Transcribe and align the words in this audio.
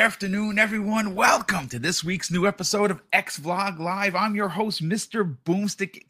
Afternoon, 0.00 0.58
everyone. 0.58 1.14
Welcome 1.14 1.68
to 1.68 1.78
this 1.78 2.02
week's 2.02 2.30
new 2.30 2.46
episode 2.46 2.90
of 2.90 3.02
X 3.12 3.38
Vlog 3.38 3.78
Live. 3.78 4.14
I'm 4.14 4.34
your 4.34 4.48
host, 4.48 4.82
Mr. 4.82 5.36
Boomstick 5.44 6.04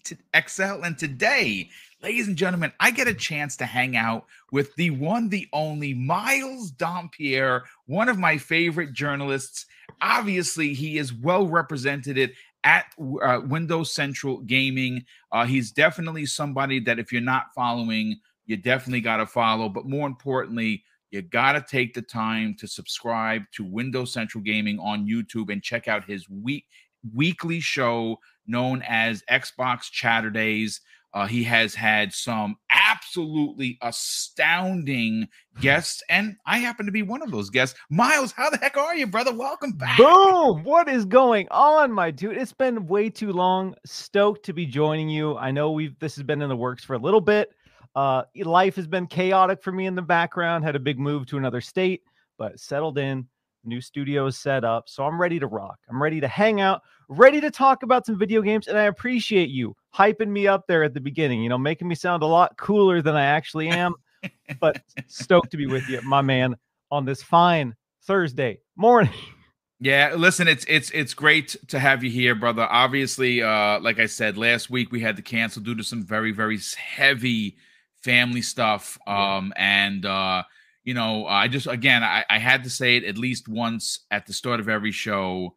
XL, 0.48 0.84
and 0.84 0.96
today, 0.96 1.68
ladies 2.00 2.28
and 2.28 2.36
gentlemen, 2.36 2.72
I 2.78 2.92
get 2.92 3.08
a 3.08 3.14
chance 3.14 3.56
to 3.56 3.66
hang 3.66 3.96
out 3.96 4.26
with 4.52 4.72
the 4.76 4.90
one, 4.90 5.28
the 5.28 5.48
only 5.52 5.92
Miles 5.92 6.70
Dompier, 6.70 7.62
one 7.86 8.08
of 8.08 8.16
my 8.16 8.38
favorite 8.38 8.92
journalists. 8.92 9.66
Obviously, 10.00 10.72
he 10.72 10.96
is 10.96 11.12
well 11.12 11.48
represented 11.48 12.32
at 12.62 12.84
uh, 13.20 13.40
Windows 13.44 13.90
Central 13.92 14.38
Gaming. 14.42 15.04
Uh, 15.32 15.46
he's 15.46 15.72
definitely 15.72 16.26
somebody 16.26 16.78
that 16.78 17.00
if 17.00 17.10
you're 17.10 17.22
not 17.22 17.52
following, 17.56 18.20
you 18.46 18.56
definitely 18.56 19.00
got 19.00 19.16
to 19.16 19.26
follow. 19.26 19.68
But 19.68 19.86
more 19.86 20.06
importantly, 20.06 20.84
you 21.10 21.22
got 21.22 21.52
to 21.52 21.64
take 21.68 21.94
the 21.94 22.02
time 22.02 22.54
to 22.58 22.68
subscribe 22.68 23.42
to 23.52 23.64
Windows 23.64 24.12
Central 24.12 24.42
Gaming 24.42 24.78
on 24.78 25.06
YouTube 25.06 25.52
and 25.52 25.62
check 25.62 25.88
out 25.88 26.04
his 26.04 26.28
week 26.28 26.66
weekly 27.14 27.60
show 27.60 28.18
known 28.46 28.82
as 28.86 29.22
Xbox 29.30 29.90
Chatterdays. 29.90 30.80
Uh, 31.12 31.26
he 31.26 31.42
has 31.42 31.74
had 31.74 32.12
some 32.12 32.54
absolutely 32.70 33.76
astounding 33.82 35.26
guests, 35.60 36.04
and 36.08 36.36
I 36.46 36.58
happen 36.58 36.86
to 36.86 36.92
be 36.92 37.02
one 37.02 37.20
of 37.20 37.32
those 37.32 37.50
guests. 37.50 37.76
Miles, 37.90 38.30
how 38.30 38.48
the 38.48 38.58
heck 38.58 38.76
are 38.76 38.94
you, 38.94 39.08
brother? 39.08 39.34
Welcome 39.34 39.72
back. 39.72 39.98
Boom! 39.98 40.62
What 40.62 40.88
is 40.88 41.04
going 41.04 41.48
on, 41.50 41.90
my 41.90 42.12
dude? 42.12 42.36
It's 42.36 42.52
been 42.52 42.86
way 42.86 43.10
too 43.10 43.32
long. 43.32 43.74
Stoked 43.84 44.44
to 44.46 44.52
be 44.52 44.66
joining 44.66 45.08
you. 45.08 45.36
I 45.36 45.50
know 45.50 45.72
we've 45.72 45.98
this 45.98 46.14
has 46.14 46.22
been 46.22 46.42
in 46.42 46.48
the 46.48 46.56
works 46.56 46.84
for 46.84 46.94
a 46.94 46.98
little 46.98 47.20
bit. 47.20 47.50
Uh, 47.94 48.22
life 48.44 48.76
has 48.76 48.86
been 48.86 49.06
chaotic 49.06 49.62
for 49.62 49.72
me 49.72 49.86
in 49.86 49.94
the 49.94 50.02
background. 50.02 50.64
Had 50.64 50.76
a 50.76 50.80
big 50.80 50.98
move 50.98 51.26
to 51.26 51.38
another 51.38 51.60
state, 51.60 52.02
but 52.38 52.58
settled 52.60 52.98
in. 52.98 53.26
New 53.62 53.80
studio 53.80 54.26
is 54.26 54.38
set 54.38 54.64
up, 54.64 54.88
so 54.88 55.04
I'm 55.04 55.20
ready 55.20 55.38
to 55.38 55.46
rock. 55.46 55.78
I'm 55.90 56.02
ready 56.02 56.18
to 56.20 56.28
hang 56.28 56.62
out, 56.62 56.80
ready 57.08 57.42
to 57.42 57.50
talk 57.50 57.82
about 57.82 58.06
some 58.06 58.18
video 58.18 58.40
games, 58.40 58.68
and 58.68 58.78
I 58.78 58.84
appreciate 58.84 59.50
you 59.50 59.76
hyping 59.94 60.28
me 60.28 60.46
up 60.46 60.66
there 60.66 60.82
at 60.82 60.94
the 60.94 61.00
beginning. 61.00 61.42
You 61.42 61.50
know, 61.50 61.58
making 61.58 61.86
me 61.86 61.94
sound 61.94 62.22
a 62.22 62.26
lot 62.26 62.56
cooler 62.56 63.02
than 63.02 63.16
I 63.16 63.26
actually 63.26 63.68
am. 63.68 63.94
but 64.60 64.80
stoked 65.08 65.50
to 65.50 65.58
be 65.58 65.66
with 65.66 65.86
you, 65.90 66.00
my 66.02 66.22
man, 66.22 66.56
on 66.90 67.04
this 67.04 67.22
fine 67.22 67.74
Thursday 68.04 68.60
morning. 68.76 69.12
Yeah, 69.78 70.14
listen, 70.16 70.48
it's 70.48 70.64
it's 70.66 70.90
it's 70.90 71.12
great 71.12 71.56
to 71.68 71.78
have 71.78 72.02
you 72.02 72.10
here, 72.10 72.34
brother. 72.34 72.66
Obviously, 72.70 73.42
uh, 73.42 73.80
like 73.80 73.98
I 73.98 74.06
said 74.06 74.38
last 74.38 74.70
week, 74.70 74.90
we 74.90 75.00
had 75.00 75.16
to 75.16 75.22
cancel 75.22 75.62
due 75.62 75.74
to 75.74 75.84
some 75.84 76.02
very 76.02 76.32
very 76.32 76.58
heavy 76.76 77.56
family 78.02 78.42
stuff. 78.42 78.98
Um, 79.06 79.52
and 79.56 80.04
uh, 80.04 80.42
you 80.84 80.94
know, 80.94 81.26
I 81.26 81.48
just 81.48 81.66
again, 81.66 82.02
I, 82.02 82.24
I 82.28 82.38
had 82.38 82.64
to 82.64 82.70
say 82.70 82.96
it 82.96 83.04
at 83.04 83.18
least 83.18 83.48
once 83.48 84.00
at 84.10 84.26
the 84.26 84.32
start 84.32 84.60
of 84.60 84.68
every 84.68 84.92
show. 84.92 85.54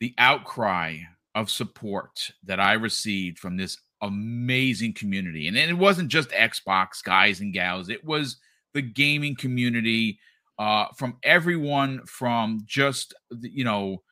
The 0.00 0.14
outcry 0.18 0.98
of 1.34 1.48
support 1.48 2.32
that 2.44 2.58
I 2.58 2.72
received 2.72 3.38
from 3.38 3.56
this 3.56 3.78
amazing 4.00 4.94
community, 4.94 5.46
and, 5.46 5.56
and 5.56 5.70
it 5.70 5.78
wasn't 5.78 6.08
just 6.08 6.30
Xbox 6.30 7.02
guys 7.04 7.40
and 7.40 7.52
gals; 7.52 7.88
it 7.88 8.04
was 8.04 8.38
the 8.74 8.82
gaming 8.82 9.36
community 9.36 10.18
uh, 10.58 10.86
from 10.96 11.16
everyone 11.22 12.04
from 12.06 12.62
just 12.66 13.14
you 13.40 13.64
know 13.64 14.02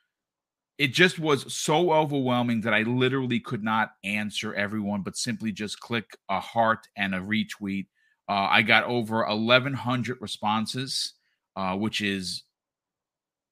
it 0.80 0.94
just 0.94 1.18
was 1.18 1.52
so 1.52 1.92
overwhelming 1.92 2.62
that 2.62 2.72
I 2.72 2.84
literally 2.84 3.38
could 3.38 3.62
not 3.62 3.90
answer 4.02 4.54
everyone, 4.54 5.02
but 5.02 5.14
simply 5.14 5.52
just 5.52 5.78
click 5.78 6.16
a 6.30 6.40
heart 6.40 6.88
and 6.96 7.14
a 7.14 7.20
retweet. 7.20 7.88
Uh, 8.26 8.48
I 8.48 8.62
got 8.62 8.84
over 8.84 9.22
1,100 9.26 10.16
responses, 10.22 11.12
uh, 11.54 11.76
which 11.76 12.00
is 12.00 12.44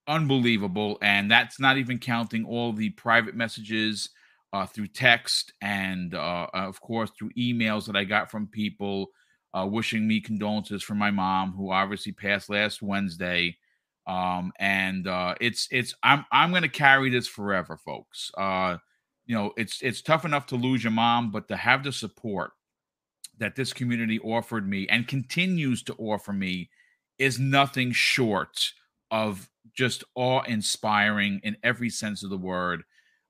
unbelievable. 0.06 0.97
And 1.03 1.31
that's 1.31 1.61
not 1.61 1.77
even 1.77 1.99
counting 1.99 2.47
all 2.47 2.72
the 2.72 2.88
private 2.91 3.34
messages 3.34 4.09
uh, 4.55 4.65
through 4.65 4.87
text 4.87 5.53
and, 5.61 6.15
uh, 6.15 6.47
of 6.55 6.81
course, 6.81 7.11
through 7.11 7.33
emails 7.38 7.84
that 7.88 7.97
I 7.97 8.05
got 8.05 8.31
from 8.31 8.47
people 8.47 9.09
uh, 9.53 9.67
wishing 9.67 10.09
me 10.09 10.22
condolences 10.22 10.83
for 10.83 10.94
my 10.94 11.11
mom, 11.11 11.53
who 11.53 11.72
obviously 11.72 12.12
passed 12.12 12.49
last 12.49 12.81
Wednesday. 12.81 13.59
Um, 14.09 14.53
and 14.59 15.07
uh, 15.07 15.35
it's 15.39 15.69
it's 15.71 15.95
I'm 16.03 16.25
I'm 16.33 16.51
gonna 16.53 16.69
carry 16.69 17.11
this 17.11 17.29
forever, 17.29 17.77
folks. 17.77 18.31
Uh, 18.37 18.79
you 19.27 19.35
know, 19.35 19.53
it's 19.59 19.83
it's 19.83 20.01
tough 20.01 20.25
enough 20.25 20.47
to 20.47 20.57
lose 20.57 20.83
your 20.83 20.93
mom, 20.93 21.31
but 21.31 21.47
to 21.49 21.57
have 21.57 21.85
the 21.85 21.93
support 21.93 22.53
that 23.37 23.55
this 23.55 23.75
community 23.75 24.19
offered 24.21 24.67
me 24.67 24.89
and 24.89 25.07
continues 25.07 25.83
to 25.85 25.95
offer 25.99 26.33
me 26.33 26.71
is 27.19 27.39
nothing 27.39 27.93
short 27.93 28.73
of 29.11 29.49
just 29.75 30.03
awe-inspiring 30.15 31.41
in 31.45 31.57
every 31.63 31.91
sense 31.91 32.25
of 32.25 32.31
the 32.31 32.37
word. 32.39 32.83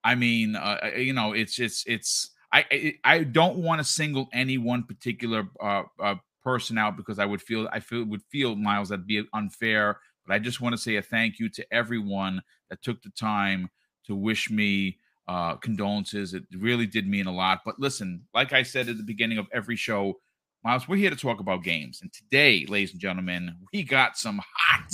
I 0.04 0.14
mean, 0.14 0.54
uh, 0.54 0.78
you 0.96 1.12
know, 1.12 1.32
it's 1.32 1.58
it's 1.58 1.82
it's 1.88 2.30
I 2.52 2.94
I 3.02 3.24
don't 3.24 3.58
want 3.58 3.80
to 3.80 3.84
single 3.84 4.28
any 4.32 4.58
one 4.58 4.84
particular 4.84 5.48
uh, 5.60 5.82
uh, 6.00 6.14
person 6.44 6.78
out 6.78 6.96
because 6.96 7.18
I 7.18 7.24
would 7.24 7.42
feel 7.42 7.68
I 7.72 7.80
feel 7.80 8.04
would 8.04 8.22
feel 8.30 8.54
Miles 8.54 8.90
that'd 8.90 9.08
be 9.08 9.24
unfair 9.34 9.98
but 10.28 10.34
I 10.34 10.38
just 10.38 10.60
want 10.60 10.74
to 10.74 10.80
say 10.80 10.96
a 10.96 11.02
thank 11.02 11.38
you 11.38 11.48
to 11.48 11.66
everyone 11.72 12.42
that 12.68 12.82
took 12.82 13.02
the 13.02 13.10
time 13.10 13.70
to 14.06 14.14
wish 14.14 14.50
me 14.50 14.98
uh, 15.26 15.56
condolences. 15.56 16.34
It 16.34 16.44
really 16.56 16.86
did 16.86 17.08
mean 17.08 17.26
a 17.26 17.34
lot. 17.34 17.62
But 17.64 17.80
listen, 17.80 18.22
like 18.34 18.52
I 18.52 18.62
said 18.62 18.88
at 18.88 18.98
the 18.98 19.02
beginning 19.02 19.38
of 19.38 19.46
every 19.52 19.76
show, 19.76 20.20
Miles, 20.64 20.86
we're 20.86 20.96
here 20.96 21.10
to 21.10 21.16
talk 21.16 21.40
about 21.40 21.64
games. 21.64 22.00
And 22.02 22.12
today, 22.12 22.66
ladies 22.68 22.92
and 22.92 23.00
gentlemen, 23.00 23.56
we 23.72 23.82
got 23.82 24.18
some 24.18 24.42
hot 24.54 24.92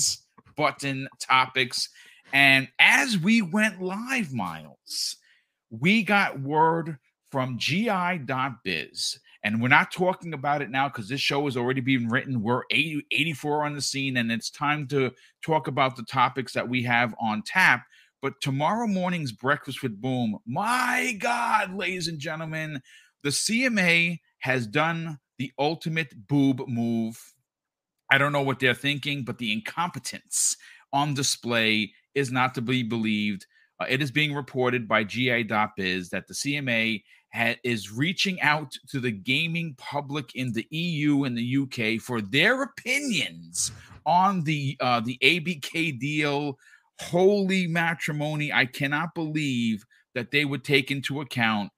button 0.57 1.09
topics. 1.21 1.89
And 2.33 2.69
as 2.79 3.19
we 3.19 3.43
went 3.43 3.83
live, 3.83 4.33
Miles, 4.33 5.17
we 5.71 6.05
got 6.05 6.41
word 6.41 6.99
from 7.31 7.59
gi.biz 7.59 9.19
and 9.45 9.61
we're 9.61 9.69
not 9.69 9.93
talking 9.93 10.33
about 10.33 10.63
it 10.63 10.71
now 10.71 10.89
because 10.89 11.09
this 11.09 11.21
show 11.21 11.47
is 11.47 11.57
already 11.57 11.83
being 11.83 12.09
written. 12.09 12.43
We're 12.43 12.63
80, 12.71 13.07
84 13.11 13.67
on 13.67 13.75
the 13.75 13.83
scene, 13.83 14.17
and 14.17 14.33
it's 14.33 14.49
time 14.49 14.89
to 14.89 15.13
talk 15.43 15.69
about 15.69 15.97
the 15.97 16.03
topics 16.03 16.55
that 16.55 16.67
we 16.67 16.83
have 16.85 17.15
on 17.21 17.43
tap. 17.43 17.85
But 18.23 18.41
tomorrow 18.41 18.87
morning's 18.87 19.33
Breakfast 19.33 19.83
with 19.83 20.01
Boom, 20.01 20.39
my 20.47 21.15
God, 21.21 21.75
ladies 21.75 22.09
and 22.09 22.19
gentlemen, 22.19 22.81
the 23.23 23.29
CMA 23.29 24.19
has 24.39 24.67
done 24.67 25.19
the 25.37 25.53
ultimate 25.59 26.27
boob 26.27 26.63
move. 26.67 27.21
I 28.11 28.17
don't 28.17 28.33
know 28.33 28.43
what 28.43 28.61
they're 28.61 28.73
thinking, 28.73 29.25
but 29.25 29.37
the 29.37 29.53
incompetence 29.53 30.57
on 30.91 31.13
display 31.13 31.93
is 32.15 32.33
not 32.33 32.55
to 32.55 32.63
be 32.63 32.83
believed. 32.83 33.45
Uh, 33.79 33.87
it 33.91 34.01
is 34.01 34.11
being 34.11 34.33
reported 34.33 34.89
by 34.89 35.05
GI.biz 35.05 36.09
that 36.11 36.27
the 36.29 36.35
CMA 36.35 37.03
ha- 37.35 37.57
is 37.65 37.93
reaching 37.93 38.41
out 38.41 38.73
to 38.89 39.01
the 39.01 39.11
gaming 39.11 39.75
public 39.77 40.35
in 40.35 40.53
the 40.53 40.67
EU 40.71 41.25
and 41.25 41.37
the 41.37 41.59
UK 41.59 42.01
for 42.01 42.21
their 42.21 42.63
opinions 42.63 43.73
on 44.07 44.43
the 44.45 44.77
uh, 44.81 45.01
the 45.01 45.19
ABK 45.23 45.99
deal. 45.99 46.59
Holy 47.01 47.67
matrimony! 47.67 48.53
I 48.53 48.67
cannot 48.67 49.15
believe 49.15 49.85
that 50.15 50.31
they 50.31 50.45
would 50.45 50.65
take 50.65 50.91
into 50.91 51.21
account 51.21 51.71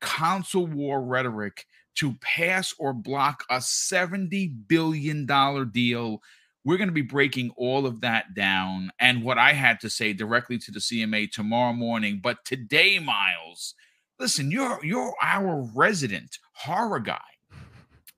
console 0.00 0.66
war 0.66 1.02
rhetoric 1.02 1.66
to 1.94 2.14
pass 2.20 2.74
or 2.78 2.92
block 2.92 3.44
a 3.50 3.56
$70 3.56 4.66
billion 4.66 5.26
deal. 5.70 6.22
We're 6.64 6.76
going 6.76 6.88
to 6.88 6.94
be 6.94 7.02
breaking 7.02 7.52
all 7.56 7.86
of 7.86 8.00
that 8.00 8.34
down 8.34 8.90
and 8.98 9.22
what 9.22 9.38
I 9.38 9.52
had 9.52 9.80
to 9.80 9.90
say 9.90 10.12
directly 10.12 10.58
to 10.58 10.70
the 10.70 10.78
CMA 10.78 11.30
tomorrow 11.30 11.72
morning. 11.72 12.20
But 12.22 12.44
today, 12.44 12.98
Miles, 12.98 13.74
Listen, 14.22 14.52
you're 14.52 14.78
you're 14.84 15.12
our 15.20 15.68
resident 15.74 16.38
horror 16.52 17.00
guy. 17.00 17.18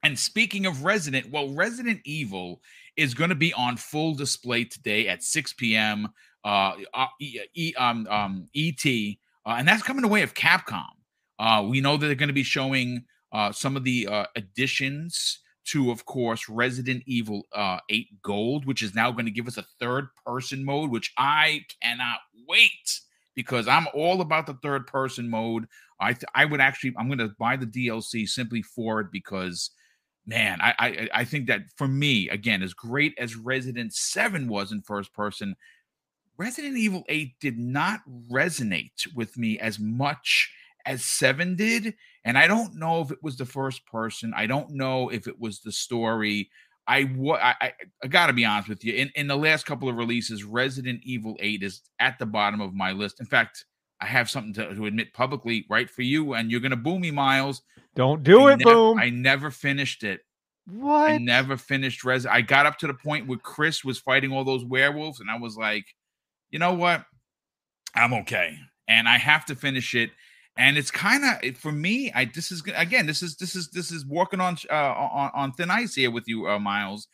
And 0.02 0.18
speaking 0.18 0.66
of 0.66 0.84
Resident, 0.84 1.30
well, 1.30 1.48
Resident 1.54 2.02
Evil 2.04 2.60
is 2.94 3.14
going 3.14 3.30
to 3.30 3.34
be 3.34 3.54
on 3.54 3.78
full 3.78 4.14
display 4.14 4.64
today 4.64 5.08
at 5.08 5.22
6 5.22 5.54
p.m. 5.54 6.08
Uh, 6.44 6.74
uh, 6.92 7.06
e, 7.22 7.72
um, 7.78 8.06
um, 8.10 8.46
ET, 8.54 8.84
uh, 8.84 9.54
and 9.56 9.66
that's 9.66 9.82
coming 9.82 10.02
the 10.02 10.08
way 10.08 10.20
of 10.20 10.34
Capcom. 10.34 10.84
Uh, 11.38 11.64
we 11.66 11.80
know 11.80 11.96
that 11.96 12.04
they're 12.04 12.14
going 12.14 12.28
to 12.28 12.34
be 12.34 12.42
showing 12.42 13.06
uh, 13.32 13.50
some 13.50 13.74
of 13.74 13.82
the 13.84 14.06
uh, 14.06 14.26
additions 14.36 15.38
to, 15.64 15.90
of 15.90 16.04
course, 16.04 16.50
Resident 16.50 17.02
Evil 17.06 17.46
uh, 17.54 17.78
8 17.88 18.08
Gold, 18.20 18.66
which 18.66 18.82
is 18.82 18.94
now 18.94 19.10
going 19.10 19.24
to 19.24 19.30
give 19.30 19.48
us 19.48 19.56
a 19.56 19.64
third 19.80 20.08
person 20.26 20.66
mode, 20.66 20.90
which 20.90 21.14
I 21.16 21.64
cannot 21.80 22.18
wait 22.46 23.00
because 23.34 23.68
I'm 23.68 23.88
all 23.94 24.20
about 24.20 24.46
the 24.46 24.54
third 24.62 24.86
person 24.86 25.28
mode. 25.28 25.66
I 26.04 26.12
th- 26.12 26.24
I 26.34 26.44
would 26.44 26.60
actually 26.60 26.94
I'm 26.98 27.08
going 27.08 27.18
to 27.18 27.34
buy 27.38 27.56
the 27.56 27.66
DLC 27.66 28.28
simply 28.28 28.62
for 28.62 29.00
it 29.00 29.08
because 29.10 29.70
man, 30.26 30.58
I, 30.60 30.74
I 30.78 31.08
I 31.20 31.24
think 31.24 31.46
that 31.48 31.62
for 31.76 31.88
me 31.88 32.28
again, 32.28 32.62
as 32.62 32.74
great 32.74 33.14
as 33.18 33.36
Resident 33.36 33.94
Seven 33.94 34.48
was 34.48 34.72
in 34.72 34.82
first 34.82 35.12
person, 35.12 35.56
Resident 36.36 36.76
Evil 36.76 37.04
Eight 37.08 37.34
did 37.40 37.58
not 37.58 38.00
resonate 38.30 39.12
with 39.14 39.36
me 39.36 39.58
as 39.58 39.78
much 39.78 40.52
as 40.86 41.04
Seven 41.04 41.56
did, 41.56 41.94
and 42.24 42.36
I 42.36 42.46
don't 42.46 42.74
know 42.74 43.00
if 43.00 43.10
it 43.10 43.22
was 43.22 43.36
the 43.36 43.46
first 43.46 43.86
person. 43.86 44.32
I 44.36 44.46
don't 44.46 44.70
know 44.70 45.08
if 45.08 45.26
it 45.26 45.38
was 45.40 45.60
the 45.60 45.72
story. 45.72 46.50
I, 46.86 47.08
I, 47.40 47.72
I 48.02 48.06
got 48.08 48.26
to 48.26 48.34
be 48.34 48.44
honest 48.44 48.68
with 48.68 48.84
you. 48.84 48.92
In, 48.92 49.10
in 49.14 49.26
the 49.26 49.36
last 49.36 49.64
couple 49.64 49.88
of 49.88 49.96
releases, 49.96 50.44
Resident 50.44 51.00
Evil 51.02 51.36
8 51.40 51.62
is 51.62 51.80
at 51.98 52.18
the 52.18 52.26
bottom 52.26 52.60
of 52.60 52.74
my 52.74 52.92
list. 52.92 53.20
In 53.20 53.26
fact, 53.26 53.64
I 54.04 54.06
have 54.06 54.28
something 54.28 54.52
to, 54.54 54.74
to 54.74 54.86
admit 54.86 55.14
publicly, 55.14 55.64
right 55.70 55.88
for 55.88 56.02
you, 56.02 56.34
and 56.34 56.50
you're 56.50 56.60
going 56.60 56.70
to 56.70 56.76
boo 56.76 56.98
me, 56.98 57.10
Miles. 57.10 57.62
Don't 57.94 58.22
do 58.22 58.48
I 58.48 58.52
it, 58.52 58.60
boom. 58.60 58.98
I 58.98 59.08
never 59.08 59.50
finished 59.50 60.04
it. 60.04 60.20
What? 60.66 61.10
I 61.10 61.18
never 61.18 61.56
finished 61.56 62.04
Res. 62.04 62.26
I 62.26 62.42
got 62.42 62.66
up 62.66 62.78
to 62.78 62.86
the 62.86 62.94
point 62.94 63.26
where 63.26 63.38
Chris 63.38 63.84
was 63.84 63.98
fighting 63.98 64.30
all 64.30 64.44
those 64.44 64.64
werewolves, 64.64 65.20
and 65.20 65.30
I 65.30 65.38
was 65.38 65.56
like, 65.56 65.86
you 66.50 66.58
know 66.58 66.74
what? 66.74 67.04
I'm 67.94 68.12
okay, 68.12 68.58
and 68.88 69.08
I 69.08 69.16
have 69.16 69.46
to 69.46 69.54
finish 69.54 69.94
it 69.94 70.10
and 70.56 70.78
it's 70.78 70.90
kind 70.90 71.24
of 71.24 71.56
for 71.56 71.72
me 71.72 72.12
i 72.14 72.24
this 72.24 72.52
is 72.52 72.62
again 72.76 73.06
this 73.06 73.22
is 73.22 73.36
this 73.36 73.56
is 73.56 73.68
this 73.70 73.90
is 73.90 74.06
walking 74.06 74.40
on 74.40 74.56
uh, 74.70 74.74
on, 74.74 75.30
on 75.34 75.52
thin 75.52 75.70
ice 75.70 75.94
here 75.94 76.10
with 76.10 76.24
you 76.28 76.48
uh, 76.48 76.58
miles 76.58 77.08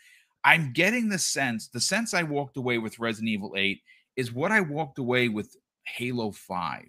i'm 0.44 0.72
getting 0.72 1.08
the 1.08 1.18
sense 1.18 1.68
the 1.68 1.80
sense 1.80 2.12
i 2.12 2.22
walked 2.22 2.56
away 2.56 2.78
with 2.78 2.98
resident 2.98 3.28
evil 3.28 3.54
8 3.56 3.80
is 4.16 4.32
what 4.32 4.52
i 4.52 4.60
walked 4.60 4.98
away 4.98 5.28
with 5.28 5.56
halo 5.84 6.30
5 6.30 6.84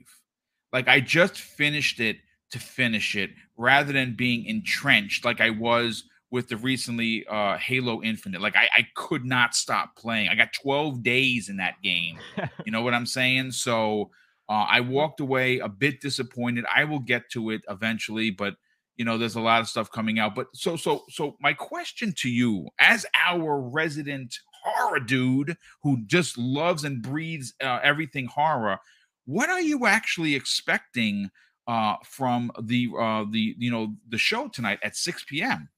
like 0.73 0.87
i 0.87 0.99
just 0.99 1.37
finished 1.37 1.99
it 1.99 2.17
to 2.51 2.59
finish 2.59 3.15
it 3.15 3.31
rather 3.57 3.93
than 3.93 4.15
being 4.15 4.45
entrenched 4.45 5.25
like 5.25 5.41
i 5.41 5.49
was 5.49 6.03
with 6.31 6.47
the 6.47 6.55
recently 6.55 7.25
uh 7.27 7.57
halo 7.57 8.01
infinite. 8.01 8.41
Like 8.41 8.55
i 8.55 8.69
i 8.77 8.87
could 8.95 9.25
not 9.25 9.53
stop 9.53 9.97
playing. 9.97 10.29
I 10.29 10.35
got 10.35 10.53
12 10.53 11.03
days 11.03 11.49
in 11.49 11.57
that 11.57 11.75
game. 11.83 12.17
You 12.65 12.71
know 12.71 12.81
what 12.83 12.93
i'm 12.93 13.05
saying? 13.05 13.51
So 13.51 14.11
uh, 14.51 14.65
I 14.69 14.81
walked 14.81 15.21
away 15.21 15.59
a 15.59 15.69
bit 15.69 16.01
disappointed. 16.01 16.65
I 16.73 16.83
will 16.83 16.99
get 16.99 17.29
to 17.31 17.51
it 17.51 17.61
eventually, 17.69 18.31
but 18.31 18.55
you 18.97 19.05
know, 19.05 19.17
there's 19.17 19.35
a 19.35 19.41
lot 19.41 19.61
of 19.61 19.69
stuff 19.69 19.89
coming 19.89 20.19
out. 20.19 20.35
But 20.35 20.47
so, 20.53 20.75
so, 20.75 21.05
so, 21.09 21.37
my 21.39 21.53
question 21.53 22.13
to 22.17 22.29
you, 22.29 22.67
as 22.77 23.05
our 23.25 23.61
resident 23.61 24.37
horror 24.63 24.99
dude 24.99 25.57
who 25.83 26.03
just 26.05 26.37
loves 26.37 26.83
and 26.83 27.01
breathes 27.01 27.53
uh, 27.63 27.79
everything 27.83 28.27
horror, 28.27 28.79
what 29.25 29.49
are 29.49 29.61
you 29.61 29.85
actually 29.85 30.35
expecting 30.35 31.29
uh, 31.67 31.95
from 32.03 32.51
the 32.61 32.89
uh, 32.99 33.25
the 33.29 33.55
you 33.57 33.71
know 33.71 33.93
the 34.09 34.17
show 34.17 34.47
tonight 34.47 34.79
at 34.83 34.95
6 34.95 35.25
p.m. 35.29 35.69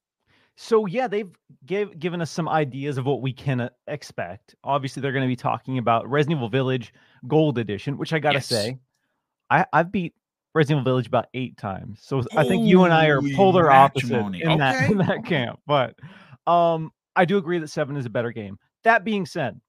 So 0.56 0.86
yeah, 0.86 1.08
they've 1.08 1.32
give, 1.66 2.00
given 2.00 2.22
us 2.22 2.30
some 2.30 2.48
ideas 2.48 2.98
of 2.98 3.06
what 3.06 3.22
we 3.22 3.34
can 3.34 3.62
uh, 3.62 3.70
expect. 3.88 4.56
Obviously, 4.64 5.02
they're 5.02 5.12
going 5.12 5.24
to 5.24 5.28
be 5.28 5.36
talking 5.36 5.78
about 5.78 6.10
Resident 6.10 6.38
Evil 6.38 6.50
Village 6.50 6.94
Gold 7.28 7.58
Edition, 7.58 7.98
which 7.98 8.14
I 8.14 8.20
got 8.20 8.32
to 8.32 8.38
yes. 8.38 8.48
say, 8.48 8.80
I 9.50 9.66
I've 9.74 9.92
beat 9.92 10.14
Resident 10.54 10.82
Evil 10.82 10.92
Village 10.94 11.08
about 11.08 11.28
eight 11.34 11.58
times. 11.58 12.00
So 12.04 12.18
Holy 12.18 12.28
I 12.38 12.48
think 12.48 12.66
you 12.68 12.84
and 12.84 12.94
I 12.94 13.08
are 13.08 13.22
polar 13.36 13.72
opposite 13.72 14.12
in 14.14 14.36
okay. 14.36 14.58
that 14.58 14.92
in 14.92 14.98
that 15.00 15.26
camp. 15.26 15.60
But 15.66 15.96
um, 16.46 16.92
I 17.16 17.26
do 17.26 17.38
agree 17.38 17.60
that 17.60 17.70
seven 17.70 17.98
is 17.98 18.06
a 18.06 18.12
better 18.12 18.32
game. 18.32 18.58
That 18.84 19.04
being 19.04 19.26
said, 19.26 19.60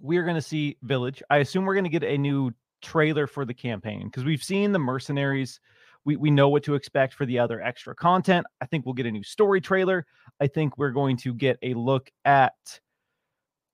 we 0.00 0.16
are 0.18 0.24
going 0.24 0.36
to 0.36 0.42
see 0.42 0.76
Village. 0.82 1.22
I 1.30 1.38
assume 1.38 1.64
we're 1.64 1.74
going 1.74 1.84
to 1.84 1.90
get 1.90 2.04
a 2.04 2.18
new 2.18 2.52
trailer 2.82 3.26
for 3.26 3.44
the 3.44 3.54
campaign 3.54 4.06
because 4.06 4.24
we've 4.24 4.42
seen 4.42 4.72
the 4.72 4.78
mercenaries 4.78 5.60
we, 6.08 6.16
we 6.16 6.30
know 6.30 6.48
what 6.48 6.62
to 6.64 6.74
expect 6.74 7.12
for 7.12 7.26
the 7.26 7.38
other 7.38 7.60
extra 7.60 7.94
content. 7.94 8.46
I 8.62 8.66
think 8.66 8.86
we'll 8.86 8.94
get 8.94 9.04
a 9.04 9.10
new 9.10 9.22
story 9.22 9.60
trailer. 9.60 10.06
I 10.40 10.46
think 10.46 10.78
we're 10.78 10.90
going 10.90 11.18
to 11.18 11.34
get 11.34 11.58
a 11.62 11.74
look 11.74 12.10
at 12.24 12.54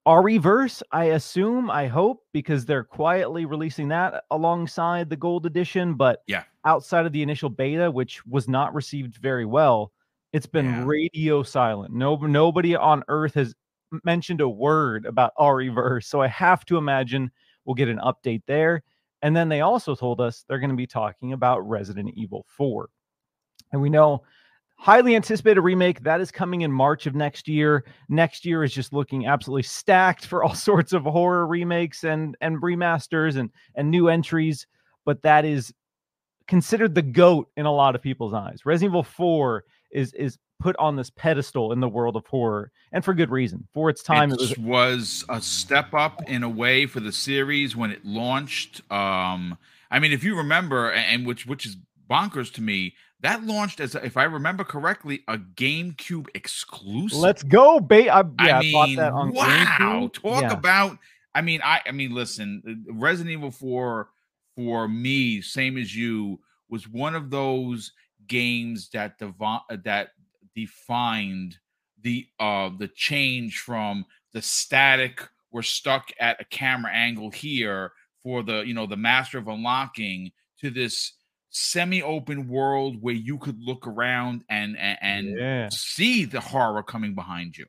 our 0.06 0.20
ReVerse, 0.20 0.82
I 0.90 1.04
assume, 1.04 1.70
I 1.70 1.86
hope, 1.86 2.24
because 2.32 2.66
they're 2.66 2.84
quietly 2.84 3.46
releasing 3.46 3.88
that 3.88 4.24
alongside 4.32 5.08
the 5.08 5.16
gold 5.16 5.46
edition. 5.46 5.94
But 5.94 6.22
yeah, 6.26 6.42
outside 6.64 7.06
of 7.06 7.12
the 7.12 7.22
initial 7.22 7.48
beta, 7.48 7.88
which 7.88 8.26
was 8.26 8.48
not 8.48 8.74
received 8.74 9.16
very 9.16 9.46
well, 9.46 9.92
it's 10.32 10.46
been 10.46 10.66
yeah. 10.66 10.84
radio 10.84 11.42
silent. 11.44 11.94
No, 11.94 12.16
nobody 12.16 12.74
on 12.74 13.04
earth 13.06 13.34
has 13.34 13.54
mentioned 14.04 14.40
a 14.40 14.48
word 14.48 15.06
about 15.06 15.32
ReVerse. 15.38 16.04
So 16.04 16.20
I 16.20 16.28
have 16.28 16.64
to 16.66 16.76
imagine 16.76 17.30
we'll 17.64 17.74
get 17.74 17.88
an 17.88 17.98
update 17.98 18.42
there. 18.46 18.82
And 19.22 19.34
then 19.34 19.48
they 19.48 19.62
also 19.62 19.94
told 19.94 20.20
us 20.20 20.44
they're 20.48 20.58
going 20.58 20.70
to 20.70 20.76
be 20.76 20.86
talking 20.86 21.32
about 21.32 21.66
Resident 21.66 22.10
Evil 22.14 22.44
4. 22.48 22.88
And 23.72 23.80
we 23.80 23.88
know 23.88 24.22
highly 24.76 25.16
anticipated 25.16 25.60
remake 25.60 26.02
that 26.02 26.20
is 26.20 26.30
coming 26.30 26.62
in 26.62 26.70
March 26.70 27.06
of 27.06 27.14
next 27.14 27.48
year. 27.48 27.84
Next 28.08 28.44
year 28.44 28.64
is 28.64 28.72
just 28.72 28.92
looking 28.92 29.26
absolutely 29.26 29.62
stacked 29.62 30.26
for 30.26 30.44
all 30.44 30.54
sorts 30.54 30.92
of 30.92 31.04
horror 31.04 31.46
remakes 31.46 32.04
and 32.04 32.36
and 32.40 32.60
remasters 32.60 33.36
and 33.36 33.50
and 33.74 33.90
new 33.90 34.08
entries, 34.08 34.66
but 35.04 35.22
that 35.22 35.44
is 35.44 35.72
considered 36.46 36.94
the 36.94 37.02
goat 37.02 37.48
in 37.56 37.66
a 37.66 37.72
lot 37.72 37.94
of 37.94 38.02
people's 38.02 38.34
eyes. 38.34 38.66
Resident 38.66 38.92
Evil 38.92 39.02
4 39.02 39.64
is 39.94 40.12
is 40.12 40.38
put 40.60 40.76
on 40.76 40.96
this 40.96 41.10
pedestal 41.10 41.72
in 41.72 41.80
the 41.80 41.88
world 41.88 42.16
of 42.16 42.26
horror, 42.26 42.70
and 42.92 43.04
for 43.04 43.14
good 43.14 43.30
reason. 43.30 43.66
For 43.72 43.90
its 43.90 44.02
time, 44.02 44.32
it, 44.32 44.40
it 44.40 44.58
was, 44.58 44.58
was, 44.58 45.24
a 45.28 45.40
step 45.40 45.94
up 45.94 46.22
in 46.26 46.42
a 46.42 46.48
way 46.48 46.86
for 46.86 47.00
the 47.00 47.12
series 47.12 47.76
when 47.76 47.90
it 47.90 48.04
launched. 48.04 48.80
Um, 48.90 49.56
I 49.90 49.98
mean, 49.98 50.12
if 50.12 50.24
you 50.24 50.36
remember, 50.36 50.90
and 50.90 51.26
which 51.26 51.46
which 51.46 51.64
is 51.64 51.76
bonkers 52.10 52.52
to 52.54 52.62
me, 52.62 52.94
that 53.20 53.44
launched 53.44 53.80
as, 53.80 53.94
if 53.94 54.16
I 54.16 54.24
remember 54.24 54.64
correctly, 54.64 55.22
a 55.28 55.38
GameCube 55.38 56.26
exclusive. 56.34 57.18
Let's 57.18 57.42
go, 57.42 57.80
bait! 57.80 58.08
I, 58.08 58.24
yeah, 58.44 58.58
I 58.58 58.60
mean, 58.60 58.98
I 58.98 59.10
wow! 59.10 59.30
GameCube. 59.32 60.12
Talk 60.14 60.42
yeah. 60.42 60.52
about. 60.52 60.98
I 61.34 61.40
mean, 61.40 61.60
I 61.64 61.80
I 61.86 61.92
mean, 61.92 62.14
listen, 62.14 62.84
Resident 62.90 63.32
Evil 63.32 63.50
Four 63.50 64.08
for 64.56 64.86
me, 64.88 65.40
same 65.40 65.76
as 65.76 65.94
you, 65.94 66.40
was 66.68 66.88
one 66.88 67.14
of 67.14 67.30
those 67.30 67.92
games 68.26 68.88
that 68.92 69.18
dev- 69.18 69.82
that 69.84 70.10
defined 70.54 71.58
the 72.02 72.26
uh 72.38 72.70
the 72.78 72.88
change 72.88 73.58
from 73.58 74.04
the 74.32 74.42
static 74.42 75.28
we're 75.50 75.62
stuck 75.62 76.10
at 76.20 76.40
a 76.40 76.44
camera 76.44 76.92
angle 76.92 77.30
here 77.30 77.92
for 78.22 78.42
the 78.42 78.62
you 78.62 78.74
know 78.74 78.86
the 78.86 78.96
master 78.96 79.38
of 79.38 79.48
unlocking 79.48 80.30
to 80.58 80.70
this 80.70 81.14
semi-open 81.50 82.48
world 82.48 83.00
where 83.00 83.14
you 83.14 83.38
could 83.38 83.58
look 83.60 83.86
around 83.86 84.42
and 84.48 84.76
and, 84.76 84.98
and 85.00 85.38
yeah. 85.38 85.68
see 85.70 86.24
the 86.24 86.40
horror 86.40 86.82
coming 86.82 87.14
behind 87.14 87.56
you. 87.56 87.64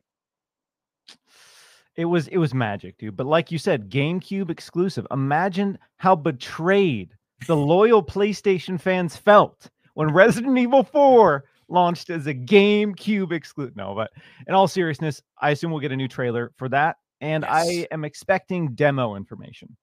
It 1.95 2.05
was 2.05 2.27
it 2.29 2.37
was 2.37 2.53
magic 2.53 2.97
dude. 2.97 3.15
But 3.15 3.27
like 3.27 3.51
you 3.51 3.59
said 3.59 3.89
gamecube 3.89 4.49
exclusive. 4.49 5.05
Imagine 5.11 5.77
how 5.97 6.15
betrayed 6.15 7.13
the 7.47 7.55
loyal 7.55 8.03
playstation 8.03 8.81
fans 8.81 9.15
felt 9.15 9.69
when 9.95 10.13
resident 10.13 10.57
evil 10.57 10.83
4 10.83 11.43
launched 11.67 12.11
as 12.11 12.27
a 12.27 12.33
GameCube 12.33 13.31
exclusive. 13.31 13.75
No, 13.75 13.95
but 13.95 14.11
in 14.47 14.53
all 14.53 14.67
seriousness, 14.67 15.21
I 15.41 15.49
assume 15.49 15.71
we'll 15.71 15.79
get 15.79 15.91
a 15.91 15.95
new 15.95 16.07
trailer 16.07 16.51
for 16.57 16.69
that. 16.69 16.97
And 17.21 17.43
yes. 17.43 17.51
I 17.51 17.87
am 17.91 18.05
expecting 18.05 18.75
demo 18.75 19.15
information. 19.15 19.75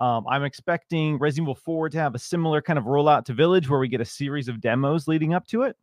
Um, 0.00 0.26
I'm 0.28 0.44
expecting 0.44 1.18
Resident 1.18 1.46
Evil 1.46 1.54
4 1.54 1.88
to 1.90 1.98
have 1.98 2.14
a 2.14 2.18
similar 2.18 2.60
kind 2.60 2.78
of 2.78 2.84
rollout 2.86 3.24
to 3.26 3.32
Village 3.32 3.68
where 3.68 3.80
we 3.80 3.88
get 3.88 4.00
a 4.00 4.04
series 4.04 4.48
of 4.48 4.60
demos 4.60 5.06
leading 5.08 5.34
up 5.34 5.46
to 5.48 5.62
it 5.62 5.76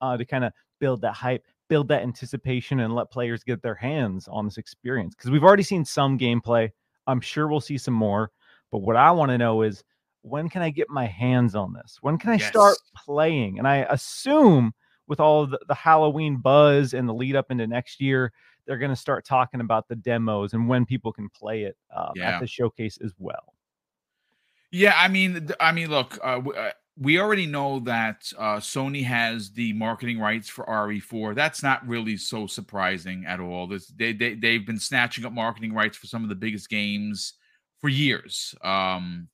uh, 0.00 0.16
to 0.16 0.24
kind 0.24 0.44
of 0.44 0.52
build 0.80 1.00
that 1.02 1.12
hype, 1.12 1.44
build 1.68 1.88
that 1.88 2.02
anticipation, 2.02 2.80
and 2.80 2.94
let 2.94 3.10
players 3.10 3.44
get 3.44 3.62
their 3.62 3.74
hands 3.74 4.28
on 4.28 4.44
this 4.44 4.58
experience. 4.58 5.14
Because 5.14 5.30
we've 5.30 5.44
already 5.44 5.62
seen 5.62 5.84
some 5.84 6.18
gameplay. 6.18 6.70
I'm 7.06 7.20
sure 7.20 7.48
we'll 7.48 7.60
see 7.60 7.78
some 7.78 7.94
more. 7.94 8.30
But 8.70 8.78
what 8.78 8.96
I 8.96 9.10
want 9.10 9.30
to 9.30 9.38
know 9.38 9.62
is 9.62 9.84
when 10.24 10.48
can 10.48 10.62
I 10.62 10.70
get 10.70 10.88
my 10.88 11.04
hands 11.06 11.54
on 11.54 11.74
this? 11.74 11.98
When 12.00 12.16
can 12.16 12.30
I 12.30 12.36
yes. 12.36 12.48
start 12.48 12.78
playing? 12.96 13.58
And 13.58 13.68
I 13.68 13.86
assume 13.90 14.72
with 15.06 15.20
all 15.20 15.46
the, 15.46 15.60
the 15.68 15.74
Halloween 15.74 16.38
buzz 16.38 16.94
and 16.94 17.06
the 17.06 17.12
lead 17.12 17.36
up 17.36 17.50
into 17.50 17.66
next 17.66 18.00
year, 18.00 18.32
they're 18.66 18.78
going 18.78 18.90
to 18.90 18.96
start 18.96 19.26
talking 19.26 19.60
about 19.60 19.86
the 19.86 19.96
demos 19.96 20.54
and 20.54 20.66
when 20.66 20.86
people 20.86 21.12
can 21.12 21.28
play 21.28 21.64
it 21.64 21.76
uh, 21.94 22.10
yeah. 22.16 22.30
at 22.30 22.40
the 22.40 22.46
showcase 22.46 22.98
as 23.04 23.12
well. 23.18 23.54
Yeah, 24.70 24.94
I 24.96 25.08
mean, 25.08 25.50
I 25.60 25.72
mean, 25.72 25.90
look, 25.90 26.18
uh, 26.24 26.40
uh, 26.40 26.70
we 26.96 27.20
already 27.20 27.46
know 27.46 27.80
that 27.80 28.32
uh, 28.38 28.56
Sony 28.56 29.04
has 29.04 29.52
the 29.52 29.74
marketing 29.74 30.18
rights 30.18 30.48
for 30.48 30.64
RE4. 30.64 31.34
That's 31.34 31.62
not 31.62 31.86
really 31.86 32.16
so 32.16 32.46
surprising 32.46 33.24
at 33.28 33.40
all. 33.40 33.66
This, 33.66 33.88
they, 33.88 34.14
they 34.14 34.34
they've 34.34 34.66
been 34.66 34.80
snatching 34.80 35.26
up 35.26 35.32
marketing 35.32 35.74
rights 35.74 35.98
for 35.98 36.06
some 36.06 36.22
of 36.22 36.28
the 36.30 36.34
biggest 36.34 36.70
games 36.70 37.34
for 37.80 37.88
years. 37.88 38.54
Um, 38.64 39.28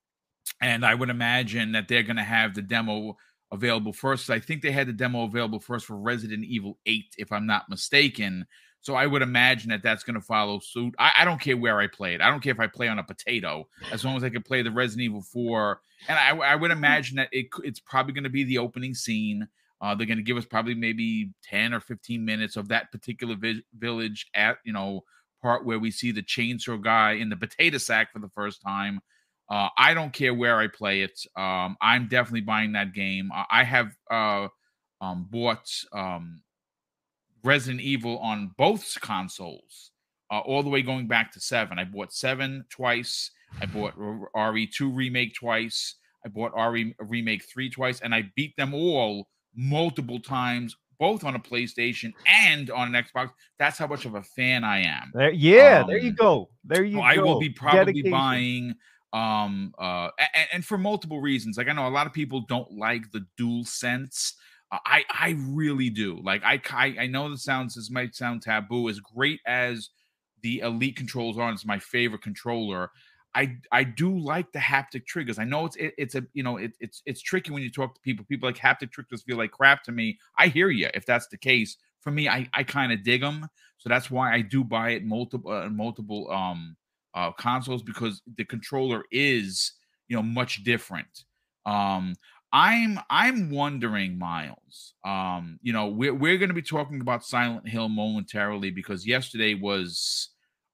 and 0.61 0.85
I 0.85 0.95
would 0.95 1.11
imagine 1.11 1.73
that 1.73 1.88
they're 1.88 2.02
going 2.02 2.16
to 2.16 2.23
have 2.23 2.54
the 2.54 2.62
demo 2.62 3.16
available 3.52 3.92
first. 3.92 4.30
I 4.30 4.40
think 4.40 4.62
they 4.62 4.71
had 4.71 4.87
the 4.87 4.92
demo 4.92 5.25
available 5.25 5.59
first 5.59 5.87
for 5.87 5.97
Resident 5.97 6.45
Evil 6.45 6.78
8, 6.87 7.14
if 7.19 7.33
I'm 7.33 7.47
not 7.47 7.69
mistaken. 7.69 8.47
So 8.83 8.95
I 8.95 9.07
would 9.07 9.23
imagine 9.23 9.71
that 9.71 9.83
that's 9.83 10.04
going 10.04 10.14
to 10.14 10.21
follow 10.21 10.59
suit. 10.59 10.95
I, 10.99 11.12
I, 11.19 11.25
don't 11.25 11.40
care 11.40 11.57
where 11.57 11.78
I 11.78 11.87
play 11.87 12.14
it. 12.14 12.23
I 12.23 12.30
don't 12.30 12.40
care 12.40 12.52
if 12.52 12.61
I 12.61 12.66
play 12.66 12.88
on 12.88 12.99
a 12.99 13.04
potato, 13.04 13.69
as 13.92 14.04
long 14.04 14.16
as 14.16 14.25
I 14.25 14.30
can 14.30 14.42
play 14.42 14.62
the 14.62 14.71
Resident 14.71 15.04
Evil 15.04 15.23
4. 15.23 15.80
And 16.09 16.19
I, 16.19 16.37
I 16.37 16.54
would 16.54 16.71
imagine 16.71 17.16
that 17.16 17.28
it, 17.30 17.49
it's 17.62 17.80
probably 17.80 18.14
going 18.14 18.25
to 18.25 18.30
be 18.30 18.45
the 18.45 18.59
opening 18.59 18.95
scene. 18.95 19.49
Uh, 19.83 19.95
they're 19.95 20.07
going 20.07 20.19
to 20.19 20.25
give 20.25 20.37
us 20.37 20.47
probably 20.47 20.75
maybe 20.75 21.30
10 21.45 21.75
or 21.75 21.80
15 21.80 22.25
minutes 22.25 22.57
of 22.57 22.69
that 22.69 22.90
particular 22.90 23.35
vi- 23.35 23.64
village 23.78 24.26
at, 24.35 24.59
you 24.64 24.73
know, 24.73 25.04
part 25.42 25.64
where 25.64 25.78
we 25.78 25.90
see 25.90 26.12
the 26.12 26.23
chainsaw 26.23 26.80
guy 26.80 27.12
in 27.12 27.28
the 27.28 27.37
potato 27.37 27.78
sack 27.78 28.12
for 28.12 28.19
the 28.19 28.28
first 28.28 28.62
time. 28.62 29.00
Uh, 29.50 29.69
I 29.76 29.95
don't 29.95 30.12
care 30.12 30.33
where 30.33 30.59
I 30.59 30.69
play 30.69 31.02
it. 31.02 31.21
Um, 31.37 31.76
I'm 31.80 32.07
definitely 32.07 32.42
buying 32.42 32.73
that 32.73 32.95
game. 32.95 33.30
I 33.50 33.64
have 33.64 33.97
uh, 34.11 34.47
um, 35.00 35.26
bought 35.28 35.69
um, 35.92 36.42
Resident 37.42 37.80
Evil 37.80 38.19
on 38.19 38.54
both 38.57 38.97
consoles, 39.00 39.90
uh, 40.30 40.38
all 40.38 40.62
the 40.62 40.69
way 40.69 40.83
going 40.83 41.09
back 41.09 41.33
to 41.33 41.40
seven. 41.40 41.78
I 41.78 41.85
bought 41.85 42.12
seven 42.12 42.64
twice. 42.71 43.33
I 43.61 43.66
bought 43.66 43.99
RE2 43.99 44.95
remake 44.95 45.35
twice. 45.35 45.97
I 46.25 46.28
bought 46.28 46.52
RE 46.54 46.95
remake 47.00 47.45
three 47.45 47.71
twice, 47.71 48.00
and 48.00 48.14
I 48.14 48.30
beat 48.37 48.54
them 48.57 48.75
all 48.75 49.26
multiple 49.57 50.21
times, 50.21 50.76
both 50.99 51.25
on 51.25 51.35
a 51.35 51.40
PlayStation 51.40 52.12
and 52.26 52.71
on 52.71 52.95
an 52.95 53.04
Xbox. 53.04 53.30
That's 53.59 53.78
how 53.78 53.87
much 53.87 54.04
of 54.04 54.14
a 54.14 54.23
fan 54.23 54.62
I 54.62 54.83
am. 54.83 55.11
There, 55.14 55.33
yeah, 55.33 55.80
um, 55.80 55.88
there 55.88 55.99
you 55.99 56.11
um, 56.11 56.16
go. 56.16 56.50
There 56.64 56.85
you 56.85 56.99
go. 56.99 57.02
I 57.02 57.16
will 57.16 57.40
be 57.40 57.49
probably 57.49 57.95
Dedication. 57.95 58.11
buying 58.11 58.75
um 59.12 59.75
uh 59.79 60.09
and, 60.35 60.49
and, 60.52 60.64
for 60.64 60.79
multiple 60.79 61.21
reasons 61.21 61.57
like 61.57 61.69
i 61.69 61.73
know 61.73 61.88
a 61.88 61.90
lot 61.90 62.07
of 62.07 62.12
people 62.12 62.43
don't 62.49 62.71
like 62.71 63.11
the 63.11 63.26
dual 63.37 63.64
sense 63.64 64.35
uh, 64.71 64.79
i 64.87 65.02
i 65.11 65.37
really 65.49 65.90
do 65.90 66.21
like 66.23 66.43
I, 66.45 66.61
I 66.71 66.97
i 67.00 67.07
know 67.09 67.29
this 67.29 67.43
sounds 67.43 67.75
this 67.75 67.90
might 67.90 68.14
sound 68.14 68.43
taboo 68.43 68.88
as 68.88 69.00
great 69.00 69.40
as 69.47 69.90
the 70.43 70.61
elite 70.61 70.97
controls 70.97 71.38
are 71.38 71.49
and 71.49 71.55
it's 71.55 71.67
my 71.67 71.81
favorite 71.81 72.23
controller 72.23 72.90
I 73.35 73.57
I 73.71 73.85
do 73.85 74.19
like 74.19 74.52
the 74.52 74.59
haptic 74.59 75.07
triggers. 75.07 75.38
I 75.38 75.45
know 75.45 75.67
it's 75.67 75.76
it, 75.76 75.95
it's 75.97 76.14
a 76.14 76.25
you 76.33 76.43
know 76.43 76.57
it, 76.57 76.73
it's 76.81 77.02
it's 77.07 77.23
tricky 77.23 77.52
when 77.52 77.62
you 77.62 77.71
talk 77.71 77.95
to 77.95 78.00
people. 78.00 78.25
People 78.29 78.49
like 78.49 78.59
haptic 78.59 78.90
triggers 78.90 79.23
feel 79.23 79.37
like 79.37 79.52
crap 79.52 79.85
to 79.85 79.93
me. 79.93 80.19
I 80.37 80.49
hear 80.49 80.71
you 80.71 80.88
if 80.95 81.07
that's 81.07 81.29
the 81.29 81.38
case. 81.38 81.76
For 82.00 82.11
me, 82.11 82.29
I 82.29 82.49
I 82.52 82.64
kind 82.64 82.93
of 82.93 83.05
dig 83.05 83.21
them, 83.21 83.47
so 83.79 83.88
that's 83.88 84.11
why 84.11 84.35
I 84.35 84.40
do 84.40 84.64
buy 84.64 84.90
it 84.90 85.05
multiple 85.05 85.52
uh, 85.52 85.69
multiple 85.69 86.31
um 86.31 86.76
uh 87.14 87.33
consoles 87.33 87.83
because 87.83 88.23
the 88.37 88.45
controller 88.45 89.05
is 89.11 89.73
you 90.09 90.17
know 90.17 90.23
much 90.23 90.64
different. 90.64 91.25
Um, 91.67 92.14
I'm 92.52 92.99
I'm 93.09 93.50
wondering, 93.50 94.19
Miles. 94.19 94.95
Um, 95.05 95.59
you 95.62 95.73
know 95.73 95.88
we're 95.88 96.14
we're 96.14 96.38
going 96.38 96.49
to 96.49 96.55
be 96.55 96.62
talking 96.62 97.00
about 97.00 97.25
Silent 97.25 97.69
Hill 97.69 97.88
momentarily 97.88 98.71
because 98.71 99.07
yesterday 99.07 99.55
was 99.55 100.31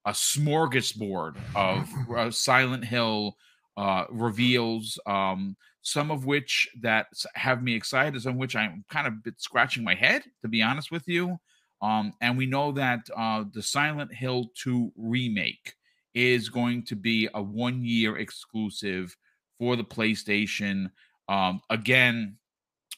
a 0.07 0.13
smorgasbord 0.13 1.37
of 1.55 1.89
uh, 2.17 2.31
Silent 2.31 2.85
Hill 2.85 3.37
uh, 3.77 4.05
reveals, 4.11 4.99
um, 5.07 5.57
some 5.83 6.11
of 6.11 6.25
which 6.25 6.69
that 6.81 7.09
have 7.35 7.63
me 7.63 7.75
excited, 7.75 8.21
some 8.23 8.33
of 8.33 8.39
which 8.39 8.57
I'm 8.57 8.85
kind 8.89 9.07
of 9.07 9.23
bit 9.23 9.35
scratching 9.39 9.85
my 9.85 9.95
head, 9.95 10.23
to 10.43 10.49
be 10.49 10.63
honest 10.63 10.91
with 10.91 11.07
you. 11.07 11.39
Um, 11.83 12.15
and 12.23 12.39
we 12.39 12.47
know 12.47 12.73
that 12.73 13.01
uh, 13.15 13.45
the 13.53 13.63
Silent 13.63 14.15
Hill 14.15 14.51
2 14.55 14.93
remake 14.97 15.75
is 16.17 16.49
going 16.49 16.83
to 16.87 16.97
be 16.97 17.29
a 17.35 17.41
one 17.41 17.85
year 17.85 18.19
exclusive 18.19 19.17
for 19.59 19.77
the 19.77 19.85
PlayStation. 19.85 20.91
Um, 21.29 21.61
again, 21.71 22.39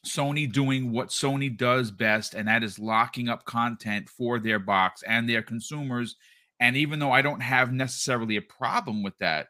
Sony 0.06 0.50
doing 0.50 0.92
what 0.92 1.08
Sony 1.08 1.54
does 1.54 1.90
best, 1.90 2.32
and 2.32 2.48
that 2.48 2.62
is 2.62 2.78
locking 2.78 3.28
up 3.28 3.44
content 3.44 4.08
for 4.08 4.38
their 4.38 4.58
box 4.58 5.02
and 5.02 5.28
their 5.28 5.42
consumers 5.42 6.16
and 6.60 6.76
even 6.76 6.98
though 6.98 7.12
I 7.12 7.22
don't 7.22 7.40
have 7.40 7.72
necessarily 7.72 8.36
a 8.36 8.42
problem 8.42 9.02
with 9.02 9.16
that, 9.18 9.48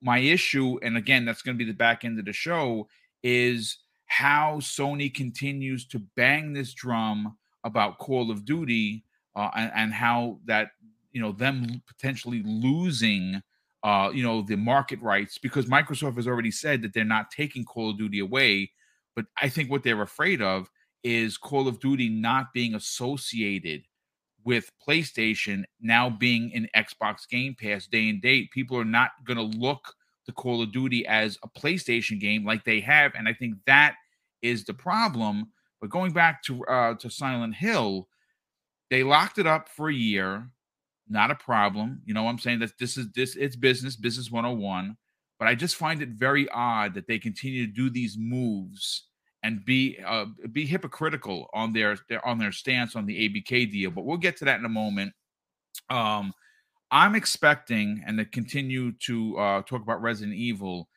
my 0.00 0.18
issue, 0.18 0.78
and 0.82 0.96
again, 0.96 1.24
that's 1.24 1.42
going 1.42 1.56
to 1.56 1.64
be 1.64 1.70
the 1.70 1.76
back 1.76 2.04
end 2.04 2.18
of 2.18 2.24
the 2.24 2.32
show, 2.32 2.88
is 3.22 3.78
how 4.06 4.58
Sony 4.60 5.12
continues 5.12 5.86
to 5.88 6.00
bang 6.16 6.52
this 6.52 6.72
drum 6.72 7.36
about 7.64 7.98
Call 7.98 8.30
of 8.30 8.44
Duty 8.44 9.04
uh, 9.34 9.50
and, 9.54 9.72
and, 9.74 9.92
how 9.92 10.40
that, 10.46 10.70
you 11.16 11.22
know, 11.22 11.32
them 11.32 11.80
potentially 11.86 12.42
losing, 12.44 13.40
uh, 13.82 14.10
you 14.12 14.22
know, 14.22 14.42
the 14.42 14.54
market 14.54 15.00
rights 15.00 15.38
because 15.38 15.64
Microsoft 15.64 16.16
has 16.16 16.28
already 16.28 16.50
said 16.50 16.82
that 16.82 16.92
they're 16.92 17.06
not 17.06 17.30
taking 17.30 17.64
Call 17.64 17.88
of 17.88 17.96
Duty 17.96 18.18
away. 18.18 18.70
But 19.14 19.24
I 19.40 19.48
think 19.48 19.70
what 19.70 19.82
they're 19.82 20.02
afraid 20.02 20.42
of 20.42 20.70
is 21.02 21.38
Call 21.38 21.68
of 21.68 21.80
Duty 21.80 22.10
not 22.10 22.52
being 22.52 22.74
associated 22.74 23.84
with 24.44 24.70
PlayStation 24.86 25.64
now 25.80 26.10
being 26.10 26.50
in 26.50 26.68
Xbox 26.76 27.26
Game 27.26 27.56
Pass 27.58 27.86
day 27.86 28.10
and 28.10 28.20
date, 28.20 28.50
people 28.50 28.78
are 28.78 28.84
not 28.84 29.12
going 29.24 29.38
to 29.38 29.58
look 29.58 29.94
to 30.26 30.32
Call 30.32 30.60
of 30.60 30.70
Duty 30.70 31.06
as 31.06 31.38
a 31.42 31.48
PlayStation 31.48 32.20
game 32.20 32.44
like 32.44 32.62
they 32.66 32.80
have, 32.80 33.12
and 33.14 33.26
I 33.26 33.32
think 33.32 33.54
that 33.66 33.94
is 34.42 34.66
the 34.66 34.74
problem. 34.74 35.46
But 35.80 35.88
going 35.88 36.12
back 36.12 36.42
to 36.42 36.62
uh, 36.66 36.94
to 36.96 37.08
Silent 37.08 37.54
Hill, 37.54 38.06
they 38.90 39.02
locked 39.02 39.38
it 39.38 39.46
up 39.46 39.70
for 39.70 39.88
a 39.88 39.94
year, 39.94 40.50
not 41.08 41.30
a 41.30 41.34
problem. 41.34 42.02
You 42.04 42.14
know, 42.14 42.26
I'm 42.28 42.38
saying 42.38 42.60
that 42.60 42.78
this 42.78 42.96
is 42.96 43.10
this 43.14 43.36
it's 43.36 43.56
business, 43.56 43.96
business 43.96 44.30
101. 44.30 44.96
But 45.38 45.48
I 45.48 45.54
just 45.54 45.76
find 45.76 46.00
it 46.00 46.10
very 46.10 46.48
odd 46.48 46.94
that 46.94 47.06
they 47.06 47.18
continue 47.18 47.66
to 47.66 47.72
do 47.72 47.90
these 47.90 48.16
moves 48.18 49.04
and 49.42 49.64
be 49.64 49.98
uh, 50.04 50.26
be 50.50 50.66
hypocritical 50.66 51.48
on 51.52 51.72
their, 51.72 51.96
their 52.08 52.26
on 52.26 52.38
their 52.38 52.52
stance 52.52 52.96
on 52.96 53.06
the 53.06 53.28
ABK 53.28 53.70
deal. 53.70 53.90
But 53.90 54.04
we'll 54.04 54.16
get 54.16 54.36
to 54.38 54.44
that 54.46 54.58
in 54.58 54.64
a 54.64 54.70
moment. 54.70 55.12
Um, 55.90 56.32
I'm 56.90 57.14
expecting, 57.14 58.02
and 58.06 58.18
to 58.18 58.24
continue 58.24 58.92
to 59.06 59.38
uh, 59.38 59.62
talk 59.62 59.82
about 59.82 60.00
Resident 60.00 60.36
Evil, 60.36 60.88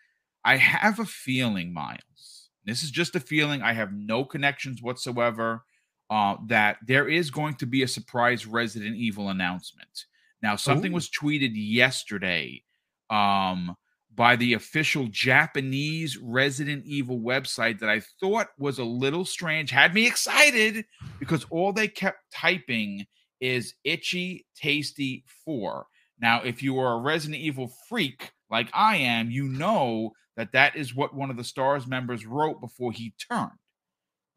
I 0.45 0.55
have 0.57 0.99
a 0.99 1.05
feeling, 1.05 1.73
Miles. 1.73 2.49
This 2.65 2.83
is 2.83 2.91
just 2.91 3.15
a 3.15 3.19
feeling. 3.19 3.61
I 3.61 3.73
have 3.73 3.91
no 3.91 4.23
connections 4.23 4.81
whatsoever. 4.81 5.63
Uh, 6.09 6.37
that 6.47 6.77
there 6.87 7.07
is 7.07 7.29
going 7.29 7.53
to 7.53 7.67
be 7.67 7.83
a 7.83 7.87
surprise 7.87 8.47
Resident 8.47 8.95
Evil 8.95 9.29
announcement. 9.29 10.05
Now, 10.41 10.55
something 10.55 10.91
Ooh. 10.91 10.95
was 10.95 11.09
tweeted 11.09 11.51
yesterday. 11.53 12.63
Um, 13.11 13.75
by 14.19 14.35
the 14.35 14.53
official 14.53 15.07
Japanese 15.07 16.17
Resident 16.17 16.83
Evil 16.85 17.19
website 17.19 17.79
that 17.79 17.89
I 17.89 18.01
thought 18.19 18.47
was 18.57 18.77
a 18.77 18.83
little 18.83 19.23
strange, 19.23 19.71
had 19.71 19.93
me 19.93 20.05
excited 20.05 20.83
because 21.21 21.45
all 21.49 21.71
they 21.71 21.87
kept 21.87 22.17
typing 22.29 23.05
is 23.39 23.75
Itchy 23.85 24.45
Tasty 24.55 25.23
4. 25.45 25.85
Now, 26.19 26.41
if 26.41 26.61
you 26.61 26.77
are 26.79 26.95
a 26.95 27.01
Resident 27.01 27.39
Evil 27.39 27.71
freak 27.87 28.31
like 28.49 28.69
I 28.73 28.97
am, 28.97 29.31
you 29.31 29.47
know 29.47 30.11
that 30.35 30.51
that 30.51 30.75
is 30.75 30.93
what 30.93 31.15
one 31.15 31.29
of 31.29 31.37
the 31.37 31.43
STARS 31.45 31.87
members 31.87 32.25
wrote 32.25 32.59
before 32.59 32.91
he 32.91 33.13
turned. 33.29 33.51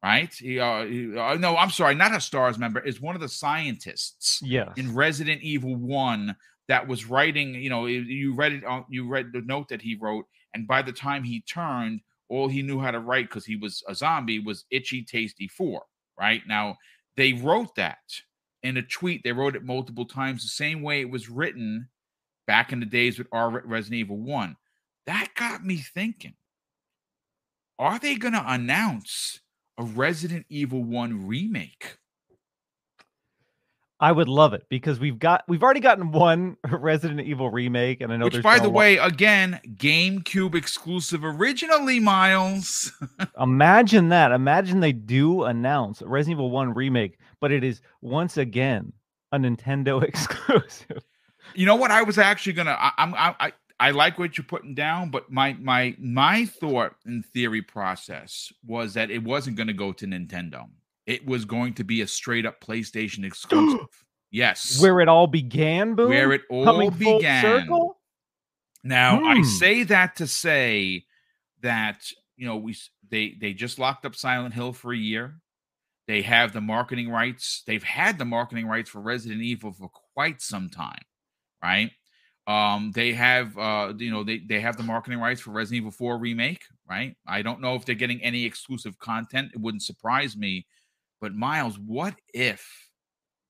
Right? 0.03 0.35
He, 0.35 0.59
uh, 0.59 0.85
he, 0.85 1.17
uh, 1.17 1.35
no, 1.35 1.57
I'm 1.57 1.71
sorry, 1.71 1.95
not 1.95 2.15
a 2.15 2.21
STARS 2.21 2.59
member. 2.59 2.81
Is 2.81 3.01
one 3.01 3.15
of 3.15 3.21
the 3.21 3.29
scientists 3.29 4.41
yes. 4.43 4.73
in 4.77 4.95
Resident 4.95 5.43
Evil 5.43 5.77
1 5.77 6.35
that 6.69 6.89
was 6.89 7.07
writing, 7.07 7.55
you 7.55 7.71
know, 7.71 7.87
you 7.87 8.35
read 8.35 8.53
it 8.53 8.65
on, 8.65 8.85
you 8.89 9.09
read 9.09 9.33
the 9.33 9.43
note 9.43 9.69
that 9.69 9.83
he 9.83 9.97
wrote, 10.01 10.27
and 10.55 10.67
by 10.67 10.83
the 10.83 10.93
time 10.93 11.23
he 11.23 11.43
turned, 11.43 12.01
all 12.33 12.49
he 12.49 12.63
knew 12.63 12.81
how 12.81 12.91
to 12.91 12.99
write 12.99 13.29
because 13.29 13.45
he 13.45 13.57
was 13.57 13.83
a 13.89 13.95
zombie 13.95 14.39
was 14.39 14.65
itchy 14.71 15.05
tasty 15.05 15.49
four. 15.49 15.83
Right 16.19 16.43
now, 16.49 16.79
they 17.17 17.35
wrote 17.35 17.75
that 17.77 17.99
in 18.63 18.79
a 18.79 18.83
tweet. 18.83 19.23
They 19.23 19.33
wrote 19.33 19.55
it 19.55 19.65
multiple 19.65 20.07
times, 20.07 20.43
the 20.43 20.49
same 20.49 20.81
way 20.81 21.03
it 21.03 21.11
was 21.11 21.29
written 21.29 21.89
back 22.47 22.73
in 22.73 22.81
the 22.81 22.87
days 22.87 23.19
with 23.19 23.29
our 23.33 23.51
Resident 23.51 24.01
Evil 24.01 24.19
One. 24.19 24.57
That 25.07 25.29
got 25.37 25.63
me 25.63 25.77
thinking: 25.77 26.35
Are 27.79 27.99
they 27.99 28.15
going 28.15 28.35
to 28.35 28.45
announce 28.51 29.41
a 29.83 29.85
Resident 29.85 30.47
Evil 30.49 30.85
One 30.85 31.27
remake? 31.27 31.99
I 33.99 34.11
would 34.11 34.29
love 34.29 34.53
it 34.53 34.65
because 34.69 34.99
we've 34.99 35.19
got 35.19 35.45
we've 35.49 35.63
already 35.63 35.81
gotten 35.81 36.13
one 36.13 36.57
Resident 36.69 37.21
Evil 37.21 37.51
remake, 37.51 38.01
and 38.01 38.13
I 38.13 38.17
know. 38.17 38.27
Which, 38.27 38.43
by 38.43 38.59
the 38.59 38.71
way, 38.71 38.97
again, 38.99 39.61
GameCube 39.77 40.55
exclusive 40.55 41.25
originally, 41.25 42.01
Miles. 42.01 42.93
Imagine 43.41 44.09
that. 44.11 44.33
Imagine 44.33 44.81
they 44.81 44.93
do 44.93 45.45
announce 45.45 46.01
a 46.01 46.09
Resident 46.09 46.39
Evil 46.39 46.51
One 46.51 46.75
remake, 46.75 47.19
but 47.41 47.53
it 47.53 47.65
is 47.65 47.81
once 48.01 48.37
again 48.37 48.93
a 49.33 49.39
Nintendo 49.39 50.03
exclusive. 50.09 51.03
You 51.55 51.67
know 51.67 51.77
what? 51.77 51.91
I 51.91 52.03
was 52.03 52.19
actually 52.19 52.53
gonna. 52.53 52.77
I, 52.79 52.93
I'm. 52.99 53.15
I, 53.15 53.53
I 53.83 53.89
I 53.89 53.91
like 53.91 54.19
what 54.19 54.37
you're 54.37 54.45
putting 54.45 54.75
down, 54.75 55.11
but 55.11 55.31
my 55.31 55.55
my 55.55 55.97
my 55.99 56.47
thought 56.47 56.95
and 57.05 57.25
theory 57.25 57.63
process 57.63 58.53
was 58.67 58.95
that 58.95 59.11
it 59.11 59.23
wasn't 59.23 59.57
going 59.57 59.69
to 59.69 59.73
go 59.73 59.93
to 59.93 60.07
Nintendo 60.07 60.69
it 61.07 61.27
was 61.27 61.45
going 61.45 61.75
to 61.75 61.85
be 61.85 62.03
a 62.03 62.07
straight 62.07 62.47
up 62.47 62.61
PlayStation 62.61 63.25
exclusive. 63.25 63.87
yes. 64.31 64.81
Where 64.81 65.01
it 65.01 65.09
all 65.09 65.27
began, 65.27 65.95
Boom? 65.95 66.11
Where 66.11 66.33
it 66.33 66.43
all 66.49 66.65
Coming 66.65 66.91
began. 66.91 67.43
circle? 67.43 67.99
Now, 68.85 69.19
hmm. 69.19 69.27
I 69.27 69.43
say 69.43 69.85
that 69.85 70.17
to 70.17 70.27
say 70.27 71.05
that, 71.63 72.11
you 72.37 72.47
know, 72.47 72.57
we 72.57 72.77
they 73.11 73.37
they 73.41 73.53
just 73.53 73.79
locked 73.79 74.07
up 74.07 74.15
Silent 74.15 74.55
Hill 74.55 74.73
for 74.73 74.93
a 74.93 74.97
year. 74.97 75.37
They 76.09 76.23
have 76.23 76.53
the 76.53 76.61
marketing 76.61 77.09
rights. 77.09 77.63
They've 77.67 77.83
had 77.83 78.19
the 78.19 78.25
marketing 78.25 78.67
rights 78.67 78.91
for 78.91 79.01
Resident 79.01 79.41
Evil 79.41 79.73
for 79.73 79.89
quite 80.15 80.43
some 80.43 80.69
time, 80.69 81.03
right? 81.63 81.93
Um, 82.47 82.91
they 82.93 83.13
have 83.13 83.57
uh, 83.57 83.93
you 83.97 84.11
know, 84.11 84.25
they 84.25 84.39
they 84.39 84.61
have 84.61 84.77
the 84.77 84.83
marketing 84.83 85.21
rights 85.21 85.41
for 85.41 85.53
Resident 85.53 85.83
Evil 85.83 85.91
4 85.93 86.19
remake, 86.19 86.63
right? 86.89 87.17
I 87.27 87.43
don't 87.43 87.61
know 87.61 87.75
if 87.77 87.85
they're 87.85 87.95
getting 87.95 88.23
any 88.23 88.45
exclusive 88.45 88.99
content. 88.99 89.53
It 89.55 89.61
wouldn't 89.61 89.83
surprise 89.83 90.37
me 90.37 90.67
but 91.23 91.37
Miles, 91.37 91.79
what 91.79 92.17
if 92.35 92.69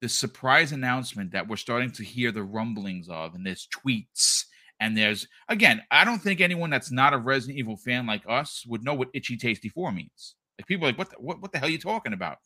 the 0.02 0.08
surprise 0.08 0.72
announcement 0.72 1.32
that 1.32 1.48
we're 1.48 1.56
starting 1.56 1.90
to 1.92 2.04
hear 2.04 2.30
the 2.30 2.42
rumblings 2.42 3.08
of, 3.08 3.34
and 3.34 3.46
there's 3.46 3.66
tweets, 3.66 4.44
and 4.78 4.94
there's 4.94 5.26
again, 5.48 5.82
I 5.90 6.04
don't 6.04 6.20
think 6.20 6.40
anyone 6.40 6.68
that's 6.68 6.92
not 6.92 7.14
a 7.14 7.18
Resident 7.18 7.58
Evil 7.58 7.78
fan 7.78 8.06
like 8.06 8.22
us 8.28 8.62
would 8.66 8.84
know 8.84 8.92
what 8.92 9.08
Itchy 9.14 9.38
Tasty 9.38 9.70
Four 9.70 9.90
means. 9.90 10.34
Like 10.58 10.66
people 10.66 10.86
like, 10.86 10.98
what 10.98 11.08
the, 11.08 11.16
what, 11.16 11.40
what 11.40 11.50
the 11.50 11.58
hell 11.58 11.68
are 11.68 11.72
you 11.72 11.78
talking 11.78 12.12
about? 12.12 12.36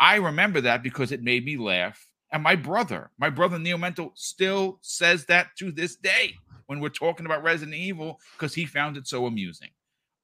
I 0.00 0.16
remember 0.16 0.62
that 0.62 0.82
because 0.82 1.12
it 1.12 1.22
made 1.22 1.44
me 1.44 1.58
laugh. 1.58 2.02
And 2.32 2.42
my 2.42 2.54
brother, 2.54 3.10
my 3.18 3.30
brother 3.30 3.58
Neil 3.58 3.78
Mento, 3.78 4.12
still 4.14 4.78
says 4.82 5.26
that 5.26 5.48
to 5.58 5.72
this 5.72 5.96
day 5.96 6.34
when 6.66 6.80
we're 6.80 6.88
talking 6.88 7.26
about 7.26 7.42
Resident 7.42 7.76
Evil 7.76 8.20
because 8.36 8.54
he 8.54 8.66
found 8.66 8.96
it 8.96 9.06
so 9.06 9.26
amusing. 9.26 9.70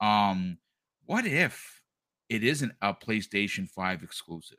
Um, 0.01 0.59
what 1.07 1.27
if 1.27 1.81
it 2.29 2.45
isn't 2.45 2.73
a 2.83 2.95
PlayStation 2.95 3.69
5 3.69 4.03
exclusive, 4.03 4.59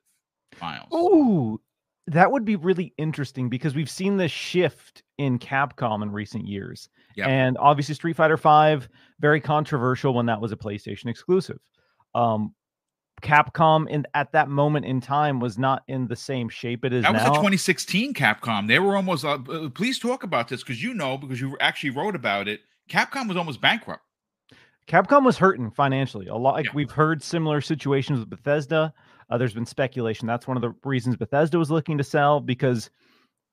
Miles? 0.62 0.90
Ooh, 0.94 1.62
that 2.08 2.32
would 2.32 2.46
be 2.46 2.56
really 2.56 2.94
interesting 2.98 3.50
because 3.50 3.76
we've 3.76 3.90
seen 3.90 4.18
this 4.18 4.32
shift 4.32 5.04
in 5.18 5.40
Capcom 5.40 6.04
in 6.04 6.12
recent 6.12 6.48
years. 6.48 6.90
Yep. 7.16 7.28
And 7.28 7.58
obviously 7.58 7.96
Street 7.96 8.16
Fighter 8.16 8.38
5 8.38 8.88
very 9.20 9.42
controversial 9.42 10.14
when 10.14 10.26
that 10.28 10.40
was 10.40 10.52
a 10.52 10.58
PlayStation 10.58 11.08
exclusive. 11.08 11.60
Um 12.16 12.54
Capcom 13.22 13.90
in 13.90 14.06
at 14.14 14.32
that 14.34 14.48
moment 14.50 14.86
in 14.86 15.02
time 15.02 15.40
was 15.40 15.58
not 15.58 15.84
in 15.88 16.08
the 16.08 16.16
same 16.16 16.50
shape 16.50 16.86
it 16.86 16.94
is 16.94 17.04
That 17.04 17.14
was 17.14 17.24
now. 17.24 17.32
a 17.32 17.36
2016 17.36 18.14
Capcom. 18.14 18.68
They 18.68 18.80
were 18.80 18.96
almost. 18.96 19.26
Uh, 19.26 19.40
uh, 19.50 19.70
please 19.70 19.98
talk 20.00 20.24
about 20.24 20.48
this 20.48 20.62
because 20.64 20.82
you 20.84 20.94
know 20.94 21.18
because 21.18 21.42
you 21.42 21.58
actually 21.60 21.90
wrote 21.92 22.16
about 22.16 22.48
it. 22.48 22.62
Capcom 22.90 23.28
was 23.28 23.36
almost 23.36 23.60
bankrupt. 23.60 24.04
Capcom 24.88 25.26
was 25.26 25.38
hurting 25.38 25.72
financially. 25.72 26.28
A 26.28 26.36
lot 26.36 26.54
like 26.54 26.66
Yeah. 26.68 26.72
we've 26.76 26.92
heard 26.92 27.22
similar 27.22 27.60
situations 27.60 28.20
with 28.20 28.30
Bethesda. 28.30 28.94
Uh, 29.30 29.38
there's 29.38 29.54
been 29.54 29.66
speculation 29.66 30.26
that's 30.28 30.48
one 30.48 30.56
of 30.56 30.62
the 30.62 30.74
reasons 30.86 31.18
Bethesda 31.18 31.58
was 31.60 31.70
looking 31.70 31.98
to 31.98 32.04
sell 32.04 32.40
because 32.40 32.90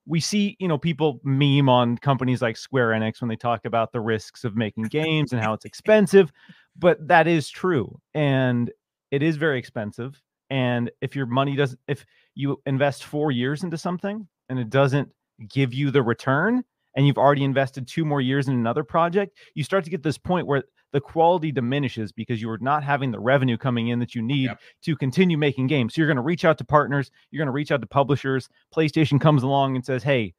we 0.07 0.21
see, 0.21 0.57
you 0.61 0.69
know, 0.69 0.79
people 0.79 1.21
meme 1.25 1.69
on 1.69 1.97
companies 1.99 2.43
like 2.43 2.57
Square 2.57 2.91
Enix 2.91 3.21
when 3.21 3.29
they 3.29 3.35
talk 3.37 3.65
about 3.65 3.91
the 3.91 4.01
risks 4.01 4.45
of 4.45 4.55
making 4.55 4.85
games 4.85 5.33
and 5.33 5.43
how 5.43 5.53
it's 5.55 5.65
expensive, 5.65 6.31
but 6.79 7.09
that 7.09 7.27
is 7.27 7.49
true 7.49 7.99
and 8.13 8.71
it 9.15 9.23
is 9.23 9.37
very 9.37 9.59
expensive 9.59 10.21
and 10.51 10.91
if 11.01 11.15
your 11.17 11.27
money 11.27 11.55
doesn't 11.57 11.81
if 11.89 12.05
you 12.35 12.61
invest 12.67 13.05
4 13.05 13.31
years 13.31 13.63
into 13.65 13.79
something 13.79 14.27
and 14.49 14.59
it 14.59 14.71
doesn't 14.71 15.09
give 15.49 15.73
you 15.73 15.91
the 15.91 16.03
return 16.03 16.63
and 16.97 17.07
you've 17.07 17.19
already 17.25 17.45
invested 17.45 17.89
2 17.89 18.05
more 18.05 18.21
years 18.21 18.47
in 18.49 18.55
another 18.55 18.85
project, 18.85 19.37
you 19.55 19.65
start 19.65 19.83
to 19.85 19.91
get 19.91 20.03
this 20.03 20.19
point 20.19 20.47
where 20.47 20.63
the 20.93 21.01
quality 21.01 21.51
diminishes 21.51 22.13
because 22.13 22.41
you 22.41 22.49
are 22.51 22.59
not 22.59 22.85
having 22.85 23.11
the 23.11 23.19
revenue 23.19 23.57
coming 23.57 23.89
in 23.89 23.99
that 23.99 24.15
you 24.15 24.23
need 24.23 24.45
Yep. 24.51 24.61
to 24.83 24.97
continue 24.97 25.37
making 25.37 25.67
games. 25.67 25.95
So 25.95 26.01
you're 26.01 26.07
going 26.07 26.23
to 26.25 26.31
reach 26.33 26.45
out 26.45 26.57
to 26.59 26.65
partners, 26.65 27.11
you're 27.31 27.41
going 27.41 27.53
to 27.55 27.59
reach 27.61 27.73
out 27.73 27.81
to 27.81 27.87
publishers. 27.89 28.49
PlayStation 28.73 29.21
comes 29.21 29.43
along 29.43 29.75
and 29.75 29.85
says, 29.85 30.05
"Hey, 30.05 30.35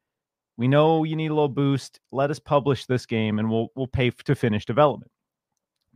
we 0.55 0.67
know 0.69 1.03
you 1.03 1.17
need 1.17 1.31
a 1.31 1.33
little 1.33 1.49
boost. 1.49 1.99
Let 2.13 2.31
us 2.31 2.39
publish 2.39 2.85
this 2.85 3.05
game 3.05 3.39
and 3.39 3.49
we'll 3.49 3.67
we'll 3.75 3.87
pay 3.99 4.11
to 4.11 4.35
finish 4.35 4.65
development." 4.65 5.11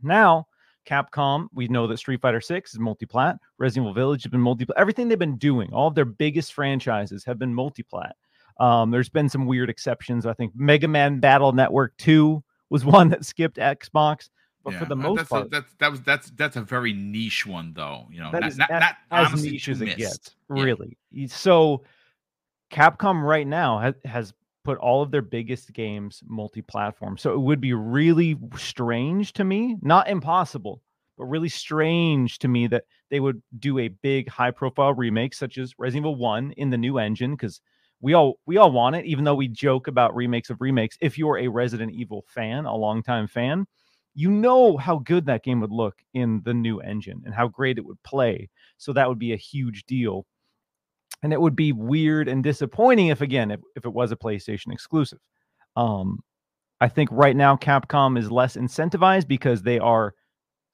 Now, 0.02 0.46
Capcom, 0.86 1.48
we 1.52 1.68
know 1.68 1.86
that 1.86 1.98
Street 1.98 2.20
Fighter 2.20 2.40
6 2.40 2.72
is 2.72 2.78
multiplat, 2.78 3.38
Resident 3.58 3.84
Evil 3.84 3.94
Village 3.94 4.22
has 4.24 4.30
been 4.30 4.40
multiplat. 4.42 4.70
Everything 4.76 5.08
they've 5.08 5.18
been 5.18 5.36
doing, 5.36 5.72
all 5.72 5.88
of 5.88 5.94
their 5.94 6.04
biggest 6.04 6.52
franchises 6.52 7.24
have 7.24 7.38
been 7.38 7.54
multiplat. 7.54 8.12
Um, 8.58 8.90
there's 8.90 9.08
been 9.08 9.28
some 9.28 9.46
weird 9.46 9.70
exceptions. 9.70 10.26
I 10.26 10.32
think 10.34 10.52
Mega 10.54 10.88
Man 10.88 11.18
Battle 11.20 11.52
Network 11.52 11.96
2 11.98 12.42
was 12.70 12.84
one 12.98 13.08
that 13.10 13.24
skipped 13.24 13.56
Xbox, 13.56 14.28
but 14.64 14.74
for 14.74 14.84
the 14.84 14.96
most 14.96 15.16
that's 15.18 15.28
part, 15.30 15.46
a, 15.46 15.48
that's 15.48 15.72
that 15.78 15.90
was 15.90 16.02
that's 16.02 16.30
that's 16.32 16.56
a 16.56 16.60
very 16.60 16.92
niche 16.92 17.46
one 17.46 17.72
though. 17.72 18.06
You 18.10 18.20
know, 18.20 18.30
That 18.30 18.40
not, 18.42 18.50
is 18.50 18.58
not, 18.58 18.70
a- 18.70 18.80
not 18.80 18.96
as 19.10 19.42
niche 19.42 19.68
as 19.68 19.80
it 19.80 19.86
missed. 19.86 19.98
gets, 19.98 20.36
really. 20.48 20.98
Y- 21.12 21.26
So, 21.26 21.82
Capcom 22.70 23.22
right 23.22 23.46
now 23.46 23.78
has, 23.78 23.94
has 24.04 24.32
put 24.64 24.78
all 24.78 25.02
of 25.02 25.10
their 25.10 25.22
biggest 25.22 25.72
games 25.72 26.22
multi-platform. 26.26 27.16
So 27.16 27.32
it 27.32 27.40
would 27.40 27.60
be 27.60 27.72
really 27.72 28.38
strange 28.56 29.32
to 29.34 29.44
me, 29.44 29.76
not 29.82 30.08
impossible, 30.08 30.82
but 31.16 31.24
really 31.24 31.48
strange 31.48 32.38
to 32.40 32.48
me 32.48 32.66
that 32.68 32.84
they 33.10 33.20
would 33.20 33.42
do 33.58 33.78
a 33.78 33.88
big 33.88 34.28
high-profile 34.28 34.94
remake 34.94 35.34
such 35.34 35.58
as 35.58 35.74
Resident 35.78 36.02
Evil 36.02 36.16
1 36.16 36.52
in 36.52 36.70
the 36.70 36.78
new 36.78 36.98
engine 36.98 37.32
because 37.32 37.60
we 38.00 38.14
all 38.14 38.38
we 38.46 38.56
all 38.56 38.72
want 38.72 38.96
it 38.96 39.04
even 39.04 39.24
though 39.24 39.34
we 39.34 39.48
joke 39.48 39.86
about 39.86 40.14
remakes 40.14 40.48
of 40.48 40.60
remakes 40.60 40.96
if 41.00 41.18
you're 41.18 41.38
a 41.38 41.48
Resident 41.48 41.92
Evil 41.92 42.24
fan, 42.28 42.64
a 42.64 42.74
longtime 42.74 43.26
fan, 43.26 43.66
you 44.14 44.30
know 44.30 44.76
how 44.76 44.98
good 44.98 45.26
that 45.26 45.44
game 45.44 45.60
would 45.60 45.70
look 45.70 45.96
in 46.14 46.40
the 46.44 46.54
new 46.54 46.80
engine 46.80 47.22
and 47.24 47.34
how 47.34 47.48
great 47.48 47.78
it 47.78 47.84
would 47.84 48.02
play. 48.02 48.48
So 48.78 48.92
that 48.92 49.08
would 49.08 49.18
be 49.18 49.32
a 49.32 49.36
huge 49.36 49.84
deal. 49.84 50.26
And 51.22 51.32
it 51.32 51.40
would 51.40 51.56
be 51.56 51.72
weird 51.72 52.28
and 52.28 52.42
disappointing 52.42 53.08
if 53.08 53.20
again 53.20 53.50
if, 53.50 53.60
if 53.76 53.84
it 53.84 53.92
was 53.92 54.12
a 54.12 54.16
PlayStation 54.16 54.72
exclusive. 54.72 55.18
Um 55.76 56.20
I 56.80 56.88
think 56.88 57.10
right 57.12 57.36
now 57.36 57.56
Capcom 57.56 58.18
is 58.18 58.30
less 58.30 58.56
incentivized 58.56 59.28
because 59.28 59.62
they 59.62 59.78
are 59.78 60.14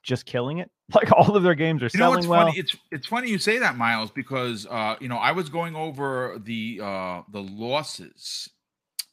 just 0.03 0.25
killing 0.25 0.59
it. 0.59 0.71
Like 0.95 1.11
all 1.11 1.37
of 1.37 1.43
their 1.43 1.57
games 1.57 1.83
are 1.83 1.87
You 1.87 1.99
know 1.99 2.05
selling 2.05 2.15
what's 2.19 2.27
well. 2.29 2.47
funny? 2.47 2.59
It's 2.61 2.77
it's 2.93 3.09
funny 3.09 3.29
you 3.29 3.39
say 3.39 3.59
that, 3.59 3.77
Miles, 3.77 4.13
because 4.13 4.65
uh, 4.71 4.95
you 5.01 5.09
know 5.09 5.17
I 5.17 5.33
was 5.33 5.49
going 5.49 5.75
over 5.75 6.41
the 6.41 6.79
uh, 6.81 7.23
the 7.33 7.43
losses 7.43 8.49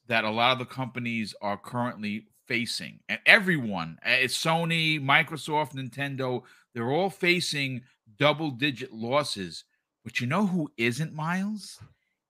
that 0.08 0.24
a 0.24 0.30
lot 0.30 0.52
of 0.52 0.60
the 0.60 0.66
companies 0.66 1.34
are 1.42 1.58
currently 1.58 2.28
facing, 2.48 3.00
and 3.10 3.20
everyone, 3.26 3.98
it's 4.06 4.38
Sony, 4.38 5.04
Microsoft, 5.04 5.74
Nintendo, 5.74 6.44
they're 6.76 6.92
all 6.92 7.10
facing 7.10 7.82
double 8.20 8.52
digit 8.52 8.94
losses. 8.94 9.64
But 10.04 10.20
you 10.20 10.28
know 10.28 10.46
who 10.46 10.70
isn't, 10.78 11.14
Miles? 11.14 11.80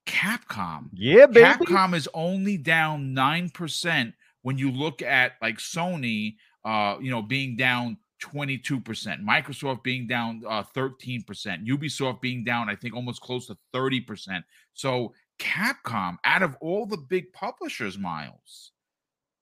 Capcom. 0.05 0.89
yeah, 0.93 1.25
baby. 1.25 1.45
Capcom 1.45 1.95
is 1.95 2.09
only 2.13 2.57
down 2.57 3.13
nine 3.13 3.49
percent 3.49 4.13
when 4.41 4.57
you 4.57 4.71
look 4.71 5.01
at 5.01 5.33
like 5.41 5.57
Sony, 5.57 6.35
uh, 6.65 6.97
you 7.01 7.09
know, 7.09 7.21
being 7.21 7.55
down 7.55 7.97
twenty 8.19 8.57
two 8.57 8.79
percent, 8.79 9.25
Microsoft 9.25 9.83
being 9.83 10.05
down 10.05 10.41
uh, 10.47 10.63
thirteen 10.73 11.23
percent, 11.23 11.65
Ubisoft 11.65 12.21
being 12.21 12.43
down, 12.43 12.69
I 12.69 12.75
think, 12.75 12.95
almost 12.95 13.21
close 13.21 13.47
to 13.47 13.57
thirty 13.71 14.01
percent. 14.01 14.43
So 14.73 15.13
Capcom, 15.39 16.17
out 16.25 16.43
of 16.43 16.55
all 16.61 16.85
the 16.85 16.97
big 16.97 17.31
publishers, 17.33 17.97
Miles, 17.97 18.71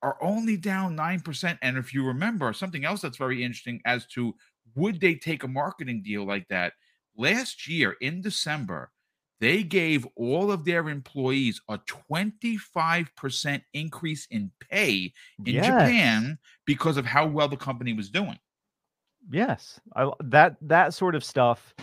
are 0.02 0.18
only 0.22 0.58
down 0.58 0.96
nine 0.96 1.22
percent. 1.22 1.60
And 1.62 1.78
if 1.78 1.94
you 1.94 2.06
remember, 2.06 2.54
something 2.54 2.86
else 2.86 3.02
that's 3.02 3.18
very 3.18 3.44
interesting 3.44 3.82
as 3.86 4.06
to 4.08 4.34
would 4.76 5.02
they 5.02 5.16
take 5.16 5.44
a 5.44 5.48
marketing 5.48 6.02
deal 6.04 6.26
like 6.26 6.48
that 6.50 6.74
last 7.16 7.68
year 7.68 7.94
in 8.02 8.22
December 8.22 8.92
they 9.40 9.64
gave 9.64 10.06
all 10.16 10.52
of 10.52 10.66
their 10.66 10.88
employees 10.88 11.60
a 11.68 11.80
25% 11.80 13.64
increase 13.74 14.28
in 14.28 14.52
pay 14.70 15.12
in 15.46 15.56
Yes. 15.56 15.66
Japan 15.66 16.38
because 16.66 16.96
of 16.96 17.06
how 17.08 17.26
well 17.26 17.48
the 17.48 17.58
company 17.58 17.92
was 17.92 18.10
doing. 18.12 18.38
Yes, 19.30 19.80
I, 19.96 20.10
that 20.24 20.58
that 20.62 20.94
sort 20.94 21.16
of 21.16 21.24
stuff 21.24 21.74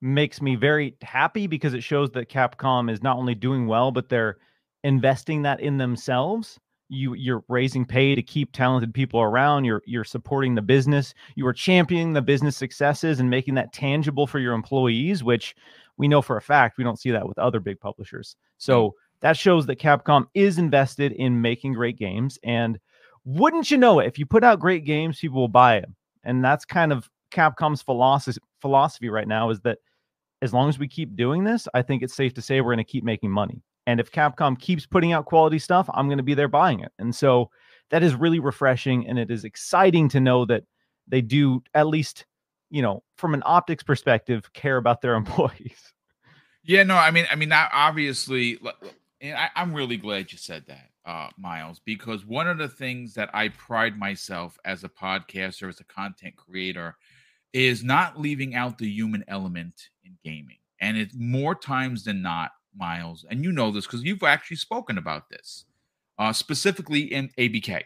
makes 0.00 0.42
me 0.42 0.56
very 0.56 0.96
happy 1.02 1.46
because 1.46 1.74
it 1.74 1.82
shows 1.82 2.10
that 2.10 2.28
Capcom 2.28 2.90
is 2.90 3.02
not 3.02 3.16
only 3.16 3.34
doing 3.34 3.66
well, 3.66 3.90
but 3.92 4.08
they're 4.08 4.38
investing 4.84 5.42
that 5.42 5.60
in 5.60 5.78
themselves. 5.78 6.58
You 6.92 7.14
you're 7.14 7.44
raising 7.48 7.84
pay 7.84 8.14
to 8.14 8.22
keep 8.22 8.52
talented 8.52 8.92
people 8.92 9.20
around. 9.20 9.64
You're 9.64 9.82
you're 9.86 10.04
supporting 10.04 10.54
the 10.54 10.62
business. 10.62 11.14
You 11.34 11.46
are 11.46 11.52
championing 11.52 12.12
the 12.12 12.22
business 12.22 12.56
successes 12.56 13.20
and 13.20 13.30
making 13.30 13.54
that 13.54 13.72
tangible 13.72 14.26
for 14.26 14.38
your 14.38 14.54
employees, 14.54 15.24
which 15.24 15.54
we 15.96 16.08
know 16.08 16.22
for 16.22 16.36
a 16.36 16.42
fact 16.42 16.78
we 16.78 16.84
don't 16.84 17.00
see 17.00 17.10
that 17.10 17.26
with 17.26 17.38
other 17.38 17.60
big 17.60 17.80
publishers. 17.80 18.36
So 18.58 18.94
that 19.20 19.36
shows 19.36 19.66
that 19.66 19.78
Capcom 19.78 20.26
is 20.34 20.58
invested 20.58 21.12
in 21.12 21.40
making 21.40 21.74
great 21.74 21.96
games. 21.96 22.38
And 22.42 22.78
wouldn't 23.24 23.70
you 23.70 23.78
know 23.78 24.00
it, 24.00 24.06
if 24.06 24.18
you 24.18 24.26
put 24.26 24.44
out 24.44 24.58
great 24.58 24.84
games, 24.84 25.18
people 25.18 25.40
will 25.40 25.48
buy 25.48 25.80
them 25.80 25.94
and 26.24 26.44
that's 26.44 26.64
kind 26.64 26.92
of 26.92 27.08
Capcom's 27.30 27.82
philosophy 27.82 28.40
philosophy 28.60 29.08
right 29.08 29.26
now 29.26 29.50
is 29.50 29.60
that 29.60 29.78
as 30.40 30.52
long 30.52 30.68
as 30.68 30.78
we 30.78 30.88
keep 30.88 31.16
doing 31.16 31.44
this, 31.44 31.68
I 31.74 31.82
think 31.82 32.02
it's 32.02 32.14
safe 32.14 32.34
to 32.34 32.42
say 32.42 32.60
we're 32.60 32.74
going 32.74 32.84
to 32.84 32.84
keep 32.84 33.04
making 33.04 33.30
money. 33.30 33.62
And 33.86 34.00
if 34.00 34.12
Capcom 34.12 34.58
keeps 34.58 34.86
putting 34.86 35.12
out 35.12 35.26
quality 35.26 35.58
stuff, 35.58 35.88
I'm 35.92 36.06
going 36.06 36.18
to 36.18 36.24
be 36.24 36.34
there 36.34 36.48
buying 36.48 36.80
it. 36.80 36.92
And 36.98 37.14
so 37.14 37.50
that 37.90 38.02
is 38.02 38.14
really 38.14 38.38
refreshing 38.38 39.06
and 39.08 39.18
it 39.18 39.30
is 39.30 39.44
exciting 39.44 40.08
to 40.10 40.20
know 40.20 40.44
that 40.46 40.64
they 41.08 41.20
do 41.20 41.62
at 41.74 41.86
least, 41.86 42.26
you 42.70 42.82
know, 42.82 43.02
from 43.16 43.34
an 43.34 43.42
optics 43.44 43.82
perspective 43.82 44.52
care 44.52 44.76
about 44.76 45.02
their 45.02 45.14
employees. 45.16 45.92
Yeah, 46.64 46.84
no, 46.84 46.96
I 46.96 47.10
mean, 47.10 47.26
I 47.30 47.34
mean, 47.34 47.52
obviously, 47.52 48.58
and 49.20 49.36
I, 49.36 49.50
I'm 49.56 49.74
really 49.74 49.96
glad 49.96 50.30
you 50.30 50.38
said 50.38 50.64
that, 50.68 50.90
uh, 51.04 51.28
Miles, 51.36 51.80
because 51.84 52.24
one 52.24 52.48
of 52.48 52.58
the 52.58 52.68
things 52.68 53.14
that 53.14 53.30
I 53.34 53.48
pride 53.48 53.98
myself 53.98 54.56
as 54.64 54.84
a 54.84 54.88
podcaster, 54.88 55.68
as 55.68 55.80
a 55.80 55.84
content 55.84 56.36
creator, 56.36 56.96
is 57.52 57.82
not 57.82 58.20
leaving 58.20 58.54
out 58.54 58.78
the 58.78 58.88
human 58.88 59.24
element 59.28 59.90
in 60.04 60.16
gaming. 60.24 60.58
And 60.80 60.96
it's 60.96 61.14
more 61.16 61.54
times 61.54 62.04
than 62.04 62.22
not, 62.22 62.52
Miles, 62.76 63.24
and 63.30 63.44
you 63.44 63.52
know 63.52 63.70
this 63.70 63.86
because 63.86 64.02
you've 64.02 64.22
actually 64.22 64.56
spoken 64.56 64.98
about 64.98 65.28
this, 65.30 65.64
uh, 66.18 66.32
specifically 66.32 67.02
in 67.12 67.30
ABK. 67.38 67.82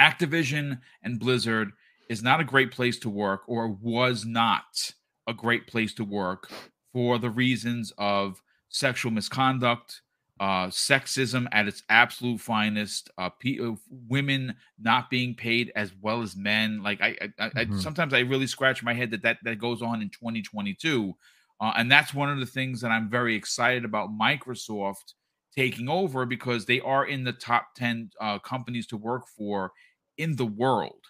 Activision 0.00 0.80
and 1.02 1.18
Blizzard 1.20 1.72
is 2.08 2.22
not 2.22 2.40
a 2.40 2.44
great 2.44 2.70
place 2.70 2.98
to 3.00 3.08
work, 3.10 3.42
or 3.46 3.68
was 3.68 4.24
not 4.24 4.92
a 5.26 5.32
great 5.32 5.66
place 5.66 5.94
to 5.94 6.04
work 6.04 6.50
for 6.92 7.18
the 7.18 7.30
reasons 7.30 7.92
of 7.98 8.42
sexual 8.68 9.10
misconduct, 9.12 10.02
uh, 10.40 10.66
sexism 10.66 11.46
at 11.52 11.68
its 11.68 11.82
absolute 11.88 12.40
finest, 12.40 13.08
uh, 13.18 13.30
pe- 13.30 13.58
uh, 13.60 13.72
women 13.88 14.54
not 14.78 15.08
being 15.08 15.34
paid 15.34 15.72
as 15.76 15.94
well 16.00 16.22
as 16.22 16.36
men. 16.36 16.82
Like 16.82 17.00
I, 17.00 17.16
I, 17.38 17.46
I 17.56 17.64
Mhm. 17.66 17.80
sometimes 17.80 18.12
I 18.12 18.20
really 18.20 18.48
scratch 18.48 18.82
my 18.82 18.92
head 18.94 19.12
that, 19.12 19.22
that 19.22 19.38
that 19.44 19.58
goes 19.58 19.80
on 19.80 20.02
in 20.02 20.10
2022. 20.10 21.16
Uh, 21.60 21.72
and 21.76 21.90
that's 21.90 22.12
one 22.12 22.30
of 22.30 22.38
the 22.38 22.46
things 22.46 22.80
that 22.80 22.90
I'm 22.90 23.08
very 23.08 23.34
excited 23.34 23.84
about 23.84 24.10
Microsoft 24.10 25.14
taking 25.56 25.88
over 25.88 26.26
because 26.26 26.66
they 26.66 26.80
are 26.80 27.06
in 27.06 27.24
the 27.24 27.32
top 27.32 27.68
10 27.76 28.10
uh, 28.20 28.38
companies 28.40 28.86
to 28.88 28.96
work 28.96 29.24
for 29.36 29.72
in 30.18 30.36
the 30.36 30.46
world. 30.46 31.00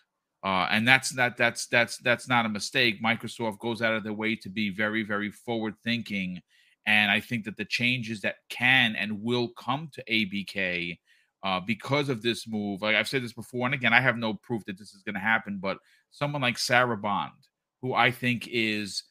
Uh, 0.44 0.68
and 0.70 0.86
that's 0.86 1.08
that 1.10 1.38
that's 1.38 1.66
that's 1.68 1.96
that's 1.98 2.28
not 2.28 2.44
a 2.44 2.50
mistake. 2.50 3.02
Microsoft 3.02 3.58
goes 3.60 3.80
out 3.80 3.94
of 3.94 4.04
their 4.04 4.12
way 4.12 4.36
to 4.36 4.50
be 4.50 4.68
very 4.68 5.02
very 5.02 5.30
forward 5.30 5.74
thinking, 5.82 6.38
and 6.84 7.10
I 7.10 7.18
think 7.18 7.46
that 7.46 7.56
the 7.56 7.64
changes 7.64 8.20
that 8.20 8.36
can 8.50 8.94
and 8.94 9.22
will 9.22 9.48
come 9.58 9.88
to 9.94 10.04
ABK 10.04 10.98
uh, 11.44 11.60
because 11.60 12.10
of 12.10 12.20
this 12.20 12.46
move, 12.46 12.82
like 12.82 12.94
I've 12.94 13.08
said 13.08 13.24
this 13.24 13.32
before, 13.32 13.64
and 13.66 13.74
again, 13.74 13.94
I 13.94 14.02
have 14.02 14.18
no 14.18 14.34
proof 14.34 14.62
that 14.66 14.78
this 14.78 14.92
is 14.92 15.02
going 15.02 15.14
to 15.14 15.20
happen, 15.20 15.58
but 15.62 15.78
someone 16.10 16.42
like 16.42 16.58
Sarah 16.58 16.96
Bond, 16.98 17.32
who 17.80 17.94
I 17.94 18.10
think 18.10 18.46
is 18.50 19.02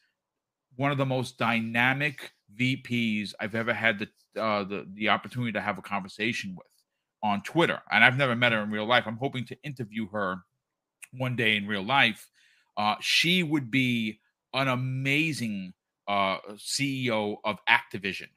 one 0.76 0.92
of 0.92 0.98
the 0.98 1.06
most 1.06 1.38
dynamic 1.38 2.32
VPs 2.58 3.32
I've 3.40 3.54
ever 3.54 3.74
had 3.74 3.98
the 3.98 4.40
uh, 4.40 4.64
the 4.64 4.86
the 4.94 5.08
opportunity 5.08 5.52
to 5.52 5.60
have 5.60 5.78
a 5.78 5.82
conversation 5.82 6.54
with 6.56 6.66
on 7.22 7.42
Twitter, 7.42 7.80
and 7.90 8.04
I've 8.04 8.16
never 8.16 8.36
met 8.36 8.52
her 8.52 8.62
in 8.62 8.70
real 8.70 8.86
life. 8.86 9.04
I'm 9.06 9.16
hoping 9.16 9.44
to 9.46 9.56
interview 9.62 10.08
her 10.10 10.38
one 11.16 11.36
day 11.36 11.56
in 11.56 11.66
real 11.66 11.82
life, 11.82 12.28
uh, 12.76 12.96
she 13.00 13.42
would 13.42 13.70
be 13.70 14.20
an 14.52 14.68
amazing 14.68 15.72
uh, 16.08 16.38
CEO 16.54 17.36
of 17.44 17.58
Activision. 17.68 18.28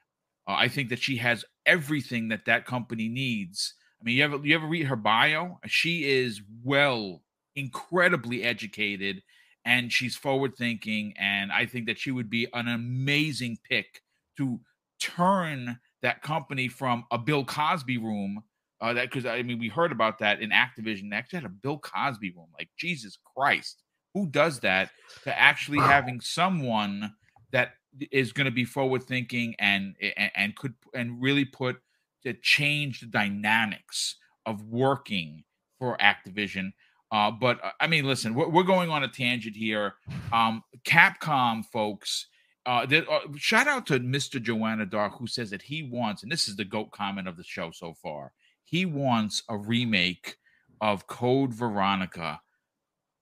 Uh, 0.46 0.54
I 0.54 0.68
think 0.68 0.88
that 0.90 1.00
she 1.00 1.16
has 1.16 1.44
everything 1.66 2.28
that 2.28 2.44
that 2.46 2.66
company 2.66 3.08
needs. 3.08 3.74
I 4.00 4.04
mean, 4.04 4.16
you 4.16 4.24
ever 4.24 4.36
you 4.38 4.54
ever 4.54 4.66
read 4.66 4.86
her 4.86 4.96
bio? 4.96 5.58
She 5.66 6.08
is 6.08 6.40
well, 6.64 7.22
incredibly 7.56 8.44
educated, 8.44 9.22
and 9.68 9.92
she's 9.92 10.16
forward 10.16 10.56
thinking. 10.56 11.12
And 11.18 11.52
I 11.52 11.66
think 11.66 11.86
that 11.86 11.98
she 11.98 12.10
would 12.10 12.30
be 12.30 12.48
an 12.54 12.68
amazing 12.68 13.58
pick 13.68 14.00
to 14.38 14.60
turn 14.98 15.78
that 16.00 16.22
company 16.22 16.68
from 16.68 17.04
a 17.10 17.18
Bill 17.18 17.44
Cosby 17.44 17.98
room 17.98 18.42
uh, 18.80 18.92
that 18.94 19.10
because 19.10 19.26
I 19.26 19.42
mean 19.42 19.58
we 19.58 19.68
heard 19.68 19.92
about 19.92 20.18
that 20.20 20.40
in 20.40 20.50
Activision. 20.50 21.10
They 21.10 21.16
actually 21.16 21.40
had 21.40 21.50
a 21.50 21.54
Bill 21.62 21.78
Cosby 21.78 22.30
room. 22.30 22.48
Like 22.58 22.70
Jesus 22.78 23.18
Christ, 23.36 23.82
who 24.14 24.26
does 24.26 24.60
that? 24.60 24.90
To 25.24 25.38
actually 25.38 25.80
having 25.80 26.20
someone 26.20 27.12
that 27.52 27.72
is 28.10 28.32
going 28.32 28.46
to 28.46 28.50
be 28.50 28.64
forward 28.64 29.02
thinking 29.02 29.54
and, 29.58 29.94
and 30.00 30.30
and 30.34 30.56
could 30.56 30.74
and 30.94 31.20
really 31.20 31.44
put 31.44 31.76
to 32.22 32.34
change 32.34 33.00
the 33.00 33.06
dynamics 33.06 34.16
of 34.46 34.64
working 34.64 35.44
for 35.78 35.96
Activision. 35.98 36.72
Uh, 37.10 37.30
but 37.30 37.62
uh, 37.64 37.70
I 37.80 37.86
mean, 37.86 38.04
listen, 38.04 38.34
we're, 38.34 38.48
we're, 38.48 38.62
going 38.62 38.90
on 38.90 39.02
a 39.02 39.08
tangent 39.08 39.56
here. 39.56 39.94
Um, 40.32 40.62
Capcom 40.84 41.64
folks. 41.64 42.26
Uh, 42.66 42.86
uh, 43.10 43.20
shout 43.36 43.66
out 43.66 43.86
to 43.86 43.98
Mr. 43.98 44.42
Joanna 44.42 44.84
Dark, 44.84 45.18
who 45.18 45.26
says 45.26 45.48
that 45.50 45.62
he 45.62 45.82
wants, 45.82 46.22
and 46.22 46.30
this 46.30 46.48
is 46.48 46.56
the 46.56 46.66
GOAT 46.66 46.90
comment 46.90 47.26
of 47.26 47.38
the 47.38 47.44
show 47.44 47.70
so 47.70 47.94
far 47.94 48.32
he 48.68 48.84
wants 48.84 49.42
a 49.48 49.56
remake 49.56 50.36
of 50.82 51.06
Code 51.06 51.54
Veronica, 51.54 52.40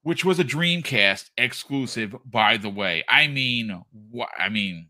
which 0.02 0.24
was 0.24 0.40
a 0.40 0.44
Dreamcast 0.44 1.30
exclusive, 1.36 2.16
by 2.24 2.56
the 2.56 2.68
way. 2.68 3.04
I 3.08 3.28
mean, 3.28 3.84
what? 4.10 4.28
I 4.36 4.48
mean, 4.48 4.88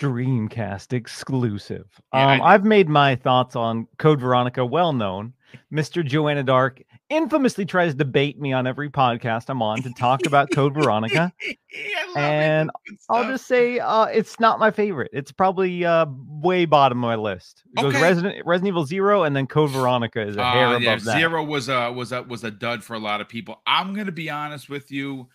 Dreamcast 0.00 0.94
exclusive. 0.94 1.86
Yeah, 2.14 2.34
um, 2.34 2.42
I, 2.42 2.52
have 2.52 2.64
made 2.64 2.88
my 2.88 3.16
thoughts 3.16 3.54
on 3.54 3.86
Code 3.98 4.20
Veronica 4.20 4.64
well 4.64 4.94
known. 4.94 5.34
Mr. 5.70 6.04
Joanna 6.04 6.42
Dark 6.42 6.82
infamously 7.08 7.64
tries 7.64 7.94
to 7.94 8.04
bait 8.04 8.40
me 8.40 8.52
on 8.52 8.66
every 8.66 8.90
podcast 8.90 9.48
I'm 9.48 9.62
on 9.62 9.82
to 9.82 9.92
talk 9.92 10.26
about 10.26 10.50
Code 10.50 10.74
Veronica. 10.74 11.32
and 12.16 12.70
I'll 13.08 13.24
just 13.24 13.46
say 13.46 13.78
uh, 13.78 14.06
it's 14.06 14.40
not 14.40 14.58
my 14.58 14.70
favorite. 14.70 15.10
It's 15.12 15.32
probably 15.32 15.84
uh, 15.84 16.06
way 16.28 16.64
bottom 16.64 16.98
of 16.98 17.08
my 17.08 17.16
list. 17.16 17.62
It 17.76 17.80
okay. 17.80 17.92
goes 17.92 18.02
Resident 18.02 18.46
Resident 18.46 18.68
Evil 18.68 18.86
Zero, 18.86 19.22
and 19.22 19.36
then 19.36 19.46
Code 19.46 19.70
Veronica 19.70 20.20
is 20.20 20.36
a 20.36 20.42
uh, 20.42 20.52
hair 20.52 20.70
yeah, 20.70 20.76
above 20.76 21.04
that. 21.04 21.18
Zero 21.18 21.44
was 21.44 21.68
a 21.68 21.92
was 21.92 22.12
a 22.12 22.22
was 22.22 22.44
a 22.44 22.50
dud 22.50 22.82
for 22.82 22.94
a 22.94 23.00
lot 23.00 23.20
of 23.20 23.28
people. 23.28 23.60
I'm 23.66 23.94
gonna 23.94 24.12
be 24.12 24.30
honest 24.30 24.68
with 24.68 24.90
you. 24.90 25.28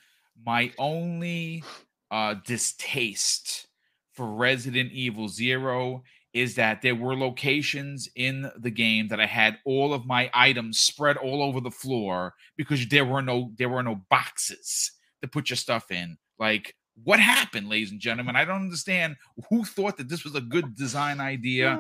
My 0.45 0.71
only 0.77 1.63
uh, 2.09 2.35
distaste 2.45 3.67
for 4.11 4.25
Resident 4.25 4.91
Evil 4.91 5.27
Zero 5.27 6.03
is 6.33 6.55
that 6.55 6.81
there 6.81 6.95
were 6.95 7.15
locations 7.15 8.07
in 8.15 8.49
the 8.57 8.71
game 8.71 9.09
that 9.09 9.19
I 9.19 9.25
had 9.25 9.57
all 9.65 9.93
of 9.93 10.05
my 10.05 10.29
items 10.33 10.79
spread 10.79 11.17
all 11.17 11.43
over 11.43 11.59
the 11.59 11.71
floor 11.71 12.33
because 12.55 12.87
there 12.87 13.05
were 13.05 13.21
no 13.21 13.51
there 13.57 13.69
were 13.69 13.83
no 13.83 14.01
boxes 14.09 14.91
to 15.21 15.27
put 15.27 15.49
your 15.49 15.57
stuff 15.57 15.91
in. 15.91 16.17
Like 16.39 16.75
what 17.03 17.19
happened, 17.19 17.69
ladies 17.69 17.91
and 17.91 17.99
gentlemen? 17.99 18.35
I 18.35 18.45
don't 18.45 18.61
understand 18.61 19.15
who 19.49 19.63
thought 19.63 19.97
that 19.97 20.09
this 20.09 20.23
was 20.23 20.35
a 20.35 20.41
good 20.41 20.75
design 20.75 21.19
idea. 21.19 21.79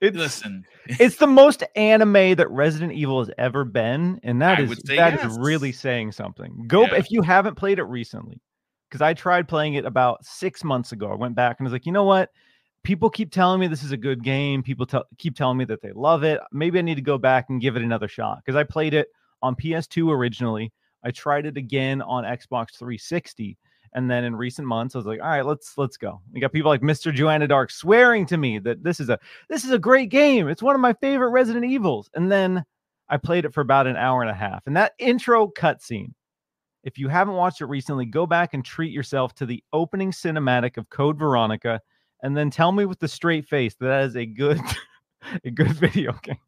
It's, 0.00 0.16
Listen, 0.16 0.64
it's 0.86 1.16
the 1.16 1.26
most 1.26 1.64
anime 1.74 2.36
that 2.36 2.48
Resident 2.50 2.92
Evil 2.92 3.18
has 3.20 3.30
ever 3.36 3.64
been, 3.64 4.20
and 4.22 4.40
that 4.40 4.58
I 4.58 4.62
is 4.62 4.78
that 4.84 5.14
yes. 5.14 5.24
is 5.24 5.38
really 5.38 5.72
saying 5.72 6.12
something. 6.12 6.64
Go 6.68 6.82
yeah. 6.82 6.94
if 6.94 7.10
you 7.10 7.22
haven't 7.22 7.56
played 7.56 7.80
it 7.80 7.84
recently, 7.84 8.40
because 8.88 9.02
I 9.02 9.14
tried 9.14 9.48
playing 9.48 9.74
it 9.74 9.84
about 9.84 10.24
six 10.24 10.62
months 10.62 10.92
ago. 10.92 11.10
I 11.10 11.16
went 11.16 11.34
back 11.34 11.58
and 11.58 11.66
was 11.66 11.72
like, 11.72 11.84
you 11.86 11.92
know 11.92 12.04
what? 12.04 12.30
People 12.82 13.10
keep 13.10 13.30
telling 13.30 13.60
me 13.60 13.66
this 13.66 13.82
is 13.82 13.92
a 13.92 13.96
good 13.96 14.22
game. 14.22 14.62
People 14.62 14.86
t- 14.86 14.98
keep 15.18 15.36
telling 15.36 15.58
me 15.58 15.64
that 15.66 15.82
they 15.82 15.92
love 15.92 16.24
it. 16.24 16.40
Maybe 16.52 16.78
I 16.78 16.82
need 16.82 16.96
to 16.96 17.02
go 17.02 17.18
back 17.18 17.46
and 17.48 17.60
give 17.60 17.76
it 17.76 17.82
another 17.82 18.08
shot 18.08 18.38
because 18.44 18.56
I 18.56 18.64
played 18.64 18.94
it 18.94 19.08
on 19.42 19.54
PS2 19.54 20.10
originally. 20.10 20.72
I 21.04 21.10
tried 21.10 21.46
it 21.46 21.56
again 21.56 22.02
on 22.02 22.24
Xbox 22.24 22.76
360, 22.78 23.56
and 23.94 24.10
then 24.10 24.24
in 24.24 24.34
recent 24.34 24.66
months, 24.66 24.94
I 24.94 24.98
was 24.98 25.06
like, 25.06 25.20
all 25.20 25.28
right, 25.28 25.46
let's 25.46 25.78
let's 25.78 25.96
go. 25.96 26.20
We 26.32 26.40
got 26.40 26.52
people 26.52 26.70
like 26.70 26.82
Mr. 26.82 27.14
Joanna 27.14 27.46
Dark 27.46 27.70
swearing 27.70 28.26
to 28.26 28.36
me 28.36 28.58
that 28.60 28.82
this 28.82 29.00
is 29.00 29.08
a 29.08 29.18
this 29.48 29.64
is 29.64 29.70
a 29.70 29.78
great 29.78 30.10
game. 30.10 30.48
It's 30.48 30.62
one 30.62 30.74
of 30.74 30.80
my 30.80 30.92
favorite 30.94 31.30
Resident 31.30 31.64
Evils. 31.64 32.10
And 32.14 32.30
then 32.30 32.64
I 33.08 33.16
played 33.16 33.44
it 33.44 33.54
for 33.54 33.60
about 33.60 33.86
an 33.86 33.96
hour 33.96 34.22
and 34.22 34.30
a 34.30 34.34
half, 34.34 34.66
and 34.66 34.76
that 34.76 34.92
intro 34.98 35.48
cutscene. 35.48 36.12
If 36.84 36.96
you 36.96 37.08
haven't 37.08 37.34
watched 37.34 37.60
it 37.60 37.66
recently, 37.66 38.06
go 38.06 38.26
back 38.26 38.54
and 38.54 38.64
treat 38.64 38.92
yourself 38.92 39.34
to 39.34 39.46
the 39.46 39.62
opening 39.72 40.10
cinematic 40.10 40.76
of 40.76 40.88
Code 40.90 41.18
Veronica 41.18 41.80
and 42.22 42.36
then 42.36 42.50
tell 42.50 42.72
me 42.72 42.84
with 42.84 42.98
the 42.98 43.08
straight 43.08 43.46
face 43.46 43.74
that, 43.76 43.86
that 43.86 44.04
is 44.04 44.16
a 44.16 44.26
good 44.26 44.60
a 45.44 45.50
good 45.50 45.72
video 45.72 46.12
game. 46.22 46.38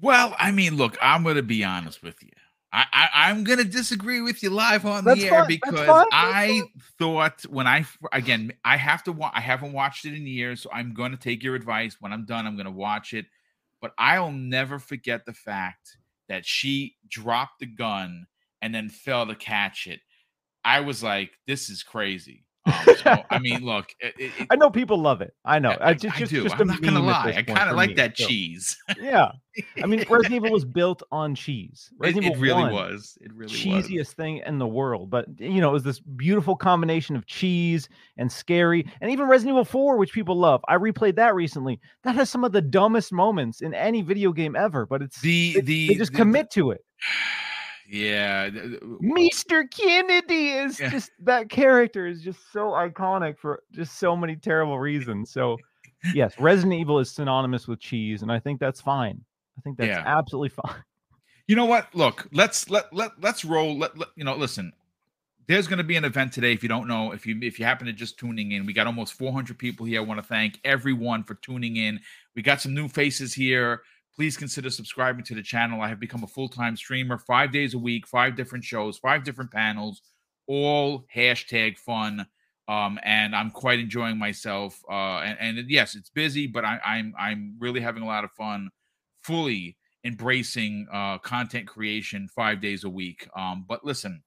Well, 0.00 0.34
I 0.38 0.52
mean, 0.52 0.76
look, 0.76 0.96
I'm 1.02 1.24
going 1.24 1.36
to 1.36 1.42
be 1.42 1.64
honest 1.64 2.02
with 2.02 2.22
you. 2.22 2.30
I, 2.70 3.08
I 3.14 3.30
am 3.30 3.44
going 3.44 3.58
to 3.58 3.64
disagree 3.64 4.20
with 4.20 4.42
you 4.42 4.50
live 4.50 4.84
on 4.84 5.04
That's 5.04 5.20
the 5.20 5.28
air 5.28 5.46
because 5.48 6.06
I 6.12 6.64
thought 6.98 7.42
when 7.48 7.66
I 7.66 7.86
again 8.12 8.52
I 8.62 8.76
have 8.76 9.02
to 9.04 9.12
wa- 9.12 9.30
I 9.32 9.40
haven't 9.40 9.72
watched 9.72 10.04
it 10.04 10.14
in 10.14 10.26
years, 10.26 10.60
so 10.60 10.70
I'm 10.70 10.92
going 10.92 11.12
to 11.12 11.16
take 11.16 11.42
your 11.42 11.54
advice. 11.54 11.96
When 11.98 12.12
I'm 12.12 12.26
done, 12.26 12.46
I'm 12.46 12.56
going 12.56 12.66
to 12.66 12.70
watch 12.70 13.14
it. 13.14 13.24
But 13.80 13.92
I'll 13.96 14.32
never 14.32 14.78
forget 14.78 15.24
the 15.24 15.32
fact 15.32 15.96
that 16.28 16.44
she 16.44 16.96
dropped 17.08 17.60
the 17.60 17.66
gun 17.66 18.26
and 18.60 18.74
then 18.74 18.90
fell 18.90 19.26
to 19.26 19.34
catch 19.34 19.86
it. 19.86 20.00
I 20.64 20.80
was 20.80 21.02
like, 21.02 21.30
this 21.46 21.70
is 21.70 21.82
crazy. 21.82 22.44
Um, 22.68 22.96
so, 22.96 23.24
I 23.30 23.38
mean, 23.40 23.64
look, 23.64 23.94
it, 24.00 24.14
it, 24.18 24.32
I 24.50 24.56
know 24.56 24.70
people 24.70 24.98
love 24.98 25.20
it. 25.20 25.34
I 25.44 25.58
know. 25.58 25.76
I, 25.80 25.94
just, 25.94 26.16
I 26.16 26.18
just, 26.20 26.32
do. 26.32 26.42
Just 26.42 26.60
I'm 26.60 26.66
not 26.66 26.82
gonna 26.82 27.00
lie. 27.00 27.34
I 27.36 27.42
kind 27.42 27.70
of 27.70 27.76
like 27.76 27.90
me, 27.90 27.94
that 27.94 28.16
so. 28.16 28.26
cheese. 28.26 28.76
yeah, 29.00 29.32
I 29.82 29.86
mean, 29.86 30.04
Resident 30.10 30.34
Evil 30.34 30.50
was 30.50 30.64
built 30.64 31.02
on 31.10 31.34
cheese. 31.34 31.90
Resident 31.98 32.36
it, 32.36 32.38
really 32.38 32.72
was. 32.72 33.16
It 33.20 33.32
really 33.32 33.52
was 33.52 33.62
the 33.62 33.70
cheesiest 33.70 33.98
was. 33.98 34.12
thing 34.12 34.42
in 34.44 34.58
the 34.58 34.66
world. 34.66 35.10
But 35.10 35.26
you 35.38 35.60
know, 35.60 35.70
it 35.70 35.72
was 35.72 35.82
this 35.82 36.00
beautiful 36.00 36.56
combination 36.56 37.16
of 37.16 37.26
cheese 37.26 37.88
and 38.16 38.30
scary, 38.30 38.86
and 39.00 39.10
even 39.10 39.26
Resident 39.26 39.54
Evil 39.54 39.64
Four, 39.64 39.96
which 39.96 40.12
people 40.12 40.36
love. 40.36 40.60
I 40.68 40.76
replayed 40.76 41.16
that 41.16 41.34
recently. 41.34 41.80
That 42.04 42.14
has 42.14 42.30
some 42.30 42.44
of 42.44 42.52
the 42.52 42.62
dumbest 42.62 43.12
moments 43.12 43.60
in 43.60 43.74
any 43.74 44.02
video 44.02 44.32
game 44.32 44.56
ever. 44.56 44.86
But 44.86 45.02
it's 45.02 45.20
the 45.20 45.54
they, 45.54 45.60
the 45.60 45.88
they 45.88 45.94
just 45.94 46.12
the, 46.12 46.18
commit 46.18 46.50
to 46.52 46.70
it. 46.70 46.84
Yeah. 47.88 48.50
Mr. 48.50 49.68
Kennedy 49.70 50.50
is 50.50 50.78
yeah. 50.78 50.90
just 50.90 51.10
that 51.20 51.48
character 51.48 52.06
is 52.06 52.22
just 52.22 52.52
so 52.52 52.70
iconic 52.70 53.38
for 53.38 53.62
just 53.72 53.98
so 53.98 54.14
many 54.14 54.36
terrible 54.36 54.78
reasons. 54.78 55.30
So, 55.30 55.56
yes, 56.12 56.38
Resident 56.38 56.74
Evil 56.74 56.98
is 56.98 57.10
synonymous 57.10 57.66
with 57.66 57.80
cheese, 57.80 58.20
and 58.22 58.30
I 58.30 58.38
think 58.40 58.60
that's 58.60 58.80
fine. 58.80 59.24
I 59.56 59.60
think 59.62 59.78
that's 59.78 59.88
yeah. 59.88 60.02
absolutely 60.04 60.50
fine. 60.50 60.84
You 61.46 61.56
know 61.56 61.64
what? 61.64 61.94
Look, 61.94 62.28
let's 62.30 62.68
let 62.68 62.92
let 62.92 63.12
let's 63.22 63.42
roll. 63.42 63.78
Let, 63.78 63.96
let 63.96 64.08
you 64.16 64.22
know. 64.22 64.36
Listen, 64.36 64.70
there's 65.46 65.66
going 65.66 65.78
to 65.78 65.84
be 65.84 65.96
an 65.96 66.04
event 66.04 66.34
today. 66.34 66.52
If 66.52 66.62
you 66.62 66.68
don't 66.68 66.86
know, 66.86 67.12
if 67.12 67.26
you 67.26 67.38
if 67.40 67.58
you 67.58 67.64
happen 67.64 67.86
to 67.86 67.92
just 67.94 68.18
tuning 68.18 68.52
in, 68.52 68.66
we 68.66 68.74
got 68.74 68.86
almost 68.86 69.14
400 69.14 69.56
people 69.56 69.86
here. 69.86 70.00
I 70.00 70.04
want 70.04 70.20
to 70.20 70.26
thank 70.26 70.60
everyone 70.62 71.24
for 71.24 71.36
tuning 71.36 71.76
in. 71.76 72.00
We 72.36 72.42
got 72.42 72.60
some 72.60 72.74
new 72.74 72.86
faces 72.86 73.32
here 73.32 73.80
please 74.18 74.36
consider 74.36 74.68
subscribing 74.68 75.24
to 75.24 75.34
the 75.36 75.42
channel. 75.42 75.80
I 75.80 75.88
have 75.88 76.00
become 76.00 76.24
a 76.24 76.26
full 76.26 76.48
time 76.48 76.76
streamer, 76.76 77.18
five 77.18 77.52
days 77.52 77.74
a 77.74 77.78
week, 77.78 78.04
five 78.04 78.34
different 78.34 78.64
shows, 78.64 78.98
five 78.98 79.22
different 79.22 79.52
panels, 79.52 80.02
all 80.48 81.04
hashtag 81.14 81.78
fun. 81.78 82.26
Um, 82.66 82.98
and 83.04 83.34
I'm 83.34 83.52
quite 83.52 83.78
enjoying 83.78 84.18
myself. 84.18 84.78
Uh, 84.90 85.20
and, 85.20 85.58
and 85.58 85.70
yes, 85.70 85.94
it's 85.94 86.10
busy, 86.10 86.48
but 86.48 86.64
I, 86.64 86.80
I'm 86.84 87.14
I'm 87.16 87.54
really 87.60 87.80
having 87.80 88.02
a 88.02 88.06
lot 88.06 88.24
of 88.24 88.32
fun, 88.32 88.70
fully 89.22 89.76
embracing 90.04 90.88
uh, 90.92 91.18
content 91.18 91.68
creation 91.68 92.28
five 92.34 92.60
days 92.60 92.82
a 92.82 92.90
week. 92.90 93.28
Um, 93.36 93.64
but 93.68 93.84
listen, 93.84 94.22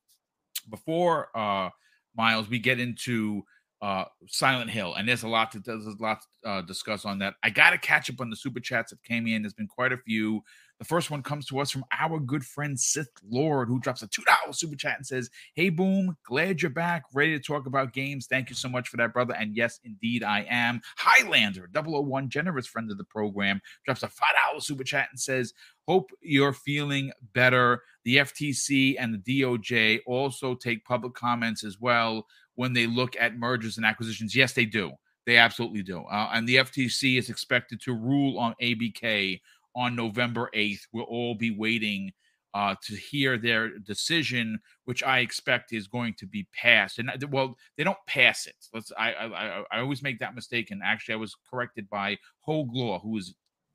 before 0.70 1.38
uh, 1.38 1.70
Miles, 2.16 2.50
we 2.50 2.60
get 2.60 2.80
into 2.80 3.44
uh, 3.82 4.06
Silent 4.28 4.70
Hill, 4.70 4.94
and 4.94 5.10
there's 5.10 5.24
a 5.24 5.28
lot 5.28 5.52
to 5.54 5.60
there's 5.60 5.88
a 5.88 5.96
lot 6.00 6.20
to 6.44 6.50
uh, 6.50 6.62
discuss 6.62 7.04
on 7.04 7.18
that. 7.20 7.34
I 7.44 7.50
got 7.50 7.72
to 7.72 7.80
catch 7.80 8.10
up 8.12 8.22
on 8.22 8.30
the 8.30 8.36
super 8.36 8.60
chats 8.60 8.92
that 8.92 9.04
came 9.04 9.26
in. 9.26 9.42
There's 9.42 9.56
been 9.56 9.68
quite 9.68 9.92
a 9.92 9.98
few. 9.98 10.44
The 10.78 10.86
first 10.86 11.12
one 11.12 11.22
comes 11.22 11.46
to 11.48 11.60
us 11.60 11.70
from 11.70 11.86
our 11.92 12.20
good 12.20 12.44
friend 12.44 12.80
Sith 12.80 13.10
Lord, 13.28 13.68
who 13.68 13.80
drops 13.80 14.04
a 14.04 14.08
two 14.08 14.24
dollar 14.24 14.54
super 14.54 14.76
chat 14.76 14.98
and 14.98 15.06
says, 15.06 15.32
"Hey, 15.56 15.70
boom, 15.70 16.16
glad 16.26 16.62
you're 16.62 16.70
back, 16.70 17.04
ready 17.12 17.36
to 17.38 17.44
talk 17.44 17.66
about 17.66 17.94
games. 17.94 18.28
Thank 18.28 18.50
you 18.50 18.56
so 18.56 18.70
much 18.70 18.88
for 18.88 18.98
that, 18.98 19.14
brother. 19.14 19.34
And 19.34 19.56
yes, 19.56 19.80
indeed, 19.84 20.24
I 20.24 20.46
am." 20.48 20.82
Highlander 20.98 21.68
001, 21.74 22.30
generous 22.30 22.68
friend 22.68 22.92
of 22.92 23.00
the 23.00 23.04
program, 23.04 23.62
drops 23.86 24.04
a 24.04 24.10
five 24.10 24.36
dollar 24.46 24.62
super 24.62 24.84
chat 24.84 25.08
and 25.10 25.20
says, 25.20 25.54
"Hope 25.88 26.12
you're 26.22 26.54
feeling 26.54 27.12
better." 27.34 27.82
The 28.04 28.18
FTC 28.18 28.96
and 28.98 29.14
the 29.14 29.42
DOJ 29.42 30.02
also 30.06 30.56
take 30.56 30.86
public 30.86 31.14
comments 31.14 31.64
as 31.64 31.80
well 31.80 32.26
when 32.62 32.74
they 32.74 32.86
look 32.86 33.16
at 33.20 33.40
mergers 33.40 33.78
and 33.78 33.86
acquisitions. 33.88 34.36
Yes, 34.36 34.54
they 34.54 34.66
do. 34.66 34.92
They 35.26 35.38
absolutely 35.38 35.82
do. 35.82 36.04
Uh, 36.04 36.30
and 36.32 36.48
the 36.48 36.58
FTC 36.58 37.18
is 37.18 37.28
expected 37.28 37.82
to 37.82 37.96
rule 37.96 38.38
on 38.38 38.54
ABK 38.62 39.42
on 39.76 39.96
November 39.96 40.48
8th. 40.54 40.82
We'll 40.94 41.06
all 41.06 41.34
be 41.34 41.50
waiting 41.50 42.12
uh, 42.54 42.76
to 42.84 42.96
hear 42.96 43.40
their 43.40 43.80
decision, 43.80 44.60
which 44.86 45.02
I 45.02 45.22
expect 45.22 45.74
is 45.74 45.88
going 45.88 46.14
to 46.20 46.28
be 46.28 46.48
passed. 46.54 47.00
And 47.00 47.10
uh, 47.10 47.28
well, 47.32 47.58
they 47.78 47.84
don't 47.84 47.98
pass 48.06 48.46
it. 48.46 48.68
Let's. 48.76 48.92
I 48.96 49.12
I, 49.14 49.64
I 49.72 49.80
always 49.80 50.04
make 50.04 50.20
that 50.20 50.36
mistake, 50.36 50.70
and 50.70 50.84
actually, 50.86 51.14
I 51.14 51.18
was 51.18 51.36
corrected 51.50 51.90
by 51.90 52.20
Hoeg 52.48 52.68
Law, 52.74 53.00
who 53.00 53.18
is 53.18 53.34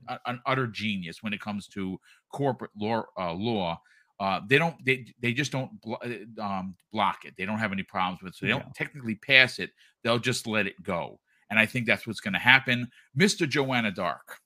a, 0.08 0.20
an 0.26 0.40
utter 0.46 0.68
genius 0.68 1.24
when 1.24 1.32
it 1.32 1.40
comes 1.40 1.66
to 1.68 1.98
corporate 2.32 2.70
law. 2.78 3.02
Uh, 3.18 3.32
law. 3.32 3.80
Uh, 4.18 4.40
they 4.48 4.56
don't. 4.58 4.76
They 4.84 5.06
they 5.20 5.32
just 5.32 5.52
don't 5.52 5.70
blo- 5.82 5.98
uh, 6.04 6.42
um, 6.42 6.74
block 6.92 7.24
it. 7.24 7.34
They 7.36 7.44
don't 7.44 7.58
have 7.58 7.72
any 7.72 7.82
problems 7.82 8.22
with 8.22 8.32
it. 8.32 8.36
So 8.36 8.46
they 8.46 8.52
Yeah. 8.52 8.60
don't 8.60 8.74
technically 8.74 9.16
pass 9.16 9.58
it. 9.58 9.70
They'll 10.02 10.18
just 10.18 10.46
let 10.46 10.66
it 10.66 10.82
go. 10.82 11.20
And 11.50 11.58
I 11.58 11.66
think 11.66 11.86
that's 11.86 12.06
what's 12.06 12.20
going 12.20 12.34
to 12.34 12.40
happen. 12.40 12.88
Mr. 13.18 13.48
Joanna 13.48 13.90
Dark 13.92 14.38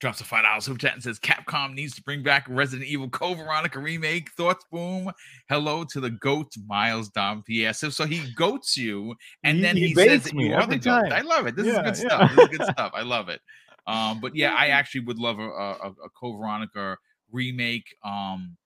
drops 0.00 0.20
a 0.20 0.24
five 0.24 0.42
dollars 0.44 0.64
super 0.64 0.78
chat 0.78 0.94
and 0.94 1.02
says 1.02 1.18
Capcom 1.20 1.74
needs 1.74 1.94
to 1.94 2.02
bring 2.02 2.22
back 2.22 2.44
Resident 2.48 2.88
Evil 2.88 3.08
Code 3.08 3.38
Veronica 3.38 3.78
remake. 3.78 4.30
Thoughts, 4.32 4.64
boom. 4.70 5.10
Hello 5.48 5.84
to 5.84 6.00
the 6.00 6.10
goat 6.10 6.52
Miles 6.66 7.08
Dom 7.08 7.42
PS. 7.44 7.78
So, 7.78 7.88
so 7.88 8.04
he 8.04 8.30
goats 8.34 8.76
you, 8.76 9.14
and 9.44 9.56
He- 9.58 9.62
then 9.62 9.76
he 9.76 9.86
he, 9.88 9.94
says 9.94 10.24
that 10.24 10.34
you 10.34 10.52
are 10.54 10.66
the 10.66 10.76
goat. 10.76 11.12
I 11.12 11.20
love 11.22 11.46
it. 11.46 11.56
This 11.56 11.66
Yeah, 11.66 11.88
is 11.88 12.00
good 12.00 12.04
yeah. 12.10 12.16
stuff. 12.26 12.30
This 12.36 12.50
is 12.50 12.58
good 12.58 12.66
stuff. 12.68 12.92
I 12.94 13.02
love 13.02 13.28
it. 13.28 13.40
Um, 13.86 14.20
but 14.20 14.32
yeah, 14.36 14.54
I 14.54 14.68
actually 14.68 15.02
would 15.02 15.18
love 15.18 15.38
a, 15.38 15.48
a, 15.48 15.90
a 16.04 16.10
Code 16.20 16.38
Veronica 16.38 16.96
remake. 17.30 17.86
Um, 18.04 18.56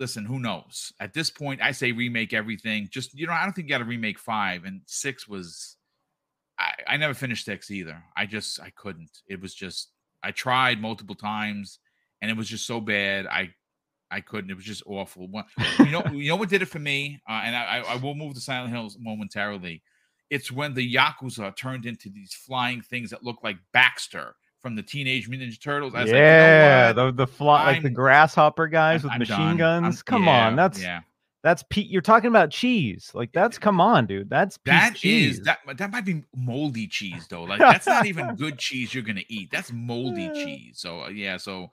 listen, 0.00 0.24
who 0.24 0.38
knows? 0.40 0.92
At 1.00 1.14
this 1.14 1.30
point, 1.30 1.62
I 1.62 1.72
say 1.72 1.92
remake 1.92 2.32
everything. 2.32 2.88
Just 2.90 3.14
you 3.18 3.26
know, 3.26 3.32
I 3.32 3.44
don't 3.44 3.52
think 3.52 3.68
you 3.68 3.74
got 3.74 3.78
to 3.78 3.84
remake 3.84 4.18
five 4.18 4.64
and 4.64 4.82
six 4.86 5.28
was. 5.28 5.76
I, 6.58 6.72
I 6.86 6.96
never 6.96 7.14
finished 7.14 7.44
six 7.44 7.70
either. 7.70 8.02
I 8.16 8.26
just 8.26 8.60
I 8.60 8.70
couldn't. 8.70 9.22
It 9.26 9.40
was 9.40 9.54
just 9.54 9.90
I 10.22 10.30
tried 10.30 10.80
multiple 10.80 11.14
times, 11.14 11.78
and 12.20 12.30
it 12.30 12.36
was 12.36 12.48
just 12.48 12.66
so 12.66 12.80
bad. 12.80 13.26
I 13.26 13.54
I 14.10 14.20
couldn't. 14.20 14.50
It 14.50 14.56
was 14.56 14.64
just 14.64 14.82
awful. 14.86 15.28
You 15.78 15.90
know, 15.90 16.04
you 16.12 16.28
know 16.28 16.36
what 16.36 16.50
did 16.50 16.62
it 16.62 16.66
for 16.66 16.78
me? 16.78 17.20
Uh, 17.28 17.40
and 17.44 17.56
I 17.56 17.82
I 17.88 17.96
will 17.96 18.14
move 18.14 18.34
to 18.34 18.40
Silent 18.40 18.72
Hills 18.72 18.98
momentarily. 19.00 19.82
It's 20.30 20.52
when 20.52 20.74
the 20.74 20.94
yakuza 20.94 21.54
turned 21.56 21.86
into 21.86 22.08
these 22.08 22.32
flying 22.32 22.80
things 22.80 23.10
that 23.10 23.22
look 23.22 23.38
like 23.42 23.58
Baxter 23.72 24.34
from 24.62 24.76
the 24.76 24.82
Teenage 24.82 25.28
Mutant 25.28 25.52
Ninja 25.52 25.60
Turtles. 25.60 25.94
I 25.94 26.02
was 26.02 26.10
yeah, 26.12 26.84
like, 26.88 26.96
you 26.96 27.02
know 27.02 27.10
the 27.10 27.16
the 27.16 27.26
fly 27.26 27.66
like 27.72 27.82
the 27.82 27.90
grasshopper 27.90 28.68
guys 28.68 29.00
I'm- 29.00 29.02
with 29.04 29.12
I'm 29.12 29.18
machine 29.18 29.56
done. 29.56 29.82
guns. 29.82 29.96
I'm- 29.98 30.02
come 30.06 30.24
yeah, 30.24 30.46
on, 30.46 30.56
that's 30.56 30.80
yeah. 30.80 31.00
that's 31.42 31.64
Pete. 31.68 31.88
You're 31.90 32.00
talking 32.02 32.28
about 32.28 32.50
cheese. 32.50 33.10
Like 33.14 33.32
that's 33.32 33.58
come 33.58 33.80
on, 33.80 34.06
dude. 34.06 34.30
That's 34.30 34.58
That 34.64 34.94
cheese. 34.94 35.38
is 35.38 35.44
that 35.44 35.58
that 35.76 35.90
might 35.90 36.04
be 36.04 36.22
moldy 36.34 36.86
cheese 36.86 37.26
though. 37.28 37.42
Like 37.42 37.58
that's 37.58 37.86
not 37.86 38.06
even 38.06 38.34
good 38.36 38.58
cheese 38.58 38.94
you're 38.94 39.02
gonna 39.02 39.24
eat. 39.28 39.50
That's 39.50 39.72
moldy 39.72 40.22
Yeah. 40.22 40.32
cheese. 40.44 40.74
So 40.76 41.02
uh, 41.04 41.08
yeah, 41.08 41.36
so 41.36 41.68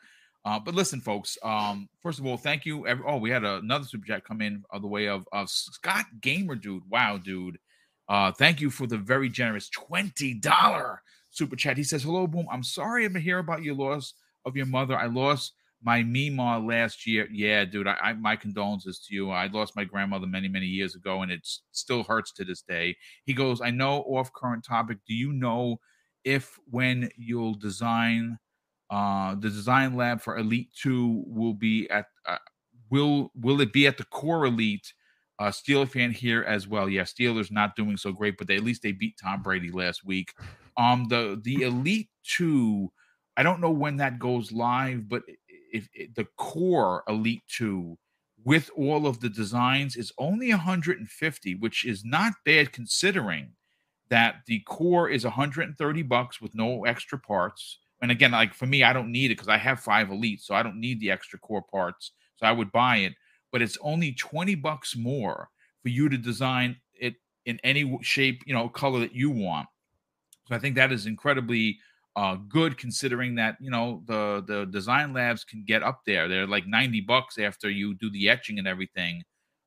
uh, 0.45 0.57
but 0.59 0.73
listen, 0.73 1.01
folks. 1.01 1.37
Um, 1.43 1.89
first 2.01 2.17
of 2.17 2.25
all, 2.25 2.37
thank 2.37 2.65
you. 2.65 2.87
Every, 2.87 3.03
oh, 3.05 3.17
we 3.17 3.29
had 3.29 3.43
another 3.43 3.83
super 3.85 4.07
chat 4.07 4.23
come 4.23 4.41
in 4.41 4.63
of 4.71 4.81
the 4.81 4.87
way 4.87 5.07
of 5.07 5.27
of 5.31 5.49
Scott 5.49 6.05
Gamer, 6.21 6.55
dude. 6.55 6.83
Wow, 6.89 7.17
dude. 7.17 7.59
Uh, 8.07 8.31
thank 8.31 8.59
you 8.59 8.71
for 8.71 8.87
the 8.87 8.97
very 8.97 9.29
generous 9.29 9.69
twenty 9.69 10.33
dollar 10.33 11.03
super 11.39 11.55
chat. 11.55 11.77
He 11.77 11.83
says, 11.83 12.03
"Hello, 12.03 12.27
boom. 12.27 12.47
I'm 12.51 12.63
sorry 12.63 13.09
to 13.09 13.19
hear 13.19 13.39
about 13.39 13.63
your 13.63 13.75
loss 13.75 14.13
of 14.45 14.55
your 14.55 14.67
mother. 14.67 14.95
I 14.95 15.07
lost 15.07 15.53
my 15.81 16.03
Mima 16.03 16.59
last 16.59 17.07
year. 17.07 17.27
Yeah, 17.31 17.63
dude. 17.65 17.87
I, 17.87 17.95
I 18.01 18.13
my 18.13 18.35
condolences 18.35 18.99
to 19.07 19.15
you. 19.15 19.31
I 19.31 19.47
lost 19.47 19.75
my 19.75 19.85
grandmother 19.85 20.27
many 20.27 20.49
many 20.49 20.67
years 20.67 20.93
ago, 20.95 21.21
and 21.23 21.31
it 21.31 21.47
still 21.71 22.03
hurts 22.03 22.31
to 22.33 22.45
this 22.45 22.61
day." 22.61 22.97
He 23.25 23.33
goes, 23.33 23.61
"I 23.61 23.71
know 23.71 24.01
off 24.01 24.31
current 24.33 24.63
topic. 24.65 24.99
Do 25.07 25.15
you 25.15 25.31
know 25.31 25.79
if 26.25 26.59
when 26.69 27.09
you'll 27.17 27.55
design 27.55 28.37
uh 28.89 29.35
the 29.35 29.49
design 29.49 29.95
lab 29.95 30.21
for 30.21 30.37
Elite 30.37 30.69
Two 30.75 31.23
will 31.25 31.53
be 31.53 31.89
at 31.89 32.07
uh, 32.25 32.37
will 32.89 33.31
will 33.33 33.61
it 33.61 33.71
be 33.71 33.87
at 33.87 33.97
the 33.97 34.05
core 34.05 34.45
Elite?" 34.45 34.93
Uh, 35.39 35.49
Steeler 35.49 35.87
fan 35.87 36.11
here 36.11 36.43
as 36.43 36.67
well. 36.67 36.89
Yeah, 36.89 37.03
Steelers 37.03 37.49
not 37.49 37.77
doing 37.77 37.95
so 37.95 38.11
great, 38.11 38.37
but 38.37 38.45
they, 38.45 38.57
at 38.57 38.63
least 38.65 38.81
they 38.83 38.91
beat 38.91 39.15
Tom 39.17 39.41
Brady 39.41 39.71
last 39.71 40.03
week. 40.03 40.33
Um, 40.79 41.07
the 41.09 41.39
the 41.43 41.63
Elite 41.63 42.09
Two, 42.23 42.91
I 43.37 43.43
don't 43.43 43.61
know 43.61 43.69
when 43.69 43.97
that 43.97 44.17
goes 44.17 44.51
live, 44.51 45.09
but 45.09 45.23
if, 45.71 45.87
if 45.93 46.15
the 46.15 46.25
core 46.37 47.03
Elite 47.07 47.43
Two 47.47 47.97
with 48.45 48.69
all 48.75 49.05
of 49.05 49.19
the 49.19 49.29
designs 49.29 49.95
is 49.95 50.13
only 50.17 50.49
150, 50.49 51.55
which 51.55 51.85
is 51.85 52.05
not 52.05 52.33
bad 52.45 52.71
considering 52.71 53.51
that 54.09 54.37
the 54.47 54.61
core 54.61 55.09
is 55.09 55.23
130 55.23 56.01
bucks 56.03 56.41
with 56.41 56.55
no 56.55 56.85
extra 56.85 57.19
parts. 57.19 57.79
And 58.01 58.11
again, 58.11 58.31
like 58.31 58.53
for 58.53 58.65
me, 58.65 58.83
I 58.83 58.93
don't 58.93 59.11
need 59.11 59.31
it 59.31 59.35
because 59.35 59.49
I 59.49 59.57
have 59.57 59.81
five 59.81 60.09
Elite, 60.09 60.41
so 60.41 60.55
I 60.55 60.63
don't 60.63 60.79
need 60.79 60.99
the 60.99 61.11
extra 61.11 61.37
core 61.37 61.63
parts. 61.69 62.13
So 62.37 62.45
I 62.45 62.51
would 62.53 62.71
buy 62.71 62.97
it, 62.97 63.13
but 63.51 63.61
it's 63.61 63.77
only 63.81 64.13
20 64.13 64.55
bucks 64.55 64.95
more 64.95 65.49
for 65.83 65.89
you 65.89 66.07
to 66.09 66.17
design 66.17 66.77
it 66.93 67.15
in 67.45 67.59
any 67.63 67.99
shape, 68.01 68.41
you 68.45 68.53
know, 68.53 68.69
color 68.69 69.01
that 69.01 69.13
you 69.13 69.29
want. 69.29 69.67
So 70.49 70.55
I 70.55 70.59
think 70.59 70.75
that 70.75 70.91
is 70.91 71.05
incredibly 71.05 71.77
uh, 72.15 72.35
good 72.47 72.77
considering 72.77 73.35
that 73.35 73.55
you 73.61 73.69
know 73.69 74.01
the 74.07 74.43
the 74.45 74.65
design 74.65 75.13
labs 75.13 75.43
can 75.43 75.63
get 75.63 75.83
up 75.83 76.01
there. 76.05 76.27
They're 76.27 76.47
like 76.47 76.65
90 76.65 77.01
bucks 77.01 77.37
after 77.37 77.69
you 77.69 77.93
do 77.93 78.09
the 78.09 78.29
etching 78.29 78.57
and 78.57 78.67
everything. 78.67 79.23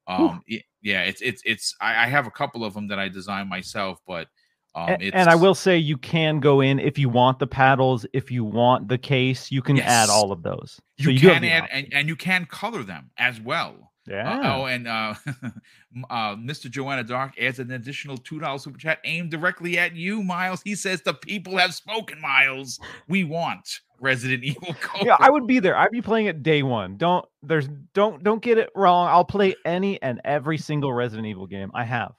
Um, 0.08 0.42
y- 0.50 0.62
yeah, 0.82 1.02
it's 1.02 1.22
it's 1.22 1.40
it's. 1.44 1.74
I, 1.80 2.04
I 2.04 2.06
have 2.08 2.26
a 2.26 2.30
couple 2.32 2.64
of 2.64 2.74
them 2.74 2.88
that 2.88 2.98
I 2.98 3.08
design 3.08 3.48
myself, 3.48 4.00
but 4.06 4.26
um, 4.74 4.90
A- 4.90 4.98
it's, 5.00 5.14
and 5.14 5.28
I 5.28 5.36
will 5.36 5.54
say 5.54 5.78
you 5.78 5.96
can 5.96 6.40
go 6.40 6.60
in 6.60 6.80
if 6.80 6.98
you 6.98 7.08
want 7.08 7.38
the 7.38 7.46
paddles, 7.46 8.04
if 8.12 8.32
you 8.32 8.44
want 8.44 8.88
the 8.88 8.98
case, 8.98 9.52
you 9.52 9.62
can 9.62 9.78
add 9.78 10.10
all 10.10 10.32
of 10.32 10.42
those. 10.42 10.80
You, 10.98 11.04
So 11.04 11.10
do 11.12 11.30
can 11.30 11.44
add 11.44 11.68
and, 11.70 11.88
and 11.92 12.08
you 12.08 12.16
can 12.16 12.44
color 12.46 12.82
them 12.82 13.10
as 13.18 13.40
well. 13.40 13.91
Uh, 14.10 14.14
yeah. 14.14 14.40
oh, 14.56 14.64
and 14.66 14.88
uh, 14.88 15.14
uh, 16.10 16.34
Mr. 16.36 16.68
Joanna 16.70 17.04
Dark 17.04 17.38
adds 17.40 17.58
an 17.60 17.70
additional 17.70 18.16
two 18.18 18.38
dollars 18.40 18.62
super 18.64 18.78
chat 18.78 18.98
aimed 19.04 19.30
directly 19.30 19.78
at 19.78 19.94
you, 19.94 20.22
Miles. 20.22 20.60
He 20.64 20.74
says, 20.74 21.02
"The 21.02 21.14
people 21.14 21.56
have 21.58 21.72
spoken, 21.74 22.20
Miles. 22.20 22.80
We 23.08 23.22
want 23.24 23.68
Resident 24.00 24.42
Evil 24.44 24.74
Code." 24.80 25.06
yeah, 25.06 25.16
I 25.20 25.30
would 25.30 25.46
be 25.46 25.60
there. 25.60 25.76
I'd 25.76 25.92
be 25.92 26.02
playing 26.02 26.26
it 26.26 26.42
day 26.42 26.62
one. 26.64 26.96
Don't 26.96 27.24
there's 27.42 27.68
don't 27.94 28.22
don't 28.24 28.42
get 28.42 28.58
it 28.58 28.70
wrong. 28.74 29.06
I'll 29.08 29.24
play 29.24 29.54
any 29.64 30.02
and 30.02 30.20
every 30.24 30.58
single 30.58 30.92
Resident 30.92 31.28
Evil 31.28 31.46
game 31.46 31.70
I 31.74 31.84
have. 31.84 32.12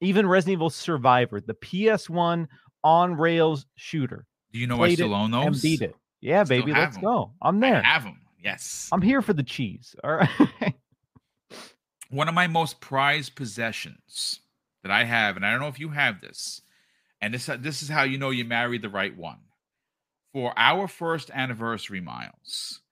Even 0.00 0.26
Resident 0.26 0.54
Evil 0.54 0.70
Survivor, 0.70 1.40
the 1.40 1.54
PS1 1.54 2.46
on 2.84 3.14
rails 3.14 3.66
shooter. 3.76 4.26
Do 4.52 4.58
you 4.58 4.66
know 4.66 4.76
I 4.76 4.78
played 4.88 4.98
still 4.98 5.12
it 5.12 5.16
own 5.16 5.34
And 5.34 5.54
those? 5.54 5.60
beat 5.62 5.82
it. 5.82 5.94
Yeah, 6.22 6.44
Still 6.44 6.60
baby, 6.60 6.72
let's 6.72 6.96
'em. 6.96 7.02
go. 7.02 7.32
I'm 7.42 7.62
I 7.62 7.70
there. 7.70 7.82
have 7.82 8.04
them. 8.04 8.20
Yes. 8.42 8.88
I'm 8.92 9.02
here 9.02 9.20
for 9.20 9.32
the 9.34 9.42
cheese. 9.42 9.94
All 10.02 10.14
right. 10.14 10.74
one 12.10 12.28
of 12.28 12.34
my 12.34 12.46
most 12.46 12.80
prized 12.80 13.34
possessions 13.34 14.40
that 14.82 14.92
I 14.92 15.04
have, 15.04 15.36
and 15.36 15.44
I 15.44 15.50
don't 15.50 15.60
know 15.60 15.68
if 15.68 15.80
you 15.80 15.90
have 15.90 16.20
this, 16.20 16.62
and 17.20 17.34
this 17.34 17.46
this 17.60 17.82
is 17.82 17.88
how 17.88 18.02
you 18.02 18.18
know 18.18 18.30
you 18.30 18.44
married 18.44 18.82
the 18.82 18.88
right 18.88 19.16
one. 19.16 19.38
For 20.32 20.52
our 20.56 20.86
first 20.86 21.30
anniversary, 21.32 22.00
Miles, 22.00 22.82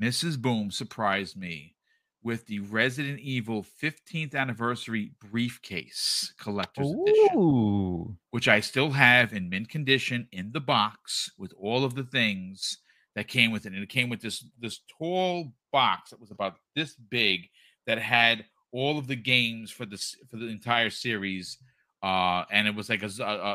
Mrs. 0.00 0.40
Boom 0.40 0.70
surprised 0.70 1.36
me 1.36 1.74
with 2.22 2.46
the 2.46 2.60
Resident 2.60 3.18
Evil 3.20 3.64
15th 3.82 4.34
anniversary 4.34 5.12
briefcase 5.20 6.34
collector's 6.38 6.90
edition, 6.90 8.18
which 8.30 8.48
I 8.48 8.60
still 8.60 8.90
have 8.90 9.32
in 9.32 9.48
mint 9.48 9.68
condition 9.70 10.28
in 10.30 10.52
the 10.52 10.60
box 10.60 11.30
with 11.38 11.52
all 11.58 11.84
of 11.84 11.94
the 11.94 12.04
things 12.04 12.78
that 13.14 13.28
came 13.28 13.50
with 13.50 13.66
it. 13.66 13.72
And 13.72 13.82
it 13.82 13.88
came 13.88 14.08
with 14.10 14.20
this 14.20 14.44
this 14.58 14.80
tall 14.98 15.52
box 15.72 16.10
that 16.10 16.20
was 16.20 16.30
about 16.30 16.56
this 16.76 16.94
big 16.94 17.48
that 17.86 17.98
had 17.98 18.44
all 18.72 18.98
of 18.98 19.06
the 19.06 19.16
games 19.16 19.70
for 19.70 19.86
this 19.86 20.16
for 20.28 20.36
the 20.36 20.46
entire 20.48 20.90
series. 20.90 21.58
Uh, 22.02 22.44
and 22.50 22.66
it 22.66 22.74
was 22.74 22.88
like 22.88 23.02
a 23.02 23.06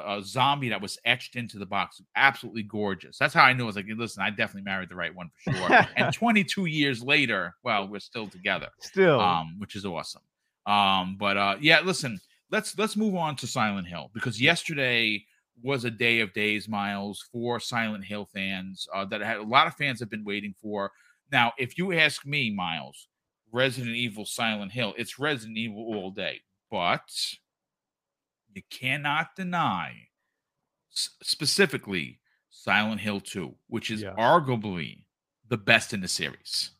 a 0.07 0.21
zombie 0.23 0.69
that 0.69 0.79
was 0.79 0.99
etched 1.03 1.35
into 1.35 1.57
the 1.57 1.65
box. 1.65 1.99
Absolutely 2.15 2.61
gorgeous. 2.61 3.17
That's 3.17 3.33
how 3.33 3.43
I 3.43 3.53
knew. 3.53 3.63
I 3.63 3.65
was 3.65 3.75
like, 3.75 3.87
listen, 3.89 4.21
I 4.21 4.29
definitely 4.29 4.61
married 4.61 4.89
the 4.89 4.95
right 4.95 5.15
one 5.15 5.31
for 5.43 5.51
sure. 5.53 5.87
and 5.95 6.13
22 6.13 6.65
years 6.65 7.01
later, 7.01 7.55
well, 7.63 7.87
we're 7.87 7.99
still 7.99 8.27
together 8.27 8.69
Still. 8.81 9.19
um, 9.19 9.55
which 9.57 9.75
is 9.75 9.83
awesome. 9.83 10.21
Um, 10.67 11.15
but 11.19 11.37
uh, 11.37 11.55
yeah, 11.59 11.79
listen, 11.81 12.19
let's 12.51 12.77
let's 12.77 12.95
move 12.95 13.15
on 13.15 13.35
to 13.37 13.47
Silent 13.47 13.87
Hill 13.87 14.11
because 14.13 14.39
yesterday 14.39 15.25
was 15.63 15.83
a 15.85 15.89
day 15.91 16.19
of 16.19 16.31
days, 16.33 16.67
Miles, 16.69 17.27
for 17.31 17.59
Silent 17.59 18.03
Hill 18.05 18.25
fans 18.31 18.87
uh, 18.93 19.05
that 19.05 19.21
had 19.21 19.37
a 19.37 19.43
lot 19.43 19.65
of 19.65 19.73
fans 19.73 19.99
have 20.01 20.09
been 20.11 20.23
waiting 20.23 20.53
for. 20.61 20.91
Now, 21.31 21.53
if 21.57 21.79
you 21.79 21.93
ask 21.93 22.25
me, 22.27 22.51
Miles, 22.51 23.07
Resident 23.55 23.95
Evil 23.95 24.25
Silent 24.25 24.73
Hill, 24.73 24.93
it's 24.97 25.17
Resident 25.17 25.57
Evil 25.57 25.85
all 25.95 26.11
day, 26.11 26.41
but 26.69 27.09
you 28.53 28.61
cannot 28.69 29.29
deny 29.37 29.93
specifically 30.91 32.19
Silent 32.49 32.99
Hill 32.99 33.21
2, 33.21 33.55
which 33.67 33.91
is 33.91 34.01
yeah. 34.01 34.13
arguably 34.17 35.05
the 35.47 35.57
best 35.57 35.93
in 35.93 36.01
the 36.01 36.07
series. 36.07 36.71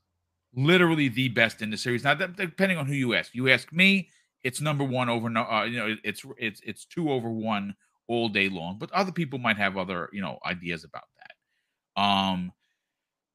Literally 0.53 1.07
the 1.07 1.29
best 1.29 1.61
in 1.61 1.69
the 1.69 1.77
series. 1.77 2.03
Now, 2.03 2.13
depending 2.13 2.77
on 2.77 2.88
who 2.88 2.93
you 2.93 3.15
ask, 3.15 3.33
you 3.33 3.49
ask 3.49 3.71
me, 3.71 4.09
it's 4.43 4.59
number 4.59 4.83
one 4.83 5.09
over. 5.09 5.27
Uh, 5.38 5.63
you 5.63 5.77
know, 5.77 5.95
it's 6.03 6.23
it's 6.38 6.61
it's 6.63 6.85
two 6.85 7.11
over 7.11 7.29
one 7.29 7.75
all 8.07 8.29
day 8.29 8.47
long. 8.47 8.77
But 8.77 8.91
other 8.91 9.11
people 9.11 9.39
might 9.39 9.57
have 9.57 9.75
other 9.75 10.09
you 10.13 10.21
know 10.21 10.39
ideas 10.45 10.83
about 10.83 11.03
that. 11.17 12.01
Um, 12.01 12.53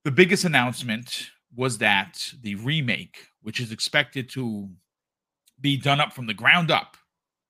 the 0.04 0.10
biggest 0.10 0.44
announcement 0.44 1.30
was 1.54 1.78
that 1.78 2.32
the 2.42 2.54
remake, 2.56 3.18
which 3.42 3.60
is 3.60 3.72
expected 3.72 4.28
to 4.30 4.68
be 5.60 5.76
done 5.76 6.00
up 6.00 6.12
from 6.12 6.26
the 6.26 6.34
ground 6.34 6.70
up, 6.70 6.96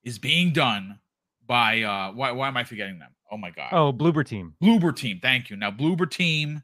is 0.02 0.18
being 0.18 0.52
done 0.52 0.98
by 1.46 1.82
uh 1.82 2.12
why 2.12 2.30
why 2.30 2.48
am 2.48 2.56
I 2.56 2.64
forgetting 2.64 2.98
them? 2.98 3.10
Oh 3.30 3.36
my 3.36 3.50
god. 3.50 3.70
Oh, 3.72 3.92
Bloober 3.92 4.24
Team. 4.24 4.54
Bloober 4.62 4.94
Team. 4.94 5.18
Thank 5.20 5.50
you. 5.50 5.56
Now 5.56 5.70
Bloober 5.70 6.10
Team 6.10 6.62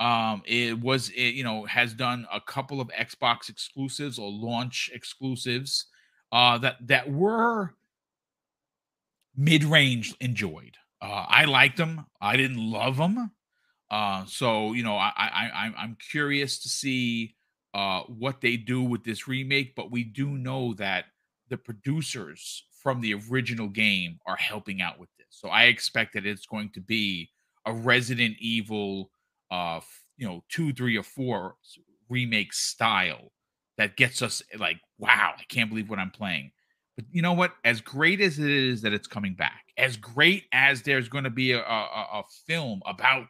um 0.00 0.42
it 0.46 0.80
was 0.80 1.10
it, 1.10 1.34
you 1.34 1.44
know 1.44 1.64
has 1.66 1.92
done 1.94 2.26
a 2.32 2.40
couple 2.40 2.80
of 2.80 2.88
Xbox 2.88 3.48
exclusives 3.48 4.18
or 4.18 4.30
launch 4.30 4.90
exclusives 4.92 5.86
uh 6.32 6.58
that 6.58 6.76
that 6.86 7.10
were 7.10 7.74
mid-range 9.36 10.14
enjoyed. 10.20 10.76
Uh 11.00 11.26
I 11.28 11.44
liked 11.44 11.76
them. 11.76 12.06
I 12.20 12.36
didn't 12.36 12.58
love 12.70 12.96
them. 12.96 13.30
Uh 13.92 14.24
so 14.26 14.72
you 14.72 14.82
know 14.82 14.96
I 14.96 15.12
I, 15.16 15.72
I'm 15.78 15.96
curious 16.10 16.58
to 16.62 16.68
see 16.68 17.36
uh 17.74 18.02
what 18.08 18.40
they 18.40 18.56
do 18.56 18.82
with 18.82 19.04
this 19.04 19.28
remake, 19.28 19.74
but 19.76 19.92
we 19.92 20.04
do 20.04 20.30
know 20.30 20.74
that 20.74 21.06
the 21.50 21.58
producers 21.58 22.64
from 22.82 23.00
the 23.00 23.14
original 23.30 23.68
game 23.68 24.18
are 24.26 24.36
helping 24.36 24.82
out 24.82 24.98
with 24.98 25.10
this. 25.18 25.28
So 25.30 25.48
I 25.50 25.64
expect 25.64 26.14
that 26.14 26.26
it's 26.26 26.46
going 26.46 26.70
to 26.70 26.80
be 26.80 27.30
a 27.66 27.72
Resident 27.74 28.36
Evil, 28.40 29.10
uh, 29.50 29.80
you 30.16 30.26
know, 30.26 30.44
two, 30.48 30.72
three, 30.72 30.96
or 30.96 31.04
four 31.04 31.56
remake 32.08 32.52
style 32.52 33.32
that 33.78 33.96
gets 33.96 34.22
us 34.22 34.42
like, 34.58 34.78
wow, 34.98 35.34
I 35.38 35.44
can't 35.48 35.70
believe 35.70 35.90
what 35.90 35.98
I'm 36.00 36.10
playing. 36.10 36.52
But 36.96 37.06
you 37.12 37.22
know 37.22 37.34
what? 37.34 37.54
As 37.64 37.80
great 37.80 38.20
as 38.20 38.38
it 38.38 38.50
is 38.50 38.82
that 38.82 38.92
it's 38.92 39.06
coming 39.06 39.34
back, 39.34 39.64
as 39.78 39.96
great 39.96 40.44
as 40.52 40.82
there's 40.82 41.08
going 41.08 41.24
to 41.24 41.30
be 41.30 41.52
a, 41.52 41.60
a, 41.60 41.62
a 41.62 42.22
film 42.46 42.82
about 42.86 43.28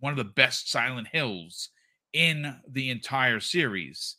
one 0.00 0.12
of 0.12 0.16
the 0.16 0.24
best 0.24 0.70
Silent 0.70 1.08
Hills 1.08 1.70
in 2.12 2.56
the 2.68 2.90
entire 2.90 3.40
series, 3.40 4.16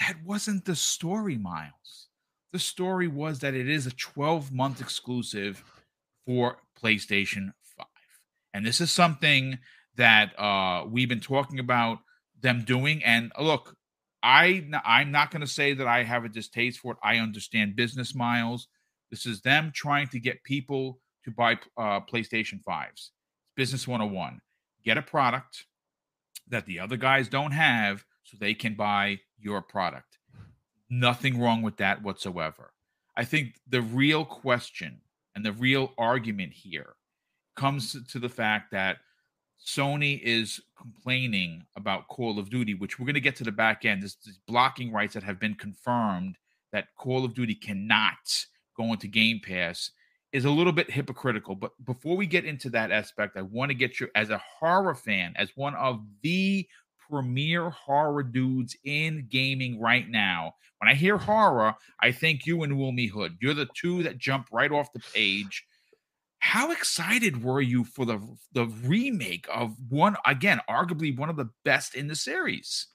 that 0.00 0.16
wasn't 0.24 0.64
the 0.64 0.76
story, 0.76 1.36
Miles 1.36 2.04
the 2.54 2.60
story 2.60 3.08
was 3.08 3.40
that 3.40 3.52
it 3.52 3.68
is 3.68 3.84
a 3.84 3.90
12 3.90 4.52
month 4.52 4.80
exclusive 4.80 5.64
for 6.24 6.58
PlayStation 6.80 7.52
5. 7.76 7.86
And 8.54 8.64
this 8.64 8.80
is 8.80 8.92
something 8.92 9.58
that 9.96 10.38
uh, 10.38 10.84
we've 10.88 11.08
been 11.08 11.18
talking 11.18 11.58
about 11.58 11.98
them 12.40 12.62
doing. 12.64 13.02
And 13.02 13.32
look, 13.40 13.74
I 14.22 14.64
I'm 14.84 15.10
not 15.10 15.32
going 15.32 15.40
to 15.40 15.48
say 15.48 15.74
that 15.74 15.88
I 15.88 16.04
have 16.04 16.24
a 16.24 16.28
distaste 16.28 16.78
for 16.78 16.92
it. 16.92 16.98
I 17.02 17.16
understand 17.16 17.74
business 17.74 18.14
miles. 18.14 18.68
This 19.10 19.26
is 19.26 19.40
them 19.40 19.72
trying 19.74 20.06
to 20.10 20.20
get 20.20 20.44
people 20.44 21.00
to 21.24 21.32
buy 21.32 21.58
uh, 21.76 22.02
PlayStation 22.02 22.62
5s. 22.62 23.10
Business 23.56 23.88
101. 23.88 24.40
Get 24.84 24.98
a 24.98 25.02
product 25.02 25.64
that 26.48 26.66
the 26.66 26.78
other 26.80 26.96
guys 26.96 27.28
don't 27.28 27.52
have 27.52 28.04
so 28.22 28.36
they 28.38 28.54
can 28.54 28.74
buy 28.74 29.20
your 29.38 29.62
product. 29.62 30.18
Nothing 30.90 31.40
wrong 31.40 31.62
with 31.62 31.78
that 31.78 32.02
whatsoever. 32.02 32.72
I 33.16 33.24
think 33.24 33.54
the 33.68 33.82
real 33.82 34.24
question 34.24 35.00
and 35.34 35.44
the 35.44 35.52
real 35.52 35.92
argument 35.98 36.52
here 36.52 36.94
comes 37.56 37.96
to 38.10 38.18
the 38.18 38.28
fact 38.28 38.72
that 38.72 38.98
Sony 39.64 40.20
is 40.22 40.60
complaining 40.76 41.64
about 41.76 42.08
Call 42.08 42.38
of 42.38 42.50
Duty, 42.50 42.74
which 42.74 42.98
we're 42.98 43.06
going 43.06 43.14
to 43.14 43.20
get 43.20 43.36
to 43.36 43.44
the 43.44 43.52
back 43.52 43.84
end. 43.84 44.02
This, 44.02 44.16
blocking 44.46 44.92
rights 44.92 45.14
that 45.14 45.22
have 45.22 45.40
been 45.40 45.54
confirmed 45.54 46.36
that 46.72 46.88
Call 46.96 47.24
of 47.24 47.34
Duty 47.34 47.54
cannot 47.54 48.46
go 48.76 48.92
into 48.92 49.06
Game 49.06 49.40
Pass 49.42 49.90
is 50.34 50.44
a 50.44 50.50
little 50.50 50.72
bit 50.72 50.90
hypocritical. 50.90 51.54
But 51.54 51.70
before 51.86 52.16
we 52.16 52.26
get 52.26 52.44
into 52.44 52.68
that 52.70 52.90
aspect, 52.90 53.36
I 53.36 53.42
want 53.42 53.70
to 53.70 53.74
get 53.74 54.00
you 54.00 54.08
as 54.16 54.30
a 54.30 54.42
horror 54.58 54.96
fan, 54.96 55.32
as 55.36 55.52
one 55.54 55.76
of 55.76 56.04
the 56.22 56.66
premier 57.08 57.70
horror 57.70 58.24
dudes 58.24 58.76
in 58.84 59.28
gaming 59.30 59.80
right 59.80 60.08
now. 60.08 60.56
When 60.78 60.90
I 60.90 60.94
hear 60.94 61.18
horror, 61.18 61.74
I 62.00 62.10
think 62.10 62.46
you 62.46 62.64
and 62.64 62.72
Wilmy 62.72 63.08
Hood. 63.08 63.36
You're 63.40 63.54
the 63.54 63.68
two 63.76 64.02
that 64.02 64.18
jump 64.18 64.48
right 64.52 64.72
off 64.72 64.92
the 64.92 65.02
page. 65.14 65.64
How 66.40 66.72
excited 66.72 67.42
were 67.42 67.60
you 67.60 67.84
for 67.84 68.04
the 68.04 68.20
the 68.52 68.66
remake 68.66 69.46
of 69.54 69.76
one 69.88 70.16
again, 70.26 70.60
arguably 70.68 71.16
one 71.16 71.30
of 71.30 71.36
the 71.36 71.50
best 71.64 71.94
in 71.94 72.08
the 72.08 72.16
series? 72.16 72.88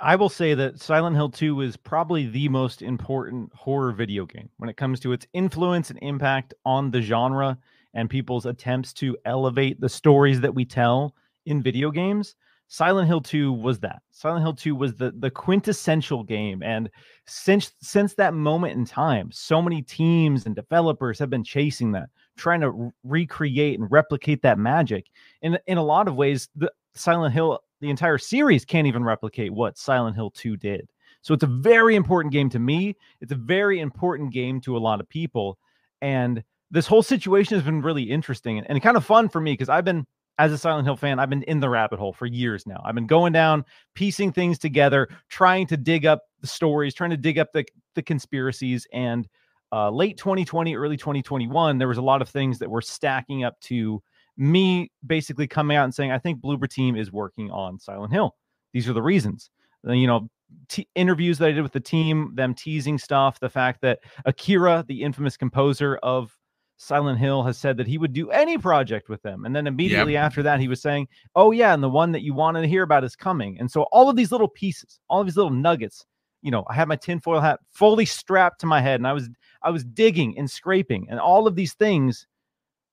I 0.00 0.14
will 0.14 0.28
say 0.28 0.54
that 0.54 0.80
Silent 0.80 1.16
Hill 1.16 1.30
2 1.30 1.60
is 1.60 1.76
probably 1.76 2.26
the 2.26 2.48
most 2.48 2.82
important 2.82 3.52
horror 3.52 3.92
video 3.92 4.26
game 4.26 4.48
when 4.58 4.70
it 4.70 4.76
comes 4.76 5.00
to 5.00 5.12
its 5.12 5.26
influence 5.32 5.90
and 5.90 5.98
impact 6.02 6.54
on 6.64 6.90
the 6.90 7.00
genre 7.00 7.58
and 7.94 8.08
people's 8.08 8.46
attempts 8.46 8.92
to 8.94 9.16
elevate 9.24 9.80
the 9.80 9.88
stories 9.88 10.40
that 10.40 10.54
we 10.54 10.64
tell 10.64 11.16
in 11.46 11.62
video 11.62 11.90
games. 11.90 12.36
Silent 12.68 13.08
Hill 13.08 13.22
2 13.22 13.52
was 13.52 13.80
that. 13.80 14.02
Silent 14.12 14.42
Hill 14.42 14.54
2 14.54 14.76
was 14.76 14.94
the 14.94 15.12
the 15.18 15.30
quintessential 15.30 16.22
game 16.22 16.62
and 16.62 16.90
since 17.26 17.72
since 17.80 18.14
that 18.14 18.34
moment 18.34 18.76
in 18.76 18.84
time, 18.84 19.30
so 19.32 19.60
many 19.60 19.82
teams 19.82 20.46
and 20.46 20.54
developers 20.54 21.18
have 21.18 21.30
been 21.30 21.42
chasing 21.42 21.90
that, 21.92 22.10
trying 22.36 22.60
to 22.60 22.92
recreate 23.02 23.80
and 23.80 23.90
replicate 23.90 24.42
that 24.42 24.58
magic. 24.58 25.06
In 25.42 25.58
in 25.66 25.78
a 25.78 25.82
lot 25.82 26.06
of 26.06 26.14
ways, 26.14 26.48
the 26.54 26.70
Silent 26.94 27.32
Hill 27.32 27.58
the 27.80 27.90
entire 27.90 28.18
series 28.18 28.64
can't 28.64 28.86
even 28.86 29.04
replicate 29.04 29.52
what 29.52 29.78
Silent 29.78 30.16
Hill 30.16 30.30
2 30.30 30.56
did. 30.56 30.88
So 31.22 31.34
it's 31.34 31.44
a 31.44 31.48
very 31.48 31.96
important 31.96 32.32
game 32.32 32.48
to 32.50 32.58
me. 32.58 32.96
It's 33.20 33.32
a 33.32 33.36
very 33.36 33.80
important 33.80 34.32
game 34.32 34.60
to 34.62 34.76
a 34.76 34.78
lot 34.78 35.00
of 35.00 35.08
people 35.08 35.58
and 36.00 36.42
this 36.70 36.86
whole 36.86 37.02
situation 37.02 37.56
has 37.56 37.64
been 37.64 37.80
really 37.80 38.04
interesting 38.04 38.58
and, 38.58 38.68
and 38.68 38.82
kind 38.82 38.96
of 38.96 39.04
fun 39.04 39.28
for 39.28 39.40
me 39.40 39.52
because 39.52 39.68
I've 39.68 39.84
been 39.84 40.06
as 40.38 40.52
a 40.52 40.58
Silent 40.58 40.86
Hill 40.86 40.96
fan, 40.96 41.18
I've 41.18 41.30
been 41.30 41.42
in 41.44 41.58
the 41.58 41.68
rabbit 41.68 41.98
hole 41.98 42.12
for 42.12 42.26
years 42.26 42.64
now. 42.64 42.80
I've 42.84 42.94
been 42.94 43.08
going 43.08 43.32
down, 43.32 43.64
piecing 43.94 44.32
things 44.32 44.56
together, 44.56 45.08
trying 45.28 45.66
to 45.66 45.76
dig 45.76 46.06
up 46.06 46.22
the 46.40 46.46
stories, 46.46 46.94
trying 46.94 47.10
to 47.10 47.16
dig 47.16 47.38
up 47.38 47.48
the, 47.52 47.64
the 47.96 48.02
conspiracies. 48.02 48.86
And 48.92 49.26
uh, 49.72 49.90
late 49.90 50.16
2020, 50.16 50.76
early 50.76 50.96
2021, 50.96 51.78
there 51.78 51.88
was 51.88 51.98
a 51.98 52.02
lot 52.02 52.22
of 52.22 52.28
things 52.28 52.60
that 52.60 52.70
were 52.70 52.82
stacking 52.82 53.42
up 53.42 53.58
to 53.62 54.00
me 54.38 54.90
basically 55.06 55.46
coming 55.46 55.76
out 55.76 55.84
and 55.84 55.94
saying, 55.94 56.12
I 56.12 56.18
think 56.18 56.40
Bloober 56.40 56.70
Team 56.70 56.96
is 56.96 57.12
working 57.12 57.50
on 57.50 57.78
Silent 57.78 58.12
Hill. 58.12 58.34
These 58.72 58.88
are 58.88 58.92
the 58.92 59.02
reasons. 59.02 59.50
Uh, 59.86 59.92
you 59.92 60.06
know, 60.06 60.28
t- 60.68 60.88
interviews 60.94 61.38
that 61.38 61.48
I 61.48 61.52
did 61.52 61.62
with 61.62 61.72
the 61.72 61.80
team, 61.80 62.32
them 62.34 62.54
teasing 62.54 62.98
stuff, 62.98 63.40
the 63.40 63.50
fact 63.50 63.80
that 63.82 64.00
Akira, 64.24 64.84
the 64.86 65.02
infamous 65.02 65.36
composer 65.36 65.96
of 66.02 66.34
Silent 66.76 67.18
Hill 67.18 67.42
has 67.42 67.58
said 67.58 67.76
that 67.76 67.88
he 67.88 67.98
would 67.98 68.12
do 68.12 68.30
any 68.30 68.56
project 68.56 69.08
with 69.08 69.20
them. 69.22 69.44
And 69.44 69.54
then 69.54 69.66
immediately 69.66 70.12
yep. 70.12 70.24
after 70.24 70.44
that, 70.44 70.60
he 70.60 70.68
was 70.68 70.80
saying, 70.80 71.08
Oh, 71.34 71.50
yeah, 71.50 71.74
and 71.74 71.82
the 71.82 71.88
one 71.88 72.12
that 72.12 72.22
you 72.22 72.34
wanted 72.34 72.62
to 72.62 72.68
hear 72.68 72.84
about 72.84 73.02
is 73.02 73.16
coming. 73.16 73.58
And 73.58 73.68
so 73.68 73.82
all 73.92 74.08
of 74.08 74.16
these 74.16 74.30
little 74.30 74.48
pieces, 74.48 75.00
all 75.08 75.20
of 75.20 75.26
these 75.26 75.36
little 75.36 75.50
nuggets, 75.50 76.06
you 76.40 76.52
know, 76.52 76.64
I 76.70 76.74
had 76.74 76.86
my 76.86 76.94
tinfoil 76.94 77.40
hat 77.40 77.58
fully 77.70 78.04
strapped 78.04 78.60
to 78.60 78.66
my 78.66 78.80
head 78.80 79.00
and 79.00 79.08
I 79.08 79.12
was 79.12 79.28
I 79.62 79.70
was 79.70 79.82
digging 79.82 80.38
and 80.38 80.48
scraping, 80.48 81.08
and 81.10 81.18
all 81.18 81.48
of 81.48 81.56
these 81.56 81.74
things 81.74 82.28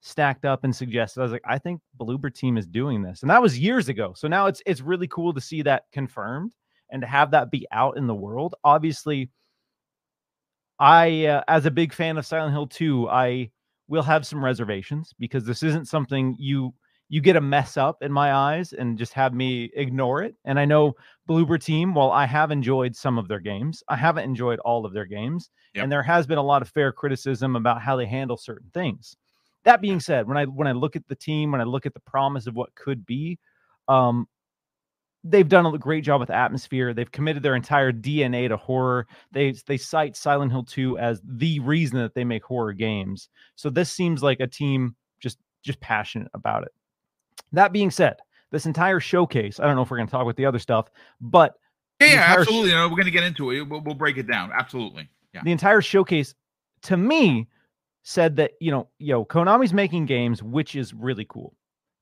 stacked 0.06 0.45
up 0.45 0.64
and 0.64 0.76
suggested. 0.76 1.20
I 1.20 1.24
was 1.24 1.32
like, 1.32 1.41
I 1.45 1.58
think 1.58 1.82
Bloober 1.99 2.34
team 2.34 2.58
is 2.58 2.68
doing 2.68 3.01
this. 3.01 3.24
And 3.24 3.30
that 3.32 3.41
was 3.41 3.58
years 3.58 3.89
ago. 3.89 4.14
So 4.16 4.28
now 4.28 4.45
it's 4.45 4.62
it's 4.66 4.82
really 4.82 5.08
cool 5.08 5.34
to 5.34 5.41
see 5.41 5.64
that 5.64 5.86
confirmed 5.91 6.53
and 6.91 7.01
to 7.01 7.08
have 7.08 7.32
that 7.32 7.49
be 7.49 7.68
out 7.72 7.97
in 7.97 8.06
the 8.06 8.14
world. 8.14 8.53
Obviously, 8.64 9.32
I 10.80 11.26
uh, 11.26 11.43
as 11.47 11.66
a 11.66 11.72
big 11.72 11.91
fan 11.91 12.18
of 12.18 12.26
Silent 12.26 12.53
Hill 12.53 12.68
2, 12.68 13.10
I 13.10 13.49
will 13.88 14.03
have 14.03 14.28
some 14.28 14.45
reservations 14.45 15.12
because 15.20 15.43
this 15.43 15.64
isn't 15.64 15.88
something 15.88 16.36
you 16.38 16.74
you 17.10 17.20
get 17.22 17.36
a 17.36 17.41
mess 17.41 17.76
up 17.76 18.01
in 18.01 18.12
my 18.12 18.34
eyes 18.34 18.74
and 18.74 18.97
just 18.97 19.14
have 19.14 19.34
me 19.34 19.72
ignore 19.76 20.22
it. 20.24 20.36
And 20.45 20.60
I 20.60 20.66
know 20.66 20.93
Bloober 21.28 21.62
Team, 21.64 21.95
while 21.95 22.12
I 22.12 22.26
have 22.26 22.51
enjoyed 22.51 22.95
some 22.95 23.18
of 23.18 23.28
their 23.28 23.39
games, 23.39 23.84
I 23.89 23.95
haven't 23.95 24.24
enjoyed 24.24 24.60
all 24.60 24.86
of 24.86 24.93
their 24.93 25.06
games. 25.06 25.49
Yep. 25.74 25.84
And 25.84 25.91
there 25.91 26.03
has 26.03 26.26
been 26.28 26.38
a 26.38 26.43
lot 26.43 26.62
of 26.62 26.70
fair 26.70 26.91
criticism 26.91 27.56
about 27.56 27.82
how 27.82 27.95
they 27.95 28.06
handle 28.06 28.38
certain 28.38 28.70
things. 28.74 29.16
That 29.66 29.82
being 29.82 29.99
said, 29.99 30.28
when 30.28 30.38
I 30.38 30.45
when 30.45 30.68
I 30.68 30.72
look 30.72 30.95
at 30.95 31.07
the 31.07 31.16
team, 31.16 31.51
when 31.51 31.61
I 31.61 31.66
look 31.66 31.86
at 31.86 31.93
the 31.93 31.99
promise 32.01 32.47
of 32.47 32.55
what 32.55 32.74
could 32.76 33.05
be, 33.05 33.39
um, 33.88 34.28
they've 35.24 35.49
done 35.49 35.66
a 35.66 35.78
great 35.78 36.03
job 36.03 36.20
with 36.20 36.30
atmosphere. 36.30 36.93
They've 36.93 37.11
committed 37.11 37.41
their 37.41 37.55
entire 37.55 37.91
DNA 37.91 38.47
to 38.47 38.57
horror. 38.57 39.07
They 39.32 39.55
they 39.68 39.78
cite 39.78 40.16
Silent 40.16 40.51
Hill 40.51 40.63
2 40.63 40.99
as 40.99 41.22
the 41.26 41.59
reason 41.59 41.97
that 41.97 42.13
they 42.13 42.24
make 42.24 42.43
horror 42.43 42.74
games. 42.74 43.30
So 43.55 43.70
this 43.70 43.91
seems 43.91 44.22
like 44.22 44.39
a 44.39 44.47
team 44.47 44.95
just 45.20 45.39
just 45.63 45.80
passionate 45.80 46.30
about 46.34 46.63
it. 46.63 46.72
That 47.51 47.74
being 47.74 47.91
said, 47.91 48.18
this 48.51 48.68
entire 48.68 48.99
showcase, 48.99 49.59
I 49.59 49.66
don't 49.66 49.76
know 49.76 49.82
if 49.82 49.89
we're 49.89 49.97
going 49.97 50.07
to 50.07 50.11
talk 50.11 50.22
about 50.22 50.36
the 50.36 50.45
other 50.45 50.59
stuff, 50.59 50.89
but 51.20 51.55
yeah, 51.99 52.07
yeah 52.07 52.36
absolutely. 52.38 52.70
Sh- 52.70 52.74
no, 52.74 52.88
we're 52.88 52.95
going 52.95 53.05
to 53.05 53.11
get 53.11 53.24
into 53.24 53.51
it. 53.51 53.63
We'll, 53.63 53.82
we'll 53.82 53.95
break 53.95 54.18
it 54.18 54.28
down. 54.28 54.51
Absolutely. 54.53 55.09
Yeah. 55.34 55.41
The 55.43 55.51
entire 55.51 55.82
showcase 55.82 56.36
to 56.84 56.97
me 56.97 57.47
said 58.08 58.38
that, 58.38 58.51
you 58.62 58.72
know, 58.72 58.88
yo, 58.99 59.26
Konami's 59.26 59.74
making 59.74 60.06
games, 60.06 60.41
which 60.41 60.76
is 60.76 60.93
really 60.93 61.26
cool. 61.28 61.53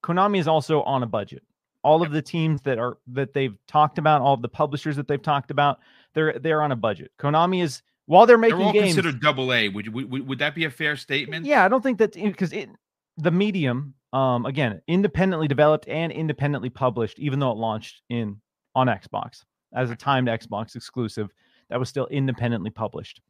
Konami 0.04 0.38
is 0.38 0.48
also 0.48 0.84
on 0.84 1.02
a 1.02 1.08
budget 1.08 1.44
all 1.84 2.02
of 2.02 2.12
the 2.12 2.22
teams 2.22 2.62
that 2.62 2.80
are 2.80 2.98
that 3.08 3.34
they've 3.34 3.58
talked 3.68 3.98
about, 3.98 4.22
all 4.22 4.34
of 4.34 4.42
the 4.42 4.50
publishers 4.50 4.96
that 4.96 5.08
they've 5.08 5.22
talked 5.22 5.52
about, 5.52 5.80
they're 6.14 6.40
they're 6.40 6.62
on 6.62 6.72
a 6.72 6.76
budget. 6.76 7.12
Konami 7.20 7.62
is 7.62 7.82
while 8.06 8.26
they're 8.26 8.38
making 8.38 8.58
they're 8.58 8.68
all 8.68 8.74
games 8.74 8.96
considered 8.96 9.22
double 9.22 9.54
A. 9.54 9.70
Would, 9.70 9.94
would 9.94 10.28
would 10.28 10.40
that 10.40 10.56
be 10.56 10.66
a 10.66 10.70
fair 10.70 10.96
statement? 10.96 11.46
Yeah, 11.46 11.64
I 11.66 11.68
don't 11.68 11.82
think 11.82 11.98
that 12.00 12.14
because 12.14 12.54
it 12.54 12.70
the 13.18 13.32
medium 13.32 13.94
um 14.14 14.46
again 14.46 14.82
independently 14.88 15.48
developed 15.48 15.88
and 15.88 16.12
independently 16.12 16.70
published, 16.70 17.20
even 17.20 17.40
though 17.40 17.52
it 17.52 17.58
launched 17.58 18.02
in 18.10 18.40
on 18.76 18.88
Xbox 18.88 19.44
as 19.76 19.92
a 19.92 19.96
timed 19.96 20.28
Xbox 20.28 20.76
exclusive, 20.76 21.30
that 21.70 21.80
was 21.80 21.90
still 21.90 22.08
independently 22.08 22.70
published. 22.70 23.22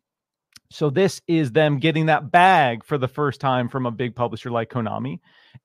So 0.74 0.90
this 0.90 1.22
is 1.28 1.52
them 1.52 1.78
getting 1.78 2.08
that 2.08 2.32
bag 2.32 2.84
for 2.84 2.98
the 2.98 3.08
first 3.08 3.40
time 3.40 3.70
from 3.70 3.86
a 3.86 3.92
big 3.92 4.16
publisher 4.16 4.50
like 4.50 4.72
Konami. 4.72 5.20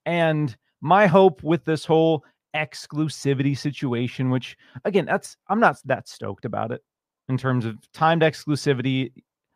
And 0.04 0.54
my 0.82 1.06
hope 1.06 1.42
with 1.42 1.64
this 1.64 1.86
whole 1.86 2.24
exclusivity 2.54 3.56
situation, 3.56 4.28
which 4.28 4.56
again, 4.84 5.06
that's 5.06 5.38
I'm 5.48 5.60
not 5.60 5.78
that 5.86 6.08
stoked 6.08 6.44
about 6.44 6.72
it 6.72 6.82
in 7.30 7.38
terms 7.38 7.64
of 7.64 7.78
timed 7.92 8.20
exclusivity. 8.20 9.12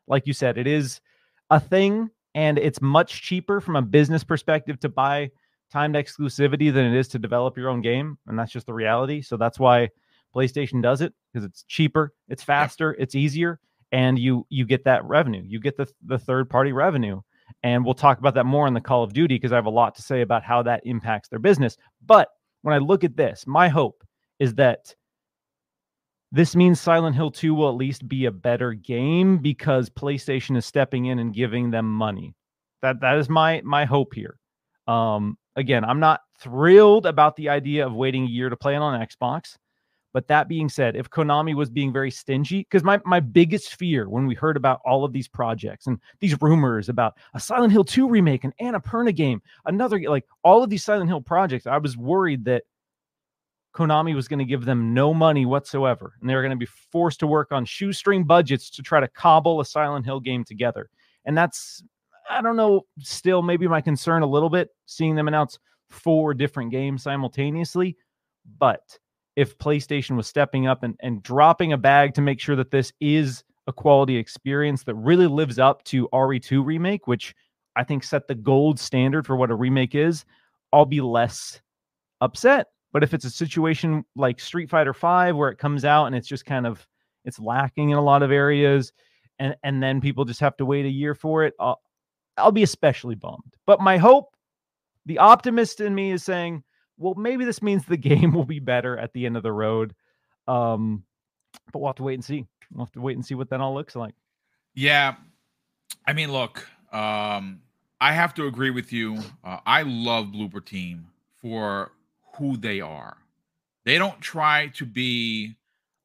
Like 0.07 0.27
you 0.27 0.33
said, 0.33 0.57
it 0.57 0.67
is 0.67 1.03
a 1.51 1.61
thing 1.61 2.09
and 2.35 2.59
it's 2.59 2.81
much 2.81 3.21
cheaper 3.21 3.61
from 3.61 3.77
a 3.77 3.83
business 3.83 4.25
perspective 4.25 4.81
to 4.81 4.89
buy 4.89 5.31
timed 5.71 5.97
exclusivity 5.97 6.73
than 6.73 6.87
it 6.87 6.99
is 6.99 7.09
to 7.09 7.19
develop 7.19 7.59
your 7.59 7.69
own 7.69 7.83
game. 7.83 8.17
And 8.27 8.39
that's 8.39 8.53
just 8.53 8.67
the 8.67 8.75
reality. 8.75 9.21
So 9.21 9.37
that's 9.37 9.59
why 9.59 9.91
PlayStation 10.35 10.83
does 10.83 11.03
it 11.03 11.13
because 11.31 11.45
it's 11.45 11.65
cheaper, 11.65 12.15
it's 12.29 12.43
faster, 12.43 12.97
it's 12.99 13.15
easier, 13.15 13.61
and 13.93 14.19
you 14.19 14.47
you 14.49 14.65
get 14.65 14.85
that 14.85 15.05
revenue. 15.05 15.43
You 15.47 15.61
get 15.61 15.77
the 15.77 15.87
the 16.05 16.19
third 16.19 16.51
party 16.51 16.73
revenue. 16.73 17.21
And 17.63 17.85
we'll 17.85 17.95
talk 17.95 18.19
about 18.19 18.35
that 18.35 18.47
more 18.47 18.67
in 18.67 18.75
the 18.75 18.81
Call 18.81 19.05
of 19.05 19.13
Duty 19.13 19.37
because 19.37 19.53
I 19.53 19.57
have 19.57 19.67
a 19.67 19.71
lot 19.71 19.95
to 19.97 20.03
say 20.03 20.23
about 20.23 20.43
how 20.43 20.63
that 20.63 20.81
impacts 20.85 21.29
their 21.29 21.39
business. 21.39 21.77
But 22.05 22.29
when 22.63 22.75
I 22.75 22.79
look 22.79 23.05
at 23.05 23.17
this, 23.17 23.47
my 23.47 23.69
hope 23.69 24.03
is 24.41 24.55
that 24.55 24.95
this 26.33 26.57
means 26.57 26.81
Silent 26.81 27.15
Hill 27.15 27.31
2 27.31 27.55
will 27.55 27.69
at 27.69 27.75
least 27.75 28.09
be 28.09 28.25
a 28.25 28.33
better 28.33 28.73
game 28.73 29.39
because 29.39 29.91
PlayStation 29.91 30.57
is 30.57 30.65
stepping 30.65 31.07
in 31.07 31.19
and 31.19 31.35
giving 31.35 31.71
them 31.71 31.93
money. 31.93 32.35
That 32.81 33.01
that 33.01 33.19
is 33.19 33.29
my 33.29 33.61
my 33.65 33.85
hope 33.85 34.15
here. 34.15 34.39
Um 34.89 35.37
again, 35.55 35.85
I'm 35.85 36.01
not 36.01 36.21
thrilled 36.41 37.07
about 37.07 37.37
the 37.37 37.51
idea 37.51 37.87
of 37.87 37.93
waiting 37.93 38.25
a 38.25 38.31
year 38.31 38.49
to 38.49 38.57
play 38.57 38.75
it 38.75 38.79
on 38.79 38.99
Xbox. 39.07 39.57
But 40.13 40.29
that 40.29 40.49
being 40.49 40.69
said, 40.69 40.95
if 40.95 41.09
Konami 41.09 41.55
was 41.55 41.71
being 41.71 41.93
very 41.93 42.11
stingy, 42.11 42.61
because 42.61 42.85
my, 42.85 43.01
my 43.05 43.21
biggest 43.21 43.77
fear 43.77 44.09
when 44.09 44.27
we 44.27 44.35
heard 44.35 44.57
about 44.57 44.81
all 44.85 45.05
of 45.05 45.13
these 45.13 45.29
projects 45.29 45.87
and 45.87 45.99
these 46.21 46.41
rumors 46.43 46.89
about 46.89 47.15
a 47.35 47.41
Silent 47.41 47.73
Hill 47.73 47.85
2 47.85 48.09
remake, 48.09 48.45
an 48.45 48.53
Annapurna 48.61 49.15
game, 49.15 49.41
another 49.65 49.99
like 50.01 50.27
all 50.45 50.63
of 50.63 50.71
these 50.71 50.85
Silent 50.85 51.09
Hill 51.09 51.23
projects, 51.23 51.67
I 51.67 51.79
was 51.79 51.97
worried 51.97 52.45
that 52.45 52.65
Konami 53.75 54.15
was 54.15 54.29
going 54.29 54.39
to 54.39 54.45
give 54.45 54.65
them 54.65 54.93
no 54.93 55.15
money 55.15 55.47
whatsoever. 55.47 56.15
And 56.21 56.29
they 56.29 56.35
were 56.35 56.43
going 56.43 56.51
to 56.51 56.57
be 56.57 56.67
forced 56.67 57.21
to 57.21 57.27
work 57.27 57.53
on 57.53 57.65
shoestring 57.65 58.25
budgets 58.25 58.69
to 58.71 58.83
try 58.83 59.01
to 59.01 59.09
cobble 59.09 59.61
a 59.61 59.65
Silent 59.65 60.05
Hill 60.05 60.21
game 60.21 60.45
together. 60.45 60.91
And 61.25 61.37
that's, 61.37 61.83
I 62.29 62.43
don't 62.43 62.57
know, 62.57 62.83
still 62.99 63.41
maybe 63.41 63.67
my 63.67 63.81
concern 63.81 64.23
a 64.23 64.27
little 64.27 64.51
bit 64.51 64.69
seeing 64.87 65.15
them 65.15 65.29
announce 65.29 65.59
four 65.89 66.35
different 66.35 66.71
games 66.71 67.03
simultaneously. 67.03 67.97
But 68.59 68.99
if 69.37 69.57
PlayStation 69.59 70.17
was 70.17 70.27
stepping 70.27 70.67
up 70.67 70.83
and, 70.83 70.97
and 71.01 71.23
dropping 71.23 71.73
a 71.73 71.79
bag 71.79 72.15
to 72.15 72.21
make 72.21 72.41
sure 72.41 72.57
that 72.57 72.71
this 72.71 72.93
is 73.01 73.45
a 73.67 73.73
quality 73.73 74.17
experience 74.17 74.83
that 74.85 74.95
really 74.95 75.27
lives 75.27 75.59
up 75.59 75.83
to 75.85 76.09
RE2 76.13 76.65
remake, 76.65 77.07
which 77.07 77.35
I 77.77 77.85
think 77.85 78.05
set 78.05 78.29
the 78.29 78.35
gold 78.35 78.79
standard 78.79 79.27
for 79.27 79.37
what 79.37 79.51
a 79.51 79.55
remake 79.55 79.95
is, 79.95 80.25
I'll 80.73 80.85
be 80.85 81.01
less 81.01 81.61
upset. 82.21 82.69
But 82.93 83.03
if 83.03 83.15
it's 83.15 83.25
a 83.25 83.31
situation 83.31 84.05
like 84.17 84.39
Street 84.39 84.69
Fighter 84.69 84.93
5 84.93 85.37
where 85.37 85.51
it 85.51 85.59
comes 85.59 85.85
out 85.85 86.07
and 86.07 86.15
it's 86.15 86.29
just 86.29 86.45
kind 86.45 86.67
of 86.67 86.87
it's 87.25 87.39
lacking 87.39 87.91
in 87.91 87.99
a 87.99 88.03
lot 88.03 88.23
of 88.23 88.31
areas 88.31 88.93
and 89.39 89.57
and 89.63 89.83
then 89.83 90.01
people 90.01 90.25
just 90.25 90.41
have 90.41 90.57
to 90.59 90.67
wait 90.67 90.85
a 90.85 90.91
year 90.91 91.15
for 91.15 91.45
it, 91.45 91.55
I'll, 91.59 91.81
I'll 92.37 92.53
be 92.53 92.63
especially 92.63 93.15
bummed. 93.15 93.57
But 93.67 93.81
my 93.81 93.97
hope, 93.97 94.35
the 95.07 95.19
optimist 95.19 95.81
in 95.81 95.95
me 95.95 96.13
is 96.13 96.23
saying 96.23 96.63
well, 97.03 97.15
maybe 97.15 97.45
this 97.45 97.63
means 97.63 97.85
the 97.85 97.97
game 97.97 98.33
will 98.33 98.45
be 98.45 98.61
better 98.61 98.97
at 98.97 99.13
the 99.13 99.27
end 99.27 99.37
of 99.37 99.43
the 99.43 99.53
road. 99.53 99.95
Um, 100.49 101.05
but 101.73 101.81
we'll 101.81 101.89
have 101.89 101.97
to 101.97 102.03
wait 102.03 102.15
and 102.15 102.25
see. 102.25 102.47
We'll 102.73 102.87
have 102.87 102.93
to 102.93 103.01
wait 103.01 103.17
and 103.17 103.25
see 103.25 103.35
what 103.35 103.51
that 103.51 103.61
all 103.61 103.75
looks 103.75 103.95
like. 103.95 104.15
Yeah. 104.75 105.17
I 106.07 106.13
mean, 106.13 106.33
look, 106.33 106.67
um, 106.93 107.61
I 108.01 108.13
have 108.13 108.35
to 108.35 108.47
agree 108.47 108.71
with 108.71 108.93
you. 108.93 109.19
Uh, 109.45 109.59
I 109.67 109.83
love 109.83 110.27
Bloober 110.27 110.65
Team 110.65 111.07
for 111.41 111.93
who 112.37 112.57
they 112.57 112.81
are. 112.81 113.17
They 113.85 113.99
don't 113.99 114.21
try 114.21 114.69
to 114.75 114.87
be 114.87 115.57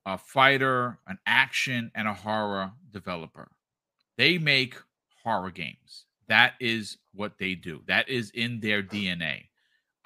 a 0.06 0.18
fighter, 0.18 1.00
an 1.08 1.20
action, 1.26 1.92
and 1.96 2.08
a 2.08 2.14
horror 2.14 2.72
developer. 2.92 3.50
They 4.18 4.38
make 4.38 4.76
horror 5.24 5.52
games. 5.52 6.06
That 6.28 6.54
is 6.60 6.98
what 7.14 7.38
they 7.38 7.56
do. 7.56 7.82
That 7.88 8.10
is 8.10 8.32
in 8.32 8.60
their 8.60 8.84
DNA. 8.84 9.46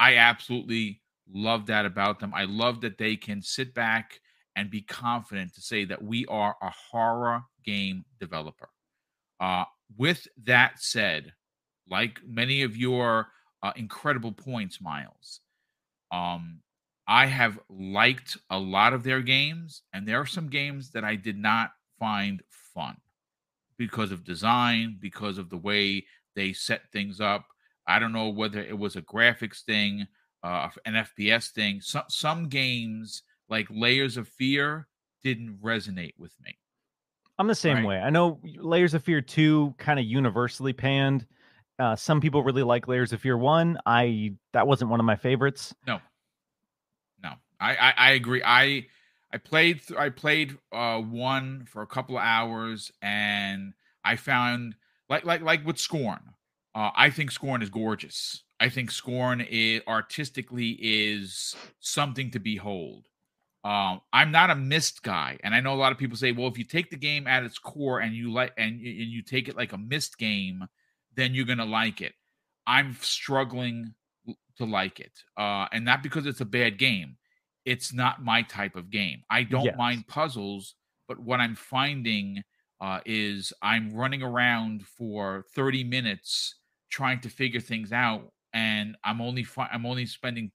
I 0.02 0.16
absolutely 0.16 1.00
love 1.32 1.68
that 1.68 1.86
about 1.86 2.20
them. 2.20 2.34
I 2.34 2.46
love 2.46 2.82
that 2.82 2.98
they 2.98 3.16
can 3.16 3.44
sit 3.44 3.76
back 3.76 4.20
and 4.56 4.72
be 4.72 4.82
confident 4.82 5.54
to 5.54 5.62
say 5.62 5.86
that 5.86 6.04
we 6.04 6.26
are 6.26 6.56
a 6.60 6.72
horror 6.72 7.44
game 7.64 8.04
developer. 8.20 8.70
Uh, 9.40 9.66
with 9.98 10.28
that 10.46 10.80
said, 10.80 11.34
like 11.88 12.20
many 12.26 12.64
of 12.64 12.76
your 12.76 13.28
uh, 13.62 13.74
incredible 13.76 14.32
points, 14.32 14.82
Miles, 14.82 15.42
um, 16.12 16.62
I 17.08 17.28
have 17.28 17.60
liked 17.70 18.38
a 18.50 18.58
lot 18.58 18.94
of 18.94 19.04
their 19.04 19.22
games, 19.22 19.84
and 19.94 20.08
there 20.08 20.20
are 20.20 20.26
some 20.26 20.50
games 20.50 20.90
that 20.92 21.04
I 21.04 21.16
did 21.16 21.38
not 21.38 21.74
find 22.00 22.42
fun 22.74 22.98
because 23.78 24.12
of 24.12 24.24
design, 24.24 24.98
because 25.00 25.38
of 25.38 25.52
the 25.52 25.58
way 25.58 26.06
they 26.36 26.54
set 26.54 26.92
things 26.92 27.22
up. 27.22 27.46
I 27.92 28.00
don't 28.00 28.14
know 28.14 28.30
whether 28.30 28.60
it 28.60 28.78
was 28.78 28.96
a 28.96 29.02
graphics 29.02 29.62
thing, 29.64 30.08
uh, 30.44 30.70
an 30.86 30.94
FPS 30.94 31.52
thing. 31.52 31.82
Some 31.82 32.04
some 32.10 32.50
games 32.50 33.24
like 33.50 33.68
Layers 33.70 34.18
of 34.18 34.28
Fear 34.28 34.88
didn't 35.24 35.60
resonate 35.62 36.14
with 36.18 36.34
me. 36.44 36.58
I'm 37.38 37.48
the 37.48 37.56
same 37.56 37.78
right? 37.78 37.86
way. 37.86 37.98
I 38.00 38.10
know 38.10 38.40
Layers 38.44 38.94
of 38.94 39.04
Fear 39.04 39.22
2 39.22 39.76
kind 39.78 40.00
of 40.00 40.06
universally 40.06 40.74
panned. 40.74 41.26
Uh, 41.80 41.96
some 41.96 42.22
people 42.22 42.44
really 42.44 42.64
like 42.64 42.88
Layers 42.88 43.14
of 43.14 43.22
Fear 43.22 43.38
1. 43.38 43.80
I 43.86 44.36
that 44.54 44.68
wasn't 44.68 44.92
one 44.92 45.00
of 45.00 45.06
my 45.06 45.16
favorites. 45.16 45.74
No. 45.86 46.00
No. 47.22 47.34
I 47.60 47.76
I, 47.76 47.94
I 47.98 48.12
agree. 48.12 48.42
I 48.46 48.88
I 49.34 49.38
played 49.38 49.82
th- 49.86 50.00
I 50.00 50.10
played 50.10 50.58
uh 50.72 51.00
one 51.00 51.66
for 51.68 51.82
a 51.82 51.88
couple 51.88 52.18
of 52.18 52.24
hours 52.24 52.92
and 53.02 53.74
I 54.04 54.16
found 54.16 54.76
like 55.10 55.26
like 55.26 55.42
like 55.42 55.66
with 55.66 55.78
Scorn. 55.78 56.22
Uh, 56.74 56.92
I 56.96 57.10
think 57.10 57.32
Scorn 57.32 57.62
is 57.62 57.70
gorgeous. 57.70 58.44
I 58.60 58.70
think 58.70 58.92
Scorn 58.92 59.42
is 59.42 59.82
artistically 59.88 60.78
is 60.80 61.56
something 61.80 62.32
to 62.32 62.40
behold. 62.40 63.08
Um, 63.64 64.02
I'm 64.14 64.32
not 64.32 64.50
a 64.50 64.56
Myst 64.56 65.04
guy, 65.04 65.38
and 65.44 65.54
I 65.54 65.60
know 65.60 65.74
a 65.74 65.76
lot 65.76 65.92
of 65.92 65.98
people 65.98 66.18
say, 66.18 66.32
"Well, 66.32 66.48
if 66.48 66.58
you 66.58 66.64
take 66.64 66.90
the 66.90 66.98
game 66.98 67.28
at 67.28 67.44
its 67.44 67.60
core 67.60 68.00
and 68.00 68.16
you 68.16 68.32
like 68.32 68.54
and, 68.58 68.74
and 68.74 68.82
you 68.82 69.22
take 69.22 69.48
it 69.48 69.56
like 69.56 69.74
a 69.74 69.78
Myst 69.78 70.18
game, 70.18 70.68
then 71.16 71.34
you're 71.34 71.46
gonna 71.46 71.66
like 71.66 72.02
it." 72.02 72.14
I'm 72.66 72.96
struggling 73.02 73.94
to 74.58 74.66
like 74.66 75.00
it, 75.00 75.12
uh, 75.38 75.68
and 75.72 75.86
not 75.86 76.02
because 76.02 76.26
it's 76.26 76.42
a 76.42 76.46
bad 76.46 76.78
game. 76.78 77.18
It's 77.66 77.94
not 77.94 78.24
my 78.24 78.42
type 78.44 78.76
of 78.76 78.90
game. 78.90 79.24
I 79.30 79.44
don't 79.44 79.66
yes. 79.66 79.78
mind 79.78 80.08
puzzles, 80.08 80.76
but 81.08 81.20
what 81.20 81.40
I'm 81.40 81.56
finding 81.56 82.44
uh, 82.80 83.02
is 83.06 83.54
I'm 83.62 83.94
running 83.94 84.24
around 84.24 84.88
for 84.88 85.46
30 85.54 85.84
minutes 85.84 86.56
trying 86.92 87.20
to 87.20 87.30
figure 87.30 87.60
things 87.60 87.92
out 87.92 88.32
and 88.54 88.96
i'm 89.04 89.22
only 89.22 89.44
fi- 89.44 89.70
i'm 89.72 89.86
only 89.86 90.06
spending 90.06 90.52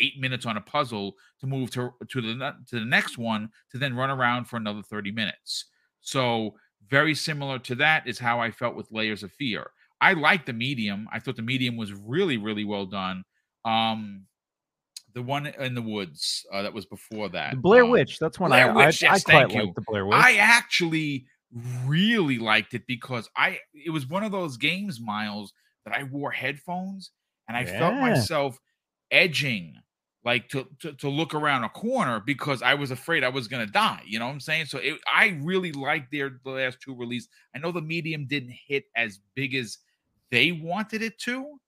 eight 0.00 0.18
minutes 0.18 0.44
on 0.46 0.56
a 0.56 0.60
puzzle 0.60 1.14
to 1.40 1.46
move 1.46 1.70
to 1.70 1.92
to 2.08 2.20
the 2.20 2.52
to 2.68 2.80
the 2.80 2.84
next 2.84 3.18
one 3.18 3.48
to 3.70 3.78
then 3.78 3.94
run 3.94 4.10
around 4.10 4.44
for 4.44 4.56
another 4.56 4.82
30 4.82 5.12
minutes 5.12 5.66
so 6.00 6.54
very 6.88 7.14
similar 7.14 7.58
to 7.58 7.74
that 7.74 8.06
is 8.06 8.18
how 8.18 8.40
i 8.40 8.50
felt 8.50 8.74
with 8.74 8.90
layers 8.90 9.22
of 9.22 9.30
fear 9.32 9.70
i 10.00 10.12
liked 10.12 10.46
the 10.46 10.52
medium 10.52 11.08
i 11.12 11.18
thought 11.18 11.36
the 11.36 11.42
medium 11.42 11.76
was 11.76 11.92
really 11.92 12.36
really 12.36 12.64
well 12.64 12.86
done 12.86 13.22
um 13.64 14.22
the 15.14 15.22
one 15.22 15.46
in 15.46 15.74
the 15.74 15.82
woods 15.82 16.44
uh, 16.52 16.62
that 16.62 16.74
was 16.74 16.86
before 16.86 17.28
that. 17.28 17.52
The 17.52 17.56
Blair 17.56 17.84
um, 17.84 17.90
Witch. 17.90 18.18
That's 18.18 18.40
one 18.40 18.50
Blair 18.50 18.70
I, 18.70 18.86
Witch, 18.86 19.04
I, 19.04 19.12
yes, 19.12 19.24
I 19.28 19.30
quite 19.30 19.54
like 19.54 19.74
the 19.74 19.82
Blair 19.86 20.04
Witch. 20.04 20.18
I 20.18 20.36
actually 20.38 21.26
really 21.84 22.38
liked 22.38 22.74
it 22.74 22.86
because 22.86 23.28
I 23.36 23.60
it 23.72 23.90
was 23.90 24.06
one 24.06 24.24
of 24.24 24.32
those 24.32 24.56
games, 24.56 25.00
Miles, 25.00 25.52
that 25.84 25.94
I 25.94 26.02
wore 26.04 26.30
headphones 26.30 27.10
and 27.48 27.56
I 27.56 27.64
felt 27.64 27.94
myself 27.94 28.58
edging 29.10 29.76
like 30.24 30.48
to, 30.48 30.66
to 30.80 30.92
to 30.94 31.08
look 31.08 31.34
around 31.34 31.64
a 31.64 31.68
corner 31.68 32.20
because 32.24 32.62
I 32.62 32.74
was 32.74 32.90
afraid 32.90 33.22
I 33.22 33.28
was 33.28 33.46
gonna 33.46 33.66
die. 33.66 34.02
You 34.06 34.18
know 34.18 34.26
what 34.26 34.32
I'm 34.32 34.40
saying? 34.40 34.66
So 34.66 34.78
it, 34.78 34.98
I 35.12 35.38
really 35.42 35.72
liked 35.72 36.10
their 36.10 36.40
the 36.44 36.50
last 36.50 36.78
two 36.80 36.94
release. 36.94 37.28
I 37.54 37.58
know 37.58 37.72
the 37.72 37.82
medium 37.82 38.26
didn't 38.26 38.54
hit 38.66 38.84
as 38.96 39.20
big 39.34 39.54
as 39.54 39.78
they 40.30 40.52
wanted 40.52 41.02
it 41.02 41.18
to. 41.20 41.58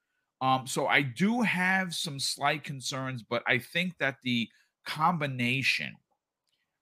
Um, 0.40 0.66
so 0.66 0.86
I 0.86 1.02
do 1.02 1.42
have 1.42 1.94
some 1.94 2.18
slight 2.18 2.64
concerns, 2.64 3.22
but 3.22 3.42
I 3.46 3.58
think 3.58 3.94
that 3.98 4.16
the 4.22 4.48
combination 4.86 5.94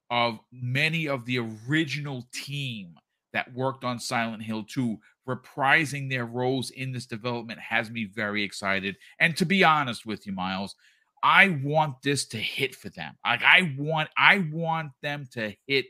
of 0.09 0.39
many 0.51 1.07
of 1.07 1.25
the 1.25 1.39
original 1.67 2.27
team 2.31 2.95
that 3.33 3.53
worked 3.53 3.83
on 3.83 3.99
Silent 3.99 4.43
Hill 4.43 4.63
2 4.63 4.97
reprising 5.27 6.09
their 6.09 6.25
roles 6.25 6.69
in 6.69 6.91
this 6.91 7.05
development 7.05 7.59
has 7.59 7.89
me 7.89 8.05
very 8.05 8.43
excited. 8.43 8.95
And 9.19 9.35
to 9.37 9.45
be 9.45 9.63
honest 9.63 10.05
with 10.05 10.25
you, 10.27 10.33
Miles, 10.33 10.75
I 11.23 11.59
want 11.63 12.01
this 12.03 12.25
to 12.27 12.37
hit 12.37 12.75
for 12.75 12.89
them. 12.89 13.15
Like 13.25 13.41
I 13.43 13.75
want, 13.77 14.09
I 14.17 14.47
want 14.51 14.91
them 15.01 15.27
to 15.33 15.53
hit. 15.67 15.85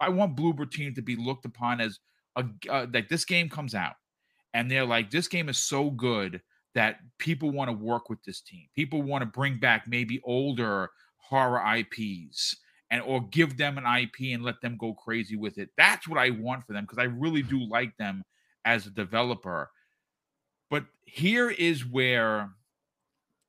I 0.00 0.08
want 0.08 0.36
Bloober 0.36 0.70
Team 0.70 0.94
to 0.94 1.02
be 1.02 1.14
looked 1.14 1.44
upon 1.44 1.80
as 1.80 2.00
a 2.36 2.44
uh, 2.68 2.86
like 2.92 3.08
this 3.08 3.24
game 3.24 3.48
comes 3.48 3.74
out, 3.74 3.94
and 4.52 4.70
they're 4.70 4.84
like, 4.86 5.10
this 5.10 5.28
game 5.28 5.48
is 5.48 5.58
so 5.58 5.90
good 5.90 6.40
that 6.74 6.96
people 7.18 7.50
want 7.50 7.70
to 7.70 7.76
work 7.76 8.08
with 8.08 8.22
this 8.24 8.40
team. 8.40 8.66
People 8.74 9.02
want 9.02 9.22
to 9.22 9.26
bring 9.26 9.58
back 9.58 9.84
maybe 9.86 10.20
older 10.24 10.90
horror 11.18 11.62
IPs 11.76 12.56
and 12.90 13.02
or 13.02 13.20
give 13.28 13.56
them 13.56 13.78
an 13.78 13.84
IP 13.86 14.32
and 14.34 14.42
let 14.42 14.60
them 14.60 14.76
go 14.78 14.94
crazy 14.94 15.36
with 15.36 15.58
it. 15.58 15.70
That's 15.76 16.08
what 16.08 16.18
I 16.18 16.30
want 16.30 16.66
for 16.66 16.72
them 16.72 16.84
because 16.84 16.98
I 16.98 17.04
really 17.04 17.42
do 17.42 17.60
like 17.60 17.96
them 17.96 18.22
as 18.64 18.86
a 18.86 18.90
developer. 18.90 19.70
But 20.70 20.84
here 21.04 21.50
is 21.50 21.86
where 21.86 22.50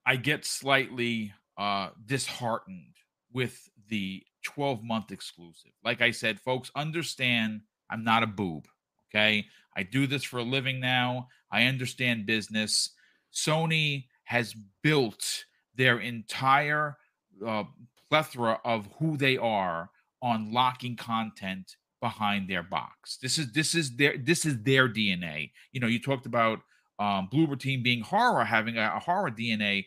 I 0.05 0.15
get 0.15 0.45
slightly 0.45 1.33
uh 1.57 1.89
disheartened 2.05 2.95
with 3.33 3.69
the 3.89 4.23
12 4.43 4.83
month 4.83 5.11
exclusive. 5.11 5.71
Like 5.83 6.01
I 6.01 6.11
said, 6.11 6.39
folks, 6.39 6.71
understand 6.75 7.61
I'm 7.89 8.03
not 8.03 8.23
a 8.23 8.27
boob. 8.27 8.67
Okay. 9.09 9.45
I 9.75 9.83
do 9.83 10.07
this 10.07 10.23
for 10.23 10.39
a 10.39 10.43
living 10.43 10.79
now. 10.79 11.27
I 11.51 11.65
understand 11.65 12.25
business. 12.25 12.91
Sony 13.33 14.05
has 14.23 14.55
built 14.81 15.45
their 15.75 15.99
entire 15.99 16.97
uh, 17.45 17.63
plethora 18.11 18.59
of 18.65 18.89
who 18.99 19.15
they 19.15 19.37
are 19.37 19.89
on 20.21 20.51
locking 20.51 20.97
content 20.97 21.77
behind 22.01 22.49
their 22.49 22.61
box. 22.61 23.17
This 23.21 23.37
is 23.37 23.53
this 23.53 23.73
is 23.73 23.95
their 23.95 24.17
this 24.17 24.45
is 24.45 24.61
their 24.63 24.89
DNA. 24.89 25.51
You 25.71 25.79
know, 25.79 25.87
you 25.87 25.99
talked 25.99 26.25
about 26.25 26.59
um, 26.99 27.29
Bloober 27.31 27.57
Team 27.57 27.81
being 27.81 28.01
horror, 28.01 28.43
having 28.43 28.77
a, 28.77 28.93
a 28.95 28.99
horror 28.99 29.31
DNA. 29.31 29.85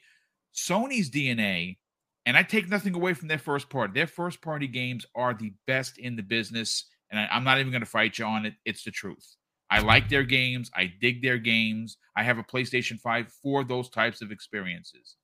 Sony's 0.54 1.10
DNA, 1.10 1.76
and 2.24 2.36
I 2.36 2.42
take 2.42 2.68
nothing 2.68 2.94
away 2.94 3.12
from 3.12 3.28
their 3.28 3.38
first 3.38 3.68
party. 3.68 3.92
Their 3.92 4.06
first 4.06 4.40
party 4.40 4.68
games 4.68 5.04
are 5.14 5.34
the 5.34 5.52
best 5.66 5.98
in 5.98 6.16
the 6.16 6.22
business, 6.22 6.86
and 7.10 7.20
I, 7.20 7.28
I'm 7.30 7.44
not 7.44 7.58
even 7.58 7.72
going 7.72 7.82
to 7.82 7.86
fight 7.86 8.18
you 8.18 8.24
on 8.24 8.46
it. 8.46 8.54
It's 8.64 8.84
the 8.84 8.90
truth. 8.90 9.36
I 9.70 9.80
like 9.80 10.08
their 10.08 10.22
games. 10.22 10.70
I 10.74 10.92
dig 11.00 11.22
their 11.22 11.38
games. 11.38 11.98
I 12.16 12.22
have 12.22 12.38
a 12.38 12.44
PlayStation 12.44 13.00
5 13.00 13.32
for 13.42 13.64
those 13.64 13.90
types 13.90 14.22
of 14.22 14.30
experiences. 14.30 15.16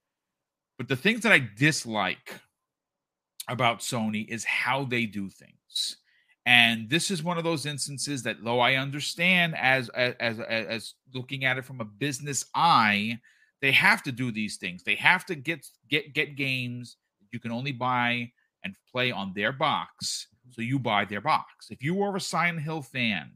But 0.77 0.89
the 0.89 0.97
things 0.97 1.21
that 1.21 1.33
I 1.33 1.47
dislike 1.57 2.41
about 3.51 3.81
Sony 3.81 4.27
is 4.29 4.45
how 4.45 4.85
they 4.85 5.05
do 5.05 5.29
things. 5.29 5.97
And 6.47 6.89
this 6.89 7.11
is 7.11 7.23
one 7.23 7.37
of 7.37 7.45
those 7.45 7.67
instances 7.67 8.23
that 8.23 8.43
though 8.43 8.61
I 8.61 8.77
understand 8.77 9.55
as 9.57 9.89
as 9.91 10.15
as, 10.19 10.41
as 10.41 10.95
looking 11.15 11.45
at 11.45 11.59
it 11.59 11.65
from 11.65 11.81
a 11.81 11.85
business 11.85 12.47
eye, 12.55 13.19
they 13.61 13.73
have 13.73 14.03
to 14.05 14.13
do 14.13 14.33
these 14.33 14.57
things. 14.57 14.83
They 14.83 14.95
have 14.95 15.27
to 15.27 15.35
get 15.35 15.67
get 15.89 16.15
get 16.15 16.37
games 16.37 16.97
you 17.33 17.39
can 17.39 17.53
only 17.53 17.73
buy 17.73 18.33
and 18.65 18.75
play 18.91 19.11
on 19.13 19.33
their 19.35 19.53
box. 19.53 20.29
So 20.51 20.63
you 20.63 20.79
buy 20.79 21.05
their 21.05 21.21
box. 21.21 21.71
If 21.71 21.83
you 21.83 22.03
are 22.03 22.17
a 22.17 22.21
Silent 22.21 22.63
Hill 22.63 22.83
fan 22.83 23.33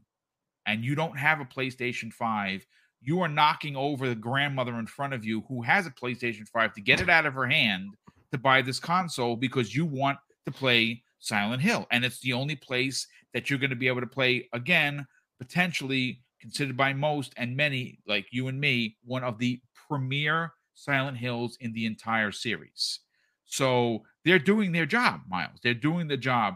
and 0.65 0.83
you 0.83 0.95
don't 0.95 1.17
have 1.17 1.39
a 1.39 1.45
PlayStation 1.45 2.11
5, 2.11 2.65
you 3.01 3.21
are 3.21 3.27
knocking 3.27 3.75
over 3.75 4.09
the 4.09 4.15
grandmother 4.15 4.77
in 4.79 4.87
front 4.87 5.13
of 5.13 5.23
you 5.23 5.43
who 5.47 5.61
has 5.61 5.85
a 5.85 5.91
PlayStation 5.91 6.47
5 6.47 6.73
to 6.73 6.81
get 6.81 7.01
it 7.01 7.09
out 7.09 7.25
of 7.25 7.33
her 7.33 7.47
hand 7.47 7.91
to 8.35 8.41
buy 8.41 8.61
this 8.61 8.79
console 8.79 9.35
because 9.35 9.75
you 9.75 9.85
want 9.85 10.17
to 10.45 10.51
play 10.51 11.01
Silent 11.19 11.61
Hill. 11.61 11.87
And 11.91 12.05
it's 12.05 12.19
the 12.19 12.33
only 12.33 12.55
place 12.55 13.07
that 13.33 13.49
you're 13.49 13.59
going 13.59 13.69
to 13.69 13.75
be 13.75 13.87
able 13.87 14.01
to 14.01 14.07
play 14.07 14.47
again, 14.53 15.05
potentially 15.39 16.21
considered 16.39 16.77
by 16.77 16.93
most 16.93 17.33
and 17.37 17.55
many, 17.55 17.99
like 18.07 18.27
you 18.31 18.47
and 18.47 18.59
me, 18.59 18.97
one 19.03 19.23
of 19.23 19.37
the 19.37 19.59
premier 19.87 20.53
Silent 20.75 21.17
Hills 21.17 21.57
in 21.61 21.73
the 21.73 21.85
entire 21.85 22.31
series. 22.31 22.99
So 23.45 24.03
they're 24.23 24.39
doing 24.39 24.71
their 24.71 24.85
job, 24.85 25.21
Miles. 25.29 25.59
They're 25.63 25.73
doing 25.73 26.07
the 26.07 26.17
job. 26.17 26.55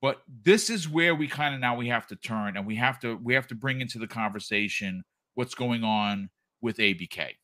But 0.00 0.22
this 0.44 0.68
is 0.68 0.88
where 0.88 1.14
we 1.14 1.28
kind 1.28 1.54
of 1.54 1.60
now 1.60 1.76
we 1.76 1.88
have 1.88 2.08
to 2.08 2.16
turn 2.16 2.56
and 2.56 2.66
we 2.66 2.74
have 2.76 2.98
to 3.00 3.16
we 3.22 3.34
have 3.34 3.46
to 3.48 3.54
bring 3.54 3.80
into 3.80 4.00
the 4.00 4.08
conversation 4.08 5.04
what's 5.34 5.54
going 5.54 5.84
on 5.84 6.28
with 6.60 6.78
ABK. 6.78 7.34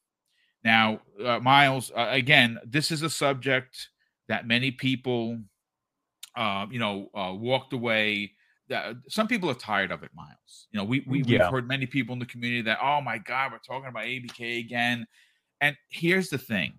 Now, 0.64 1.00
uh, 1.24 1.38
Miles, 1.40 1.90
uh, 1.96 2.09
again, 2.11 2.59
this 2.66 2.90
is 2.90 3.02
a 3.02 3.11
subject 3.11 3.88
that 4.28 4.46
many 4.46 4.70
people, 4.70 5.38
uh, 6.36 6.66
you 6.70 6.78
know, 6.78 7.09
uh, 7.14 7.32
walked 7.34 7.72
away. 7.72 8.32
That 8.68 8.96
some 9.09 9.28
people 9.28 9.48
are 9.48 9.54
tired 9.54 9.90
of 9.90 10.02
it, 10.02 10.11
Miles. 10.14 10.68
You 10.72 10.78
know, 10.78 10.84
we, 10.84 11.02
we 11.06 11.22
Yeah. 11.22 11.44
we've 11.44 11.50
heard 11.50 11.68
many 11.68 11.86
people 11.86 12.12
in 12.12 12.18
the 12.18 12.26
community 12.26 12.62
that, 12.62 12.78
oh 12.82 13.00
my 13.00 13.16
God, 13.18 13.52
we're 13.52 13.59
talking 13.59 13.88
about 13.88 14.04
ABK 14.04 14.59
again. 14.59 15.06
And 15.61 15.76
here's 15.88 16.28
the 16.28 16.38
thing. 16.38 16.74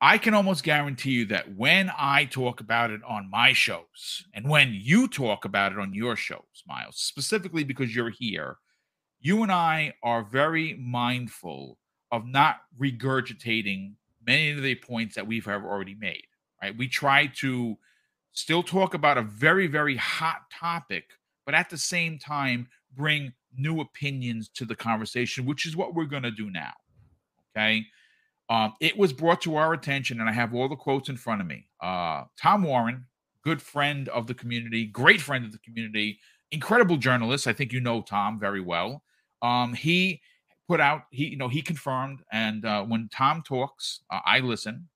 I 0.00 0.18
can 0.18 0.34
almost 0.34 0.62
guarantee 0.64 1.12
you 1.12 1.26
that 1.26 1.54
when 1.56 1.90
I 1.96 2.26
talk 2.26 2.60
about 2.60 2.90
it 2.90 3.00
on 3.06 3.30
my 3.30 3.52
shows 3.54 4.24
and 4.34 4.48
when 4.48 4.72
you 4.74 5.08
talk 5.08 5.44
about 5.44 5.72
it 5.72 5.78
on 5.78 5.94
your 5.94 6.16
shows, 6.16 6.62
Miles, 6.66 6.96
specifically 6.96 7.64
because 7.64 7.94
you're 7.94 8.10
here, 8.10 8.56
you 9.20 9.42
and 9.42 9.50
I 9.50 9.94
are 10.02 10.22
very 10.22 10.74
mindful 10.74 11.78
of 12.16 12.26
not 12.26 12.62
regurgitating 12.80 13.94
many 14.26 14.50
of 14.50 14.62
the 14.62 14.74
points 14.74 15.14
that 15.14 15.26
we've 15.26 15.46
already 15.46 15.94
made, 15.94 16.26
right? 16.62 16.76
We 16.76 16.88
try 16.88 17.26
to 17.38 17.76
still 18.32 18.62
talk 18.62 18.94
about 18.94 19.18
a 19.18 19.22
very, 19.22 19.66
very 19.66 19.96
hot 19.96 20.50
topic, 20.50 21.10
but 21.44 21.54
at 21.54 21.70
the 21.70 21.78
same 21.78 22.18
time, 22.18 22.68
bring 22.94 23.32
new 23.56 23.80
opinions 23.80 24.48
to 24.48 24.64
the 24.64 24.74
conversation, 24.74 25.46
which 25.46 25.66
is 25.66 25.76
what 25.76 25.94
we're 25.94 26.04
going 26.04 26.22
to 26.22 26.30
do 26.30 26.50
now. 26.50 26.72
Okay. 27.56 27.84
Um, 28.48 28.74
it 28.80 28.96
was 28.96 29.12
brought 29.12 29.40
to 29.42 29.56
our 29.56 29.72
attention, 29.72 30.20
and 30.20 30.28
I 30.28 30.32
have 30.32 30.54
all 30.54 30.68
the 30.68 30.76
quotes 30.76 31.08
in 31.08 31.16
front 31.16 31.40
of 31.40 31.46
me. 31.46 31.68
Uh, 31.80 32.24
Tom 32.40 32.62
Warren, 32.62 33.06
good 33.42 33.60
friend 33.60 34.08
of 34.10 34.26
the 34.26 34.34
community, 34.34 34.86
great 34.86 35.20
friend 35.20 35.44
of 35.44 35.52
the 35.52 35.58
community, 35.58 36.18
incredible 36.52 36.96
journalist. 36.96 37.46
I 37.46 37.52
think 37.52 37.72
you 37.72 37.80
know 37.80 38.02
Tom 38.02 38.38
very 38.38 38.60
well. 38.60 39.02
Um, 39.42 39.74
he 39.74 40.20
put 40.68 40.80
out, 40.80 41.02
he 41.10 41.26
you 41.26 41.36
know, 41.36 41.48
he 41.48 41.62
confirmed, 41.62 42.22
and 42.32 42.64
uh, 42.64 42.84
when 42.84 43.08
Tom 43.12 43.42
talks, 43.42 44.00
uh, 44.10 44.20
I 44.24 44.40
listen. 44.40 44.88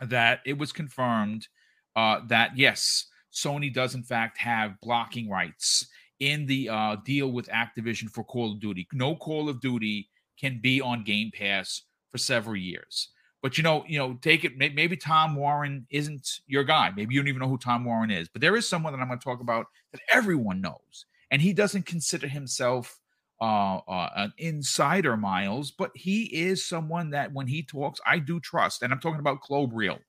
That 0.00 0.40
it 0.44 0.58
was 0.58 0.72
confirmed 0.72 1.48
uh, 1.94 2.20
that 2.26 2.56
yes, 2.56 3.06
Sony 3.32 3.72
does 3.72 3.94
in 3.94 4.02
fact 4.02 4.36
have 4.38 4.80
blocking 4.82 5.30
rights 5.30 5.86
in 6.20 6.46
the 6.46 6.68
uh, 6.68 6.96
deal 7.04 7.32
with 7.32 7.48
Activision 7.48 8.10
for 8.10 8.24
Call 8.24 8.52
of 8.52 8.60
Duty. 8.60 8.86
No 8.92 9.16
Call 9.16 9.48
of 9.48 9.60
Duty 9.60 10.08
can 10.38 10.60
be 10.60 10.80
on 10.80 11.04
Game 11.04 11.30
Pass 11.32 11.82
for 12.10 12.18
several 12.18 12.56
years. 12.56 13.10
But 13.42 13.56
you 13.56 13.62
know, 13.62 13.84
you 13.86 13.98
know, 13.98 14.18
take 14.22 14.44
it. 14.44 14.56
Maybe 14.56 14.96
Tom 14.96 15.36
Warren 15.36 15.86
isn't 15.90 16.40
your 16.46 16.64
guy. 16.64 16.90
Maybe 16.96 17.14
you 17.14 17.20
don't 17.20 17.28
even 17.28 17.40
know 17.40 17.48
who 17.48 17.58
Tom 17.58 17.84
Warren 17.84 18.10
is. 18.10 18.28
But 18.28 18.40
there 18.40 18.56
is 18.56 18.68
someone 18.68 18.92
that 18.92 19.00
I'm 19.00 19.08
going 19.08 19.20
to 19.20 19.24
talk 19.24 19.40
about 19.40 19.66
that 19.92 20.00
everyone 20.10 20.60
knows, 20.60 21.06
and 21.30 21.40
he 21.40 21.52
doesn't 21.52 21.86
consider 21.86 22.26
himself 22.26 22.98
uh, 23.40 23.78
uh, 23.88 24.10
an 24.16 24.32
insider, 24.38 25.16
Miles. 25.16 25.70
But 25.70 25.90
he 25.94 26.24
is 26.24 26.66
someone 26.66 27.10
that 27.10 27.32
when 27.32 27.46
he 27.46 27.62
talks, 27.62 28.00
I 28.06 28.18
do 28.18 28.40
trust, 28.40 28.82
and 28.82 28.92
I'm 28.92 29.00
talking 29.00 29.20
about 29.20 29.42
Klobrille, 29.42 30.00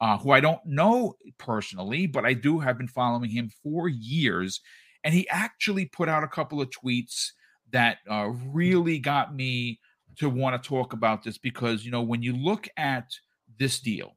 uh, 0.00 0.18
who 0.18 0.30
I 0.30 0.40
don't 0.40 0.64
know 0.66 1.14
personally, 1.38 2.06
but 2.06 2.24
I 2.24 2.34
do 2.34 2.58
have 2.60 2.78
been 2.78 2.88
following 2.88 3.30
him 3.30 3.50
for 3.62 3.88
years, 3.88 4.60
and 5.02 5.14
he 5.14 5.28
actually 5.28 5.86
put 5.86 6.08
out 6.08 6.24
a 6.24 6.28
couple 6.28 6.60
of 6.60 6.70
tweets 6.70 7.30
that 7.72 7.98
uh, 8.08 8.30
really 8.52 8.98
got 8.98 9.34
me 9.34 9.80
to 10.18 10.30
want 10.30 10.60
to 10.60 10.68
talk 10.68 10.92
about 10.92 11.22
this 11.22 11.38
because 11.38 11.84
you 11.84 11.90
know 11.90 12.02
when 12.02 12.22
you 12.22 12.32
look 12.32 12.68
at 12.76 13.10
this 13.58 13.80
deal 13.80 14.12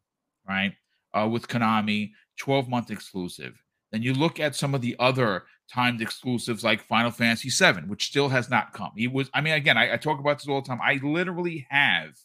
right 0.47 0.73
uh, 1.13 1.27
with 1.27 1.47
konami 1.47 2.11
12 2.37 2.69
month 2.69 2.91
exclusive 2.91 3.61
then 3.91 4.01
you 4.01 4.13
look 4.13 4.39
at 4.39 4.55
some 4.55 4.75
of 4.75 4.81
the 4.81 4.95
other 4.99 5.43
timed 5.71 6.01
exclusives 6.01 6.63
like 6.63 6.81
final 6.81 7.11
fantasy 7.11 7.49
7 7.49 7.87
which 7.87 8.05
still 8.05 8.29
has 8.29 8.49
not 8.49 8.73
come 8.73 8.91
he 8.95 9.07
was 9.07 9.29
i 9.33 9.41
mean 9.41 9.53
again 9.53 9.77
I, 9.77 9.93
I 9.93 9.97
talk 9.97 10.19
about 10.19 10.37
this 10.37 10.47
all 10.47 10.61
the 10.61 10.67
time 10.67 10.79
i 10.81 10.99
literally 11.03 11.67
have 11.69 12.17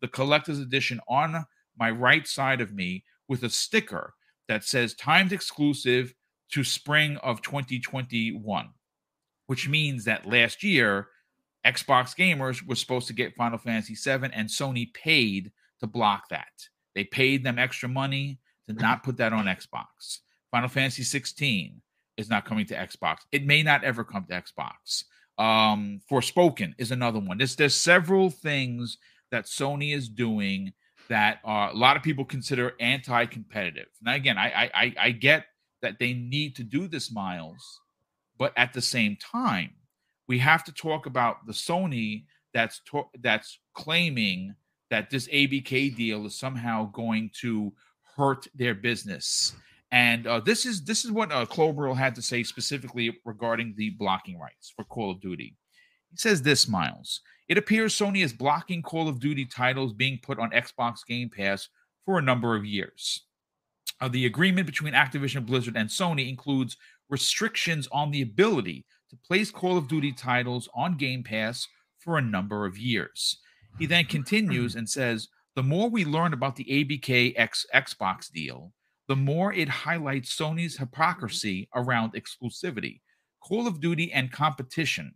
the 0.00 0.08
collector's 0.08 0.60
edition 0.60 1.00
on 1.08 1.44
my 1.78 1.90
right 1.90 2.26
side 2.26 2.60
of 2.60 2.72
me 2.72 3.04
with 3.28 3.42
a 3.42 3.50
sticker 3.50 4.14
that 4.48 4.64
says 4.64 4.94
timed 4.94 5.32
exclusive 5.32 6.14
to 6.50 6.62
spring 6.62 7.16
of 7.18 7.42
2021, 7.42 8.68
which 9.46 9.68
means 9.68 10.04
that 10.04 10.26
last 10.26 10.62
year, 10.62 11.08
Xbox 11.66 12.14
gamers 12.14 12.66
were 12.66 12.74
supposed 12.74 13.06
to 13.06 13.14
get 13.14 13.34
Final 13.34 13.58
Fantasy 13.58 13.94
VII, 13.94 14.28
and 14.32 14.48
Sony 14.48 14.92
paid 14.92 15.50
to 15.80 15.86
block 15.86 16.28
that. 16.28 16.68
They 16.94 17.04
paid 17.04 17.42
them 17.42 17.58
extra 17.58 17.88
money 17.88 18.38
to 18.68 18.74
not 18.74 19.02
put 19.02 19.16
that 19.16 19.32
on 19.32 19.46
Xbox. 19.46 20.18
Final 20.50 20.68
Fantasy 20.68 21.02
16 21.02 21.80
is 22.16 22.30
not 22.30 22.44
coming 22.44 22.66
to 22.66 22.74
Xbox. 22.74 23.18
It 23.32 23.44
may 23.44 23.62
not 23.62 23.84
ever 23.84 24.04
come 24.04 24.24
to 24.26 24.34
Xbox. 24.34 25.04
Um, 25.38 26.00
Forspoken 26.10 26.74
is 26.78 26.90
another 26.90 27.18
one. 27.18 27.38
There's 27.38 27.56
there's 27.56 27.74
several 27.74 28.30
things 28.30 28.98
that 29.30 29.46
Sony 29.46 29.94
is 29.94 30.08
doing 30.08 30.72
that 31.08 31.40
uh, 31.46 31.70
a 31.72 31.76
lot 31.76 31.96
of 31.96 32.02
people 32.02 32.24
consider 32.24 32.74
anti-competitive. 32.80 33.88
Now, 34.00 34.14
again, 34.14 34.38
I, 34.38 34.70
I 34.72 34.94
I 34.98 35.10
get 35.10 35.46
that 35.82 35.98
they 35.98 36.14
need 36.14 36.56
to 36.56 36.62
do 36.62 36.88
this, 36.88 37.12
Miles, 37.12 37.80
but 38.38 38.52
at 38.56 38.72
the 38.72 38.80
same 38.80 39.16
time, 39.16 39.70
we 40.28 40.38
have 40.38 40.64
to 40.64 40.72
talk 40.72 41.06
about 41.06 41.46
the 41.46 41.52
Sony 41.52 42.24
that's 42.52 42.80
to- 42.90 43.10
that's 43.20 43.58
claiming 43.74 44.54
that 44.90 45.10
this 45.10 45.26
ABK 45.28 45.94
deal 45.96 46.24
is 46.26 46.38
somehow 46.38 46.84
going 46.92 47.30
to 47.40 47.72
hurt 48.16 48.46
their 48.54 48.74
business. 48.74 49.54
And 49.94 50.26
uh, 50.26 50.40
this 50.40 50.66
is 50.66 50.82
this 50.82 51.04
is 51.04 51.12
what 51.12 51.30
uh, 51.30 51.46
Klobrille 51.46 51.96
had 51.96 52.16
to 52.16 52.22
say 52.22 52.42
specifically 52.42 53.16
regarding 53.24 53.74
the 53.76 53.90
blocking 53.90 54.40
rights 54.40 54.72
for 54.74 54.84
Call 54.84 55.12
of 55.12 55.20
Duty. 55.20 55.54
He 56.10 56.16
says 56.16 56.42
this, 56.42 56.66
Miles. 56.66 57.20
It 57.48 57.58
appears 57.58 57.94
Sony 57.94 58.24
is 58.24 58.32
blocking 58.32 58.82
Call 58.82 59.08
of 59.08 59.20
Duty 59.20 59.44
titles 59.44 59.92
being 59.92 60.18
put 60.20 60.40
on 60.40 60.50
Xbox 60.50 61.06
Game 61.06 61.30
Pass 61.30 61.68
for 62.04 62.18
a 62.18 62.22
number 62.22 62.56
of 62.56 62.64
years. 62.64 63.22
Uh, 64.00 64.08
the 64.08 64.26
agreement 64.26 64.66
between 64.66 64.94
Activision 64.94 65.46
Blizzard 65.46 65.76
and 65.76 65.88
Sony 65.88 66.28
includes 66.28 66.76
restrictions 67.08 67.86
on 67.92 68.10
the 68.10 68.22
ability 68.22 68.84
to 69.10 69.16
place 69.24 69.52
Call 69.52 69.78
of 69.78 69.86
Duty 69.86 70.10
titles 70.10 70.68
on 70.74 70.96
Game 70.96 71.22
Pass 71.22 71.68
for 72.00 72.18
a 72.18 72.22
number 72.22 72.66
of 72.66 72.76
years. 72.76 73.38
He 73.78 73.86
then 73.86 74.06
continues 74.06 74.74
and 74.74 74.90
says, 74.90 75.28
The 75.54 75.62
more 75.62 75.88
we 75.88 76.04
learn 76.04 76.32
about 76.32 76.56
the 76.56 76.64
ABK 76.64 77.34
X 77.36 77.64
Xbox 77.72 78.28
deal, 78.28 78.72
the 79.08 79.16
more 79.16 79.52
it 79.52 79.68
highlights 79.68 80.34
Sony's 80.34 80.76
hypocrisy 80.76 81.68
around 81.74 82.14
exclusivity. 82.14 83.00
Call 83.40 83.66
of 83.66 83.80
Duty 83.80 84.12
and 84.12 84.32
competition 84.32 85.14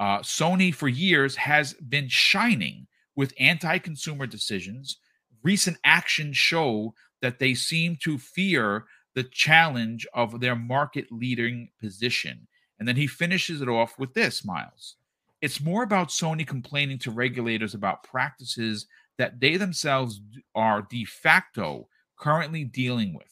uh, 0.00 0.20
Sony, 0.20 0.74
for 0.74 0.88
years, 0.88 1.36
has 1.36 1.74
been 1.74 2.08
shining 2.08 2.86
with 3.16 3.34
anti 3.38 3.78
consumer 3.78 4.26
decisions. 4.26 4.96
Recent 5.42 5.76
actions 5.84 6.38
show 6.38 6.94
that 7.20 7.38
they 7.38 7.52
seem 7.52 7.96
to 8.02 8.18
fear 8.18 8.86
the 9.14 9.24
challenge 9.24 10.06
of 10.14 10.40
their 10.40 10.56
market 10.56 11.12
leading 11.12 11.68
position. 11.78 12.48
And 12.78 12.88
then 12.88 12.96
he 12.96 13.06
finishes 13.06 13.60
it 13.60 13.68
off 13.68 13.98
with 13.98 14.14
this, 14.14 14.42
Miles. 14.42 14.96
It's 15.42 15.60
more 15.60 15.82
about 15.82 16.08
Sony 16.08 16.46
complaining 16.46 16.98
to 17.00 17.10
regulators 17.10 17.74
about 17.74 18.02
practices 18.02 18.86
that 19.18 19.38
they 19.38 19.58
themselves 19.58 20.22
are 20.54 20.86
de 20.88 21.04
facto 21.04 21.88
currently 22.20 22.64
dealing 22.64 23.14
with. 23.14 23.26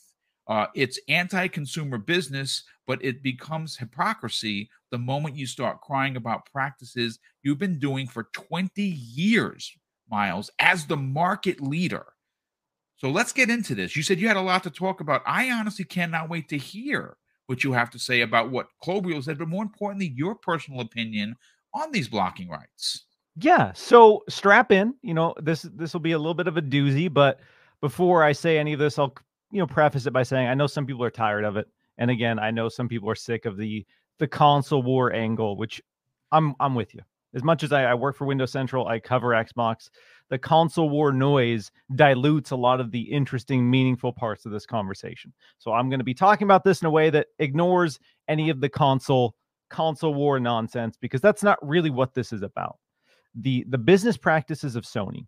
Uh, 0.49 0.67
it's 0.75 0.99
anti 1.09 1.47
consumer 1.49 1.99
business, 1.99 2.65
but 2.87 3.05
it 3.05 3.23
becomes 3.23 3.77
hypocrisy 3.77 4.71
the 4.91 4.99
moment 4.99 5.37
you 5.37 5.47
start 5.47 5.83
crying 5.83 6.17
about 6.17 6.51
practices 6.51 7.19
you've 7.43 7.59
been 7.59 7.79
doing 7.79 8.07
for 8.07 8.29
20 8.33 8.83
years, 8.83 9.71
Miles, 10.11 10.51
as 10.59 10.87
the 10.87 10.97
market 10.97 11.61
leader. 11.61 12.07
So 12.97 13.11
let's 13.11 13.33
get 13.33 13.51
into 13.51 13.75
this. 13.75 13.95
You 13.95 14.03
said 14.03 14.19
you 14.19 14.27
had 14.27 14.39
a 14.39 14.43
lot 14.43 14.63
to 14.65 14.71
talk 14.71 15.01
about. 15.01 15.23
I 15.27 15.51
honestly 15.51 15.85
cannot 15.85 16.31
wait 16.31 16.49
to 16.49 16.59
hear 16.59 17.17
what 17.47 17.63
you 17.63 17.73
have 17.73 17.91
to 17.91 17.99
say 17.99 18.23
about 18.23 18.51
what 18.51 18.69
Klobrille 18.83 19.23
said, 19.23 19.39
but 19.39 19.49
more 19.49 19.63
importantly, 19.63 20.13
your 20.17 20.35
personal 20.35 20.81
opinion 20.81 21.37
on 21.75 21.93
these 21.93 22.09
blocking 22.09 22.49
rights. 22.49 23.05
Yeah. 23.37 23.73
So 23.75 24.25
strap 24.29 24.73
in. 24.73 24.95
You 25.03 25.15
know, 25.15 25.35
this 25.41 25.63
this 25.63 25.93
will 25.93 26.01
be 26.01 26.13
a 26.13 26.19
little 26.19 26.35
bit 26.35 26.49
of 26.49 26.57
a 26.57 26.63
doozy, 26.63 27.13
but 27.13 27.41
before 27.81 28.23
I 28.23 28.33
say 28.33 28.59
any 28.59 28.73
of 28.73 28.79
this, 28.79 28.99
I'll 28.99 29.15
you 29.51 29.59
know 29.59 29.67
preface 29.67 30.07
it 30.07 30.13
by 30.13 30.23
saying 30.23 30.49
I 30.49 30.55
know 30.55 30.67
some 30.67 30.87
people 30.87 31.05
are 31.05 31.11
tired 31.11 31.45
of 31.45 31.57
it, 31.57 31.69
and 31.99 32.11
again, 32.11 32.39
I 32.39 32.51
know 32.51 32.69
some 32.69 32.89
people 32.89 33.11
are 33.11 33.15
sick 33.15 33.45
of 33.45 33.57
the 33.57 33.87
the 34.19 34.29
console 34.29 34.83
war 34.83 35.13
angle, 35.13 35.57
which 35.57 35.81
I'm 36.33 36.55
I'm 36.61 36.75
with 36.75 36.95
you. 36.95 37.01
As 37.35 37.45
much 37.45 37.63
as 37.63 37.73
I, 37.73 37.85
I 37.85 37.95
work 37.95 38.17
for 38.17 38.27
Windows 38.27 38.53
Central, 38.53 38.89
I 38.89 38.99
cover 38.99 39.29
Xbox. 39.29 39.91
The 40.31 40.39
console 40.39 40.89
war 40.89 41.13
noise 41.13 41.71
dilutes 41.95 42.51
a 42.51 42.57
lot 42.57 42.81
of 42.81 42.91
the 42.91 43.01
interesting, 43.01 43.69
meaningful 43.69 44.13
parts 44.13 44.47
of 44.47 44.53
this 44.53 44.67
conversation. 44.67 45.33
So 45.59 45.73
I'm 45.73 45.91
going 45.91 46.01
to 46.01 46.05
be 46.05 46.15
talking 46.15 46.47
about 46.47 46.65
this 46.65 46.81
in 46.81 46.87
a 46.87 46.91
way 46.91 47.11
that 47.11 47.29
ignores 47.39 47.99
any 48.29 48.51
of 48.51 48.61
the 48.61 48.69
console 48.69 49.35
console 49.71 50.15
war 50.15 50.41
nonsense 50.41 50.97
because 50.97 51.21
that's 51.21 51.43
not 51.43 51.59
really 51.67 51.91
what 51.91 52.15
this 52.15 52.33
is 52.33 52.43
about. 52.43 52.79
The 53.35 53.65
the 53.69 53.79
business 53.79 54.17
practices 54.17 54.75
of 54.75 54.85
Sony 54.85 55.27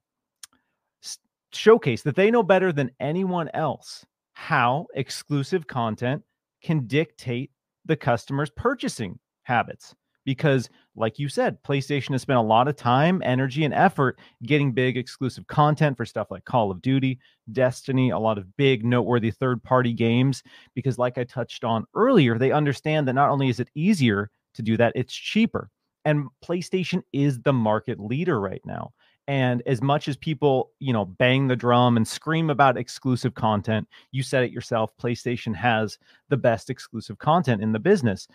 showcase 1.53 2.03
that 2.03 2.16
they 2.16 2.30
know 2.30 2.42
better 2.42 2.72
than 2.72 2.90
anyone 3.01 3.48
else 3.55 4.05
how 4.32 4.86
exclusive 4.94 5.66
content 5.66 6.22
can 6.62 6.86
dictate 6.86 7.51
the 7.84 7.96
customer's 7.96 8.51
purchasing 8.51 9.18
habits. 9.42 9.94
Because, 10.24 10.68
like 10.94 11.18
you 11.18 11.28
said, 11.28 11.62
PlayStation 11.62 12.12
has 12.12 12.22
spent 12.22 12.38
a 12.38 12.42
lot 12.42 12.68
of 12.68 12.76
time, 12.76 13.22
energy, 13.24 13.64
and 13.64 13.72
effort 13.72 14.18
getting 14.44 14.70
big 14.70 14.96
exclusive 14.96 15.46
content 15.46 15.96
for 15.96 16.05
stuff 16.05 16.30
like 16.30 16.44
Call 16.44 16.70
of 16.70 16.82
Duty, 16.82 17.18
Destiny, 17.53 18.11
a 18.11 18.18
lot 18.18 18.36
of 18.36 18.57
big, 18.57 18.84
noteworthy 18.84 19.30
third 19.30 19.62
party 19.62 19.94
games. 19.94 20.42
Because, 20.74 20.98
like 20.98 21.16
I 21.16 21.24
touched 21.24 21.64
on 21.64 21.86
earlier, 21.94 22.38
they 22.38 22.53
understand 22.53 23.09
that 23.09 23.14
not 23.14 23.30
only 23.30 23.48
is 23.48 23.61
it 23.61 23.70
easier 23.74 24.30
to 24.55 24.62
do 24.62 24.76
that, 24.76 24.92
it's 24.94 25.14
cheaper. 25.14 25.70
And 26.05 26.28
PlayStation 26.44 27.03
is 27.12 27.40
the 27.40 27.53
market 27.53 27.98
leader 27.98 28.40
right 28.40 28.62
now. 28.64 28.92
And 29.31 29.62
as 29.64 29.81
much 29.81 30.09
as 30.09 30.16
people, 30.16 30.72
you 30.81 30.93
know, 30.93 31.05
bang 31.05 31.47
the 31.47 31.55
drum 31.55 31.97
and 31.97 32.07
scream 32.07 32.51
about 32.51 32.76
exclusive 32.76 33.33
content, 33.33 33.87
you 34.11 34.24
said 34.24 34.43
it 34.43 34.51
yourself, 34.51 34.91
PlayStation 34.97 35.55
has 35.55 36.01
the 36.31 36.37
best 36.37 36.68
exclusive 36.68 37.16
content 37.18 37.62
in 37.62 37.70
the 37.70 37.78
business. 37.78 38.26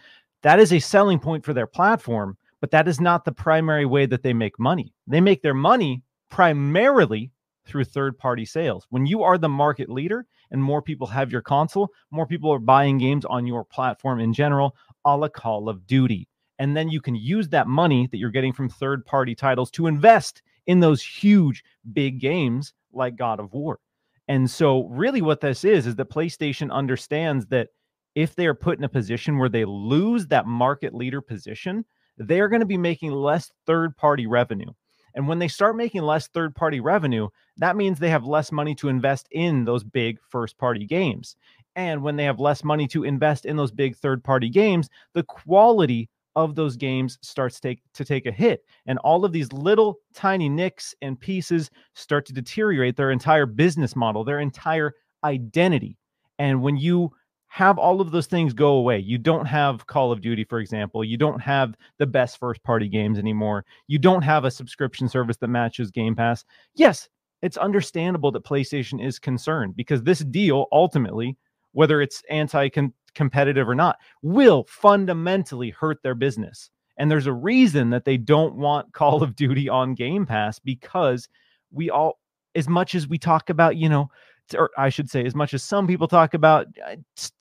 That 0.41 0.58
is 0.58 0.72
a 0.72 0.80
selling 0.80 1.20
point 1.20 1.43
for 1.43 1.52
their 1.52 1.68
platform, 1.68 2.38
but 2.62 2.72
that 2.72 2.88
is 2.88 3.02
not 3.02 3.26
the 3.26 3.34
primary 3.34 3.86
way 3.86 4.06
that 4.06 4.24
they 4.24 4.32
make 4.32 4.58
money. 4.58 4.93
They 5.06 5.20
make 5.20 5.41
their 5.41 5.54
money 5.54 6.02
primarily 6.30 7.30
through 7.66 7.84
third 7.84 8.18
party 8.18 8.46
sales. 8.46 8.88
When 8.89 9.06
you 9.06 9.22
are 9.22 9.38
the 9.38 9.50
market 9.50 9.89
leader 9.89 10.26
and 10.52 10.64
more 10.64 10.82
people 10.82 11.08
have 11.08 11.30
your 11.30 11.41
console, 11.41 11.89
more 12.10 12.26
people 12.26 12.54
are 12.54 12.60
buying 12.60 13.00
games 13.00 13.26
on 13.26 13.46
your 13.46 13.66
platform 13.66 14.22
in 14.22 14.32
general, 14.32 14.78
a 15.04 15.18
la 15.18 15.28
Call 15.28 15.68
of 15.68 15.86
Duty. 15.88 16.30
And 16.58 16.78
then 16.78 16.88
you 16.88 17.02
can 17.02 17.16
use 17.16 17.50
that 17.50 17.68
money 17.68 18.08
that 18.12 18.18
you're 18.18 18.30
getting 18.30 18.54
from 18.54 18.70
third 18.70 19.06
party 19.06 19.36
titles 19.36 19.70
to 19.72 19.88
invest 19.88 20.41
in 20.68 20.80
those 20.80 21.01
huge 21.01 21.63
big 21.93 22.20
games 22.20 22.74
like 22.91 23.16
God 23.16 23.39
of 23.39 23.53
War. 23.53 23.80
And 24.28 24.49
so, 24.49 24.86
really, 24.88 25.22
what 25.22 25.41
this 25.41 25.63
is 25.63 25.86
is 25.86 25.95
that 25.95 26.09
PlayStation 26.09 26.72
understands 26.72 27.45
that 27.47 27.70
if 28.16 28.36
they 28.36 28.47
are 28.47 28.55
put 28.55 28.78
in 28.78 28.84
a 28.84 28.89
position 28.89 29.38
where 29.38 29.49
they 29.49 29.66
lose 29.66 30.28
that 30.28 30.47
market 30.47 30.95
leader 30.95 31.22
position, 31.22 31.86
they're 32.18 32.49
going 32.49 32.61
to 32.61 32.66
be 32.66 32.78
making 32.78 33.11
less 33.11 33.51
third 33.66 33.95
party 33.97 34.26
revenue. 34.26 34.72
And 35.16 35.28
when 35.28 35.39
they 35.39 35.47
start 35.47 35.78
making 35.78 36.01
less 36.01 36.28
third 36.28 36.55
party 36.55 36.80
revenue, 36.80 37.30
that 37.57 37.78
means 37.78 37.99
they 37.99 38.09
have 38.09 38.26
less 38.26 38.51
money 38.51 38.76
to 38.76 38.89
invest 38.89 39.28
in 39.32 39.63
those 39.63 39.84
big 39.84 40.20
first 40.30 40.57
party 40.57 40.86
games. 40.86 41.36
And 41.76 42.03
when 42.03 42.16
they 42.16 42.26
have 42.26 42.39
less 42.39 42.63
money 42.63 42.88
to 42.89 43.03
invest 43.03 43.45
in 43.45 43.55
those 43.57 43.72
big 43.72 43.95
third 43.95 44.24
party 44.24 44.49
games, 44.49 44.89
the 45.13 45.24
quality 45.24 46.09
of 46.36 46.55
those 46.55 46.75
games 46.75 47.17
starts 47.21 47.55
to 47.55 47.69
take, 47.69 47.81
to 47.93 48.05
take 48.05 48.25
a 48.25 48.31
hit. 48.31 48.65
And 48.86 48.99
all 48.99 49.25
of 49.25 49.31
these 49.31 49.51
little 49.53 49.99
tiny 50.13 50.49
nicks 50.49 50.93
and 51.01 51.19
pieces 51.19 51.71
start 51.93 52.25
to 52.27 52.33
deteriorate 52.33 52.95
their 52.95 53.11
entire 53.11 53.45
business 53.45 53.95
model, 53.95 54.23
their 54.23 54.39
entire 54.39 54.93
identity. 55.23 55.97
And 56.39 56.61
when 56.61 56.77
you 56.77 57.11
have 57.47 57.77
all 57.77 58.01
of 58.01 58.11
those 58.11 58.27
things 58.27 58.53
go 58.53 58.73
away, 58.73 58.99
you 58.99 59.17
don't 59.17 59.45
have 59.45 59.88
Call 59.88 60.11
of 60.11 60.19
Duty, 60.19 60.43
for 60.43 60.59
example, 60.59 61.03
you 61.05 61.15
don't 61.15 61.39
have 61.39 61.75
the 61.97 62.05
best 62.05 62.38
first 62.38 62.61
party 62.63 62.89
games 62.89 63.17
anymore, 63.17 63.63
you 63.88 63.97
don't 63.97 64.23
have 64.23 64.43
a 64.43 64.51
subscription 64.51 65.07
service 65.07 65.38
that 65.38 65.47
matches 65.47 65.89
Game 65.89 66.15
Pass. 66.15 66.43
Yes, 66.75 67.07
it's 67.41 67.57
understandable 67.57 68.31
that 68.31 68.43
PlayStation 68.43 69.01
is 69.01 69.19
concerned 69.19 69.75
because 69.75 70.03
this 70.03 70.19
deal 70.19 70.65
ultimately, 70.71 71.38
whether 71.71 72.01
it's 72.01 72.21
anti 72.29 72.67
competitive 73.16 73.68
or 73.68 73.76
not, 73.76 73.97
will 74.22 74.66
fundamentally 74.70 75.70
hurt 75.72 76.01
their 76.03 76.16
business. 76.16 76.70
And 76.97 77.09
there's 77.09 77.28
a 77.28 77.34
reason 77.34 77.89
that 77.89 78.05
they 78.05 78.18
don't 78.18 78.55
want 78.55 78.93
Call 78.93 79.24
of 79.24 79.36
Duty 79.36 79.68
on 79.68 79.95
Game 79.95 80.26
Pass 80.26 80.59
because 80.59 81.28
we 81.72 81.89
all, 81.89 82.20
as 82.55 82.70
much 82.70 82.95
as 82.95 83.07
we 83.07 83.18
talk 83.18 83.49
about, 83.49 83.76
you 83.76 83.89
know, 83.89 84.09
or 84.55 84.70
I 84.78 84.89
should 84.89 85.09
say, 85.09 85.26
as 85.26 85.36
much 85.36 85.53
as 85.53 85.63
some 85.63 85.88
people 85.88 86.07
talk 86.07 86.34
about 86.34 86.68
uh, 86.86 86.95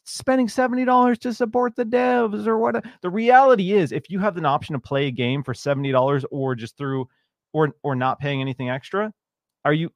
spending 0.05 0.47
$70 0.47 1.19
to 1.19 1.35
support 1.35 1.77
the 1.77 1.85
devs 1.85 2.47
or 2.47 2.59
what, 2.59 2.85
the 3.03 3.11
reality 3.11 3.73
is 3.73 3.93
if 3.93 4.09
you 4.09 4.19
have 4.21 4.37
an 4.37 4.47
option 4.47 4.73
to 4.73 4.81
play 4.81 5.07
a 5.07 5.11
game 5.11 5.43
for 5.43 5.53
$70 5.53 6.25
or 6.31 6.55
just 6.55 6.77
through 6.79 7.07
or 7.53 7.73
or 7.83 7.95
not 7.95 8.19
paying 8.19 8.41
anything 8.41 8.71
extra, 8.71 9.13
are 9.65 9.73
you 9.73 9.91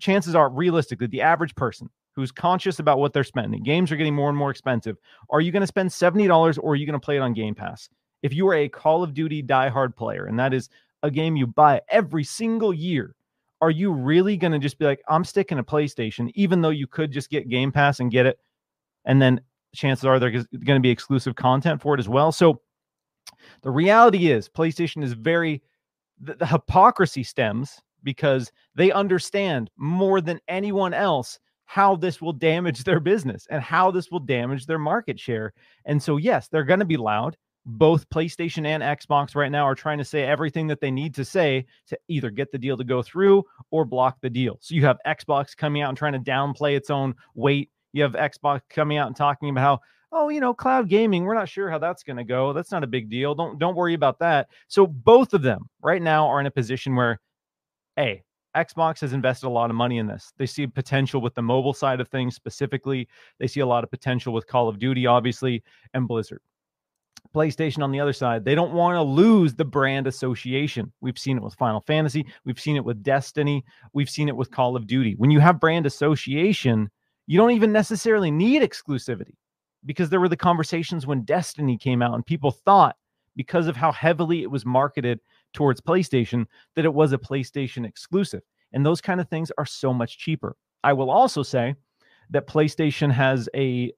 chances 0.00 0.34
are, 0.34 0.50
realistically, 0.50 1.06
the 1.06 1.22
average 1.22 1.54
person 1.54 1.88
who's 2.20 2.32
conscious 2.32 2.78
about 2.78 2.98
what 2.98 3.12
they're 3.12 3.24
spending, 3.24 3.62
games 3.62 3.90
are 3.90 3.96
getting 3.96 4.14
more 4.14 4.28
and 4.28 4.38
more 4.38 4.50
expensive. 4.50 4.96
Are 5.30 5.40
you 5.40 5.50
going 5.52 5.62
to 5.62 5.66
spend 5.66 5.90
$70 5.90 6.58
or 6.58 6.72
are 6.72 6.76
you 6.76 6.86
going 6.86 6.98
to 6.98 7.04
play 7.04 7.16
it 7.16 7.20
on 7.20 7.32
Game 7.32 7.54
Pass? 7.54 7.88
If 8.22 8.32
you 8.34 8.46
are 8.48 8.54
a 8.54 8.68
Call 8.68 9.02
of 9.02 9.14
Duty 9.14 9.42
diehard 9.42 9.96
player, 9.96 10.26
and 10.26 10.38
that 10.38 10.52
is 10.52 10.68
a 11.02 11.10
game 11.10 11.36
you 11.36 11.46
buy 11.46 11.80
every 11.88 12.24
single 12.24 12.74
year, 12.74 13.14
are 13.62 13.70
you 13.70 13.92
really 13.92 14.36
going 14.36 14.52
to 14.52 14.58
just 14.58 14.78
be 14.78 14.84
like, 14.84 15.02
I'm 15.08 15.24
sticking 15.24 15.56
to 15.56 15.62
PlayStation, 15.62 16.30
even 16.34 16.60
though 16.60 16.70
you 16.70 16.86
could 16.86 17.12
just 17.12 17.30
get 17.30 17.48
Game 17.48 17.72
Pass 17.72 18.00
and 18.00 18.10
get 18.10 18.26
it? 18.26 18.38
And 19.04 19.20
then 19.20 19.40
chances 19.74 20.04
are 20.04 20.18
there's 20.18 20.46
going 20.46 20.78
to 20.78 20.80
be 20.80 20.90
exclusive 20.90 21.34
content 21.34 21.80
for 21.80 21.94
it 21.94 22.00
as 22.00 22.08
well. 22.08 22.32
So 22.32 22.60
the 23.62 23.70
reality 23.70 24.30
is, 24.30 24.48
PlayStation 24.48 25.02
is 25.02 25.12
very, 25.12 25.62
the, 26.20 26.34
the 26.34 26.46
hypocrisy 26.46 27.22
stems 27.22 27.80
because 28.02 28.50
they 28.74 28.90
understand 28.92 29.70
more 29.76 30.20
than 30.20 30.40
anyone 30.48 30.94
else 30.94 31.38
how 31.70 31.94
this 31.94 32.20
will 32.20 32.32
damage 32.32 32.82
their 32.82 32.98
business 32.98 33.46
and 33.48 33.62
how 33.62 33.92
this 33.92 34.10
will 34.10 34.18
damage 34.18 34.66
their 34.66 34.76
market 34.76 35.20
share. 35.20 35.52
And 35.84 36.02
so, 36.02 36.16
yes, 36.16 36.48
they're 36.48 36.64
going 36.64 36.80
to 36.80 36.84
be 36.84 36.96
loud. 36.96 37.36
Both 37.64 38.10
PlayStation 38.10 38.66
and 38.66 38.82
Xbox 38.82 39.36
right 39.36 39.52
now 39.52 39.66
are 39.66 39.76
trying 39.76 39.98
to 39.98 40.04
say 40.04 40.24
everything 40.24 40.66
that 40.66 40.80
they 40.80 40.90
need 40.90 41.14
to 41.14 41.24
say 41.24 41.64
to 41.86 41.96
either 42.08 42.28
get 42.28 42.50
the 42.50 42.58
deal 42.58 42.76
to 42.76 42.82
go 42.82 43.02
through 43.02 43.44
or 43.70 43.84
block 43.84 44.16
the 44.20 44.28
deal. 44.28 44.58
So, 44.60 44.74
you 44.74 44.84
have 44.84 44.98
Xbox 45.06 45.56
coming 45.56 45.80
out 45.80 45.90
and 45.90 45.96
trying 45.96 46.14
to 46.14 46.18
downplay 46.18 46.76
its 46.76 46.90
own 46.90 47.14
weight. 47.36 47.70
You 47.92 48.02
have 48.02 48.14
Xbox 48.14 48.62
coming 48.68 48.98
out 48.98 49.06
and 49.06 49.14
talking 49.14 49.48
about 49.50 49.60
how, 49.60 49.80
oh, 50.10 50.28
you 50.28 50.40
know, 50.40 50.52
cloud 50.52 50.88
gaming, 50.88 51.22
we're 51.22 51.34
not 51.34 51.48
sure 51.48 51.70
how 51.70 51.78
that's 51.78 52.02
going 52.02 52.16
to 52.16 52.24
go. 52.24 52.52
That's 52.52 52.72
not 52.72 52.82
a 52.82 52.88
big 52.88 53.08
deal. 53.08 53.36
Don't 53.36 53.60
don't 53.60 53.76
worry 53.76 53.94
about 53.94 54.18
that. 54.18 54.48
So 54.66 54.88
both 54.88 55.34
of 55.34 55.42
them 55.42 55.68
right 55.82 56.02
now 56.02 56.26
are 56.26 56.40
in 56.40 56.46
a 56.46 56.50
position 56.50 56.96
where 56.96 57.20
hey, 57.94 58.24
Xbox 58.56 59.00
has 59.00 59.12
invested 59.12 59.46
a 59.46 59.50
lot 59.50 59.70
of 59.70 59.76
money 59.76 59.98
in 59.98 60.06
this. 60.06 60.32
They 60.36 60.46
see 60.46 60.66
potential 60.66 61.20
with 61.20 61.34
the 61.34 61.42
mobile 61.42 61.72
side 61.72 62.00
of 62.00 62.08
things 62.08 62.34
specifically. 62.34 63.08
They 63.38 63.46
see 63.46 63.60
a 63.60 63.66
lot 63.66 63.84
of 63.84 63.90
potential 63.90 64.32
with 64.32 64.46
Call 64.46 64.68
of 64.68 64.78
Duty, 64.78 65.06
obviously, 65.06 65.62
and 65.94 66.08
Blizzard. 66.08 66.40
PlayStation 67.34 67.82
on 67.82 67.92
the 67.92 68.00
other 68.00 68.12
side, 68.12 68.44
they 68.44 68.54
don't 68.54 68.72
want 68.72 68.96
to 68.96 69.02
lose 69.02 69.54
the 69.54 69.64
brand 69.64 70.06
association. 70.06 70.92
We've 71.00 71.18
seen 71.18 71.36
it 71.36 71.42
with 71.42 71.54
Final 71.54 71.80
Fantasy, 71.80 72.26
we've 72.44 72.58
seen 72.58 72.76
it 72.76 72.84
with 72.84 73.02
Destiny, 73.02 73.64
we've 73.92 74.10
seen 74.10 74.28
it 74.28 74.36
with 74.36 74.50
Call 74.50 74.74
of 74.74 74.86
Duty. 74.86 75.14
When 75.16 75.30
you 75.30 75.38
have 75.38 75.60
brand 75.60 75.86
association, 75.86 76.90
you 77.26 77.38
don't 77.38 77.52
even 77.52 77.72
necessarily 77.72 78.30
need 78.30 78.62
exclusivity 78.62 79.34
because 79.84 80.10
there 80.10 80.18
were 80.18 80.28
the 80.28 80.36
conversations 80.36 81.06
when 81.06 81.22
Destiny 81.22 81.78
came 81.78 82.02
out 82.02 82.14
and 82.14 82.26
people 82.26 82.50
thought 82.50 82.96
because 83.36 83.68
of 83.68 83.76
how 83.76 83.92
heavily 83.92 84.42
it 84.42 84.50
was 84.50 84.66
marketed 84.66 85.20
towards 85.52 85.80
PlayStation 85.80 86.46
that 86.76 86.84
it 86.84 86.94
was 86.94 87.12
a 87.12 87.18
PlayStation 87.18 87.86
exclusive. 87.86 88.42
And 88.72 88.84
those 88.84 89.00
kind 89.00 89.20
of 89.20 89.28
things 89.28 89.50
are 89.58 89.66
so 89.66 89.92
much 89.92 90.18
cheaper. 90.18 90.56
I 90.84 90.92
will 90.92 91.10
also 91.10 91.42
say 91.42 91.74
that 92.30 92.46
PlayStation 92.46 93.10
has 93.10 93.48
a 93.54 93.92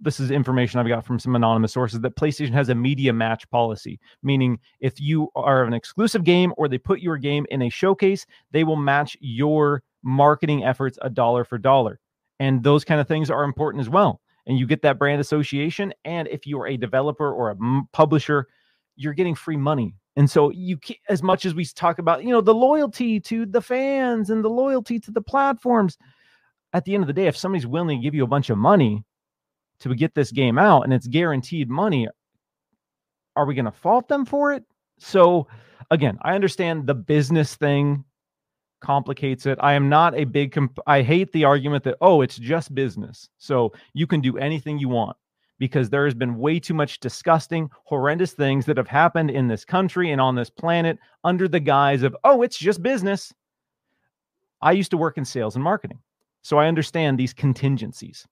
this 0.00 0.20
is 0.20 0.30
information 0.30 0.80
I've 0.80 0.88
got 0.88 1.04
from 1.04 1.18
some 1.18 1.36
anonymous 1.36 1.72
sources 1.72 2.00
that 2.00 2.16
PlayStation 2.16 2.52
has 2.52 2.68
a 2.68 2.74
media 2.74 3.12
match 3.12 3.48
policy, 3.50 4.00
meaning 4.22 4.58
if 4.80 5.00
you 5.00 5.28
are 5.34 5.64
an 5.64 5.72
exclusive 5.72 6.24
game 6.24 6.52
or 6.56 6.68
they 6.68 6.78
put 6.78 7.00
your 7.00 7.16
game 7.16 7.46
in 7.50 7.62
a 7.62 7.70
showcase, 7.70 8.26
they 8.50 8.64
will 8.64 8.76
match 8.76 9.16
your 9.20 9.82
marketing 10.02 10.64
efforts 10.64 10.98
a 11.00 11.08
dollar 11.08 11.44
for 11.44 11.58
dollar. 11.58 12.00
And 12.40 12.62
those 12.62 12.84
kind 12.84 13.00
of 13.00 13.08
things 13.08 13.30
are 13.30 13.44
important 13.44 13.80
as 13.80 13.88
well. 13.88 14.20
And 14.46 14.58
you 14.58 14.66
get 14.66 14.82
that 14.82 14.98
brand 14.98 15.20
association. 15.20 15.94
And 16.04 16.28
if 16.28 16.46
you 16.46 16.60
are 16.60 16.66
a 16.66 16.76
developer 16.76 17.32
or 17.32 17.50
a 17.50 17.56
publisher, 17.92 18.48
you're 18.96 19.14
getting 19.14 19.34
free 19.34 19.56
money 19.56 19.94
and 20.16 20.30
so 20.30 20.50
you 20.50 20.78
as 21.08 21.22
much 21.22 21.44
as 21.44 21.54
we 21.54 21.64
talk 21.64 21.98
about, 21.98 22.22
you 22.22 22.30
know, 22.30 22.40
the 22.40 22.54
loyalty 22.54 23.18
to 23.20 23.46
the 23.46 23.60
fans 23.60 24.30
and 24.30 24.44
the 24.44 24.50
loyalty 24.50 25.00
to 25.00 25.10
the 25.10 25.20
platforms, 25.20 25.98
at 26.72 26.84
the 26.84 26.94
end 26.94 27.02
of 27.02 27.08
the 27.08 27.12
day, 27.12 27.26
if 27.26 27.36
somebody's 27.36 27.66
willing 27.66 27.98
to 27.98 28.02
give 28.02 28.14
you 28.14 28.24
a 28.24 28.28
bunch 28.28 28.50
of 28.50 28.58
money 28.58 29.04
to 29.80 29.94
get 29.94 30.14
this 30.14 30.30
game 30.30 30.58
out 30.58 30.82
and 30.82 30.92
it's 30.92 31.08
guaranteed 31.08 31.68
money, 31.68 32.08
are 33.34 33.44
we 33.44 33.54
going 33.54 33.64
to 33.64 33.72
fault 33.72 34.06
them 34.08 34.24
for 34.24 34.52
it? 34.52 34.64
So 34.98 35.48
again, 35.90 36.18
I 36.22 36.34
understand 36.34 36.86
the 36.86 36.94
business 36.94 37.56
thing 37.56 38.04
complicates 38.80 39.46
it. 39.46 39.58
I 39.60 39.74
am 39.74 39.88
not 39.88 40.16
a 40.16 40.24
big 40.24 40.52
comp- 40.52 40.78
I 40.86 41.02
hate 41.02 41.32
the 41.32 41.44
argument 41.44 41.82
that 41.84 41.96
oh, 42.00 42.20
it's 42.20 42.36
just 42.36 42.74
business. 42.74 43.28
So 43.38 43.72
you 43.94 44.06
can 44.06 44.20
do 44.20 44.38
anything 44.38 44.78
you 44.78 44.88
want 44.88 45.16
because 45.58 45.90
there 45.90 46.04
has 46.04 46.14
been 46.14 46.38
way 46.38 46.58
too 46.58 46.74
much 46.74 47.00
disgusting, 47.00 47.70
horrendous 47.84 48.32
things 48.32 48.66
that 48.66 48.76
have 48.76 48.88
happened 48.88 49.30
in 49.30 49.48
this 49.48 49.64
country 49.64 50.10
and 50.10 50.20
on 50.20 50.34
this 50.34 50.50
planet 50.50 50.98
under 51.22 51.48
the 51.48 51.60
guise 51.60 52.02
of, 52.02 52.16
oh, 52.24 52.42
it's 52.42 52.58
just 52.58 52.82
business. 52.82 53.32
I 54.60 54.72
used 54.72 54.90
to 54.90 54.96
work 54.96 55.18
in 55.18 55.24
sales 55.24 55.54
and 55.54 55.64
marketing, 55.64 55.98
so 56.42 56.58
I 56.58 56.66
understand 56.66 57.18
these 57.18 57.32
contingencies. 57.32 58.26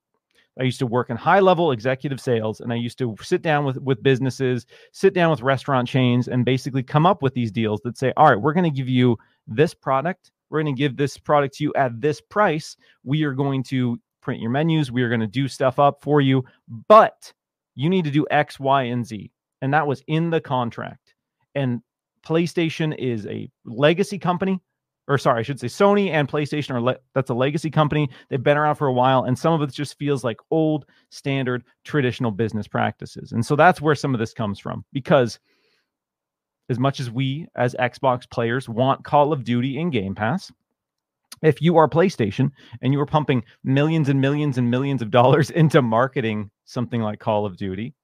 I 0.60 0.64
used 0.64 0.80
to 0.80 0.86
work 0.86 1.08
in 1.08 1.16
high 1.16 1.40
level 1.40 1.72
executive 1.72 2.20
sales 2.20 2.60
and 2.60 2.72
I 2.72 2.76
used 2.76 2.98
to 2.98 3.16
sit 3.22 3.40
down 3.40 3.64
with, 3.64 3.78
with 3.78 4.02
businesses, 4.02 4.66
sit 4.92 5.14
down 5.14 5.30
with 5.30 5.40
restaurant 5.40 5.88
chains, 5.88 6.28
and 6.28 6.44
basically 6.44 6.82
come 6.82 7.06
up 7.06 7.22
with 7.22 7.32
these 7.32 7.50
deals 7.50 7.80
that 7.84 7.96
say, 7.96 8.12
all 8.16 8.28
right, 8.28 8.40
we're 8.40 8.52
going 8.52 8.70
to 8.70 8.76
give 8.76 8.88
you 8.88 9.16
this 9.46 9.72
product. 9.72 10.30
We're 10.50 10.62
going 10.62 10.74
to 10.74 10.78
give 10.78 10.96
this 10.96 11.16
product 11.16 11.56
to 11.56 11.64
you 11.64 11.72
at 11.74 11.98
this 11.98 12.20
price. 12.20 12.76
We 13.02 13.24
are 13.24 13.32
going 13.32 13.62
to 13.64 13.98
print 14.22 14.40
your 14.40 14.50
menus. 14.50 14.90
We 14.90 15.02
are 15.02 15.08
going 15.08 15.20
to 15.20 15.26
do 15.26 15.48
stuff 15.48 15.78
up 15.78 16.00
for 16.00 16.20
you, 16.20 16.44
but 16.88 17.32
you 17.74 17.90
need 17.90 18.04
to 18.04 18.10
do 18.10 18.26
X, 18.30 18.58
Y, 18.58 18.84
and 18.84 19.06
Z. 19.06 19.30
And 19.60 19.74
that 19.74 19.86
was 19.86 20.02
in 20.06 20.30
the 20.30 20.40
contract. 20.40 21.14
And 21.54 21.82
PlayStation 22.24 22.96
is 22.98 23.26
a 23.26 23.50
legacy 23.64 24.18
company, 24.18 24.60
or 25.08 25.18
sorry, 25.18 25.40
I 25.40 25.42
should 25.42 25.60
say 25.60 25.66
Sony 25.66 26.10
and 26.10 26.28
PlayStation 26.28 26.70
are 26.70 26.80
le- 26.80 26.98
that's 27.14 27.30
a 27.30 27.34
legacy 27.34 27.70
company. 27.70 28.08
They've 28.28 28.42
been 28.42 28.56
around 28.56 28.76
for 28.76 28.86
a 28.86 28.92
while, 28.92 29.24
and 29.24 29.38
some 29.38 29.52
of 29.52 29.62
it 29.62 29.72
just 29.72 29.98
feels 29.98 30.24
like 30.24 30.38
old, 30.50 30.86
standard, 31.10 31.64
traditional 31.84 32.30
business 32.30 32.68
practices. 32.68 33.32
And 33.32 33.44
so 33.44 33.56
that's 33.56 33.80
where 33.80 33.94
some 33.94 34.14
of 34.14 34.20
this 34.20 34.32
comes 34.32 34.58
from. 34.58 34.84
Because 34.92 35.38
as 36.68 36.78
much 36.78 37.00
as 37.00 37.10
we 37.10 37.46
as 37.56 37.74
Xbox 37.78 38.28
players 38.30 38.68
want 38.68 39.04
Call 39.04 39.32
of 39.32 39.44
Duty 39.44 39.78
in 39.78 39.90
Game 39.90 40.14
Pass, 40.14 40.52
if 41.42 41.60
you 41.60 41.76
are 41.76 41.88
PlayStation 41.88 42.50
and 42.80 42.92
you 42.92 43.00
are 43.00 43.06
pumping 43.06 43.44
millions 43.64 44.08
and 44.08 44.20
millions 44.20 44.58
and 44.58 44.70
millions 44.70 45.02
of 45.02 45.10
dollars 45.10 45.50
into 45.62 45.82
marketing 45.82 46.50
something 46.64 47.02
like 47.02 47.18
Call 47.18 47.44
of 47.44 47.56
Duty, 47.56 47.94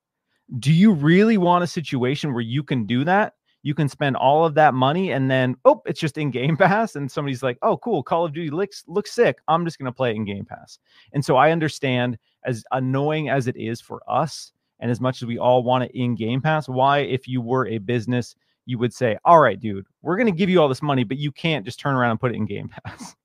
do 0.59 0.72
you 0.72 0.93
really 0.93 1.39
want 1.39 1.64
a 1.64 1.68
situation 1.68 2.32
where 2.32 2.43
you 2.43 2.62
can 2.62 2.86
do 2.86 3.05
that? 3.05 3.34
You 3.62 3.74
can 3.74 3.89
spend 3.89 4.16
all 4.16 4.45
of 4.45 4.55
that 4.55 4.72
money 4.72 5.12
and 5.12 5.30
then, 5.30 5.57
oh, 5.64 5.82
it's 5.84 6.01
just 6.01 6.16
in 6.16 6.30
Game 6.30 6.57
Pass. 6.59 6.97
And 6.97 7.11
somebody's 7.11 7.43
like, 7.43 7.59
oh, 7.62 7.76
cool, 7.78 8.03
Call 8.03 8.24
of 8.24 8.32
Duty 8.32 8.51
looks, 8.51 8.84
looks 8.86 9.12
sick. 9.12 9.39
I'm 9.49 9.64
just 9.64 9.78
going 9.78 9.91
to 9.91 9.97
play 9.97 10.11
it 10.11 10.16
in 10.16 10.24
Game 10.24 10.45
Pass. 10.45 10.78
And 11.12 11.24
so 11.24 11.36
I 11.36 11.51
understand, 11.51 12.18
as 12.45 12.64
annoying 12.72 13.28
as 13.28 13.47
it 13.49 13.57
is 13.57 13.80
for 13.80 14.01
us, 14.09 14.53
and 14.80 14.91
as 14.91 15.01
much 15.01 15.22
as 15.22 15.26
we 15.26 15.39
all 15.39 15.62
want 15.62 15.84
it 15.84 15.91
in 15.93 16.14
Game 16.14 16.41
Pass, 16.41 16.68
why, 16.68 17.01
if 17.01 17.26
you 17.26 17.41
were 17.41 17.66
a 17.66 17.78
business, 17.78 18.36
you 18.64 18.78
would 18.78 18.93
say, 18.93 19.18
all 19.24 19.41
right, 19.41 19.59
dude, 19.59 19.86
we're 20.03 20.16
going 20.16 20.26
to 20.26 20.32
give 20.32 20.49
you 20.49 20.61
all 20.61 20.68
this 20.68 20.82
money, 20.82 21.03
but 21.03 21.18
you 21.18 21.32
can't 21.32 21.64
just 21.64 21.80
turn 21.80 21.95
around 21.95 22.12
and 22.12 22.20
put 22.20 22.32
it 22.32 22.36
in 22.36 22.47
Game 22.47 22.68
Pass. 22.84 23.16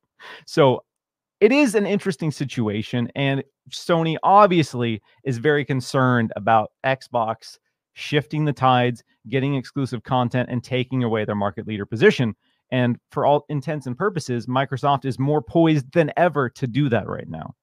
So 0.46 0.84
it 1.40 1.52
is 1.52 1.76
an 1.76 1.86
interesting 1.86 2.32
situation. 2.32 3.10
And 3.16 3.44
Sony 3.70 4.16
obviously 4.24 5.02
is 5.24 5.38
very 5.38 5.66
concerned 5.66 6.32
about 6.36 6.72
Xbox 6.86 7.58
shifting 7.94 8.46
the 8.46 8.54
tides, 8.54 9.04
getting 9.30 9.56
exclusive 9.56 10.04
content, 10.04 10.50
and 10.50 10.64
taking 10.64 11.04
away 11.04 11.26
their 11.26 11.36
market 11.36 11.68
leader 11.68 11.86
position. 11.86 12.36
And 12.72 12.98
for 13.12 13.26
all 13.26 13.46
intents 13.50 13.86
and 13.86 13.98
purposes, 13.98 14.48
Microsoft 14.48 15.06
is 15.06 15.20
more 15.20 15.42
poised 15.42 15.92
than 15.94 16.12
ever 16.18 16.50
to 16.50 16.66
do 16.66 16.90
that 16.90 17.08
right 17.08 17.28
now. 17.28 17.54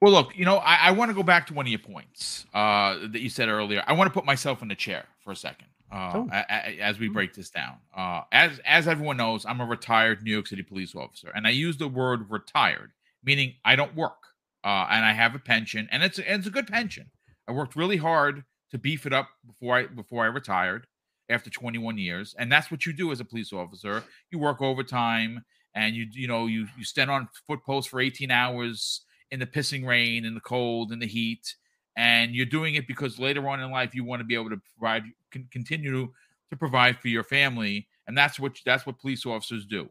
Well, 0.00 0.12
look, 0.12 0.36
you 0.36 0.44
know, 0.44 0.58
I, 0.58 0.76
I 0.76 0.90
want 0.90 1.08
to 1.10 1.14
go 1.14 1.22
back 1.22 1.46
to 1.46 1.54
one 1.54 1.66
of 1.66 1.70
your 1.70 1.78
points 1.78 2.44
uh, 2.52 2.98
that 3.08 3.20
you 3.20 3.30
said 3.30 3.48
earlier. 3.48 3.82
I 3.86 3.94
want 3.94 4.08
to 4.08 4.14
put 4.14 4.26
myself 4.26 4.60
in 4.60 4.68
the 4.68 4.74
chair 4.74 5.06
for 5.20 5.32
a 5.32 5.36
second 5.36 5.68
uh, 5.94 6.12
oh. 6.14 6.28
a, 6.32 6.44
a, 6.50 6.80
as 6.80 6.98
we 6.98 7.06
mm-hmm. 7.06 7.14
break 7.14 7.34
this 7.34 7.50
down. 7.50 7.76
Uh, 7.96 8.22
as 8.32 8.58
as 8.64 8.88
everyone 8.88 9.16
knows, 9.16 9.46
I'm 9.46 9.60
a 9.60 9.64
retired 9.64 10.22
New 10.22 10.32
York 10.32 10.48
City 10.48 10.62
police 10.62 10.94
officer, 10.94 11.30
and 11.34 11.46
I 11.46 11.50
use 11.50 11.76
the 11.76 11.88
word 11.88 12.30
retired, 12.30 12.90
meaning 13.22 13.54
I 13.64 13.76
don't 13.76 13.94
work, 13.94 14.18
uh, 14.64 14.86
and 14.90 15.04
I 15.04 15.12
have 15.12 15.34
a 15.34 15.38
pension, 15.38 15.88
and 15.92 16.02
it's 16.02 16.18
it's 16.18 16.48
a 16.48 16.50
good 16.50 16.66
pension. 16.66 17.10
I 17.46 17.52
worked 17.52 17.76
really 17.76 17.98
hard 17.98 18.44
to 18.72 18.78
beef 18.78 19.06
it 19.06 19.12
up 19.12 19.28
before 19.46 19.76
I 19.76 19.86
before 19.86 20.24
I 20.24 20.26
retired 20.26 20.88
after 21.28 21.48
21 21.48 21.96
years, 21.98 22.34
and 22.38 22.50
that's 22.50 22.72
what 22.72 22.84
you 22.86 22.92
do 22.92 23.12
as 23.12 23.20
a 23.20 23.24
police 23.24 23.52
officer. 23.52 24.02
You 24.32 24.40
work 24.40 24.60
overtime, 24.60 25.44
and 25.76 25.94
you 25.94 26.06
you 26.10 26.26
know 26.26 26.46
you 26.46 26.66
you 26.76 26.84
stand 26.84 27.10
on 27.10 27.28
foot 27.46 27.60
posts 27.64 27.88
for 27.88 28.00
18 28.00 28.32
hours 28.32 29.02
in 29.30 29.38
the 29.38 29.46
pissing 29.46 29.86
rain, 29.86 30.24
in 30.24 30.34
the 30.34 30.40
cold, 30.40 30.90
in 30.90 30.98
the 30.98 31.06
heat 31.06 31.54
and 31.96 32.34
you're 32.34 32.46
doing 32.46 32.74
it 32.74 32.86
because 32.86 33.18
later 33.18 33.48
on 33.48 33.60
in 33.60 33.70
life 33.70 33.94
you 33.94 34.04
want 34.04 34.20
to 34.20 34.24
be 34.24 34.34
able 34.34 34.50
to 34.50 34.60
provide 34.78 35.04
continue 35.50 36.08
to 36.50 36.56
provide 36.56 36.98
for 36.98 37.08
your 37.08 37.24
family 37.24 37.86
and 38.06 38.16
that's 38.16 38.38
what 38.38 38.56
that's 38.64 38.86
what 38.86 38.98
police 38.98 39.26
officers 39.26 39.66
do. 39.66 39.88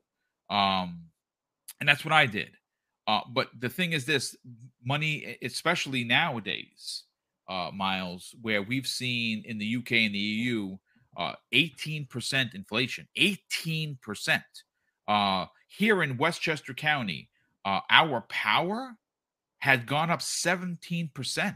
Um 0.50 1.02
and 1.80 1.90
that's 1.90 2.06
what 2.06 2.14
i 2.14 2.26
did. 2.26 2.52
Uh 3.08 3.22
but 3.32 3.50
the 3.60 3.70
thing 3.70 3.94
is 3.94 4.06
this 4.06 4.36
money 4.84 5.38
especially 5.42 6.04
nowadays 6.04 7.04
uh 7.50 7.70
miles 7.74 8.36
where 8.42 8.62
we've 8.62 8.88
seen 8.88 9.44
in 9.46 9.58
the 9.58 9.76
uk 9.78 9.92
and 9.92 10.14
the 10.16 10.20
eu 10.20 10.78
uh 11.18 11.34
18% 11.54 12.56
inflation 12.56 13.08
18% 13.18 14.42
uh 15.08 15.46
here 15.78 16.04
in 16.04 16.18
Westchester 16.18 16.74
County, 16.74 17.30
uh, 17.66 17.80
our 17.90 18.22
power 18.30 18.96
had 19.60 19.88
gone 19.88 20.12
up 20.12 20.20
17%. 20.20 21.56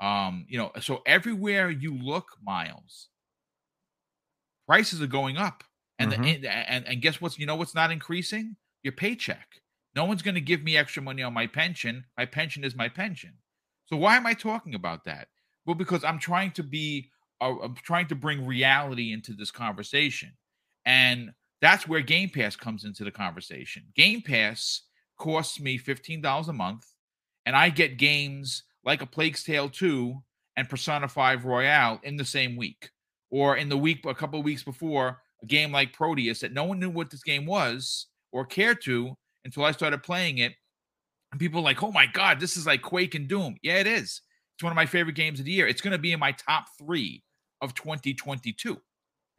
Um, 0.00 0.46
you 0.48 0.58
know, 0.58 0.72
so 0.80 1.02
everywhere 1.06 1.70
you 1.70 1.94
look, 1.94 2.28
Miles, 2.42 3.08
prices 4.66 5.02
are 5.02 5.06
going 5.06 5.36
up. 5.36 5.64
And, 5.98 6.12
mm-hmm. 6.12 6.42
the, 6.42 6.48
and 6.48 6.86
and 6.86 7.02
guess 7.02 7.20
what's 7.20 7.38
you 7.38 7.44
know 7.44 7.56
what's 7.56 7.74
not 7.74 7.90
increasing? 7.90 8.56
Your 8.82 8.94
paycheck. 8.94 9.46
No 9.94 10.04
one's 10.04 10.22
going 10.22 10.36
to 10.36 10.40
give 10.40 10.62
me 10.62 10.76
extra 10.76 11.02
money 11.02 11.22
on 11.22 11.34
my 11.34 11.46
pension. 11.46 12.04
My 12.16 12.24
pension 12.24 12.64
is 12.64 12.74
my 12.74 12.88
pension. 12.88 13.34
So 13.86 13.96
why 13.96 14.16
am 14.16 14.24
I 14.24 14.34
talking 14.34 14.74
about 14.74 15.04
that? 15.04 15.28
Well, 15.66 15.74
because 15.74 16.04
I'm 16.04 16.18
trying 16.18 16.52
to 16.52 16.62
be 16.62 17.10
uh, 17.40 17.56
I'm 17.62 17.74
trying 17.74 18.06
to 18.08 18.14
bring 18.14 18.46
reality 18.46 19.12
into 19.12 19.32
this 19.32 19.50
conversation. 19.50 20.32
And 20.86 21.32
that's 21.60 21.86
where 21.86 22.00
Game 22.00 22.30
Pass 22.30 22.56
comes 22.56 22.84
into 22.84 23.04
the 23.04 23.10
conversation. 23.10 23.84
Game 23.94 24.22
Pass 24.22 24.82
costs 25.18 25.60
me 25.60 25.78
$15 25.78 26.48
a 26.48 26.52
month, 26.52 26.86
and 27.44 27.54
I 27.54 27.68
get 27.68 27.98
games 27.98 28.62
like 28.84 29.02
A 29.02 29.06
Plague's 29.06 29.42
Tale 29.42 29.68
2 29.68 30.16
and 30.56 30.68
Persona 30.68 31.08
5 31.08 31.44
Royal 31.44 32.00
in 32.02 32.16
the 32.16 32.24
same 32.24 32.56
week. 32.56 32.90
Or 33.30 33.56
in 33.56 33.68
the 33.68 33.76
week, 33.76 34.04
a 34.06 34.14
couple 34.14 34.38
of 34.38 34.44
weeks 34.44 34.62
before, 34.62 35.18
a 35.42 35.46
game 35.46 35.72
like 35.72 35.92
Prodeus 35.92 36.40
that 36.40 36.52
no 36.52 36.64
one 36.64 36.80
knew 36.80 36.90
what 36.90 37.10
this 37.10 37.22
game 37.22 37.46
was 37.46 38.06
or 38.32 38.44
cared 38.44 38.82
to 38.82 39.16
until 39.44 39.64
I 39.64 39.72
started 39.72 40.02
playing 40.02 40.38
it. 40.38 40.52
And 41.32 41.40
people 41.40 41.62
like, 41.62 41.82
oh 41.82 41.92
my 41.92 42.06
God, 42.06 42.40
this 42.40 42.56
is 42.56 42.66
like 42.66 42.82
Quake 42.82 43.14
and 43.14 43.28
Doom. 43.28 43.56
Yeah, 43.62 43.78
it 43.78 43.86
is. 43.86 44.22
It's 44.56 44.62
one 44.62 44.72
of 44.72 44.76
my 44.76 44.86
favorite 44.86 45.14
games 45.14 45.38
of 45.38 45.46
the 45.46 45.52
year. 45.52 45.68
It's 45.68 45.80
going 45.80 45.92
to 45.92 45.98
be 45.98 46.12
in 46.12 46.20
my 46.20 46.32
top 46.32 46.66
three 46.78 47.22
of 47.60 47.74
2022 47.74 48.80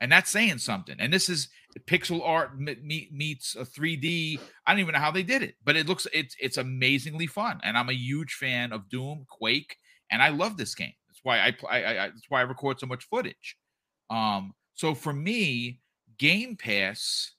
and 0.01 0.11
that's 0.11 0.31
saying 0.31 0.57
something. 0.57 0.95
And 0.99 1.13
this 1.13 1.29
is 1.29 1.47
pixel 1.87 2.21
art 2.27 2.59
meets 2.59 3.55
a 3.55 3.63
3D. 3.63 4.39
I 4.65 4.71
don't 4.71 4.79
even 4.79 4.93
know 4.93 4.99
how 4.99 5.11
they 5.11 5.23
did 5.23 5.43
it, 5.43 5.55
but 5.63 5.77
it 5.77 5.87
looks 5.87 6.07
it's 6.11 6.35
it's 6.39 6.57
amazingly 6.57 7.27
fun. 7.27 7.61
And 7.63 7.77
I'm 7.77 7.89
a 7.89 7.93
huge 7.93 8.33
fan 8.33 8.73
of 8.73 8.89
Doom, 8.89 9.25
Quake, 9.29 9.77
and 10.09 10.21
I 10.21 10.29
love 10.29 10.57
this 10.57 10.75
game. 10.75 10.93
That's 11.07 11.19
why 11.23 11.37
I, 11.37 11.55
I, 11.69 11.77
I 11.77 12.07
that's 12.07 12.29
why 12.29 12.39
I 12.39 12.43
record 12.43 12.79
so 12.79 12.87
much 12.87 13.05
footage. 13.05 13.55
Um, 14.09 14.53
so 14.73 14.95
for 14.95 15.13
me, 15.13 15.79
Game 16.17 16.57
Pass 16.57 17.31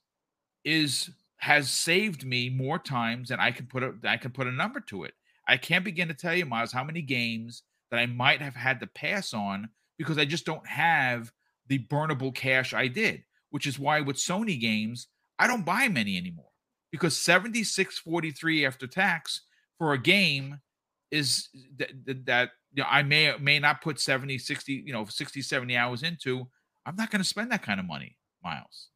is 0.63 1.11
has 1.37 1.69
saved 1.69 2.25
me 2.25 2.49
more 2.49 2.79
times 2.79 3.27
than 3.27 3.41
I 3.41 3.51
can 3.51 3.67
put 3.67 3.83
a 3.83 3.93
I 4.05 4.15
can 4.15 4.31
put 4.31 4.47
a 4.47 4.51
number 4.51 4.79
to 4.79 5.03
it. 5.03 5.13
I 5.45 5.57
can't 5.57 5.83
begin 5.83 6.07
to 6.07 6.13
tell 6.13 6.33
you, 6.33 6.45
Miles, 6.45 6.71
how 6.71 6.85
many 6.85 7.01
games 7.01 7.63
that 7.91 7.99
I 7.99 8.05
might 8.05 8.41
have 8.41 8.55
had 8.55 8.79
to 8.79 8.87
pass 8.87 9.33
on 9.33 9.67
because 9.97 10.17
I 10.17 10.23
just 10.23 10.45
don't 10.45 10.65
have 10.65 11.31
the 11.67 11.79
burnable 11.79 12.33
cash 12.33 12.73
I 12.73 12.87
did, 12.87 13.23
which 13.49 13.67
is 13.67 13.79
why 13.79 14.01
with 14.01 14.17
Sony 14.17 14.59
games, 14.59 15.07
I 15.39 15.47
don't 15.47 15.65
buy 15.65 15.87
many 15.87 16.17
anymore. 16.17 16.49
Because 16.91 17.15
76.43 17.15 18.67
after 18.67 18.85
tax 18.85 19.41
for 19.77 19.93
a 19.93 19.97
game 19.97 20.59
is 21.11 21.49
that, 21.77 21.91
that 22.25 22.49
you 22.73 22.83
know, 22.83 22.89
I 22.89 23.03
may 23.03 23.35
may 23.39 23.59
not 23.59 23.81
put 23.81 23.99
70 23.99 24.37
60 24.39 24.73
you 24.73 24.93
know 24.93 25.05
60 25.05 25.41
70 25.41 25.77
hours 25.77 26.03
into 26.03 26.47
I'm 26.85 26.95
not 26.95 27.11
going 27.11 27.21
to 27.21 27.27
spend 27.27 27.51
that 27.51 27.61
kind 27.61 27.79
of 27.79 27.85
money 27.85 28.17
miles. 28.43 28.89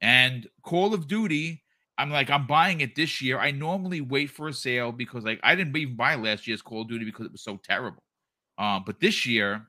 And 0.00 0.48
Call 0.62 0.92
of 0.92 1.06
Duty 1.06 1.62
I'm 1.98 2.10
like 2.10 2.30
I'm 2.30 2.46
buying 2.46 2.80
it 2.80 2.96
this 2.96 3.22
year. 3.22 3.38
I 3.38 3.50
normally 3.52 4.00
wait 4.00 4.30
for 4.30 4.48
a 4.48 4.52
sale 4.52 4.90
because 4.90 5.24
like 5.24 5.40
I 5.42 5.54
didn't 5.54 5.76
even 5.76 5.96
buy 5.96 6.16
last 6.16 6.46
year's 6.46 6.62
Call 6.62 6.82
of 6.82 6.88
Duty 6.88 7.04
because 7.04 7.26
it 7.26 7.32
was 7.32 7.44
so 7.44 7.60
terrible. 7.62 8.02
Um, 8.58 8.82
but 8.84 8.98
this 8.98 9.24
year 9.24 9.66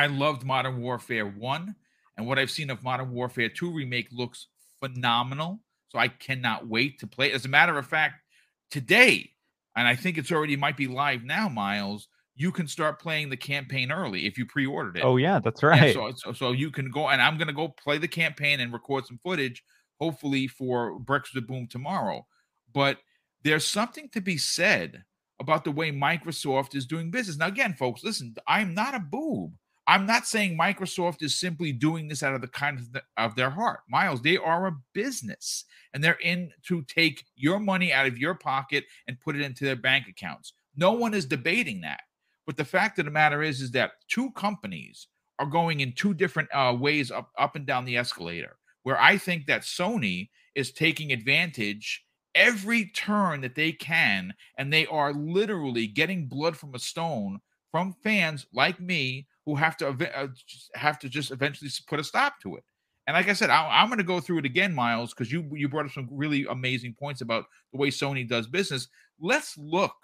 I 0.00 0.06
loved 0.06 0.44
Modern 0.44 0.80
Warfare 0.80 1.26
1, 1.26 1.74
and 2.16 2.26
what 2.26 2.38
I've 2.38 2.50
seen 2.50 2.70
of 2.70 2.82
Modern 2.82 3.10
Warfare 3.12 3.50
2 3.50 3.70
remake 3.70 4.08
looks 4.10 4.46
phenomenal. 4.80 5.60
So 5.90 5.98
I 5.98 6.08
cannot 6.08 6.66
wait 6.66 6.98
to 7.00 7.06
play. 7.06 7.32
As 7.32 7.44
a 7.44 7.50
matter 7.50 7.76
of 7.76 7.86
fact, 7.86 8.22
today, 8.70 9.28
and 9.76 9.86
I 9.86 9.94
think 9.94 10.16
it's 10.16 10.32
already 10.32 10.56
might 10.56 10.78
be 10.78 10.86
live 10.86 11.22
now, 11.22 11.50
Miles. 11.50 12.08
You 12.34 12.50
can 12.50 12.66
start 12.66 12.98
playing 12.98 13.28
the 13.28 13.36
campaign 13.36 13.92
early 13.92 14.24
if 14.24 14.38
you 14.38 14.46
pre-ordered 14.46 14.96
it. 14.96 15.04
Oh 15.04 15.18
yeah, 15.18 15.38
that's 15.38 15.62
right. 15.62 15.92
so, 15.92 16.10
so, 16.16 16.32
so 16.32 16.52
you 16.52 16.70
can 16.70 16.90
go, 16.90 17.10
and 17.10 17.20
I'm 17.20 17.36
gonna 17.36 17.52
go 17.52 17.68
play 17.68 17.98
the 17.98 18.08
campaign 18.08 18.60
and 18.60 18.72
record 18.72 19.04
some 19.04 19.20
footage, 19.22 19.62
hopefully 20.00 20.46
for 20.46 20.98
Breakfast 20.98 21.34
with 21.34 21.46
Boom 21.46 21.66
tomorrow. 21.66 22.26
But 22.72 22.96
there's 23.44 23.66
something 23.66 24.08
to 24.14 24.22
be 24.22 24.38
said 24.38 25.04
about 25.38 25.64
the 25.64 25.72
way 25.72 25.92
Microsoft 25.92 26.74
is 26.74 26.86
doing 26.86 27.10
business. 27.10 27.36
Now, 27.36 27.48
again, 27.48 27.74
folks, 27.74 28.02
listen, 28.02 28.34
I'm 28.48 28.72
not 28.72 28.94
a 28.94 28.98
boob. 29.00 29.52
I'm 29.86 30.06
not 30.06 30.26
saying 30.26 30.56
Microsoft 30.56 31.22
is 31.22 31.34
simply 31.34 31.72
doing 31.72 32.06
this 32.06 32.22
out 32.22 32.34
of 32.34 32.40
the 32.40 32.48
kindness 32.48 32.86
of, 32.86 32.92
the, 32.92 33.02
of 33.16 33.34
their 33.34 33.50
heart. 33.50 33.80
Miles, 33.88 34.22
they 34.22 34.36
are 34.36 34.66
a 34.66 34.76
business 34.92 35.64
and 35.92 36.04
they're 36.04 36.18
in 36.22 36.52
to 36.68 36.82
take 36.82 37.24
your 37.34 37.58
money 37.58 37.92
out 37.92 38.06
of 38.06 38.18
your 38.18 38.34
pocket 38.34 38.84
and 39.08 39.20
put 39.20 39.34
it 39.34 39.42
into 39.42 39.64
their 39.64 39.76
bank 39.76 40.06
accounts. 40.08 40.52
No 40.76 40.92
one 40.92 41.14
is 41.14 41.26
debating 41.26 41.80
that. 41.80 42.02
But 42.46 42.56
the 42.56 42.64
fact 42.64 42.98
of 42.98 43.04
the 43.04 43.10
matter 43.10 43.42
is, 43.42 43.60
is 43.60 43.70
that 43.72 43.92
two 44.08 44.30
companies 44.32 45.08
are 45.38 45.46
going 45.46 45.80
in 45.80 45.92
two 45.92 46.14
different 46.14 46.48
uh, 46.52 46.76
ways 46.78 47.10
up, 47.10 47.30
up 47.38 47.56
and 47.56 47.66
down 47.66 47.84
the 47.84 47.96
escalator. 47.96 48.56
Where 48.82 49.00
I 49.00 49.18
think 49.18 49.46
that 49.46 49.62
Sony 49.62 50.30
is 50.54 50.72
taking 50.72 51.12
advantage 51.12 52.04
every 52.34 52.86
turn 52.86 53.40
that 53.40 53.54
they 53.54 53.72
can, 53.72 54.34
and 54.56 54.72
they 54.72 54.86
are 54.86 55.12
literally 55.12 55.86
getting 55.86 56.26
blood 56.26 56.56
from 56.56 56.74
a 56.74 56.78
stone 56.78 57.40
from 57.70 57.94
fans 58.02 58.46
like 58.52 58.80
me 58.80 59.26
who 59.46 59.54
have 59.56 59.76
to 59.78 59.88
uh, 59.88 60.28
have 60.74 60.98
to 61.00 61.08
just 61.08 61.30
eventually 61.30 61.70
put 61.88 62.00
a 62.00 62.04
stop 62.04 62.40
to 62.42 62.56
it. 62.56 62.64
And 63.06 63.16
like 63.16 63.28
I 63.28 63.32
said, 63.32 63.50
I, 63.50 63.82
am 63.82 63.88
going 63.88 63.98
to 63.98 64.04
go 64.04 64.20
through 64.20 64.38
it 64.38 64.44
again, 64.44 64.74
Miles, 64.74 65.12
because 65.12 65.32
you 65.32 65.48
you 65.52 65.68
brought 65.68 65.86
up 65.86 65.92
some 65.92 66.08
really 66.10 66.46
amazing 66.48 66.94
points 66.98 67.20
about 67.20 67.46
the 67.72 67.78
way 67.78 67.88
Sony 67.88 68.28
does 68.28 68.46
business. 68.46 68.88
Let's 69.18 69.56
look, 69.58 69.96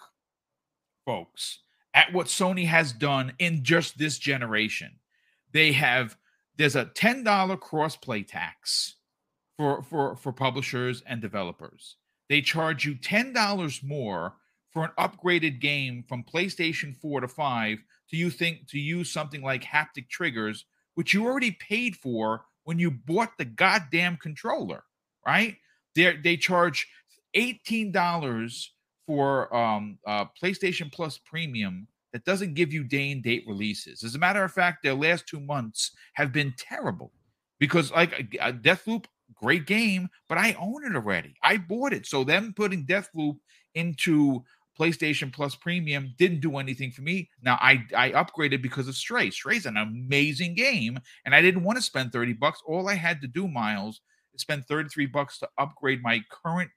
folks, 1.04 1.60
at 1.94 2.12
what 2.12 2.26
Sony 2.26 2.66
has 2.66 2.92
done 2.92 3.32
in 3.38 3.62
just 3.62 3.98
this 3.98 4.18
generation. 4.18 4.98
They 5.52 5.72
have 5.72 6.16
there's 6.56 6.76
a 6.76 6.86
ten 6.86 7.22
dollar 7.22 7.56
crossplay 7.56 8.26
tax 8.26 8.96
for 9.56 9.82
for 9.82 10.16
for 10.16 10.32
publishers 10.32 11.02
and 11.06 11.20
developers. 11.20 11.96
They 12.28 12.40
charge 12.40 12.84
you 12.84 12.96
ten 12.96 13.32
dollars 13.32 13.82
more 13.82 14.34
for 14.76 14.84
an 14.84 14.90
upgraded 14.98 15.58
game 15.58 16.04
from 16.06 16.22
PlayStation 16.22 16.94
4 16.94 17.22
to 17.22 17.28
5 17.28 17.78
to 18.10 18.16
you 18.16 18.30
think 18.30 18.68
to 18.68 18.78
use 18.78 19.10
something 19.10 19.42
like 19.42 19.64
haptic 19.64 20.08
triggers, 20.08 20.64
which 20.94 21.12
you 21.14 21.24
already 21.26 21.52
paid 21.52 21.96
for 21.96 22.44
when 22.64 22.78
you 22.78 22.90
bought 22.90 23.32
the 23.38 23.44
goddamn 23.44 24.16
controller, 24.16 24.84
right? 25.26 25.56
They 25.94 26.16
they 26.16 26.36
charge 26.36 26.88
$18 27.36 28.66
for 29.06 29.54
um 29.54 29.98
uh 30.06 30.26
PlayStation 30.42 30.92
Plus 30.92 31.18
Premium 31.18 31.86
that 32.12 32.24
doesn't 32.24 32.54
give 32.54 32.72
you 32.72 32.82
day 32.82 33.10
and 33.12 33.22
date 33.22 33.44
releases. 33.46 34.02
As 34.02 34.14
a 34.14 34.18
matter 34.18 34.42
of 34.42 34.52
fact, 34.52 34.82
their 34.82 34.94
last 34.94 35.26
two 35.26 35.40
months 35.40 35.90
have 36.14 36.32
been 36.32 36.54
terrible 36.56 37.12
because 37.58 37.90
like 37.92 38.36
uh, 38.40 38.52
Deathloop, 38.52 39.04
great 39.34 39.66
game, 39.66 40.08
but 40.28 40.38
I 40.38 40.56
own 40.58 40.84
it 40.84 40.96
already. 40.96 41.34
I 41.42 41.58
bought 41.58 41.92
it. 41.92 42.06
So 42.06 42.24
them 42.24 42.54
putting 42.56 42.86
Deathloop 42.86 43.36
into 43.74 44.42
PlayStation 44.78 45.32
Plus 45.32 45.54
Premium 45.54 46.14
didn't 46.18 46.40
do 46.40 46.58
anything 46.58 46.90
for 46.90 47.02
me. 47.02 47.30
Now 47.42 47.58
I 47.60 47.84
I 47.96 48.10
upgraded 48.12 48.62
because 48.62 48.88
of 48.88 48.96
Stray. 48.96 49.30
Stray's 49.30 49.66
an 49.66 49.76
amazing 49.76 50.54
game, 50.54 50.98
and 51.24 51.34
I 51.34 51.42
didn't 51.42 51.62
want 51.62 51.76
to 51.76 51.82
spend 51.82 52.12
30 52.12 52.34
bucks. 52.34 52.62
All 52.66 52.88
I 52.88 52.94
had 52.94 53.20
to 53.22 53.26
do, 53.26 53.48
Miles, 53.48 54.00
is 54.34 54.42
spend 54.42 54.66
33 54.66 55.06
bucks 55.06 55.38
to 55.38 55.48
upgrade 55.58 56.02
my 56.02 56.22
current 56.30 56.70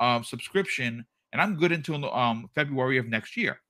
uh, 0.00 0.22
subscription, 0.22 1.04
and 1.32 1.40
I'm 1.40 1.56
good 1.56 1.72
until 1.72 2.12
um, 2.12 2.48
February 2.54 2.98
of 2.98 3.06
next 3.06 3.36
year. 3.36 3.60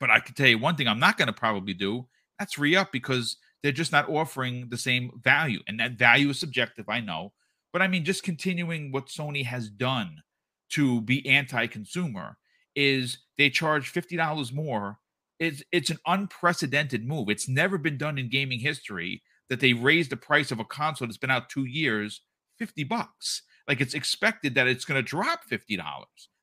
But 0.00 0.10
I 0.10 0.20
can 0.20 0.34
tell 0.34 0.48
you 0.48 0.58
one 0.58 0.76
thing 0.76 0.88
I'm 0.88 1.00
not 1.00 1.16
going 1.16 1.28
to 1.28 1.32
probably 1.32 1.74
do. 1.74 2.06
That's 2.38 2.58
re-up 2.58 2.90
because 2.92 3.36
they're 3.62 3.72
just 3.72 3.92
not 3.92 4.08
offering 4.08 4.68
the 4.68 4.76
same 4.76 5.20
value. 5.22 5.60
And 5.68 5.78
that 5.78 5.92
value 5.92 6.30
is 6.30 6.38
subjective, 6.40 6.88
I 6.88 7.00
know. 7.00 7.32
But 7.72 7.82
I 7.82 7.88
mean, 7.88 8.04
just 8.04 8.24
continuing 8.24 8.90
what 8.90 9.06
Sony 9.06 9.44
has 9.44 9.68
done 9.68 10.22
to 10.70 11.00
be 11.02 11.26
anti-consumer 11.28 12.36
is 12.74 13.18
they 13.38 13.50
charge 13.50 13.92
$50 13.92 14.52
more. 14.52 14.98
It's, 15.38 15.62
it's 15.72 15.90
an 15.90 15.98
unprecedented 16.06 17.06
move. 17.06 17.28
It's 17.28 17.48
never 17.48 17.78
been 17.78 17.98
done 17.98 18.18
in 18.18 18.30
gaming 18.30 18.60
history 18.60 19.22
that 19.48 19.60
they 19.60 19.72
raise 19.72 20.08
the 20.08 20.16
price 20.16 20.50
of 20.50 20.60
a 20.60 20.64
console 20.64 21.08
that's 21.08 21.18
been 21.18 21.30
out 21.30 21.50
two 21.50 21.64
years 21.64 22.22
50 22.58 22.84
bucks. 22.84 23.42
Like 23.68 23.80
it's 23.80 23.94
expected 23.94 24.54
that 24.54 24.66
it's 24.66 24.84
going 24.84 25.02
to 25.02 25.08
drop 25.08 25.40
$50, 25.50 25.78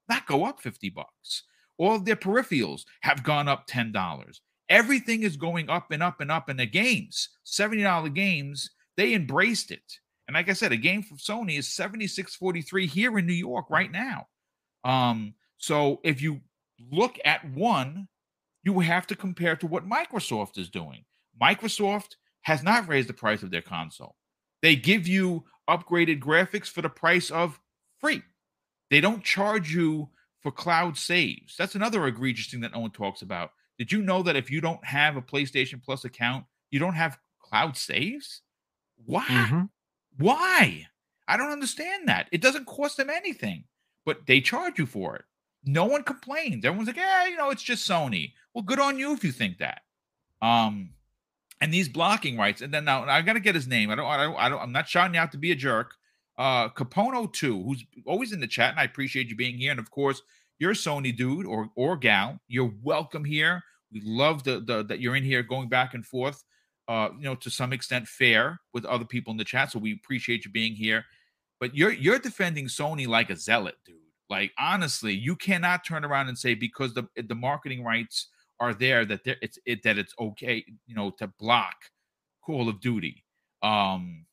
not 0.10 0.26
go 0.26 0.46
up 0.46 0.60
50 0.60 0.90
bucks. 0.90 1.44
All 1.78 1.96
of 1.96 2.06
their 2.06 2.16
peripherals 2.16 2.84
have 3.02 3.24
gone 3.24 3.48
up 3.48 3.68
$10. 3.68 4.40
Everything 4.70 5.24
is 5.24 5.38
going 5.38 5.70
up 5.70 5.92
and 5.92 6.04
up 6.04 6.22
and 6.22 6.32
up. 6.32 6.50
And 6.50 6.60
the 6.60 6.66
games, 6.66 7.30
$70 7.46 8.14
games, 8.14 8.70
they 8.98 9.14
embraced 9.14 9.72
it. 9.72 10.00
And 10.28 10.36
like 10.36 10.50
I 10.50 10.54
said, 10.54 10.72
a 10.72 10.78
game 10.78 11.02
from 11.02 11.18
Sony 11.18 11.58
is 11.58 11.68
76.43 11.68 12.86
here 12.86 13.18
in 13.18 13.26
New 13.26 13.34
York 13.34 13.66
right 13.70 13.92
now. 13.92 14.28
Um, 14.84 15.34
so 15.60 15.99
if 16.03 16.22
you 16.22 16.41
look 16.91 17.20
at 17.24 17.47
one, 17.51 18.07
you 18.64 18.80
have 18.80 19.05
to 19.07 19.16
compare 19.16 19.55
to 19.57 19.68
what 19.68 19.88
Microsoft 19.88 20.57
is 20.57 20.70
doing. 20.70 21.05
Microsoft 21.39 22.16
has 22.41 22.64
not 22.64 22.88
raised 22.88 23.10
the 23.10 23.14
price 23.14 23.43
of 23.43 23.51
their 23.51 23.62
console. 23.62 24.16
They 24.62 24.76
give 24.76 25.07
you 25.07 25.43
upgraded 25.70 26.20
graphics 26.20 26.68
for 26.68 26.82
the 26.82 26.89
price 26.89 27.30
of 27.30 27.60
free. 27.99 28.24
They 28.89 29.01
don't 29.01 29.24
charge 29.24 29.74
you 29.74 30.10
for 30.41 30.51
cloud 30.51 30.97
saves. 30.97 31.55
That's 31.57 31.76
another 31.76 32.07
egregious 32.07 32.47
thing 32.47 32.62
that 32.62 32.74
no 32.74 32.80
one 32.80 32.91
talks 32.91 33.22
about. 33.22 33.51
Did 33.78 33.91
you 33.91 34.01
know 34.01 34.24
that 34.24 34.36
if 34.36 34.49
you 34.49 34.62
don't 34.62 34.84
have 34.84 35.16
a 35.16 35.22
PlayStation 35.22 35.84
Plus 35.84 36.05
account, 36.05 36.45
you 36.72 36.80
don't 36.80 36.95
have 36.95 37.20
cloud 37.39 37.78
saves? 37.78 38.41
Why? 39.05 39.26
Mm-hmm. 39.26 39.64
Why? 40.18 40.88
I 41.28 41.38
don't 41.38 41.51
understand 41.51 42.07
that. 42.07 42.28
It 42.32 42.41
doesn't 42.41 42.66
cost 42.66 42.97
them 42.97 43.10
anything, 43.10 43.66
but 44.05 44.26
they 44.26 44.41
charge 44.41 44.80
you 44.80 44.86
for 44.86 45.16
it. 45.16 45.26
No 45.66 45.86
one 45.86 46.03
complains. 46.03 46.64
Everyone's 46.64 46.88
like, 46.88 46.97
yeah, 46.97 47.28
you 47.28 47.36
know, 47.36 47.49
it's 47.49 47.64
just 47.64 47.88
Sony. 47.88 48.34
Well, 48.53 48.64
good 48.64 48.80
on 48.80 48.97
you 48.97 49.14
if 49.14 49.24
you 49.24 49.32
think 49.32 49.57
that. 49.57 49.82
Um, 50.41 50.91
and 51.62 51.74
these 51.74 51.89
blocking 51.89 52.38
rights, 52.38 52.62
and 52.62 52.74
then 52.74 52.86
now 52.86 53.03
I 53.03 53.22
got 53.22 53.34
to 53.34 53.39
get 53.39 53.55
his 53.55 53.68
name. 53.68 53.89
I 53.89 53.95
don't, 53.95 54.05
I 54.05 54.24
don't, 54.24 54.36
I 54.36 54.49
don't, 54.49 54.62
I'm 54.62 54.72
not 54.72 54.88
shouting 54.88 55.18
out 55.18 55.32
to 55.34 55.38
be 55.38 55.51
a 55.51 55.55
jerk. 55.55 55.95
Uh, 56.38 56.70
Capono 56.70 57.32
two, 57.32 57.62
who's 57.64 57.84
always 58.05 58.32
in 58.32 58.39
the 58.39 58.47
chat, 58.47 58.72
and 58.72 58.80
I 58.80 58.86
appreciate 58.86 59.28
you 59.28 59.36
being 59.36 59.57
here. 59.57 59.72
And 59.72 59.80
of 59.80 59.91
course, 59.91 60.22
you're 60.57 60.72
a 60.72 60.76
Sony 60.76 61.16
dude 61.16 61.45
or 61.45 61.70
or 61.76 61.97
gal. 61.97 62.39
You're 62.47 62.72
welcome 62.82 63.26
here. 63.26 63.62
We 63.91 64.01
love 64.05 64.43
the, 64.45 64.62
the 64.62 64.84
that 64.86 65.01
you're 65.01 65.18
in 65.18 65.26
here, 65.26 65.43
going 65.43 65.68
back 65.68 65.93
and 65.93 66.05
forth. 66.05 66.43
Uh, 66.88 67.10
you 67.18 67.26
know, 67.26 67.36
to 67.36 67.49
some 67.49 67.74
extent, 67.74 68.07
fair 68.07 68.62
with 68.74 68.86
other 68.86 69.05
people 69.05 69.32
in 69.32 69.38
the 69.38 69.43
chat. 69.43 69.72
So 69.72 69.80
we 69.80 69.93
appreciate 69.93 70.45
you 70.45 70.51
being 70.51 70.74
here. 70.74 71.03
But 71.60 71.76
you're 71.76 71.91
you're 71.91 72.20
defending 72.20 72.68
Sony 72.68 73.05
like 73.05 73.30
a 73.30 73.36
zealot, 73.36 73.76
dude. 73.86 73.97
Like 74.30 74.52
honestly, 74.60 75.14
you 75.14 75.36
cannot 75.36 75.86
turn 75.86 76.06
around 76.06 76.30
and 76.30 76.38
say 76.38 76.54
because 76.54 76.94
the 76.94 77.08
the 77.16 77.36
marketing 77.36 77.84
rights 77.84 78.28
are 78.60 78.74
there 78.74 79.06
that 79.06 79.24
there 79.24 79.38
it's 79.42 79.58
it 79.66 79.84
that 79.84 79.98
it's 79.98 80.14
okay, 80.20 80.64
you 80.86 80.96
know, 80.96 81.12
to 81.12 81.28
block 81.40 81.76
Call 82.42 82.70
of 82.70 82.80
Duty. 82.80 83.24
Um, 83.64 84.26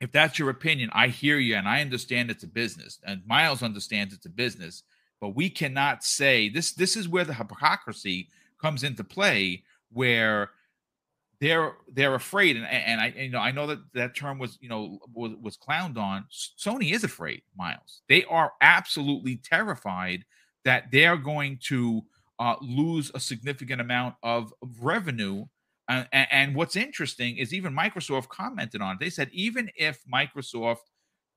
if 0.00 0.12
that's 0.12 0.38
your 0.38 0.50
opinion, 0.50 0.90
I 0.92 1.08
hear 1.08 1.38
you 1.38 1.56
and 1.56 1.68
I 1.68 1.80
understand 1.80 2.30
it's 2.30 2.44
a 2.44 2.48
business, 2.48 2.98
and 3.04 3.26
Miles 3.26 3.62
understands 3.62 4.14
it's 4.14 4.26
a 4.26 4.30
business. 4.30 4.82
But 5.20 5.36
we 5.36 5.50
cannot 5.50 6.02
say 6.02 6.48
this. 6.48 6.72
This 6.72 6.96
is 6.96 7.08
where 7.08 7.24
the 7.24 7.34
hypocrisy 7.34 8.28
comes 8.60 8.82
into 8.82 9.04
play, 9.04 9.62
where 9.92 10.50
they're 11.40 11.74
they're 11.92 12.14
afraid, 12.14 12.56
and 12.56 12.66
and 12.66 13.00
I 13.00 13.08
you 13.16 13.30
know 13.30 13.38
I 13.38 13.50
know 13.50 13.66
that 13.66 13.78
that 13.94 14.14
term 14.14 14.38
was 14.38 14.58
you 14.60 14.68
know 14.68 14.98
was, 15.12 15.32
was 15.40 15.56
clowned 15.56 15.96
on. 15.96 16.26
Sony 16.30 16.92
is 16.92 17.02
afraid, 17.02 17.42
Miles. 17.56 18.02
They 18.08 18.24
are 18.24 18.52
absolutely 18.60 19.36
terrified 19.36 20.24
that 20.64 20.84
they're 20.92 21.16
going 21.16 21.58
to 21.64 22.02
uh, 22.38 22.56
lose 22.60 23.10
a 23.14 23.20
significant 23.20 23.80
amount 23.80 24.16
of 24.22 24.52
revenue. 24.80 25.46
And, 25.88 26.06
and 26.12 26.54
what's 26.54 26.76
interesting 26.76 27.36
is 27.38 27.52
even 27.52 27.74
Microsoft 27.74 28.28
commented 28.28 28.80
on 28.80 28.94
it. 28.94 29.00
They 29.00 29.10
said 29.10 29.28
even 29.32 29.70
if 29.74 30.00
Microsoft 30.12 30.78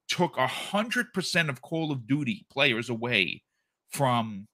took 0.07 0.37
a 0.37 0.45
hundred 0.45 1.11
percent 1.13 1.49
of 1.49 1.61
Call 1.61 1.91
of 1.91 2.05
Duty 2.05 2.45
players 2.51 2.89
away 2.89 3.41
from 3.89 4.47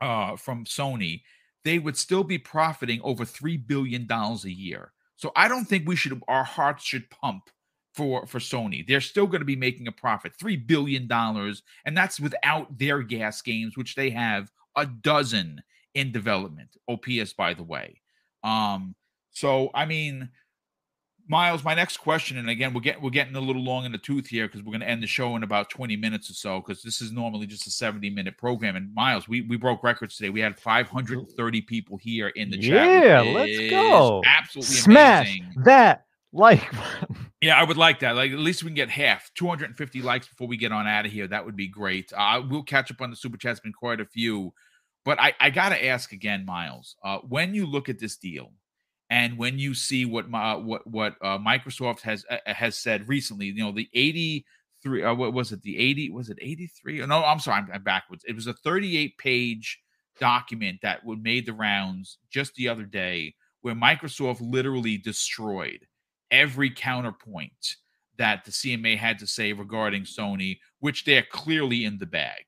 uh, 0.00 0.36
from 0.36 0.64
Sony, 0.64 1.22
they 1.66 1.80
would 1.80 1.96
still 1.96 2.22
be 2.22 2.38
profiting 2.38 3.00
over 3.02 3.24
three 3.24 3.56
billion 3.56 4.06
dollars 4.06 4.44
a 4.44 4.52
year. 4.52 4.92
So 5.16 5.32
I 5.34 5.48
don't 5.48 5.64
think 5.64 5.86
we 5.86 5.96
should 5.96 6.22
our 6.28 6.44
hearts 6.44 6.84
should 6.84 7.10
pump 7.10 7.50
for 7.92 8.24
for 8.26 8.38
Sony. 8.38 8.86
They're 8.86 9.00
still 9.00 9.26
going 9.26 9.40
to 9.40 9.46
be 9.46 9.56
making 9.56 9.88
a 9.88 9.92
profit, 9.92 10.32
three 10.38 10.56
billion 10.56 11.08
dollars, 11.08 11.64
and 11.84 11.96
that's 11.96 12.20
without 12.20 12.78
their 12.78 13.02
GaaS 13.02 13.42
games, 13.42 13.76
which 13.76 13.96
they 13.96 14.10
have 14.10 14.52
a 14.76 14.86
dozen 14.86 15.60
in 15.94 16.12
development. 16.12 16.76
OPS, 16.88 17.32
by 17.32 17.52
the 17.52 17.64
way. 17.64 18.00
Um, 18.44 18.94
so 19.32 19.70
I 19.74 19.86
mean, 19.86 20.28
Miles, 21.28 21.64
my 21.64 21.74
next 21.74 21.96
question, 21.96 22.38
and 22.38 22.48
again, 22.48 22.72
we're 22.72 22.80
getting 22.80 23.02
we're 23.02 23.10
getting 23.10 23.34
a 23.34 23.40
little 23.40 23.62
long 23.62 23.84
in 23.84 23.92
the 23.92 23.98
tooth 23.98 24.28
here 24.28 24.46
because 24.46 24.62
we're 24.62 24.70
going 24.70 24.80
to 24.80 24.88
end 24.88 25.02
the 25.02 25.08
show 25.08 25.34
in 25.34 25.42
about 25.42 25.70
20 25.70 25.96
minutes 25.96 26.30
or 26.30 26.34
so 26.34 26.60
because 26.60 26.82
this 26.82 27.00
is 27.00 27.10
normally 27.10 27.46
just 27.46 27.66
a 27.66 27.70
70 27.70 28.10
minute 28.10 28.38
program. 28.38 28.76
And 28.76 28.94
Miles, 28.94 29.28
we 29.28 29.42
we 29.42 29.56
broke 29.56 29.82
records 29.82 30.16
today. 30.16 30.30
We 30.30 30.40
had 30.40 30.58
530 30.58 31.60
people 31.62 31.96
here 31.96 32.28
in 32.28 32.50
the 32.50 32.58
chat. 32.58 33.04
Yeah, 33.04 33.20
let's 33.22 33.70
go. 33.70 34.22
Absolutely 34.24 34.74
smash 34.74 35.38
amazing. 35.38 35.62
that 35.64 36.06
like. 36.32 36.72
yeah, 37.40 37.58
I 37.58 37.64
would 37.64 37.76
like 37.76 38.00
that. 38.00 38.14
Like 38.14 38.30
at 38.30 38.38
least 38.38 38.62
we 38.62 38.68
can 38.68 38.76
get 38.76 38.90
half 38.90 39.30
250 39.34 40.02
likes 40.02 40.28
before 40.28 40.46
we 40.46 40.56
get 40.56 40.70
on 40.70 40.86
out 40.86 41.06
of 41.06 41.12
here. 41.12 41.26
That 41.26 41.44
would 41.44 41.56
be 41.56 41.66
great. 41.66 42.12
Uh, 42.16 42.42
we'll 42.48 42.62
catch 42.62 42.90
up 42.92 43.00
on 43.00 43.10
the 43.10 43.16
super 43.16 43.36
chats. 43.36 43.58
Been 43.58 43.72
quite 43.72 44.00
a 44.00 44.06
few, 44.06 44.54
but 45.04 45.20
I 45.20 45.34
I 45.40 45.50
got 45.50 45.70
to 45.70 45.86
ask 45.86 46.12
again, 46.12 46.44
Miles. 46.44 46.94
Uh, 47.02 47.18
when 47.18 47.52
you 47.52 47.66
look 47.66 47.88
at 47.88 47.98
this 47.98 48.16
deal 48.16 48.52
and 49.10 49.38
when 49.38 49.58
you 49.58 49.74
see 49.74 50.04
what 50.04 50.26
uh, 50.32 50.56
what 50.56 50.86
what 50.86 51.14
uh, 51.22 51.38
Microsoft 51.38 52.00
has 52.00 52.24
uh, 52.30 52.38
has 52.46 52.76
said 52.76 53.08
recently, 53.08 53.46
you 53.46 53.62
know 53.62 53.72
the 53.72 53.88
83 53.94 55.02
uh, 55.02 55.14
what 55.14 55.32
was 55.32 55.52
it 55.52 55.62
the 55.62 55.78
80 55.78 56.10
was 56.10 56.30
it 56.30 56.38
83 56.40 57.06
no 57.06 57.24
I'm 57.24 57.38
sorry 57.38 57.58
I'm, 57.58 57.68
I'm, 57.72 57.82
backwards. 57.82 58.24
It 58.26 58.34
was 58.34 58.46
a 58.46 58.52
38 58.52 59.16
page 59.18 59.80
document 60.18 60.80
that 60.82 61.04
would 61.04 61.22
made 61.22 61.46
the 61.46 61.52
rounds 61.52 62.18
just 62.30 62.54
the 62.54 62.68
other 62.68 62.84
day 62.84 63.34
where 63.60 63.74
Microsoft 63.74 64.40
literally 64.40 64.96
destroyed 64.96 65.86
every 66.30 66.70
counterpoint 66.70 67.76
that 68.18 68.44
the 68.44 68.50
CMA 68.50 68.96
had 68.96 69.18
to 69.18 69.26
say 69.26 69.52
regarding 69.52 70.02
Sony 70.02 70.58
which 70.80 71.04
they're 71.04 71.26
clearly 71.30 71.84
in 71.84 71.98
the 71.98 72.06
bag. 72.06 72.42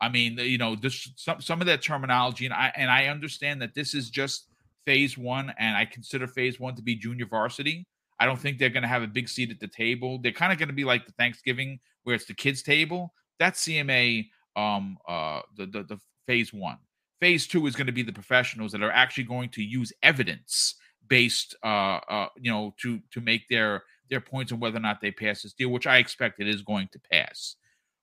I 0.00 0.08
mean 0.08 0.38
you 0.38 0.56
know 0.56 0.74
this 0.74 1.10
some 1.16 1.42
some 1.42 1.60
of 1.60 1.66
that 1.66 1.82
terminology 1.82 2.46
and 2.46 2.54
I 2.54 2.72
and 2.76 2.90
I 2.90 3.06
understand 3.08 3.60
that 3.60 3.74
this 3.74 3.92
is 3.92 4.08
just 4.08 4.47
phase 4.88 5.18
one, 5.18 5.52
and 5.58 5.76
I 5.76 5.84
consider 5.84 6.26
phase 6.26 6.58
one 6.58 6.74
to 6.76 6.80
be 6.80 6.94
junior 6.94 7.26
varsity. 7.26 7.86
I 8.18 8.24
don't 8.24 8.40
think 8.40 8.56
they're 8.56 8.70
going 8.70 8.84
to 8.84 8.88
have 8.88 9.02
a 9.02 9.06
big 9.06 9.28
seat 9.28 9.50
at 9.50 9.60
the 9.60 9.68
table. 9.68 10.18
They're 10.18 10.32
kind 10.32 10.50
of 10.50 10.58
going 10.58 10.70
to 10.70 10.74
be 10.74 10.84
like 10.84 11.04
the 11.04 11.12
Thanksgiving 11.12 11.78
where 12.04 12.14
it's 12.14 12.24
the 12.24 12.32
kids' 12.32 12.62
table. 12.62 13.12
That's 13.38 13.62
CMA, 13.62 14.30
um, 14.56 14.96
uh, 15.06 15.42
the, 15.58 15.66
the 15.66 15.82
the 15.82 15.98
phase 16.26 16.54
one. 16.54 16.78
Phase 17.20 17.46
two 17.46 17.66
is 17.66 17.76
going 17.76 17.86
to 17.86 17.92
be 17.92 18.02
the 18.02 18.14
professionals 18.14 18.72
that 18.72 18.82
are 18.82 18.90
actually 18.90 19.24
going 19.24 19.50
to 19.50 19.62
use 19.62 19.92
evidence 20.02 20.76
based, 21.06 21.54
uh, 21.62 22.00
uh, 22.08 22.28
you 22.40 22.50
know, 22.50 22.74
to 22.80 22.98
to 23.10 23.20
make 23.20 23.46
their 23.48 23.82
their 24.08 24.22
points 24.22 24.52
on 24.52 24.58
whether 24.58 24.78
or 24.78 24.80
not 24.80 25.02
they 25.02 25.10
pass 25.10 25.42
this 25.42 25.52
deal, 25.52 25.68
which 25.68 25.86
I 25.86 25.98
expect 25.98 26.40
it 26.40 26.48
is 26.48 26.62
going 26.62 26.88
to 26.92 27.00
pass. 27.12 27.56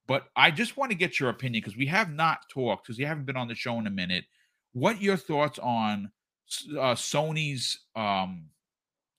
But 0.06 0.28
I 0.36 0.52
just 0.52 0.78
want 0.78 0.92
to 0.92 0.98
get 0.98 1.20
your 1.20 1.32
opinion 1.32 1.64
because 1.64 1.78
we 1.78 1.88
have 1.88 2.12
not 2.12 2.48
talked 2.48 2.86
because 2.86 3.00
you 3.00 3.08
haven't 3.08 3.26
been 3.26 3.38
on 3.38 3.48
the 3.48 3.56
show 3.56 3.80
in 3.80 3.88
a 3.88 3.90
minute. 3.90 4.26
What 4.74 5.02
your 5.02 5.18
thoughts 5.18 5.58
on 5.58 6.12
uh, 6.72 6.95
Sony's 6.95 7.80
um, 7.95 8.45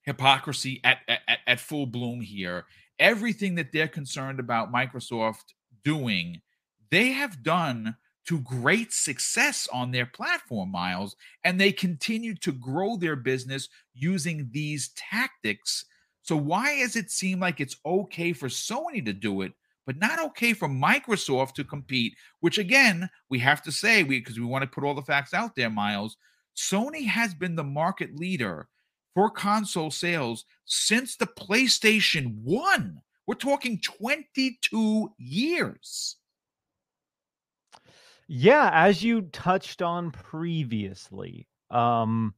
hypocrisy 0.03 0.81
at, 0.83 0.99
at 1.07 1.39
at 1.45 1.59
full 1.59 1.85
bloom 1.85 2.21
here. 2.21 2.65
Everything 2.99 3.55
that 3.55 3.71
they're 3.71 3.87
concerned 3.87 4.39
about 4.39 4.73
Microsoft 4.73 5.53
doing, 5.83 6.41
they 6.89 7.09
have 7.09 7.43
done 7.43 7.95
to 8.27 8.39
great 8.39 8.91
success 8.91 9.69
on 9.71 9.91
their 9.91 10.05
platform, 10.05 10.69
Miles, 10.69 11.15
and 11.45 11.59
they 11.59 11.71
continue 11.71 12.35
to 12.35 12.51
grow 12.51 12.97
their 12.97 13.15
business 13.15 13.69
using 13.93 14.49
these 14.51 14.89
tactics. 14.95 15.85
So 16.23 16.35
why 16.35 16.79
does 16.79 16.97
it 16.97 17.09
seem 17.09 17.39
like 17.39 17.61
it's 17.61 17.77
okay 17.85 18.33
for 18.33 18.49
Sony 18.49 19.03
to 19.05 19.13
do 19.13 19.41
it, 19.43 19.53
but 19.85 19.97
not 19.97 20.19
okay 20.19 20.51
for 20.51 20.67
Microsoft 20.67 21.53
to 21.53 21.63
compete? 21.63 22.15
Which 22.41 22.57
again, 22.57 23.09
we 23.29 23.39
have 23.39 23.61
to 23.63 23.71
say, 23.71 24.03
we 24.03 24.19
because 24.19 24.37
we 24.37 24.45
want 24.45 24.63
to 24.63 24.69
put 24.69 24.83
all 24.83 24.93
the 24.93 25.01
facts 25.01 25.33
out 25.33 25.55
there, 25.55 25.69
Miles. 25.69 26.17
Sony 26.57 27.05
has 27.05 27.33
been 27.33 27.55
the 27.55 27.63
market 27.63 28.15
leader 28.17 28.67
for 29.13 29.29
console 29.29 29.91
sales 29.91 30.45
since 30.65 31.15
the 31.15 31.27
PlayStation 31.27 32.35
1. 32.43 33.01
We're 33.27 33.35
talking 33.35 33.79
22 33.81 35.11
years. 35.17 36.15
Yeah, 38.27 38.69
as 38.73 39.03
you 39.03 39.21
touched 39.21 39.81
on 39.81 40.11
previously, 40.11 41.47
um, 41.69 42.33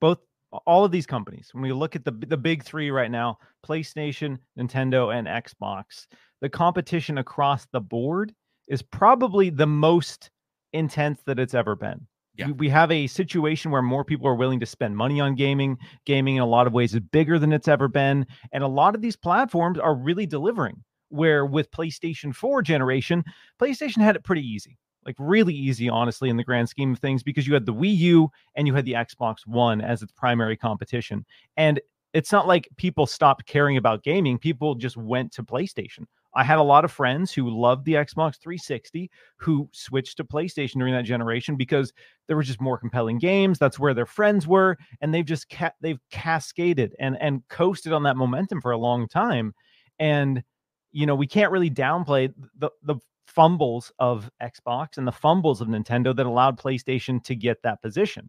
both 0.00 0.18
all 0.66 0.84
of 0.84 0.90
these 0.90 1.06
companies, 1.06 1.48
when 1.52 1.62
we 1.62 1.72
look 1.72 1.96
at 1.96 2.04
the 2.04 2.12
the 2.12 2.36
big 2.36 2.62
three 2.62 2.90
right 2.90 3.10
now, 3.10 3.38
PlayStation, 3.66 4.38
Nintendo, 4.58 5.14
and 5.16 5.26
Xbox, 5.26 6.06
the 6.42 6.50
competition 6.50 7.18
across 7.18 7.66
the 7.72 7.80
board 7.80 8.34
is 8.68 8.82
probably 8.82 9.48
the 9.48 9.66
most 9.66 10.30
intense 10.72 11.20
that 11.24 11.38
it's 11.38 11.54
ever 11.54 11.74
been. 11.74 12.06
Yeah. 12.34 12.50
We, 12.52 12.70
have 12.70 12.90
a 12.90 13.06
situation 13.06 13.70
where 13.70 13.82
more 13.82 14.04
people 14.04 14.26
are 14.26 14.34
willing 14.34 14.60
to 14.60 14.66
spend 14.66 14.96
money 14.96 15.20
on 15.20 15.34
gaming. 15.34 15.76
Gaming, 16.06 16.36
in 16.36 16.42
a 16.42 16.46
lot 16.46 16.66
of 16.66 16.72
ways, 16.72 16.94
is 16.94 17.00
bigger 17.00 17.38
than 17.38 17.52
it's 17.52 17.68
ever 17.68 17.88
been. 17.88 18.26
And 18.52 18.64
a 18.64 18.68
lot 18.68 18.94
of 18.94 19.02
these 19.02 19.16
platforms 19.16 19.78
are 19.78 19.94
really 19.94 20.26
delivering. 20.26 20.82
Where 21.10 21.44
with 21.44 21.70
PlayStation 21.72 22.34
4 22.34 22.62
generation, 22.62 23.22
PlayStation 23.60 23.98
had 23.98 24.16
it 24.16 24.24
pretty 24.24 24.40
easy 24.40 24.78
like 25.04 25.16
really 25.18 25.54
easy, 25.54 25.88
honestly, 25.88 26.28
in 26.28 26.36
the 26.36 26.44
grand 26.44 26.68
scheme 26.68 26.92
of 26.92 26.98
things, 26.98 27.22
because 27.22 27.46
you 27.46 27.54
had 27.54 27.66
the 27.66 27.74
Wii 27.74 27.96
U 27.96 28.30
and 28.54 28.66
you 28.66 28.74
had 28.74 28.84
the 28.84 28.92
Xbox 28.92 29.46
One 29.46 29.80
as 29.80 30.02
its 30.02 30.12
primary 30.12 30.56
competition. 30.56 31.24
And 31.56 31.80
it's 32.12 32.32
not 32.32 32.46
like 32.46 32.68
people 32.76 33.06
stopped 33.06 33.46
caring 33.46 33.76
about 33.76 34.02
gaming, 34.02 34.38
people 34.38 34.74
just 34.74 34.96
went 34.96 35.32
to 35.32 35.42
PlayStation. 35.42 36.04
I 36.34 36.44
had 36.44 36.58
a 36.58 36.62
lot 36.62 36.84
of 36.84 36.92
friends 36.92 37.32
who 37.32 37.50
loved 37.50 37.84
the 37.84 37.94
Xbox 37.94 38.38
360 38.38 39.10
who 39.36 39.68
switched 39.72 40.16
to 40.16 40.24
PlayStation 40.24 40.74
during 40.74 40.94
that 40.94 41.04
generation 41.04 41.56
because 41.56 41.92
there 42.26 42.36
were 42.36 42.42
just 42.42 42.60
more 42.60 42.78
compelling 42.78 43.18
games. 43.18 43.58
That's 43.58 43.78
where 43.78 43.94
their 43.94 44.06
friends 44.06 44.46
were, 44.46 44.78
and 45.00 45.12
they've 45.12 45.24
just 45.24 45.50
ca- 45.50 45.72
they've 45.80 46.00
cascaded 46.10 46.94
and 46.98 47.16
and 47.20 47.46
coasted 47.48 47.92
on 47.92 48.04
that 48.04 48.16
momentum 48.16 48.60
for 48.60 48.72
a 48.72 48.78
long 48.78 49.08
time. 49.08 49.54
And 49.98 50.42
you 50.92 51.06
know, 51.06 51.14
we 51.14 51.26
can't 51.26 51.52
really 51.52 51.70
downplay 51.70 52.32
the 52.58 52.70
the 52.82 52.96
fumbles 53.26 53.92
of 53.98 54.30
Xbox 54.42 54.98
and 54.98 55.06
the 55.06 55.12
fumbles 55.12 55.60
of 55.60 55.68
Nintendo 55.68 56.14
that 56.14 56.26
allowed 56.26 56.58
PlayStation 56.58 57.22
to 57.24 57.34
get 57.34 57.62
that 57.62 57.80
position. 57.80 58.28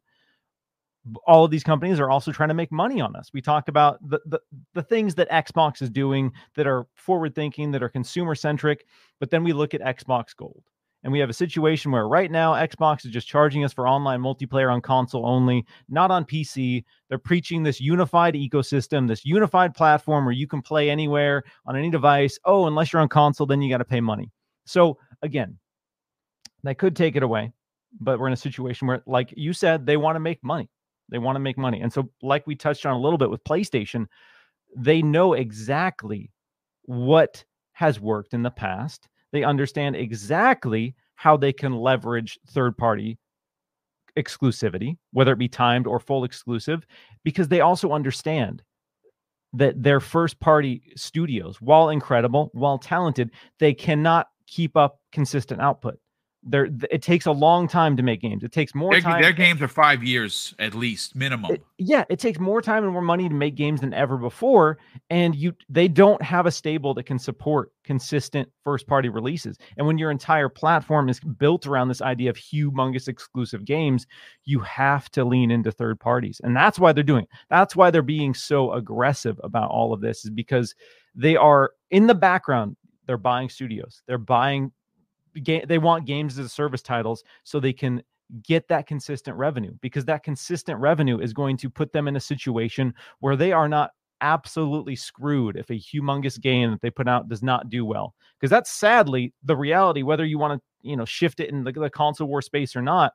All 1.28 1.44
of 1.44 1.52
these 1.52 1.64
companies 1.64 2.00
are 2.00 2.10
also 2.10 2.32
trying 2.32 2.50
to 2.50 2.56
make 2.56 2.72
money 2.72 3.02
on 3.02 3.16
us. 3.16 3.30
We 3.34 3.42
talked 3.42 3.68
about 3.68 4.00
the, 4.08 4.20
the, 4.26 4.40
the 4.74 4.84
things 4.84 5.16
that 5.16 5.30
Xbox 5.30 5.82
is 5.82 5.90
doing 5.90 6.32
that 6.56 6.68
are 6.68 6.88
forward 6.96 7.36
thinking, 7.36 7.72
that 7.72 7.84
are 7.84 7.90
consumer 7.90 8.36
centric, 8.36 8.86
but 9.20 9.30
then 9.30 9.44
we 9.44 9.54
look 9.54 9.74
at 9.74 9.82
Xbox 9.82 10.36
Gold. 10.36 10.64
And 11.04 11.12
we 11.12 11.20
have 11.20 11.30
a 11.30 11.34
situation 11.34 11.92
where 11.92 12.08
right 12.08 12.32
now 12.32 12.54
Xbox 12.54 13.06
is 13.06 13.12
just 13.12 13.28
charging 13.28 13.66
us 13.66 13.74
for 13.74 13.88
online 13.88 14.22
multiplayer 14.22 14.72
on 14.72 14.80
console 14.80 15.26
only, 15.26 15.66
not 15.90 16.12
on 16.12 16.24
PC. 16.24 16.86
They're 17.10 17.18
preaching 17.18 17.62
this 17.62 17.82
unified 17.82 18.36
ecosystem, 18.36 19.06
this 19.06 19.26
unified 19.26 19.76
platform 19.76 20.24
where 20.24 20.34
you 20.34 20.48
can 20.48 20.62
play 20.62 20.90
anywhere 20.90 21.44
on 21.66 21.76
any 21.76 21.90
device. 21.90 22.40
Oh, 22.46 22.68
unless 22.68 22.94
you're 22.94 23.02
on 23.02 23.10
console, 23.10 23.46
then 23.46 23.62
you 23.62 23.70
got 23.70 23.80
to 23.80 23.86
pay 23.86 24.00
money. 24.00 24.32
So 24.66 24.98
again, 25.22 25.58
they 26.64 26.74
could 26.74 26.96
take 26.96 27.18
it 27.18 27.24
away, 27.24 27.52
but 28.00 28.18
we're 28.18 28.28
in 28.28 28.34
a 28.34 28.38
situation 28.38 28.88
where, 28.88 29.04
like 29.06 29.34
you 29.36 29.52
said, 29.52 29.86
they 29.86 29.98
want 29.98 30.16
to 30.16 30.22
make 30.22 30.42
money. 30.42 30.70
They 31.14 31.20
want 31.20 31.38
to 31.38 31.40
make 31.40 31.58
money. 31.58 31.80
And 31.80 31.94
so, 31.94 32.10
like 32.22 32.46
we 32.46 32.56
touched 32.56 32.86
on 32.86 32.94
a 32.94 33.00
little 33.00 33.18
bit 33.18 33.30
with 33.30 33.44
PlayStation, 33.46 34.08
they 34.76 35.02
know 35.02 35.34
exactly 35.34 36.30
what 36.84 37.46
has 37.72 38.02
worked 38.02 38.34
in 38.34 38.44
the 38.44 38.52
past 38.52 39.08
they 39.34 39.44
understand 39.44 39.96
exactly 39.98 40.96
how 41.16 41.36
they 41.36 41.52
can 41.52 41.76
leverage 41.76 42.40
third 42.48 42.78
party 42.78 43.18
exclusivity, 44.16 44.96
whether 45.12 45.34
it 45.34 45.40
be 45.40 45.50
timed 45.50 45.88
or 45.88 46.00
full 46.00 46.24
exclusive, 46.24 46.86
because 47.24 47.48
they 47.48 47.60
also 47.60 47.92
understand 47.92 48.62
that 49.52 49.82
their 49.82 50.00
first 50.00 50.40
party 50.40 50.84
studios, 50.96 51.60
while 51.60 51.90
incredible, 51.90 52.52
while 52.54 52.78
talented, 52.78 53.32
they 53.60 53.74
cannot 53.74 54.28
keep 54.46 54.78
up 54.78 55.00
consistent 55.12 55.60
output 55.60 56.00
there 56.46 56.68
it 56.92 57.02
takes 57.02 57.26
a 57.26 57.32
long 57.32 57.68
time 57.68 57.96
to 57.98 58.04
make 58.04 58.22
games. 58.22 58.44
It 58.44 58.52
takes 58.52 58.76
more 58.76 58.92
their, 58.92 59.02
time. 59.02 59.22
Their 59.22 59.32
games 59.32 59.62
are 59.62 59.68
five 59.68 60.04
years 60.04 60.54
at 60.60 60.74
least 60.74 61.16
minimum. 61.16 61.52
It, 61.54 61.64
yeah, 61.78 62.04
it 62.10 62.20
takes 62.20 62.40
more 62.40 62.62
time 62.62 62.84
and 62.84 62.92
more 62.92 63.02
money 63.02 63.30
to 63.30 63.36
make 63.36 63.56
games 63.56 63.82
than 63.82 63.94
ever 63.94 64.18
before, 64.18 64.78
and 65.10 65.36
you 65.36 65.54
they 65.70 65.88
don't 65.88 66.22
have 66.22 66.46
a 66.46 66.52
stable 66.52 66.94
that 66.96 67.04
can 67.04 67.18
support 67.18 67.72
consistent 67.84 68.50
first 68.64 68.88
party 68.88 69.10
releases. 69.10 69.58
And 69.78 69.88
when 69.88 69.98
your 69.98 70.12
entire 70.12 70.50
platform 70.50 71.10
is 71.10 71.20
built 71.20 71.66
around 71.66 71.88
this 71.88 72.02
idea 72.02 72.30
of 72.30 72.36
humongous 72.36 73.08
exclusive 73.08 73.66
games, 73.66 74.06
you 74.46 74.60
have 74.60 75.10
to 75.12 75.24
lean 75.24 75.52
into 75.52 75.72
third 75.72 76.00
parties, 76.00 76.42
and 76.44 76.56
that's 76.56 76.80
why 76.80 76.92
they're 76.92 77.04
doing. 77.04 77.24
It. 77.24 77.30
That's 77.50 77.76
why 77.76 77.90
they're 77.92 78.02
being 78.02 78.34
so 78.34 78.74
aggressive 78.74 79.40
about 79.44 79.72
all 79.72 79.94
of 79.94 80.02
this, 80.02 80.26
is 80.26 80.32
because 80.32 80.76
they 81.16 81.36
are 81.36 81.72
in 81.92 82.08
the 82.08 82.16
background. 82.16 82.76
They're 83.06 83.18
buying 83.18 83.50
studios. 83.50 84.02
They're 84.08 84.18
buying 84.18 84.72
they 85.36 85.78
want 85.78 86.06
games 86.06 86.38
as 86.38 86.46
a 86.46 86.50
service 86.50 86.82
titles 86.82 87.24
so 87.44 87.60
they 87.60 87.74
can 87.74 88.02
get 88.44 88.68
that 88.68 88.88
consistent 88.88 89.38
revenue 89.38 89.74
because 89.82 90.06
that 90.06 90.24
consistent 90.24 90.80
revenue 90.80 91.20
is 91.20 91.34
going 91.34 91.58
to 91.58 91.70
put 91.70 91.92
them 91.92 92.08
in 92.08 92.16
a 92.16 92.22
situation 92.22 92.94
where 93.20 93.36
they 93.36 93.52
are 93.52 93.68
not 93.68 93.92
absolutely 94.22 94.96
screwed 94.96 95.58
if 95.58 95.70
a 95.70 95.74
humongous 95.74 96.40
game 96.40 96.72
that 96.72 96.82
they 96.82 96.90
put 96.90 97.08
out 97.08 97.28
does 97.28 97.44
not 97.44 97.70
do 97.70 97.86
well. 97.86 98.16
Because 98.40 98.50
that's 98.50 98.72
sadly 98.72 99.34
the 99.44 99.56
reality 99.56 100.02
whether 100.02 100.26
you 100.26 100.40
want 100.40 100.60
to 100.60 100.90
you 100.90 100.96
know 100.96 101.06
shift 101.06 101.40
it 101.40 101.50
in 101.50 101.64
the, 101.64 101.72
the 101.72 101.90
console 101.90 102.28
war 102.28 102.42
space 102.42 102.76
or 102.76 102.82
not 102.82 103.14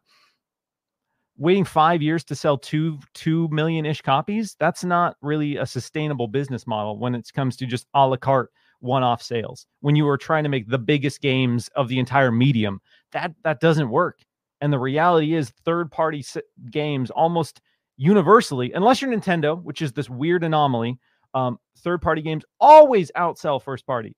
waiting 1.36 1.64
five 1.64 2.02
years 2.02 2.24
to 2.24 2.34
sell 2.34 2.58
two 2.58 2.98
two 3.14 3.48
million 3.48 3.86
ish 3.86 4.02
copies 4.02 4.56
that's 4.58 4.84
not 4.84 5.16
really 5.22 5.56
a 5.56 5.66
sustainable 5.66 6.26
business 6.26 6.66
model 6.66 6.98
when 6.98 7.14
it 7.14 7.30
comes 7.32 7.56
to 7.56 7.66
just 7.66 7.86
a 7.94 8.06
la 8.06 8.16
carte 8.16 8.50
one-off 8.80 9.22
sales. 9.22 9.66
When 9.80 9.96
you 9.96 10.08
are 10.08 10.18
trying 10.18 10.44
to 10.44 10.48
make 10.48 10.68
the 10.68 10.78
biggest 10.78 11.20
games 11.20 11.68
of 11.74 11.88
the 11.88 11.98
entire 11.98 12.30
medium 12.30 12.80
that 13.12 13.32
that 13.42 13.60
doesn't 13.60 13.90
work. 13.90 14.20
And 14.60 14.72
the 14.72 14.78
reality 14.78 15.34
is 15.34 15.50
third 15.64 15.90
party 15.90 16.24
games 16.70 17.10
almost 17.10 17.60
universally 17.98 18.72
unless 18.72 19.02
you're 19.02 19.10
nintendo 19.10 19.60
which 19.64 19.82
is 19.82 19.92
this 19.92 20.08
weird 20.08 20.44
anomaly 20.44 20.96
um, 21.34 21.58
third 21.80 22.00
party 22.00 22.22
games 22.22 22.44
always 22.60 23.10
outsell 23.16 23.60
first 23.60 23.84
party 23.86 24.14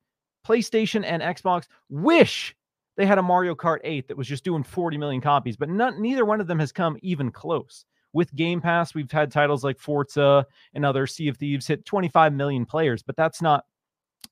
playstation 0.46 1.02
and 1.04 1.22
xbox 1.22 1.64
wish 1.88 2.54
they 2.98 3.06
had 3.06 3.16
a 3.16 3.22
mario 3.22 3.54
kart 3.54 3.78
8 3.82 4.06
that 4.06 4.16
was 4.18 4.28
just 4.28 4.44
doing 4.44 4.62
40 4.62 4.98
million 4.98 5.22
copies 5.22 5.56
but 5.56 5.70
not, 5.70 5.98
neither 5.98 6.26
one 6.26 6.42
of 6.42 6.46
them 6.46 6.58
has 6.58 6.70
come 6.70 6.98
even 7.02 7.30
close. 7.30 7.86
With 8.12 8.34
game 8.34 8.60
pass 8.60 8.94
we've 8.94 9.10
had 9.10 9.32
titles 9.32 9.64
like 9.64 9.78
forza 9.78 10.44
and 10.74 10.84
other 10.84 11.06
sea 11.06 11.28
of 11.28 11.38
thieves 11.38 11.66
hit 11.66 11.86
25 11.86 12.34
million 12.34 12.66
players 12.66 13.02
but 13.02 13.16
that's 13.16 13.40
not 13.40 13.64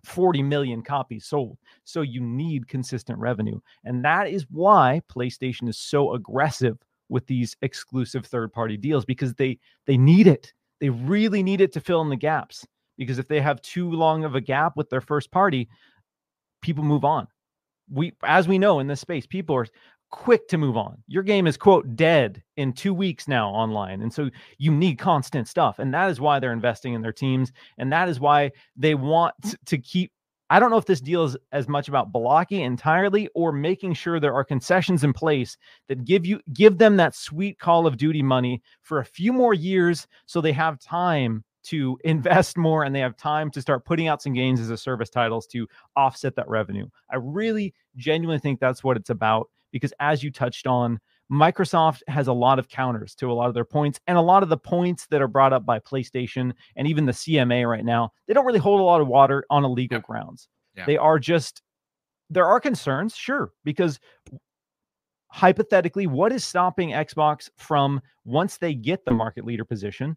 40 0.08 0.42
million 0.42 0.82
copies 0.82 1.26
sold. 1.26 1.58
So 1.84 2.02
you 2.02 2.20
need 2.20 2.68
consistent 2.68 3.18
revenue. 3.18 3.60
And 3.84 4.04
that 4.04 4.28
is 4.28 4.46
why 4.50 5.02
PlayStation 5.10 5.68
is 5.68 5.78
so 5.78 6.14
aggressive 6.14 6.78
with 7.08 7.26
these 7.26 7.56
exclusive 7.62 8.26
third-party 8.26 8.76
deals 8.76 9.04
because 9.04 9.34
they 9.34 9.58
they 9.86 9.96
need 9.96 10.26
it. 10.26 10.52
They 10.80 10.90
really 10.90 11.42
need 11.42 11.60
it 11.60 11.72
to 11.72 11.80
fill 11.80 12.02
in 12.02 12.08
the 12.08 12.16
gaps. 12.16 12.66
Because 12.96 13.18
if 13.18 13.28
they 13.28 13.40
have 13.40 13.62
too 13.62 13.90
long 13.90 14.24
of 14.24 14.34
a 14.34 14.40
gap 14.40 14.76
with 14.76 14.90
their 14.90 15.00
first 15.00 15.30
party, 15.30 15.68
people 16.62 16.82
move 16.82 17.04
on. 17.04 17.28
We 17.90 18.12
as 18.24 18.48
we 18.48 18.58
know 18.58 18.80
in 18.80 18.86
this 18.86 19.00
space, 19.00 19.26
people 19.26 19.56
are 19.56 19.66
quick 20.10 20.48
to 20.48 20.58
move 20.58 20.76
on. 20.76 21.02
Your 21.06 21.22
game 21.22 21.46
is 21.46 21.56
quote 21.56 21.96
dead 21.96 22.42
in 22.56 22.72
2 22.72 22.94
weeks 22.94 23.28
now 23.28 23.50
online. 23.50 24.02
And 24.02 24.12
so 24.12 24.30
you 24.58 24.72
need 24.72 24.98
constant 24.98 25.48
stuff. 25.48 25.78
And 25.78 25.92
that 25.94 26.10
is 26.10 26.20
why 26.20 26.38
they're 26.38 26.52
investing 26.52 26.94
in 26.94 27.02
their 27.02 27.12
teams 27.12 27.52
and 27.78 27.92
that 27.92 28.08
is 28.08 28.20
why 28.20 28.52
they 28.76 28.94
want 28.94 29.34
to 29.66 29.78
keep 29.78 30.12
I 30.50 30.58
don't 30.58 30.70
know 30.70 30.78
if 30.78 30.86
this 30.86 31.02
deal 31.02 31.24
is 31.24 31.36
as 31.52 31.68
much 31.68 31.88
about 31.88 32.10
blocking 32.10 32.62
entirely 32.62 33.28
or 33.34 33.52
making 33.52 33.92
sure 33.92 34.18
there 34.18 34.32
are 34.32 34.44
concessions 34.44 35.04
in 35.04 35.12
place 35.12 35.58
that 35.88 36.04
give 36.04 36.24
you 36.24 36.40
give 36.54 36.78
them 36.78 36.96
that 36.96 37.14
sweet 37.14 37.58
Call 37.58 37.86
of 37.86 37.98
Duty 37.98 38.22
money 38.22 38.62
for 38.82 39.00
a 39.00 39.04
few 39.04 39.32
more 39.32 39.52
years 39.52 40.06
so 40.24 40.40
they 40.40 40.52
have 40.52 40.80
time 40.80 41.44
to 41.64 41.98
invest 42.04 42.56
more 42.56 42.84
and 42.84 42.94
they 42.94 43.00
have 43.00 43.16
time 43.16 43.50
to 43.50 43.60
start 43.60 43.84
putting 43.84 44.08
out 44.08 44.22
some 44.22 44.32
games 44.32 44.60
as 44.60 44.70
a 44.70 44.76
service 44.76 45.10
titles 45.10 45.46
to 45.48 45.66
offset 45.96 46.34
that 46.36 46.48
revenue. 46.48 46.86
I 47.10 47.16
really 47.16 47.74
genuinely 47.96 48.40
think 48.40 48.58
that's 48.58 48.82
what 48.82 48.96
it's 48.96 49.10
about 49.10 49.50
because 49.72 49.92
as 50.00 50.22
you 50.22 50.30
touched 50.30 50.66
on, 50.66 50.98
Microsoft 51.30 52.00
has 52.08 52.26
a 52.28 52.32
lot 52.32 52.58
of 52.58 52.68
counters 52.68 53.14
to 53.16 53.30
a 53.30 53.34
lot 53.34 53.48
of 53.48 53.54
their 53.54 53.64
points, 53.64 54.00
and 54.06 54.16
a 54.16 54.22
lot 54.22 54.42
of 54.42 54.48
the 54.48 54.56
points 54.56 55.06
that 55.10 55.20
are 55.20 55.28
brought 55.28 55.52
up 55.52 55.66
by 55.66 55.78
PlayStation 55.78 56.52
and 56.76 56.86
even 56.86 57.04
the 57.04 57.12
CMA 57.12 57.68
right 57.68 57.84
now, 57.84 58.10
they 58.26 58.34
don't 58.34 58.46
really 58.46 58.58
hold 58.58 58.80
a 58.80 58.84
lot 58.84 59.00
of 59.00 59.08
water 59.08 59.44
on 59.50 59.62
a 59.62 59.68
legal 59.68 59.98
yeah. 59.98 60.02
grounds. 60.02 60.48
Yeah. 60.76 60.86
They 60.86 60.96
are 60.96 61.18
just 61.18 61.62
there 62.30 62.46
are 62.46 62.60
concerns, 62.60 63.16
sure, 63.16 63.52
because 63.64 63.98
hypothetically, 65.28 66.06
what 66.06 66.32
is 66.32 66.44
stopping 66.44 66.90
Xbox 66.90 67.50
from 67.56 68.00
once 68.24 68.58
they 68.58 68.74
get 68.74 69.04
the 69.04 69.12
market 69.12 69.44
leader 69.44 69.64
position, 69.64 70.16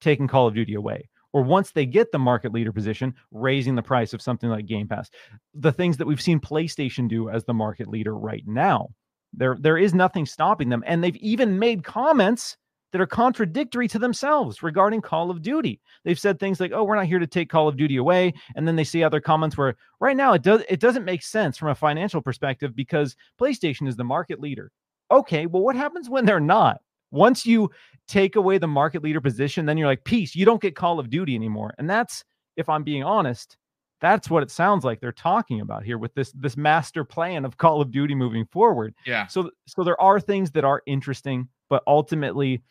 taking 0.00 0.26
Call 0.26 0.46
of 0.46 0.54
Duty 0.54 0.74
away? 0.74 1.08
Or 1.32 1.42
once 1.42 1.70
they 1.70 1.86
get 1.86 2.12
the 2.12 2.18
market 2.18 2.52
leader 2.52 2.72
position, 2.72 3.14
raising 3.30 3.74
the 3.74 3.82
price 3.82 4.12
of 4.12 4.22
something 4.22 4.50
like 4.50 4.66
Game 4.66 4.88
Pass. 4.88 5.10
The 5.54 5.72
things 5.72 5.96
that 5.96 6.06
we've 6.06 6.20
seen 6.20 6.40
PlayStation 6.40 7.08
do 7.08 7.30
as 7.30 7.44
the 7.44 7.54
market 7.54 7.88
leader 7.88 8.16
right 8.16 8.42
now. 8.46 8.88
There, 9.32 9.56
there 9.60 9.78
is 9.78 9.94
nothing 9.94 10.26
stopping 10.26 10.68
them. 10.68 10.82
And 10.86 11.02
they've 11.02 11.16
even 11.16 11.58
made 11.58 11.84
comments 11.84 12.56
that 12.92 13.00
are 13.00 13.06
contradictory 13.06 13.88
to 13.88 13.98
themselves 13.98 14.62
regarding 14.62 15.00
Call 15.00 15.30
of 15.30 15.42
Duty. 15.42 15.80
They've 16.04 16.18
said 16.18 16.38
things 16.38 16.60
like, 16.60 16.72
"Oh, 16.72 16.84
we're 16.84 16.96
not 16.96 17.06
here 17.06 17.18
to 17.18 17.26
take 17.26 17.48
Call 17.48 17.68
of 17.68 17.76
Duty 17.76 17.96
away," 17.96 18.34
and 18.56 18.66
then 18.66 18.76
they 18.76 18.84
see 18.84 19.04
other 19.04 19.20
comments 19.20 19.56
where 19.56 19.76
right 20.00 20.16
now 20.16 20.32
it 20.32 20.42
does 20.42 20.62
it 20.68 20.80
doesn't 20.80 21.04
make 21.04 21.22
sense 21.22 21.56
from 21.56 21.68
a 21.68 21.74
financial 21.74 22.20
perspective 22.20 22.74
because 22.74 23.16
PlayStation 23.40 23.86
is 23.86 23.96
the 23.96 24.04
market 24.04 24.40
leader. 24.40 24.72
Okay, 25.10 25.46
well 25.46 25.62
what 25.62 25.76
happens 25.76 26.10
when 26.10 26.24
they're 26.24 26.40
not? 26.40 26.80
Once 27.10 27.44
you 27.44 27.70
take 28.08 28.36
away 28.36 28.58
the 28.58 28.66
market 28.66 29.02
leader 29.02 29.20
position, 29.20 29.66
then 29.66 29.76
you're 29.76 29.86
like, 29.86 30.04
peace, 30.04 30.34
you 30.34 30.44
don't 30.44 30.62
get 30.62 30.76
Call 30.76 30.98
of 30.98 31.10
Duty 31.10 31.34
anymore. 31.34 31.74
And 31.78 31.88
that's, 31.88 32.24
if 32.56 32.68
I'm 32.68 32.84
being 32.84 33.04
honest, 33.04 33.56
that's 34.00 34.30
what 34.30 34.42
it 34.42 34.50
sounds 34.50 34.84
like 34.84 35.00
they're 35.00 35.12
talking 35.12 35.60
about 35.60 35.84
here 35.84 35.98
with 35.98 36.14
this 36.14 36.32
this 36.32 36.56
master 36.56 37.04
plan 37.04 37.44
of 37.44 37.58
Call 37.58 37.80
of 37.80 37.90
Duty 37.90 38.14
moving 38.14 38.46
forward. 38.46 38.94
Yeah. 39.06 39.26
So 39.26 39.50
so 39.66 39.84
there 39.84 40.00
are 40.00 40.18
things 40.18 40.50
that 40.52 40.64
are 40.64 40.82
interesting, 40.86 41.48
but 41.68 41.82
ultimately 41.86 42.62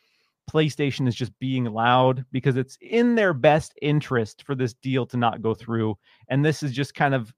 PlayStation 0.49 1.07
is 1.07 1.15
just 1.15 1.37
being 1.39 1.65
loud 1.65 2.25
because 2.31 2.57
it's 2.57 2.77
in 2.81 3.13
their 3.13 3.33
best 3.33 3.73
interest 3.81 4.43
for 4.43 4.55
this 4.55 4.73
deal 4.73 5.05
to 5.05 5.17
not 5.17 5.43
go 5.43 5.53
through. 5.53 5.95
And 6.29 6.43
this 6.43 6.63
is 6.63 6.71
just 6.71 6.95
kind 6.95 7.13
of 7.13 7.31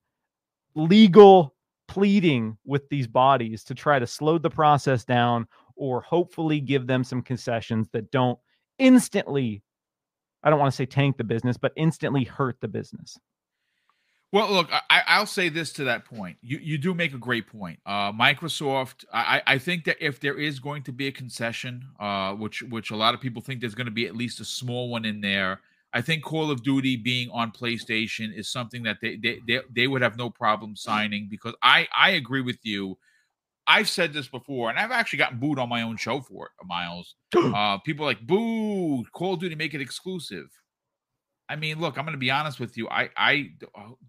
legal 0.75 1.53
pleading 1.89 2.57
with 2.65 2.87
these 2.87 3.07
bodies 3.07 3.65
to 3.65 3.75
try 3.75 3.99
to 3.99 4.07
slow 4.07 4.37
the 4.37 4.49
process 4.49 5.03
down 5.03 5.45
or 5.75 6.01
hopefully 6.01 6.59
give 6.59 6.87
them 6.87 7.03
some 7.03 7.21
concessions 7.21 7.87
that 7.93 8.11
don't 8.11 8.39
instantly, 8.79 9.63
I 10.43 10.49
don't 10.49 10.59
want 10.59 10.71
to 10.71 10.75
say 10.75 10.85
tank 10.85 11.17
the 11.17 11.23
business, 11.23 11.57
but 11.57 11.73
instantly 11.75 12.23
hurt 12.23 12.57
the 12.61 12.67
business. 12.67 13.17
Well, 14.33 14.49
look, 14.49 14.69
I, 14.89 15.19
will 15.19 15.25
say 15.25 15.49
this 15.49 15.73
to 15.73 15.83
that 15.85 16.05
point. 16.05 16.37
You 16.41 16.57
you 16.59 16.77
do 16.77 16.93
make 16.93 17.13
a 17.13 17.17
great 17.17 17.47
point. 17.47 17.79
Uh, 17.85 18.13
Microsoft, 18.13 19.03
I, 19.11 19.41
I 19.45 19.57
think 19.57 19.83
that 19.85 19.97
if 19.99 20.21
there 20.21 20.39
is 20.39 20.57
going 20.59 20.83
to 20.83 20.93
be 20.93 21.07
a 21.07 21.11
concession, 21.11 21.83
uh, 21.99 22.33
which 22.33 22.61
which 22.63 22.91
a 22.91 22.95
lot 22.95 23.13
of 23.13 23.19
people 23.19 23.41
think 23.41 23.59
there's 23.59 23.75
going 23.75 23.87
to 23.87 23.91
be 23.91 24.07
at 24.07 24.15
least 24.15 24.39
a 24.39 24.45
small 24.45 24.89
one 24.89 25.03
in 25.03 25.19
there, 25.19 25.59
I 25.93 26.01
think 26.01 26.23
Call 26.23 26.49
of 26.49 26.63
Duty 26.63 26.95
being 26.95 27.29
on 27.31 27.51
PlayStation 27.51 28.33
is 28.33 28.49
something 28.49 28.83
that 28.83 28.99
they 29.01 29.17
they 29.17 29.41
they, 29.45 29.59
they 29.69 29.87
would 29.87 30.01
have 30.01 30.15
no 30.15 30.29
problem 30.29 30.77
signing 30.77 31.27
because 31.29 31.53
I 31.61 31.89
I 31.95 32.11
agree 32.11 32.41
with 32.41 32.59
you. 32.63 32.97
I've 33.71 33.87
said 33.87 34.11
this 34.11 34.27
before, 34.27 34.69
and 34.69 34.77
I've 34.77 34.91
actually 34.91 35.19
gotten 35.19 35.39
booed 35.39 35.57
on 35.57 35.69
my 35.69 35.81
own 35.83 35.95
show 35.95 36.19
for 36.19 36.47
it, 36.47 36.65
Miles. 36.65 37.15
Uh, 37.35 37.77
people 37.79 38.05
like 38.05 38.19
boo, 38.27 39.03
Call 39.13 39.33
of 39.35 39.39
Duty, 39.39 39.55
make 39.55 39.73
it 39.73 39.81
exclusive. 39.81 40.47
I 41.47 41.55
mean, 41.55 41.79
look, 41.79 41.97
I'm 41.97 42.05
going 42.05 42.13
to 42.13 42.19
be 42.19 42.31
honest 42.31 42.59
with 42.59 42.77
you. 42.77 42.89
I, 42.89 43.09
I, 43.15 43.51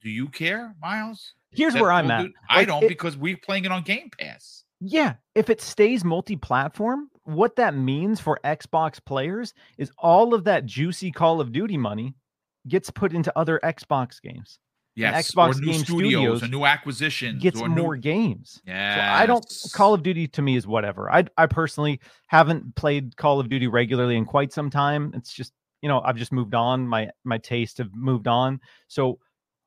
do 0.00 0.10
you 0.10 0.28
care, 0.28 0.74
Miles? 0.80 1.34
Here's 1.52 1.74
where 1.74 1.92
I'm 1.92 2.10
at. 2.10 2.30
I 2.48 2.64
don't 2.64 2.84
it, 2.84 2.88
because 2.88 3.16
we're 3.16 3.36
playing 3.36 3.64
it 3.64 3.72
on 3.72 3.82
Game 3.82 4.10
Pass. 4.18 4.64
Yeah, 4.80 5.14
if 5.34 5.48
it 5.48 5.60
stays 5.60 6.04
multi-platform, 6.04 7.08
what 7.24 7.56
that 7.56 7.76
means 7.76 8.20
for 8.20 8.40
Xbox 8.44 8.98
players 9.04 9.54
is 9.78 9.92
all 9.98 10.34
of 10.34 10.44
that 10.44 10.66
juicy 10.66 11.12
Call 11.12 11.40
of 11.40 11.52
Duty 11.52 11.76
money 11.76 12.14
gets 12.66 12.90
put 12.90 13.12
into 13.12 13.36
other 13.38 13.60
Xbox 13.62 14.20
games. 14.20 14.58
Yes, 14.94 15.32
Xbox 15.32 15.58
new 15.58 15.72
Game 15.72 15.84
studios, 15.84 16.12
Studios 16.12 16.42
or 16.42 16.48
new 16.48 16.66
acquisitions, 16.66 17.42
gets 17.42 17.60
or 17.60 17.68
more 17.68 17.96
new... 17.96 18.02
games. 18.02 18.60
Yeah, 18.66 19.16
so 19.16 19.22
I 19.22 19.26
don't. 19.26 19.46
Call 19.72 19.94
of 19.94 20.02
Duty 20.02 20.28
to 20.28 20.42
me 20.42 20.54
is 20.56 20.66
whatever. 20.66 21.10
I 21.10 21.24
I 21.38 21.46
personally 21.46 22.00
haven't 22.26 22.74
played 22.76 23.16
Call 23.16 23.40
of 23.40 23.48
Duty 23.48 23.68
regularly 23.68 24.16
in 24.16 24.26
quite 24.26 24.52
some 24.52 24.68
time. 24.68 25.12
It's 25.14 25.32
just 25.32 25.52
you 25.80 25.88
know 25.88 26.02
I've 26.04 26.16
just 26.16 26.32
moved 26.32 26.54
on. 26.54 26.86
My 26.86 27.08
my 27.24 27.38
taste 27.38 27.78
have 27.78 27.94
moved 27.94 28.28
on. 28.28 28.60
So 28.88 29.18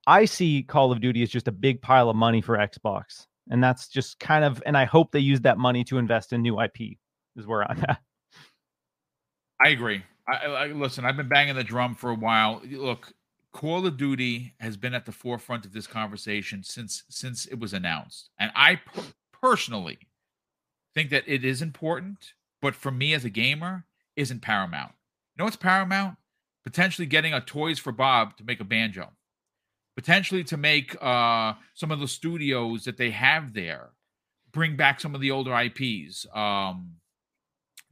I 0.05 0.25
see 0.25 0.61
Call 0.61 0.91
of 0.91 1.01
Duty 1.01 1.23
as 1.23 1.29
just 1.29 1.47
a 1.47 1.51
big 1.51 1.81
pile 1.81 2.09
of 2.09 2.15
money 2.15 2.41
for 2.41 2.57
Xbox, 2.57 3.25
and 3.49 3.63
that's 3.63 3.87
just 3.87 4.19
kind 4.19 4.45
of. 4.45 4.61
And 4.65 4.77
I 4.77 4.85
hope 4.85 5.11
they 5.11 5.19
use 5.19 5.41
that 5.41 5.57
money 5.57 5.83
to 5.85 5.97
invest 5.97 6.33
in 6.33 6.43
new 6.43 6.61
IP. 6.61 6.97
Is 7.35 7.47
where 7.47 7.63
I'm 7.69 7.83
at. 7.89 7.99
I 9.63 9.69
agree. 9.69 10.03
I, 10.27 10.33
I 10.45 10.65
listen. 10.67 11.03
I've 11.03 11.17
been 11.17 11.29
banging 11.29 11.55
the 11.55 11.63
drum 11.63 11.95
for 11.95 12.11
a 12.11 12.15
while. 12.15 12.61
Look, 12.63 13.11
Call 13.55 13.87
of 13.87 13.95
Duty 13.95 14.53
has 14.59 14.75
been 14.75 14.93
at 14.93 15.05
the 15.05 15.13
forefront 15.13 15.65
of 15.65 15.71
this 15.71 15.87
conversation 15.87 16.61
since 16.61 17.05
since 17.07 17.45
it 17.45 17.57
was 17.57 17.71
announced, 17.71 18.29
and 18.37 18.51
I 18.53 18.75
per- 18.75 19.13
personally 19.31 19.97
think 20.93 21.09
that 21.11 21.23
it 21.25 21.45
is 21.45 21.61
important. 21.61 22.33
But 22.61 22.75
for 22.75 22.91
me 22.91 23.13
as 23.13 23.23
a 23.23 23.29
gamer, 23.29 23.85
isn't 24.17 24.41
paramount. 24.41 24.91
You 24.91 25.39
know 25.39 25.45
what's 25.45 25.55
paramount? 25.55 26.17
Potentially 26.65 27.05
getting 27.05 27.33
a 27.33 27.39
Toys 27.39 27.79
for 27.79 27.93
Bob 27.93 28.35
to 28.35 28.43
make 28.43 28.59
a 28.59 28.65
banjo, 28.65 29.13
potentially 29.95 30.43
to 30.43 30.57
make 30.57 31.01
uh, 31.01 31.53
some 31.75 31.91
of 31.91 32.01
the 32.01 32.09
studios 32.09 32.83
that 32.83 32.97
they 32.97 33.11
have 33.11 33.53
there 33.53 33.91
bring 34.51 34.75
back 34.75 34.99
some 34.99 35.15
of 35.15 35.21
the 35.21 35.31
older 35.31 35.57
IPs. 35.57 36.25
Um, 36.35 36.95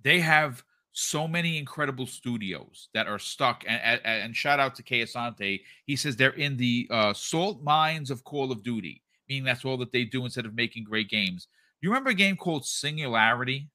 they 0.01 0.19
have 0.19 0.61
so 0.93 1.27
many 1.27 1.57
incredible 1.57 2.05
studios 2.05 2.89
that 2.93 3.07
are 3.07 3.19
stuck. 3.19 3.63
And, 3.67 3.81
and, 3.83 4.01
and 4.05 4.35
shout 4.35 4.59
out 4.59 4.75
to 4.75 4.83
Kay 4.83 5.01
Asante. 5.01 5.61
He 5.85 5.95
says 5.95 6.15
they're 6.15 6.31
in 6.31 6.55
the 6.55 6.87
uh, 6.89 7.13
salt 7.13 7.61
mines 7.63 8.11
of 8.11 8.23
Call 8.23 8.51
of 8.51 8.63
Duty, 8.63 9.01
meaning 9.27 9.43
that's 9.43 9.65
all 9.65 9.77
that 9.77 9.91
they 9.91 10.05
do 10.05 10.23
instead 10.23 10.45
of 10.45 10.55
making 10.55 10.85
great 10.85 11.09
games. 11.09 11.47
You 11.81 11.89
remember 11.89 12.11
a 12.11 12.15
game 12.15 12.37
called 12.37 12.65
Singularity, 12.65 13.69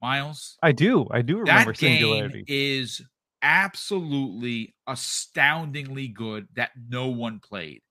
Miles? 0.00 0.56
I 0.62 0.72
do. 0.72 1.06
I 1.10 1.22
do 1.22 1.38
remember 1.38 1.72
that 1.72 1.78
game 1.78 2.00
Singularity. 2.00 2.44
Is 2.48 3.02
absolutely 3.42 4.74
astoundingly 4.86 6.08
good 6.08 6.48
that 6.56 6.70
no 6.88 7.08
one 7.08 7.38
played. 7.38 7.82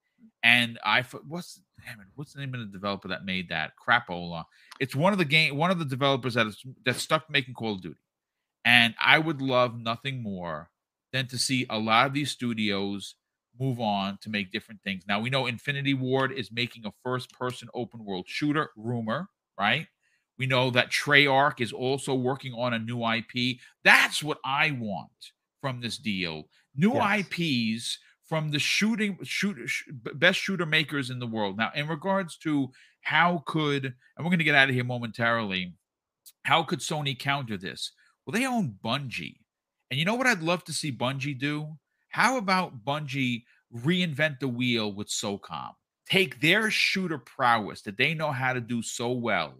And 0.44 0.80
I 0.84 1.06
what's 1.28 1.62
damn 1.86 2.00
it, 2.00 2.08
what's 2.16 2.34
the 2.34 2.40
name 2.40 2.54
of 2.56 2.62
the 2.62 2.66
developer 2.66 3.08
that 3.10 3.26
made 3.26 3.50
that? 3.50 3.74
Crapola. 3.78 4.44
It's 4.80 4.96
one 4.96 5.14
of 5.14 5.20
the 5.20 5.26
game 5.26 5.56
one 5.56 5.70
of 5.70 5.78
the 5.78 5.86
developers 5.86 6.34
that 6.34 6.48
is 6.48 6.64
that 6.86 6.96
stuck 6.96 7.30
making 7.30 7.54
Call 7.54 7.76
of 7.76 7.82
Duty. 7.82 8.00
And 8.64 8.94
I 9.00 9.20
would 9.20 9.42
love 9.42 9.80
nothing 9.80 10.22
more 10.22 10.70
than 11.12 11.28
to 11.28 11.38
see 11.38 11.66
a 11.70 11.80
lot 11.80 12.08
of 12.08 12.14
these 12.14 12.32
studios 12.32 13.16
move 13.60 13.80
on 13.80 14.18
to 14.22 14.30
make 14.30 14.52
different 14.52 14.82
things. 14.82 15.04
Now 15.08 15.20
we 15.20 15.30
know 15.30 15.46
Infinity 15.48 15.94
Ward 15.94 16.32
is 16.32 16.52
making 16.52 16.86
a 16.86 16.94
first-person 17.04 17.70
open 17.74 18.06
world 18.06 18.26
shooter, 18.28 18.70
rumor, 18.76 19.28
right? 19.60 19.88
We 20.38 20.48
know 20.48 20.72
that 20.72 20.90
Treyarch 20.90 21.60
is 21.60 21.74
also 21.74 22.16
working 22.16 22.54
on 22.54 22.74
a 22.74 22.80
new 22.80 23.06
IP. 23.06 23.58
That's 23.84 24.24
what 24.24 24.40
I 24.44 24.72
want 24.72 25.12
from 25.62 25.82
this 25.82 25.98
deal. 25.98 26.46
New 26.76 26.94
yes. 26.96 27.26
IPs 27.32 28.00
from 28.24 28.50
the 28.50 28.60
shooting 28.60 29.20
shoot, 29.24 29.58
sh- 29.68 29.84
best 29.92 30.40
shooter 30.40 30.66
makers 30.66 31.10
in 31.10 31.20
the 31.20 31.28
world. 31.28 31.58
Now, 31.58 31.72
in 31.76 31.88
regards 31.88 32.38
to 32.40 32.72
how 33.02 33.44
could 33.46 33.86
and 33.86 33.94
we're 34.20 34.30
going 34.30 34.40
to 34.40 34.46
get 34.46 34.56
out 34.56 34.70
of 34.70 34.76
here 34.76 34.84
momentarily, 34.84 35.76
how 36.44 36.64
could 36.64 36.80
Sony 36.80 37.18
counter 37.18 37.58
this? 37.58 37.92
Well, 38.26 38.34
they 38.34 38.46
own 38.46 38.76
Bungie. 38.84 39.38
And 39.90 40.00
you 40.00 40.06
know 40.06 40.16
what 40.16 40.28
I'd 40.28 40.42
love 40.42 40.64
to 40.66 40.74
see 40.74 40.92
Bungie 40.92 41.38
do? 41.38 41.78
How 42.10 42.38
about 42.38 42.84
Bungie 42.86 43.44
reinvent 43.74 44.40
the 44.40 44.48
wheel 44.48 44.92
with 44.94 45.08
SOCOM? 45.08 45.72
Take 46.10 46.42
their 46.42 46.70
shooter 46.70 47.18
prowess 47.18 47.82
that 47.84 47.98
they 47.98 48.14
know 48.14 48.32
how 48.32 48.54
to 48.54 48.62
do 48.62 48.82
so 48.82 49.12
well 49.12 49.54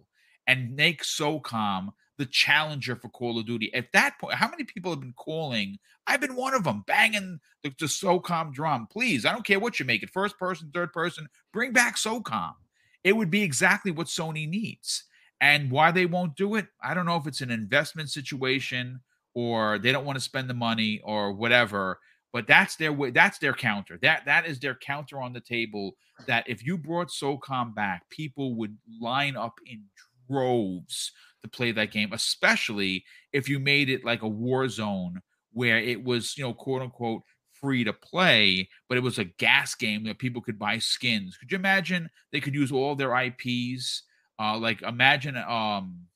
and 0.46 0.76
make 0.76 1.02
SOCOM 1.02 1.92
the 2.18 2.26
challenger 2.26 2.94
for 2.94 3.08
Call 3.08 3.38
of 3.38 3.46
Duty. 3.46 3.72
At 3.74 3.92
that 3.92 4.18
point, 4.20 4.34
how 4.34 4.48
many 4.48 4.64
people 4.64 4.92
have 4.92 5.00
been 5.00 5.14
calling? 5.14 5.78
I've 6.06 6.20
been 6.20 6.36
one 6.36 6.54
of 6.54 6.64
them, 6.64 6.84
banging 6.86 7.40
the, 7.62 7.70
the 7.78 7.86
SOCOM 7.86 8.52
drum. 8.52 8.86
Please, 8.90 9.24
I 9.24 9.32
don't 9.32 9.46
care 9.46 9.58
what 9.60 9.80
you 9.80 9.86
make 9.86 10.02
it 10.02 10.10
first 10.10 10.38
person, 10.38 10.70
third 10.72 10.92
person, 10.92 11.28
bring 11.52 11.72
back 11.72 11.96
SOCOM. 11.96 12.54
It 13.02 13.16
would 13.16 13.30
be 13.30 13.42
exactly 13.42 13.90
what 13.90 14.06
Sony 14.06 14.48
needs. 14.48 15.04
And 15.42 15.72
why 15.72 15.90
they 15.90 16.06
won't 16.06 16.36
do 16.36 16.54
it, 16.54 16.68
I 16.80 16.94
don't 16.94 17.04
know 17.04 17.16
if 17.16 17.26
it's 17.26 17.40
an 17.40 17.50
investment 17.50 18.10
situation 18.10 19.00
or 19.34 19.78
they 19.80 19.90
don't 19.90 20.04
want 20.04 20.16
to 20.16 20.24
spend 20.24 20.48
the 20.48 20.54
money 20.54 21.00
or 21.02 21.32
whatever. 21.32 21.98
But 22.32 22.46
that's 22.46 22.76
their 22.76 22.92
way. 22.92 23.10
That's 23.10 23.38
their 23.38 23.52
counter. 23.52 23.98
That 24.00 24.24
that 24.24 24.46
is 24.46 24.60
their 24.60 24.76
counter 24.76 25.20
on 25.20 25.32
the 25.32 25.40
table. 25.40 25.96
That 26.26 26.48
if 26.48 26.64
you 26.64 26.78
brought 26.78 27.08
SOCOM 27.08 27.74
back, 27.74 28.08
people 28.08 28.54
would 28.54 28.78
line 29.00 29.36
up 29.36 29.54
in 29.66 29.82
droves 30.30 31.10
to 31.42 31.48
play 31.48 31.72
that 31.72 31.90
game, 31.90 32.12
especially 32.12 33.04
if 33.32 33.48
you 33.48 33.58
made 33.58 33.90
it 33.90 34.04
like 34.04 34.22
a 34.22 34.28
war 34.28 34.68
zone 34.68 35.20
where 35.52 35.78
it 35.78 36.02
was, 36.02 36.38
you 36.38 36.44
know, 36.44 36.54
quote 36.54 36.82
unquote 36.82 37.22
free 37.52 37.84
to 37.84 37.92
play, 37.92 38.68
but 38.88 38.96
it 38.96 39.02
was 39.02 39.18
a 39.18 39.24
GaaS 39.24 39.74
game 39.74 40.04
that 40.04 40.18
people 40.18 40.40
could 40.40 40.58
buy 40.58 40.78
skins. 40.78 41.36
Could 41.36 41.50
you 41.50 41.56
imagine 41.56 42.08
they 42.30 42.40
could 42.40 42.54
use 42.54 42.72
all 42.72 42.94
their 42.94 43.14
IPs 43.16 44.04
uh, 44.42 44.58
like 44.58 44.82
imagine 44.82 45.36
um, 45.36 46.06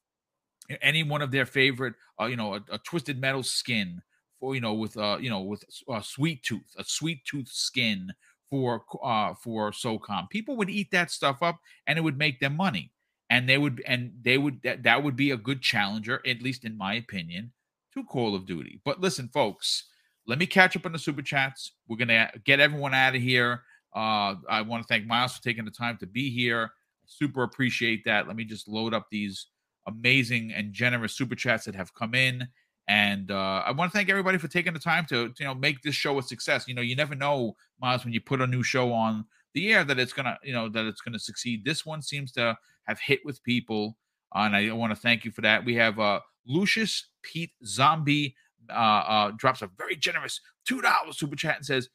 any 0.82 1.02
one 1.02 1.22
of 1.22 1.30
their 1.30 1.46
favorite, 1.46 1.94
uh, 2.20 2.24
you 2.24 2.36
know, 2.36 2.54
a, 2.54 2.60
a, 2.72 2.78
twisted 2.78 3.20
metal 3.20 3.42
skin 3.42 4.02
for 4.40 4.54
you 4.54 4.60
know 4.60 4.74
with 4.74 4.96
uh 4.96 5.16
you 5.20 5.30
know 5.30 5.40
with 5.40 5.64
a 5.88 6.02
sweet 6.02 6.42
tooth, 6.42 6.74
a 6.76 6.84
sweet 6.84 7.24
tooth 7.24 7.48
skin 7.48 8.12
for 8.50 8.82
uh 9.02 9.34
for 9.34 9.70
SOCOM. 9.70 10.28
People 10.28 10.56
would 10.56 10.70
eat 10.70 10.90
that 10.90 11.10
stuff 11.10 11.42
up, 11.42 11.60
and 11.86 11.98
it 11.98 12.02
would 12.02 12.18
make 12.18 12.40
them 12.40 12.56
money, 12.56 12.90
and 13.30 13.48
they 13.48 13.58
would 13.58 13.82
and 13.86 14.12
they 14.22 14.38
would 14.38 14.60
that, 14.62 14.82
that 14.82 15.02
would 15.04 15.16
be 15.16 15.30
a 15.30 15.36
good 15.36 15.62
challenger, 15.62 16.20
at 16.26 16.42
least 16.42 16.64
in 16.64 16.76
my 16.76 16.94
opinion, 16.94 17.52
to 17.94 18.02
Call 18.02 18.34
of 18.34 18.46
Duty. 18.46 18.80
But 18.84 19.00
listen, 19.00 19.30
folks, 19.32 19.84
let 20.26 20.38
me 20.38 20.46
catch 20.46 20.76
up 20.76 20.84
on 20.84 20.92
the 20.92 20.98
super 20.98 21.22
chats. 21.22 21.72
We're 21.86 21.96
gonna 21.96 22.30
get 22.44 22.58
everyone 22.58 22.92
out 22.92 23.14
of 23.14 23.22
here. 23.22 23.62
Uh, 23.94 24.34
I 24.50 24.62
want 24.62 24.82
to 24.82 24.86
thank 24.88 25.06
Miles 25.06 25.36
for 25.36 25.42
taking 25.42 25.64
the 25.64 25.70
time 25.70 25.96
to 25.98 26.06
be 26.06 26.30
here. 26.30 26.72
Super 27.06 27.42
appreciate 27.42 28.04
that. 28.04 28.26
Let 28.26 28.36
me 28.36 28.44
just 28.44 28.68
load 28.68 28.94
up 28.94 29.06
these 29.10 29.46
amazing 29.86 30.52
and 30.52 30.72
generous 30.72 31.14
super 31.14 31.34
chats 31.34 31.64
that 31.64 31.74
have 31.74 31.94
come 31.94 32.14
in. 32.14 32.48
And 32.88 33.30
uh, 33.30 33.62
I 33.66 33.72
want 33.72 33.90
to 33.90 33.96
thank 33.96 34.08
everybody 34.08 34.38
for 34.38 34.48
taking 34.48 34.72
the 34.72 34.78
time 34.78 35.06
to, 35.06 35.32
you 35.38 35.44
know 35.44 35.54
make 35.54 35.82
this 35.82 35.94
show 35.94 36.18
a 36.18 36.22
success. 36.22 36.68
You 36.68 36.74
know, 36.74 36.82
you 36.82 36.94
never 36.94 37.14
know, 37.14 37.56
Miles, 37.80 38.04
when 38.04 38.12
you 38.12 38.20
put 38.20 38.40
a 38.40 38.46
new 38.46 38.62
show 38.62 38.92
on 38.92 39.24
the 39.54 39.72
air 39.72 39.84
that 39.84 39.98
it's 39.98 40.12
gonna, 40.12 40.38
you 40.44 40.52
know, 40.52 40.68
that 40.68 40.86
it's 40.86 41.00
gonna 41.00 41.18
succeed. 41.18 41.64
This 41.64 41.84
one 41.84 42.02
seems 42.02 42.30
to 42.32 42.56
have 42.84 43.00
hit 43.00 43.20
with 43.24 43.42
people, 43.42 43.96
uh, 44.34 44.40
and 44.40 44.54
I 44.54 44.70
want 44.72 44.94
to 44.94 45.00
thank 45.00 45.24
you 45.24 45.30
for 45.32 45.40
that. 45.40 45.64
We 45.64 45.74
have 45.76 45.98
uh, 45.98 46.20
Lucius 46.46 47.08
Pete 47.22 47.52
Zombie 47.64 48.36
uh, 48.70 48.72
uh, 48.72 49.30
drops 49.36 49.62
a 49.62 49.70
very 49.78 49.96
generous 49.96 50.40
two 50.66 50.80
dollars 50.80 51.18
super 51.18 51.36
chat 51.36 51.56
and 51.56 51.66
says, 51.66 51.88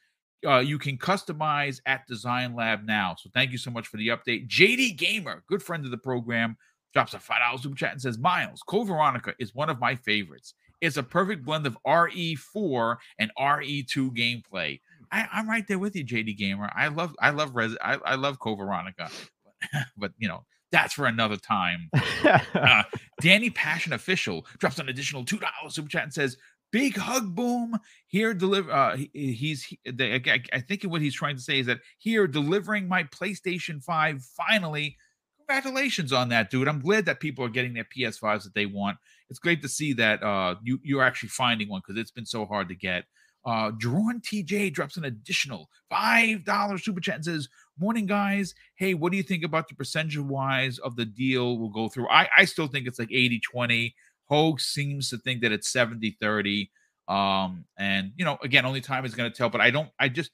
uh, 0.45 0.59
you 0.59 0.79
can 0.79 0.97
customize 0.97 1.79
at 1.85 2.07
Design 2.07 2.55
Lab 2.55 2.83
now. 2.85 3.15
So 3.17 3.29
thank 3.33 3.51
you 3.51 3.57
so 3.57 3.71
much 3.71 3.87
for 3.87 3.97
the 3.97 4.09
update. 4.09 4.47
JD 4.47 4.97
Gamer, 4.97 5.43
good 5.47 5.61
friend 5.61 5.85
of 5.85 5.91
the 5.91 5.97
program, 5.97 6.57
drops 6.93 7.13
a 7.13 7.19
five 7.19 7.39
dollars 7.39 7.63
super 7.63 7.75
chat 7.75 7.91
and 7.91 8.01
says, 8.01 8.17
"Miles, 8.17 8.61
Code 8.63 8.87
Veronica 8.87 9.33
is 9.39 9.55
one 9.55 9.69
of 9.69 9.79
my 9.79 9.95
favorites. 9.95 10.53
It's 10.81 10.97
a 10.97 11.03
perfect 11.03 11.45
blend 11.45 11.67
of 11.67 11.77
RE4 11.85 12.97
and 13.19 13.31
RE2 13.37 14.17
gameplay. 14.17 14.81
I, 15.11 15.27
am 15.33 15.47
right 15.47 15.67
there 15.67 15.77
with 15.77 15.95
you, 15.95 16.03
JD 16.03 16.37
Gamer. 16.37 16.71
I 16.75 16.87
love, 16.87 17.15
I 17.19 17.29
love, 17.29 17.55
Res, 17.55 17.77
I, 17.81 17.97
I 18.03 18.15
love 18.15 18.39
Code 18.39 18.57
Veronica, 18.57 19.09
but, 19.45 19.81
but 19.97 20.11
you 20.17 20.27
know." 20.27 20.43
That's 20.71 20.93
for 20.93 21.05
another 21.05 21.35
time. 21.35 21.89
uh, 22.23 22.83
Danny 23.19 23.49
Passion 23.49 23.91
Official 23.91 24.45
drops 24.57 24.79
an 24.79 24.87
additional 24.87 25.25
$2 25.25 25.41
super 25.69 25.89
chat 25.89 26.03
and 26.03 26.13
says, 26.13 26.37
big 26.71 26.95
hug 26.97 27.35
boom 27.35 27.77
here 28.07 28.33
deliver 28.33 28.71
uh 28.71 28.95
he, 28.95 29.09
he's 29.13 29.63
he, 29.63 29.79
I, 29.87 30.41
I 30.53 30.59
think 30.61 30.83
what 30.83 31.01
he's 31.01 31.15
trying 31.15 31.35
to 31.35 31.41
say 31.41 31.59
is 31.59 31.65
that 31.67 31.79
here 31.97 32.27
delivering 32.27 32.87
my 32.87 33.03
playstation 33.03 33.83
5 33.83 34.23
finally 34.23 34.97
congratulations 35.37 36.13
on 36.13 36.29
that 36.29 36.49
dude 36.49 36.67
i'm 36.67 36.79
glad 36.79 37.05
that 37.05 37.19
people 37.19 37.43
are 37.43 37.49
getting 37.49 37.73
their 37.73 37.87
ps5s 37.95 38.43
that 38.43 38.53
they 38.53 38.65
want 38.65 38.97
it's 39.29 39.39
great 39.39 39.61
to 39.61 39.69
see 39.69 39.93
that 39.93 40.23
uh 40.23 40.55
you 40.63 40.79
you're 40.83 41.03
actually 41.03 41.29
finding 41.29 41.69
one 41.69 41.81
because 41.85 41.99
it's 41.99 42.11
been 42.11 42.25
so 42.25 42.45
hard 42.45 42.69
to 42.69 42.75
get 42.75 43.05
Uh, 43.43 43.71
Drawn 43.75 44.21
TJ 44.21 44.71
drops 44.71 44.97
an 44.97 45.05
additional 45.05 45.69
$5 45.91 46.79
super 46.83 46.99
chat 47.01 47.15
and 47.15 47.25
says, 47.25 47.49
Morning, 47.79 48.05
guys. 48.05 48.53
Hey, 48.75 48.93
what 48.93 49.11
do 49.11 49.17
you 49.17 49.23
think 49.23 49.43
about 49.43 49.67
the 49.67 49.75
percentage 49.75 50.17
wise 50.19 50.77
of 50.79 50.95
the 50.95 51.05
deal 51.05 51.57
we'll 51.57 51.69
go 51.69 51.89
through? 51.89 52.07
I, 52.09 52.29
I 52.37 52.45
still 52.45 52.67
think 52.67 52.85
it's 52.87 52.99
like 52.99 53.11
80 53.11 53.39
20. 53.39 53.95
Hoeg 54.31 54.59
seems 54.59 55.09
to 55.09 55.17
think 55.17 55.41
that 55.41 55.51
it's 55.51 55.71
70 55.71 56.17
30. 56.21 56.71
Um, 57.07 57.65
and, 57.77 58.13
you 58.15 58.23
know, 58.23 58.37
again, 58.41 58.65
only 58.65 58.81
time 58.81 59.05
is 59.05 59.15
going 59.15 59.29
to 59.29 59.35
tell, 59.35 59.49
but 59.49 59.59
I 59.61 59.69
don't, 59.69 59.89
I 59.99 60.07
just, 60.07 60.31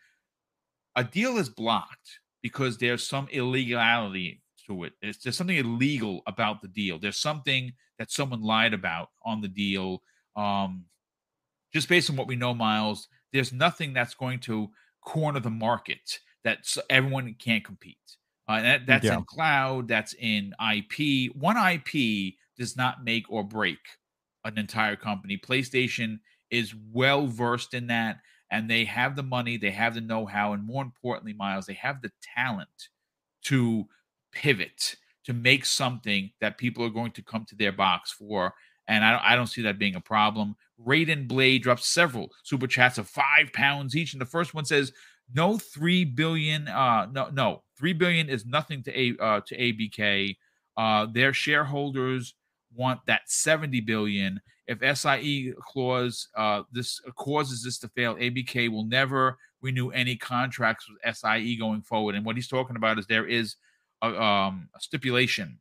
a 0.96 1.04
deal 1.04 1.38
is 1.38 1.50
blocked 1.50 2.20
because 2.44 2.78
there's 2.78 3.08
some 3.08 3.28
illegality 3.32 4.42
to 4.68 4.84
it. 4.84 4.94
It's, 5.02 5.24
there's 5.24 5.38
something 5.38 5.58
illegal 5.58 6.22
about 6.28 6.62
the 6.62 6.68
deal. 6.68 7.00
There's 7.00 7.20
something 7.20 7.74
that 7.98 8.12
someone 8.12 8.42
lied 8.42 8.74
about 8.74 9.10
on 9.26 9.42
the 9.42 9.48
deal. 9.48 10.04
Um, 10.36 10.86
just 11.74 11.90
based 11.90 12.10
on 12.10 12.16
what 12.16 12.28
we 12.28 12.36
know, 12.36 12.54
Miles, 12.54 13.08
there's 13.34 13.52
nothing 13.52 13.94
that's 13.94 14.14
going 14.14 14.40
to 14.42 14.70
corner 15.02 15.40
the 15.40 15.50
market 15.50 16.20
that 16.44 16.60
everyone 16.90 17.36
can't 17.40 17.64
compete. 17.64 17.98
Uh, 18.48 18.62
that, 18.62 18.86
that's 18.86 19.06
yeah. 19.06 19.18
in 19.18 19.24
cloud, 19.26 19.88
that's 19.88 20.14
in 20.14 20.54
IP. 20.74 21.36
One 21.36 21.58
IP 21.58 22.36
does 22.58 22.76
not 22.76 23.04
make 23.04 23.26
or 23.30 23.44
break 23.44 23.80
an 24.44 24.58
entire 24.58 24.96
company. 24.96 25.38
PlayStation 25.38 26.20
is 26.50 26.74
well 26.92 27.28
versed 27.28 27.74
in 27.74 27.88
that, 27.88 28.18
and 28.52 28.70
they 28.70 28.86
have 28.86 29.16
the 29.16 29.24
money, 29.24 29.58
they 29.58 29.72
have 29.72 29.96
the 29.96 30.02
know 30.02 30.26
how, 30.26 30.54
and 30.54 30.66
more 30.66 30.84
importantly, 30.84 31.34
Miles, 31.34 31.66
they 31.66 31.74
have 31.74 32.02
the 32.02 32.12
talent 32.36 32.90
to 33.44 33.86
pivot 34.32 34.96
to 35.26 35.34
make 35.34 35.66
something 35.66 36.32
that 36.40 36.58
people 36.58 36.86
are 36.86 36.90
going 36.90 37.12
to 37.12 37.22
come 37.22 37.46
to 37.46 37.56
their 37.56 37.74
box 37.74 38.12
for. 38.12 38.54
And 38.88 39.04
I 39.04 39.12
don't, 39.12 39.24
I 39.24 39.36
don't 39.36 39.48
see 39.48 39.62
that 39.64 39.78
being 39.78 39.96
a 39.96 40.02
problem. 40.02 40.56
Raiden 40.86 41.28
Blade 41.28 41.64
drops 41.64 41.88
several 41.88 42.32
super 42.44 42.68
chats 42.68 42.98
of 42.98 43.10
five 43.10 43.52
pounds 43.52 43.96
each. 43.96 44.14
And 44.14 44.22
the 44.22 44.26
first 44.26 44.54
one 44.54 44.64
says, 44.64 44.94
no 45.34 45.58
three 45.58 46.06
billion, 46.06 46.70
uh, 46.70 47.08
no, 47.12 47.30
no, 47.34 47.64
three 47.78 47.92
billion 47.92 48.30
is 48.30 48.46
nothing 48.46 48.82
to 48.84 48.98
a 48.98 49.18
uh, 49.20 49.42
to 49.46 49.58
ABK. 49.58 50.38
Uh, 50.78 51.08
their 51.12 51.34
shareholders 51.34 52.36
want 52.76 53.00
that 53.06 53.22
70 53.26 53.82
billion. 53.82 54.42
If 54.68 54.80
SIE 55.00 55.54
clause 55.62 56.28
uh, 56.36 56.64
this 56.72 57.00
causes 57.16 57.64
this 57.64 57.80
to 57.80 57.88
fail, 57.90 58.16
ABK 58.16 58.70
will 58.70 58.86
never 58.86 59.38
renew 59.62 59.90
any 59.90 60.16
contracts 60.16 60.88
with 60.90 61.16
SIE 61.16 61.56
going 61.58 61.82
forward. 61.82 62.16
And 62.16 62.26
what 62.26 62.36
he's 62.36 62.48
talking 62.48 62.76
about 62.76 63.00
is 63.00 63.08
there 63.08 63.28
is 63.28 63.56
a, 64.02 64.22
um, 64.22 64.70
a 64.76 64.80
stipulation 64.80 65.60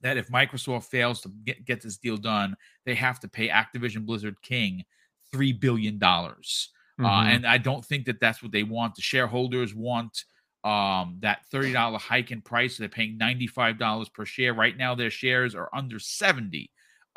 that 0.00 0.16
if 0.16 0.28
Microsoft 0.28 0.84
fails 0.84 1.20
to 1.20 1.28
get, 1.44 1.64
get 1.64 1.80
this 1.80 1.96
deal 1.96 2.16
done, 2.16 2.56
they 2.84 2.94
have 2.94 3.20
to 3.20 3.28
pay 3.28 3.48
Activision 3.48 4.04
Blizzard 4.04 4.40
King 4.42 4.84
three 5.30 5.52
billion 5.52 5.98
dollars. 5.98 6.70
Uh, 6.98 7.04
mm-hmm. 7.04 7.12
Uh, 7.12 7.30
and 7.30 7.46
I 7.46 7.58
don't 7.58 7.84
think 7.84 8.06
that 8.06 8.20
that's 8.20 8.42
what 8.42 8.52
they 8.52 8.64
want. 8.64 8.94
The 8.94 9.02
shareholders 9.02 9.74
want 9.74 10.24
um, 10.64 11.18
that 11.20 11.44
thirty 11.50 11.72
dollar 11.72 11.98
hike 11.98 12.30
in 12.30 12.40
price. 12.40 12.76
So 12.76 12.82
they're 12.82 12.88
paying 12.88 13.18
ninety 13.18 13.46
five 13.46 13.78
dollars 13.78 14.08
per 14.08 14.24
share 14.24 14.54
right 14.54 14.76
now. 14.76 14.94
Their 14.94 15.10
shares 15.10 15.54
are 15.54 15.68
under 15.74 15.98
seventy, 15.98 16.70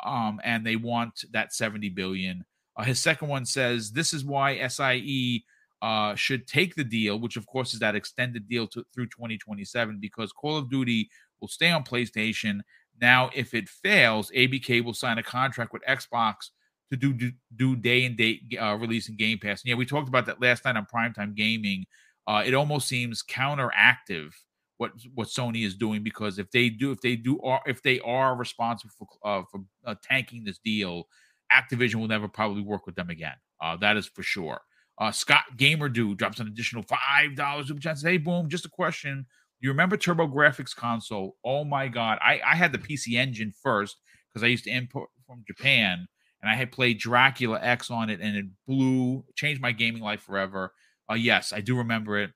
um, 0.04 0.40
and 0.44 0.66
they 0.66 0.76
want 0.76 1.24
that 1.32 1.52
seventy 1.52 1.88
billion. 1.88 2.44
Uh, 2.76 2.84
his 2.84 3.00
second 3.00 3.28
one 3.28 3.46
says 3.46 3.90
this 3.90 4.12
is 4.12 4.24
why 4.24 4.66
SIE 4.68 5.44
uh, 5.82 6.14
should 6.14 6.46
take 6.46 6.74
the 6.74 6.84
deal, 6.84 7.18
which 7.18 7.36
of 7.36 7.46
course 7.46 7.74
is 7.74 7.80
that 7.80 7.94
extended 7.94 8.48
deal 8.48 8.66
to, 8.66 8.84
through 8.94 9.06
2027, 9.06 9.98
because 10.00 10.32
Call 10.32 10.56
of 10.56 10.70
Duty 10.70 11.08
will 11.40 11.48
stay 11.48 11.70
on 11.70 11.84
PlayStation. 11.84 12.60
Now, 13.00 13.30
if 13.34 13.54
it 13.54 13.68
fails, 13.68 14.30
ABK 14.30 14.82
will 14.84 14.94
sign 14.94 15.18
a 15.18 15.22
contract 15.22 15.72
with 15.72 15.82
Xbox 15.84 16.50
to 16.90 16.96
do 16.96 17.12
do, 17.12 17.32
do 17.54 17.76
day 17.76 18.04
and 18.04 18.16
date 18.16 18.42
uh, 18.60 18.76
release 18.76 19.08
in 19.08 19.16
Game 19.16 19.38
Pass. 19.38 19.62
And 19.62 19.70
yeah, 19.70 19.74
we 19.74 19.86
talked 19.86 20.08
about 20.08 20.26
that 20.26 20.40
last 20.40 20.64
night 20.64 20.76
on 20.76 20.86
Primetime 20.92 21.34
Gaming. 21.34 21.84
Uh, 22.26 22.42
it 22.44 22.54
almost 22.54 22.88
seems 22.88 23.22
counteractive 23.22 24.32
what 24.78 24.92
what 25.14 25.28
Sony 25.28 25.64
is 25.64 25.74
doing 25.74 26.02
because 26.02 26.38
if 26.38 26.50
they 26.50 26.68
do 26.68 26.90
if 26.92 27.00
they 27.00 27.16
do 27.16 27.40
are 27.40 27.60
if 27.66 27.82
they 27.82 28.00
are 28.00 28.36
responsible 28.36 28.92
for 28.98 29.06
uh, 29.24 29.42
for 29.50 29.60
uh, 29.86 29.94
tanking 30.02 30.44
this 30.44 30.58
deal, 30.58 31.04
Activision 31.52 31.96
will 31.96 32.08
never 32.08 32.28
probably 32.28 32.62
work 32.62 32.86
with 32.86 32.94
them 32.94 33.10
again. 33.10 33.36
Uh, 33.60 33.76
that 33.76 33.96
is 33.96 34.06
for 34.06 34.22
sure. 34.22 34.60
Uh, 34.98 35.10
Scott 35.10 35.44
Gamer 35.56 35.88
Dude 35.88 36.18
drops 36.18 36.40
an 36.40 36.46
additional 36.46 36.82
five 36.82 37.36
dollars 37.36 37.68
super 37.68 37.80
chat. 37.80 37.98
Hey, 38.02 38.18
boom! 38.18 38.48
Just 38.48 38.66
a 38.66 38.70
question. 38.70 39.26
You 39.60 39.70
remember 39.70 39.96
TurboGrafx 39.96 40.74
console? 40.76 41.36
Oh 41.44 41.64
my 41.64 41.88
god! 41.88 42.18
I 42.20 42.40
I 42.46 42.54
had 42.56 42.72
the 42.72 42.78
PC 42.78 43.14
Engine 43.18 43.52
first 43.62 43.96
because 44.32 44.42
I 44.44 44.48
used 44.48 44.64
to 44.64 44.70
import 44.70 45.08
from 45.26 45.44
Japan, 45.46 46.06
and 46.42 46.50
I 46.50 46.54
had 46.54 46.72
played 46.72 46.98
Dracula 46.98 47.58
X 47.62 47.90
on 47.90 48.10
it, 48.10 48.20
and 48.20 48.36
it 48.36 48.46
blew, 48.66 49.24
changed 49.34 49.62
my 49.62 49.72
gaming 49.72 50.02
life 50.02 50.20
forever. 50.20 50.72
Uh, 51.10 51.14
yes, 51.14 51.52
I 51.52 51.60
do 51.60 51.76
remember 51.76 52.18
it. 52.18 52.30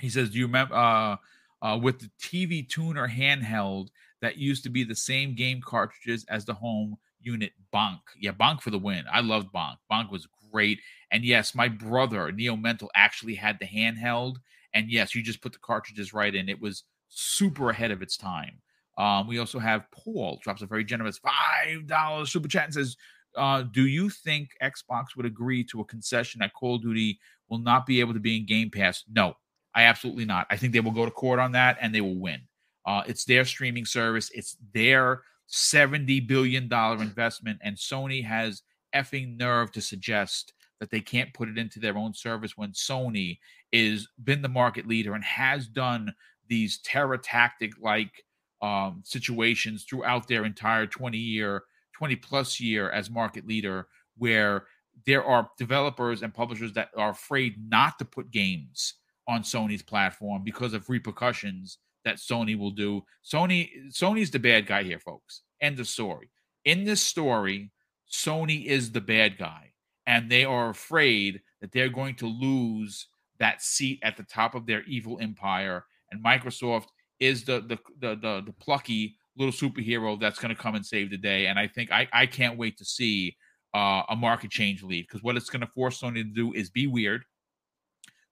He 0.00 0.08
says, 0.10 0.30
"Do 0.30 0.38
you 0.38 0.46
remember 0.46 0.74
uh, 0.74 1.16
uh, 1.62 1.78
with 1.82 2.00
the 2.00 2.10
TV 2.20 2.68
tuner 2.68 3.08
handheld 3.08 3.88
that 4.20 4.36
used 4.36 4.62
to 4.64 4.70
be 4.70 4.84
the 4.84 4.94
same 4.94 5.34
game 5.34 5.60
cartridges 5.64 6.24
as 6.28 6.44
the 6.44 6.54
home 6.54 6.96
unit? 7.20 7.52
Bonk, 7.72 8.00
yeah, 8.20 8.32
Bonk 8.32 8.60
for 8.60 8.70
the 8.70 8.78
win. 8.78 9.04
I 9.10 9.20
loved 9.20 9.52
Bonk. 9.52 9.76
Bonk 9.90 10.10
was 10.10 10.28
great. 10.52 10.80
And 11.10 11.24
yes, 11.24 11.54
my 11.54 11.68
brother 11.68 12.32
Neo 12.32 12.56
Mental 12.56 12.90
actually 12.94 13.36
had 13.36 13.58
the 13.58 13.66
handheld, 13.66 14.36
and 14.74 14.90
yes, 14.90 15.14
you 15.14 15.22
just 15.22 15.40
put 15.40 15.52
the 15.52 15.58
cartridges 15.58 16.12
right 16.12 16.34
in. 16.34 16.48
It 16.48 16.60
was 16.60 16.84
super 17.08 17.70
ahead 17.70 17.90
of 17.90 18.02
its 18.02 18.16
time. 18.16 18.60
Um, 18.98 19.26
we 19.26 19.38
also 19.38 19.58
have 19.58 19.90
Paul 19.90 20.40
drops 20.42 20.62
a 20.62 20.66
very 20.66 20.84
generous 20.84 21.18
five 21.18 21.86
dollars 21.86 22.32
super 22.32 22.48
chat 22.48 22.64
and 22.64 22.74
says, 22.74 22.96
uh, 23.36 23.62
"Do 23.62 23.86
you 23.86 24.10
think 24.10 24.50
Xbox 24.62 25.16
would 25.16 25.26
agree 25.26 25.64
to 25.64 25.80
a 25.80 25.84
concession 25.84 26.40
that 26.40 26.54
Call 26.54 26.76
of 26.76 26.82
Duty 26.82 27.18
will 27.48 27.58
not 27.58 27.86
be 27.86 28.00
able 28.00 28.14
to 28.14 28.20
be 28.20 28.36
in 28.36 28.46
Game 28.46 28.70
Pass?" 28.70 29.04
No, 29.10 29.36
I 29.74 29.84
absolutely 29.84 30.24
not. 30.24 30.46
I 30.50 30.56
think 30.56 30.72
they 30.72 30.80
will 30.80 30.92
go 30.92 31.04
to 31.04 31.10
court 31.10 31.38
on 31.38 31.52
that 31.52 31.78
and 31.80 31.94
they 31.94 32.00
will 32.00 32.18
win. 32.18 32.40
Uh, 32.86 33.02
it's 33.06 33.24
their 33.24 33.44
streaming 33.44 33.84
service. 33.84 34.30
It's 34.34 34.56
their 34.72 35.22
seventy 35.46 36.20
billion 36.20 36.68
dollar 36.68 37.02
investment, 37.02 37.58
and 37.62 37.76
Sony 37.76 38.24
has 38.24 38.62
effing 38.94 39.36
nerve 39.36 39.72
to 39.72 39.80
suggest 39.80 40.52
that 40.80 40.90
they 40.90 41.00
can't 41.00 41.32
put 41.34 41.48
it 41.48 41.58
into 41.58 41.78
their 41.78 41.96
own 41.96 42.14
service 42.14 42.56
when 42.56 42.72
Sony 42.72 43.38
is 43.72 44.08
been 44.24 44.42
the 44.42 44.48
market 44.48 44.86
leader 44.86 45.14
and 45.14 45.24
has 45.24 45.66
done 45.66 46.14
these 46.48 46.78
terror 46.78 47.18
tactic 47.18 47.72
like 47.80 48.24
um, 48.62 49.02
situations 49.04 49.84
throughout 49.84 50.28
their 50.28 50.44
entire 50.44 50.86
20 50.86 51.18
year 51.18 51.62
20 51.96 52.16
plus 52.16 52.60
year 52.60 52.90
as 52.90 53.08
market 53.08 53.46
leader 53.46 53.88
where 54.18 54.66
there 55.06 55.24
are 55.24 55.50
developers 55.58 56.22
and 56.22 56.34
publishers 56.34 56.72
that 56.74 56.90
are 56.96 57.10
afraid 57.10 57.54
not 57.70 57.98
to 57.98 58.04
put 58.04 58.30
games 58.30 58.94
on 59.26 59.42
Sony's 59.42 59.82
platform 59.82 60.42
because 60.44 60.74
of 60.74 60.88
repercussions 60.88 61.78
that 62.04 62.16
Sony 62.16 62.56
will 62.56 62.70
do. 62.70 63.02
Sony 63.24 63.70
Sony's 63.90 64.30
the 64.30 64.38
bad 64.38 64.66
guy 64.66 64.82
here 64.82 64.98
folks. 64.98 65.42
End 65.60 65.80
of 65.80 65.88
story. 65.88 66.30
In 66.64 66.84
this 66.84 67.00
story, 67.00 67.72
Sony 68.10 68.66
is 68.66 68.92
the 68.92 69.00
bad 69.00 69.38
guy, 69.38 69.72
and 70.06 70.30
they 70.30 70.44
are 70.44 70.70
afraid 70.70 71.40
that 71.60 71.72
they're 71.72 71.88
going 71.88 72.14
to 72.16 72.26
lose 72.26 73.08
that 73.38 73.62
seat 73.62 73.98
at 74.02 74.16
the 74.16 74.22
top 74.22 74.54
of 74.54 74.66
their 74.66 74.82
evil 74.84 75.18
empire. 75.20 75.84
And 76.10 76.22
Microsoft 76.22 76.88
is 77.20 77.44
the 77.44 77.60
the 77.60 77.78
the 78.00 78.16
the, 78.16 78.42
the 78.46 78.54
plucky 78.60 79.16
little 79.36 79.52
superhero 79.52 80.18
that's 80.18 80.38
going 80.38 80.54
to 80.54 80.60
come 80.60 80.74
and 80.74 80.84
save 80.84 81.10
the 81.10 81.18
day. 81.18 81.46
And 81.46 81.58
I 81.58 81.66
think 81.66 81.92
I 81.92 82.08
I 82.12 82.26
can't 82.26 82.58
wait 82.58 82.78
to 82.78 82.84
see 82.84 83.36
uh, 83.74 84.02
a 84.08 84.16
market 84.16 84.50
change 84.50 84.82
lead 84.82 85.06
because 85.06 85.22
what 85.22 85.36
it's 85.36 85.50
going 85.50 85.60
to 85.60 85.66
force 85.74 86.00
Sony 86.00 86.14
to 86.16 86.24
do 86.24 86.52
is 86.52 86.70
be 86.70 86.86
weird, 86.86 87.24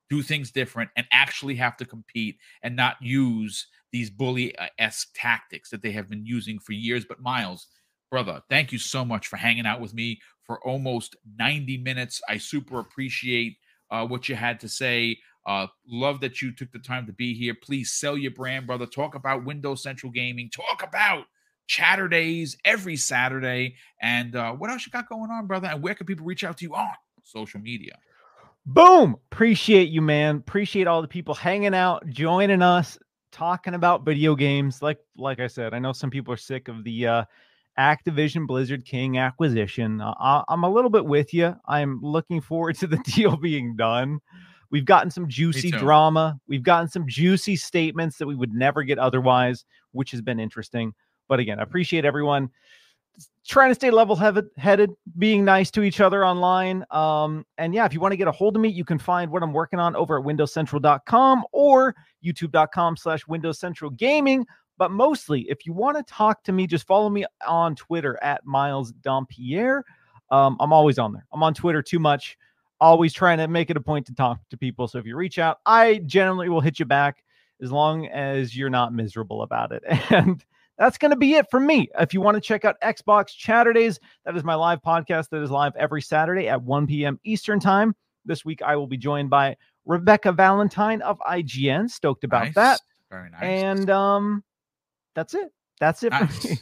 do 0.08 0.22
things 0.22 0.50
different, 0.50 0.90
and 0.96 1.06
actually 1.12 1.54
have 1.56 1.76
to 1.76 1.84
compete 1.84 2.38
and 2.62 2.74
not 2.74 2.96
use 3.00 3.66
these 3.92 4.10
bully 4.10 4.54
esque 4.78 5.08
tactics 5.14 5.70
that 5.70 5.82
they 5.82 5.92
have 5.92 6.08
been 6.08 6.24
using 6.24 6.58
for 6.58 6.72
years. 6.72 7.04
But 7.04 7.20
Miles, 7.20 7.68
brother, 8.10 8.42
thank 8.48 8.72
you 8.72 8.78
so 8.78 9.04
much 9.04 9.28
for 9.28 9.36
hanging 9.36 9.66
out 9.66 9.80
with 9.80 9.94
me 9.94 10.18
for 10.44 10.58
almost 10.66 11.16
90 11.38 11.78
minutes. 11.78 12.20
I 12.28 12.38
super 12.38 12.80
appreciate 12.80 13.56
uh, 13.90 14.06
what 14.06 14.28
you 14.28 14.34
had 14.34 14.60
to 14.60 14.68
say. 14.68 15.18
Uh, 15.46 15.66
love 15.86 16.20
that 16.20 16.40
you 16.40 16.52
took 16.52 16.72
the 16.72 16.78
time 16.78 17.06
to 17.06 17.12
be 17.12 17.34
here. 17.34 17.54
Please 17.54 17.92
sell 17.92 18.16
your 18.16 18.30
brand, 18.30 18.66
brother. 18.66 18.86
Talk 18.86 19.14
about 19.14 19.44
Windows 19.44 19.82
Central 19.82 20.10
Gaming. 20.10 20.50
Talk 20.50 20.82
about 20.82 21.26
Chatterdays 21.68 22.56
every 22.64 22.96
Saturday. 22.96 23.76
And 24.00 24.36
uh, 24.36 24.52
what 24.52 24.70
else 24.70 24.86
you 24.86 24.92
got 24.92 25.08
going 25.08 25.30
on, 25.30 25.46
brother? 25.46 25.68
And 25.68 25.82
where 25.82 25.94
can 25.94 26.06
people 26.06 26.24
reach 26.24 26.44
out 26.44 26.58
to 26.58 26.64
you 26.64 26.74
on 26.74 26.88
social 27.22 27.60
media? 27.60 27.98
Boom. 28.66 29.16
Appreciate 29.30 29.90
you, 29.90 30.00
man. 30.00 30.36
Appreciate 30.36 30.86
all 30.86 31.02
the 31.02 31.08
people 31.08 31.34
hanging 31.34 31.74
out, 31.74 32.06
joining 32.08 32.62
us, 32.62 32.98
talking 33.30 33.74
about 33.74 34.04
video 34.04 34.34
games. 34.34 34.80
Like 34.80 34.98
like 35.16 35.40
I 35.40 35.48
said, 35.48 35.74
I 35.74 35.78
know 35.78 35.92
some 35.92 36.08
people 36.10 36.32
are 36.32 36.38
sick 36.38 36.68
of 36.68 36.82
the 36.84 37.06
uh 37.06 37.24
Activision 37.78 38.46
Blizzard 38.46 38.84
King 38.84 39.18
acquisition. 39.18 40.00
Uh, 40.00 40.44
I'm 40.48 40.64
a 40.64 40.70
little 40.70 40.90
bit 40.90 41.04
with 41.04 41.34
you. 41.34 41.56
I'm 41.66 42.00
looking 42.02 42.40
forward 42.40 42.76
to 42.78 42.86
the 42.86 42.96
deal 43.04 43.36
being 43.36 43.76
done. 43.76 44.20
We've 44.70 44.84
gotten 44.84 45.10
some 45.10 45.28
juicy 45.28 45.70
drama. 45.70 46.38
We've 46.48 46.62
gotten 46.62 46.88
some 46.88 47.06
juicy 47.06 47.56
statements 47.56 48.18
that 48.18 48.26
we 48.26 48.34
would 48.34 48.52
never 48.52 48.82
get 48.82 48.98
otherwise, 48.98 49.64
which 49.92 50.10
has 50.10 50.20
been 50.20 50.40
interesting. 50.40 50.94
But 51.28 51.40
again, 51.40 51.58
I 51.58 51.62
appreciate 51.62 52.04
everyone 52.04 52.50
trying 53.46 53.70
to 53.70 53.74
stay 53.74 53.90
level 53.90 54.16
headed, 54.16 54.90
being 55.18 55.44
nice 55.44 55.70
to 55.72 55.82
each 55.82 56.00
other 56.00 56.24
online. 56.24 56.84
Um, 56.90 57.44
and 57.58 57.74
yeah, 57.74 57.84
if 57.84 57.92
you 57.92 58.00
want 58.00 58.12
to 58.12 58.16
get 58.16 58.28
a 58.28 58.32
hold 58.32 58.56
of 58.56 58.62
me, 58.62 58.68
you 58.68 58.84
can 58.84 58.98
find 58.98 59.30
what 59.30 59.42
I'm 59.42 59.52
working 59.52 59.78
on 59.78 59.94
over 59.96 60.18
at 60.18 60.24
windowscentral.com 60.24 61.44
or 61.52 61.94
youtube.com 62.24 62.96
slash 62.96 63.26
Windows 63.26 63.58
Central 63.58 63.90
Gaming. 63.90 64.46
But 64.76 64.90
mostly, 64.90 65.42
if 65.42 65.66
you 65.66 65.72
want 65.72 65.96
to 65.96 66.02
talk 66.12 66.42
to 66.44 66.52
me, 66.52 66.66
just 66.66 66.86
follow 66.86 67.08
me 67.08 67.24
on 67.46 67.76
Twitter 67.76 68.18
at 68.22 68.44
Miles 68.44 68.92
Dompier. 68.92 69.82
Um, 70.30 70.56
I'm 70.58 70.72
always 70.72 70.98
on 70.98 71.12
there. 71.12 71.26
I'm 71.32 71.42
on 71.42 71.54
Twitter 71.54 71.82
too 71.82 72.00
much, 72.00 72.36
always 72.80 73.12
trying 73.12 73.38
to 73.38 73.48
make 73.48 73.70
it 73.70 73.76
a 73.76 73.80
point 73.80 74.06
to 74.06 74.14
talk 74.14 74.40
to 74.50 74.56
people. 74.56 74.88
So 74.88 74.98
if 74.98 75.06
you 75.06 75.16
reach 75.16 75.38
out, 75.38 75.58
I 75.66 76.00
generally 76.06 76.48
will 76.48 76.60
hit 76.60 76.78
you 76.78 76.84
back 76.84 77.24
as 77.62 77.72
long 77.72 78.06
as 78.08 78.56
you're 78.56 78.70
not 78.70 78.92
miserable 78.92 79.42
about 79.42 79.72
it. 79.72 79.82
And 80.10 80.44
that's 80.76 80.98
going 80.98 81.12
to 81.12 81.16
be 81.16 81.34
it 81.34 81.48
for 81.50 81.60
me. 81.60 81.88
If 82.00 82.12
you 82.12 82.20
want 82.20 82.34
to 82.36 82.40
check 82.40 82.64
out 82.64 82.80
Xbox 82.80 83.26
Chatterdays, 83.26 83.98
that 84.24 84.36
is 84.36 84.42
my 84.42 84.56
live 84.56 84.82
podcast 84.82 85.28
that 85.28 85.40
is 85.40 85.50
live 85.50 85.72
every 85.76 86.02
Saturday 86.02 86.48
at 86.48 86.60
1 86.62 86.88
p.m. 86.88 87.20
Eastern 87.24 87.60
Time. 87.60 87.94
This 88.24 88.44
week, 88.44 88.60
I 88.60 88.74
will 88.74 88.88
be 88.88 88.96
joined 88.96 89.30
by 89.30 89.56
Rebecca 89.84 90.32
Valentine 90.32 91.00
of 91.02 91.18
IGN. 91.20 91.88
Stoked 91.88 92.24
about 92.24 92.46
nice. 92.46 92.54
that. 92.54 92.80
Very 93.10 93.30
nice. 93.30 93.42
And 93.42 93.90
um, 93.90 94.42
that's 95.14 95.34
it. 95.34 95.52
That's 95.78 96.02
it 96.02 96.10
nice. 96.10 96.42
for 96.42 96.48
me. 96.48 96.58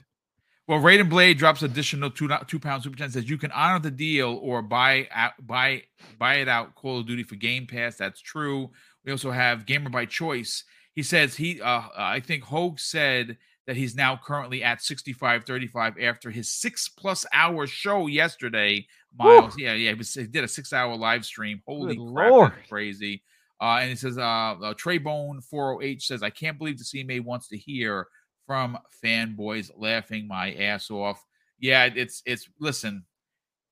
Well, 0.68 0.80
Raiden 0.80 1.08
Blade 1.08 1.38
drops 1.38 1.62
additional 1.62 2.10
two 2.10 2.30
two 2.46 2.60
pounds 2.60 2.84
super 2.84 2.96
chat 2.96 3.12
says 3.12 3.28
you 3.28 3.38
can 3.38 3.50
honor 3.50 3.80
the 3.80 3.90
deal 3.90 4.38
or 4.42 4.62
buy 4.62 5.08
out, 5.10 5.32
buy 5.40 5.82
buy 6.18 6.36
it 6.36 6.48
out 6.48 6.74
Call 6.76 7.00
of 7.00 7.06
Duty 7.06 7.24
for 7.24 7.34
Game 7.34 7.66
Pass. 7.66 7.96
That's 7.96 8.20
true. 8.20 8.70
We 9.04 9.10
also 9.10 9.30
have 9.32 9.66
Gamer 9.66 9.90
by 9.90 10.06
Choice. 10.06 10.64
He 10.94 11.02
says 11.02 11.34
he 11.34 11.60
uh, 11.60 11.82
I 11.96 12.20
think 12.20 12.44
Hoeg 12.44 12.78
said 12.78 13.38
that 13.66 13.76
he's 13.76 13.96
now 13.96 14.20
currently 14.22 14.62
at 14.62 14.82
65 14.82 15.44
35 15.44 15.98
after 16.00 16.30
his 16.30 16.50
six 16.52 16.88
plus 16.88 17.26
hour 17.32 17.66
show 17.66 18.06
yesterday. 18.06 18.86
Miles, 19.18 19.58
yeah, 19.58 19.74
yeah, 19.74 19.90
he, 19.90 19.94
was, 19.94 20.14
he, 20.14 20.26
did 20.26 20.44
a 20.44 20.48
six 20.48 20.72
hour 20.72 20.96
live 20.96 21.24
stream. 21.24 21.60
Holy 21.66 21.96
Good 21.96 22.14
crap, 22.14 22.30
Lord. 22.30 22.52
crazy. 22.68 23.22
Uh, 23.60 23.78
and 23.80 23.90
he 23.90 23.94
says, 23.94 24.18
uh, 24.18 24.20
uh, 24.20 24.74
Traybone 24.74 25.44
408 25.44 26.02
says, 26.02 26.22
I 26.24 26.30
can't 26.30 26.58
believe 26.58 26.78
the 26.78 26.84
CMA 26.84 27.22
wants 27.22 27.46
to 27.48 27.56
hear 27.56 28.08
from 28.52 28.76
fanboys 29.02 29.70
laughing 29.78 30.28
my 30.28 30.52
ass 30.52 30.90
off. 30.90 31.24
Yeah, 31.58 31.86
it's 31.86 32.22
it's 32.26 32.50
listen. 32.60 33.06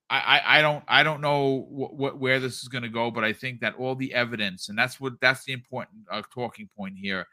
I, 0.09 0.41
I, 0.45 0.63
don't 0.63 0.83
I 0.89 1.03
don't 1.03 1.21
know 1.21 1.67
what, 1.69 1.95
what 1.95 2.19
where 2.19 2.41
this 2.41 2.63
is 2.63 2.69
going 2.69 2.83
to 2.83 2.89
go, 2.89 3.11
but 3.11 3.23
I 3.23 3.35
think 3.35 3.61
that 3.61 3.75
all 3.77 3.95
the 3.95 4.15
evidence, 4.15 4.71
and 4.71 4.79
that's 4.79 4.99
what 4.99 5.21
that's 5.21 5.45
the 5.45 5.53
important 5.53 5.99
uh, 6.11 6.23
talking 6.35 6.67
point 6.75 6.95
here. 6.97 7.27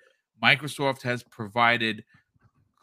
Microsoft 0.44 1.03
has 1.03 1.24
provided 1.24 2.03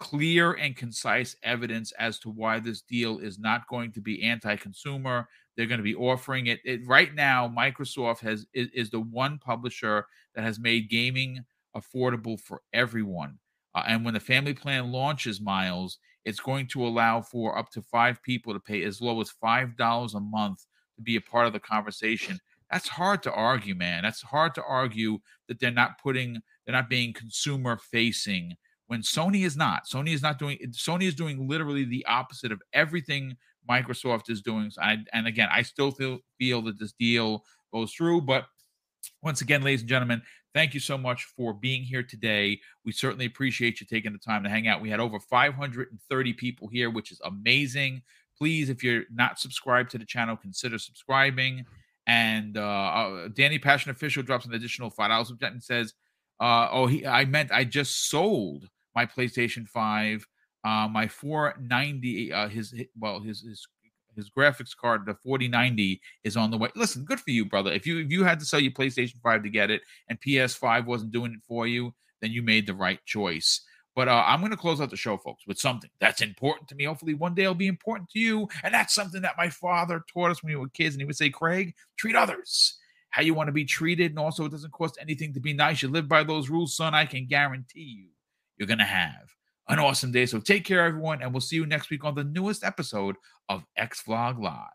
clear 0.00 0.54
and 0.54 0.74
concise 0.74 1.36
evidence 1.42 1.92
as 1.98 2.18
to 2.20 2.30
why 2.30 2.58
this 2.58 2.80
deal 2.80 3.18
is 3.18 3.38
not 3.38 3.68
going 3.68 3.92
to 3.92 4.00
be 4.00 4.22
anti-consumer. 4.22 5.28
They're 5.56 5.66
going 5.66 5.78
to 5.78 5.84
be 5.84 5.94
offering 5.94 6.46
it, 6.46 6.60
it 6.64 6.80
right 6.86 7.14
now. 7.14 7.48
Microsoft 7.54 8.20
has 8.20 8.46
is, 8.54 8.68
is, 8.72 8.88
the 8.88 9.00
one 9.00 9.38
publisher 9.38 10.06
that 10.34 10.42
has 10.42 10.58
made 10.58 10.88
gaming 10.88 11.44
affordable 11.76 12.40
for 12.40 12.62
everyone. 12.72 13.38
Uh, 13.74 13.82
and 13.86 14.04
when 14.04 14.14
the 14.14 14.20
family 14.20 14.54
plan 14.54 14.92
launches, 14.92 15.40
Miles, 15.40 15.98
it's 16.24 16.40
going 16.40 16.66
to 16.68 16.86
allow 16.86 17.20
for 17.20 17.58
up 17.58 17.70
to 17.70 17.82
five 17.82 18.22
people 18.22 18.52
to 18.52 18.60
pay 18.60 18.84
as 18.84 19.00
low 19.00 19.20
as 19.20 19.30
five 19.30 19.76
dollars 19.76 20.14
a 20.14 20.20
month 20.20 20.64
to 20.96 21.02
be 21.02 21.16
a 21.16 21.20
part 21.20 21.46
of 21.46 21.52
the 21.52 21.60
conversation. 21.60 22.38
That's 22.70 22.88
hard 22.88 23.22
to 23.24 23.32
argue, 23.32 23.74
man. 23.74 24.02
That's 24.02 24.22
hard 24.22 24.54
to 24.54 24.64
argue 24.64 25.18
that 25.48 25.60
they're 25.60 25.70
not 25.70 25.98
putting, 26.02 26.38
they're 26.64 26.74
not 26.74 26.88
being 26.88 27.12
consumer 27.12 27.76
facing 27.76 28.54
when 28.86 29.02
Sony 29.02 29.44
is 29.44 29.56
not. 29.56 29.82
Sony 29.86 30.14
is 30.14 30.22
not 30.22 30.38
doing. 30.38 30.58
Sony 30.70 31.04
is 31.04 31.14
doing 31.14 31.48
literally 31.48 31.84
the 31.84 32.04
opposite 32.06 32.52
of 32.52 32.62
everything 32.72 33.36
Microsoft 33.68 34.30
is 34.30 34.42
doing. 34.42 34.70
I, 34.80 34.98
and 35.12 35.26
again, 35.26 35.48
I 35.50 35.62
still 35.62 35.90
feel 35.90 36.18
feel 36.38 36.62
that 36.62 36.78
this 36.78 36.92
deal 36.98 37.44
goes 37.72 37.92
through, 37.92 38.22
but 38.22 38.46
once 39.22 39.40
again, 39.40 39.62
ladies 39.62 39.80
and 39.80 39.88
gentlemen, 39.88 40.22
thank 40.54 40.72
you 40.72 40.80
so 40.80 40.96
much 40.96 41.24
for 41.36 41.52
being 41.52 41.82
here 41.82 42.02
today. 42.02 42.60
We 42.84 42.92
certainly 42.92 43.26
appreciate 43.26 43.80
you 43.80 43.86
taking 43.86 44.12
the 44.12 44.18
time 44.18 44.44
to 44.44 44.48
hang 44.48 44.68
out. 44.68 44.80
We 44.80 44.88
had 44.88 45.00
over 45.00 45.18
530 45.18 46.32
people 46.34 46.68
here, 46.68 46.90
which 46.90 47.10
is 47.10 47.20
amazing. 47.24 48.02
Please, 48.38 48.70
if 48.70 48.82
you're 48.82 49.04
not 49.12 49.38
subscribed 49.38 49.90
to 49.90 49.98
the 49.98 50.06
channel, 50.06 50.36
consider 50.36 50.78
subscribing. 50.78 51.66
And 52.06 52.56
uh, 52.56 52.60
uh 52.62 53.28
Danny 53.28 53.58
Passion 53.58 53.90
Official 53.90 54.22
drops 54.22 54.46
an 54.46 54.54
additional 54.54 54.90
five 54.90 55.10
dollars 55.10 55.32
and 55.40 55.62
says, 55.62 55.94
uh, 56.38 56.68
"Oh, 56.70 56.86
he, 56.86 57.06
I 57.06 57.24
meant 57.24 57.50
I 57.50 57.64
just 57.64 58.10
sold 58.10 58.68
my 58.94 59.06
PlayStation 59.06 59.66
Five, 59.66 60.26
uh, 60.64 60.86
my 60.86 61.08
490, 61.08 62.32
uh, 62.32 62.48
his 62.48 62.74
well, 62.98 63.20
his 63.20 63.40
his 63.40 63.66
his 64.16 64.30
graphics 64.30 64.76
card, 64.76 65.06
the 65.06 65.14
4090, 65.14 66.00
is 66.24 66.36
on 66.36 66.50
the 66.50 66.58
way. 66.58 66.70
Listen, 66.74 67.04
good 67.04 67.20
for 67.20 67.30
you, 67.30 67.44
brother. 67.44 67.72
If 67.72 67.86
you 67.86 67.98
if 67.98 68.10
you 68.10 68.24
had 68.24 68.40
to 68.40 68.46
sell 68.46 68.60
your 68.60 68.72
PlayStation 68.72 69.20
5 69.22 69.42
to 69.42 69.50
get 69.50 69.70
it, 69.70 69.82
and 70.08 70.20
PS5 70.20 70.86
wasn't 70.86 71.12
doing 71.12 71.32
it 71.32 71.40
for 71.46 71.66
you, 71.66 71.94
then 72.20 72.32
you 72.32 72.42
made 72.42 72.66
the 72.66 72.74
right 72.74 73.04
choice. 73.04 73.60
But 73.94 74.08
uh, 74.08 74.24
I'm 74.26 74.40
going 74.40 74.50
to 74.50 74.56
close 74.56 74.80
out 74.80 74.90
the 74.90 74.96
show, 74.96 75.16
folks, 75.16 75.46
with 75.46 75.58
something 75.58 75.90
that's 76.00 76.20
important 76.20 76.68
to 76.68 76.74
me. 76.74 76.84
Hopefully, 76.84 77.14
one 77.14 77.34
day 77.34 77.42
it'll 77.42 77.54
be 77.54 77.68
important 77.68 78.10
to 78.10 78.18
you. 78.18 78.48
And 78.64 78.74
that's 78.74 78.94
something 78.94 79.22
that 79.22 79.36
my 79.38 79.48
father 79.48 80.04
taught 80.12 80.32
us 80.32 80.42
when 80.42 80.52
we 80.52 80.56
were 80.56 80.68
kids. 80.68 80.94
And 80.94 81.00
he 81.00 81.06
would 81.06 81.16
say, 81.16 81.30
Craig, 81.30 81.74
treat 81.96 82.16
others 82.16 82.78
how 83.10 83.22
you 83.22 83.32
want 83.32 83.46
to 83.46 83.52
be 83.52 83.64
treated. 83.64 84.10
And 84.10 84.18
also, 84.18 84.44
it 84.44 84.50
doesn't 84.50 84.72
cost 84.72 84.98
anything 85.00 85.32
to 85.34 85.40
be 85.40 85.52
nice. 85.52 85.82
You 85.82 85.88
live 85.88 86.08
by 86.08 86.24
those 86.24 86.50
rules, 86.50 86.76
son. 86.76 86.94
I 86.94 87.04
can 87.04 87.26
guarantee 87.26 87.98
you, 88.00 88.08
you're 88.56 88.66
going 88.66 88.78
to 88.78 88.84
have 88.84 89.30
an 89.68 89.78
awesome 89.78 90.12
day. 90.12 90.26
So 90.26 90.40
take 90.40 90.64
care, 90.64 90.84
everyone, 90.84 91.22
and 91.22 91.32
we'll 91.32 91.40
see 91.40 91.56
you 91.56 91.66
next 91.66 91.90
week 91.90 92.04
on 92.04 92.14
the 92.14 92.24
newest 92.24 92.64
episode 92.64 93.16
of 93.48 93.64
X 93.76 94.02
Vlog 94.02 94.38
Live. 94.40 94.70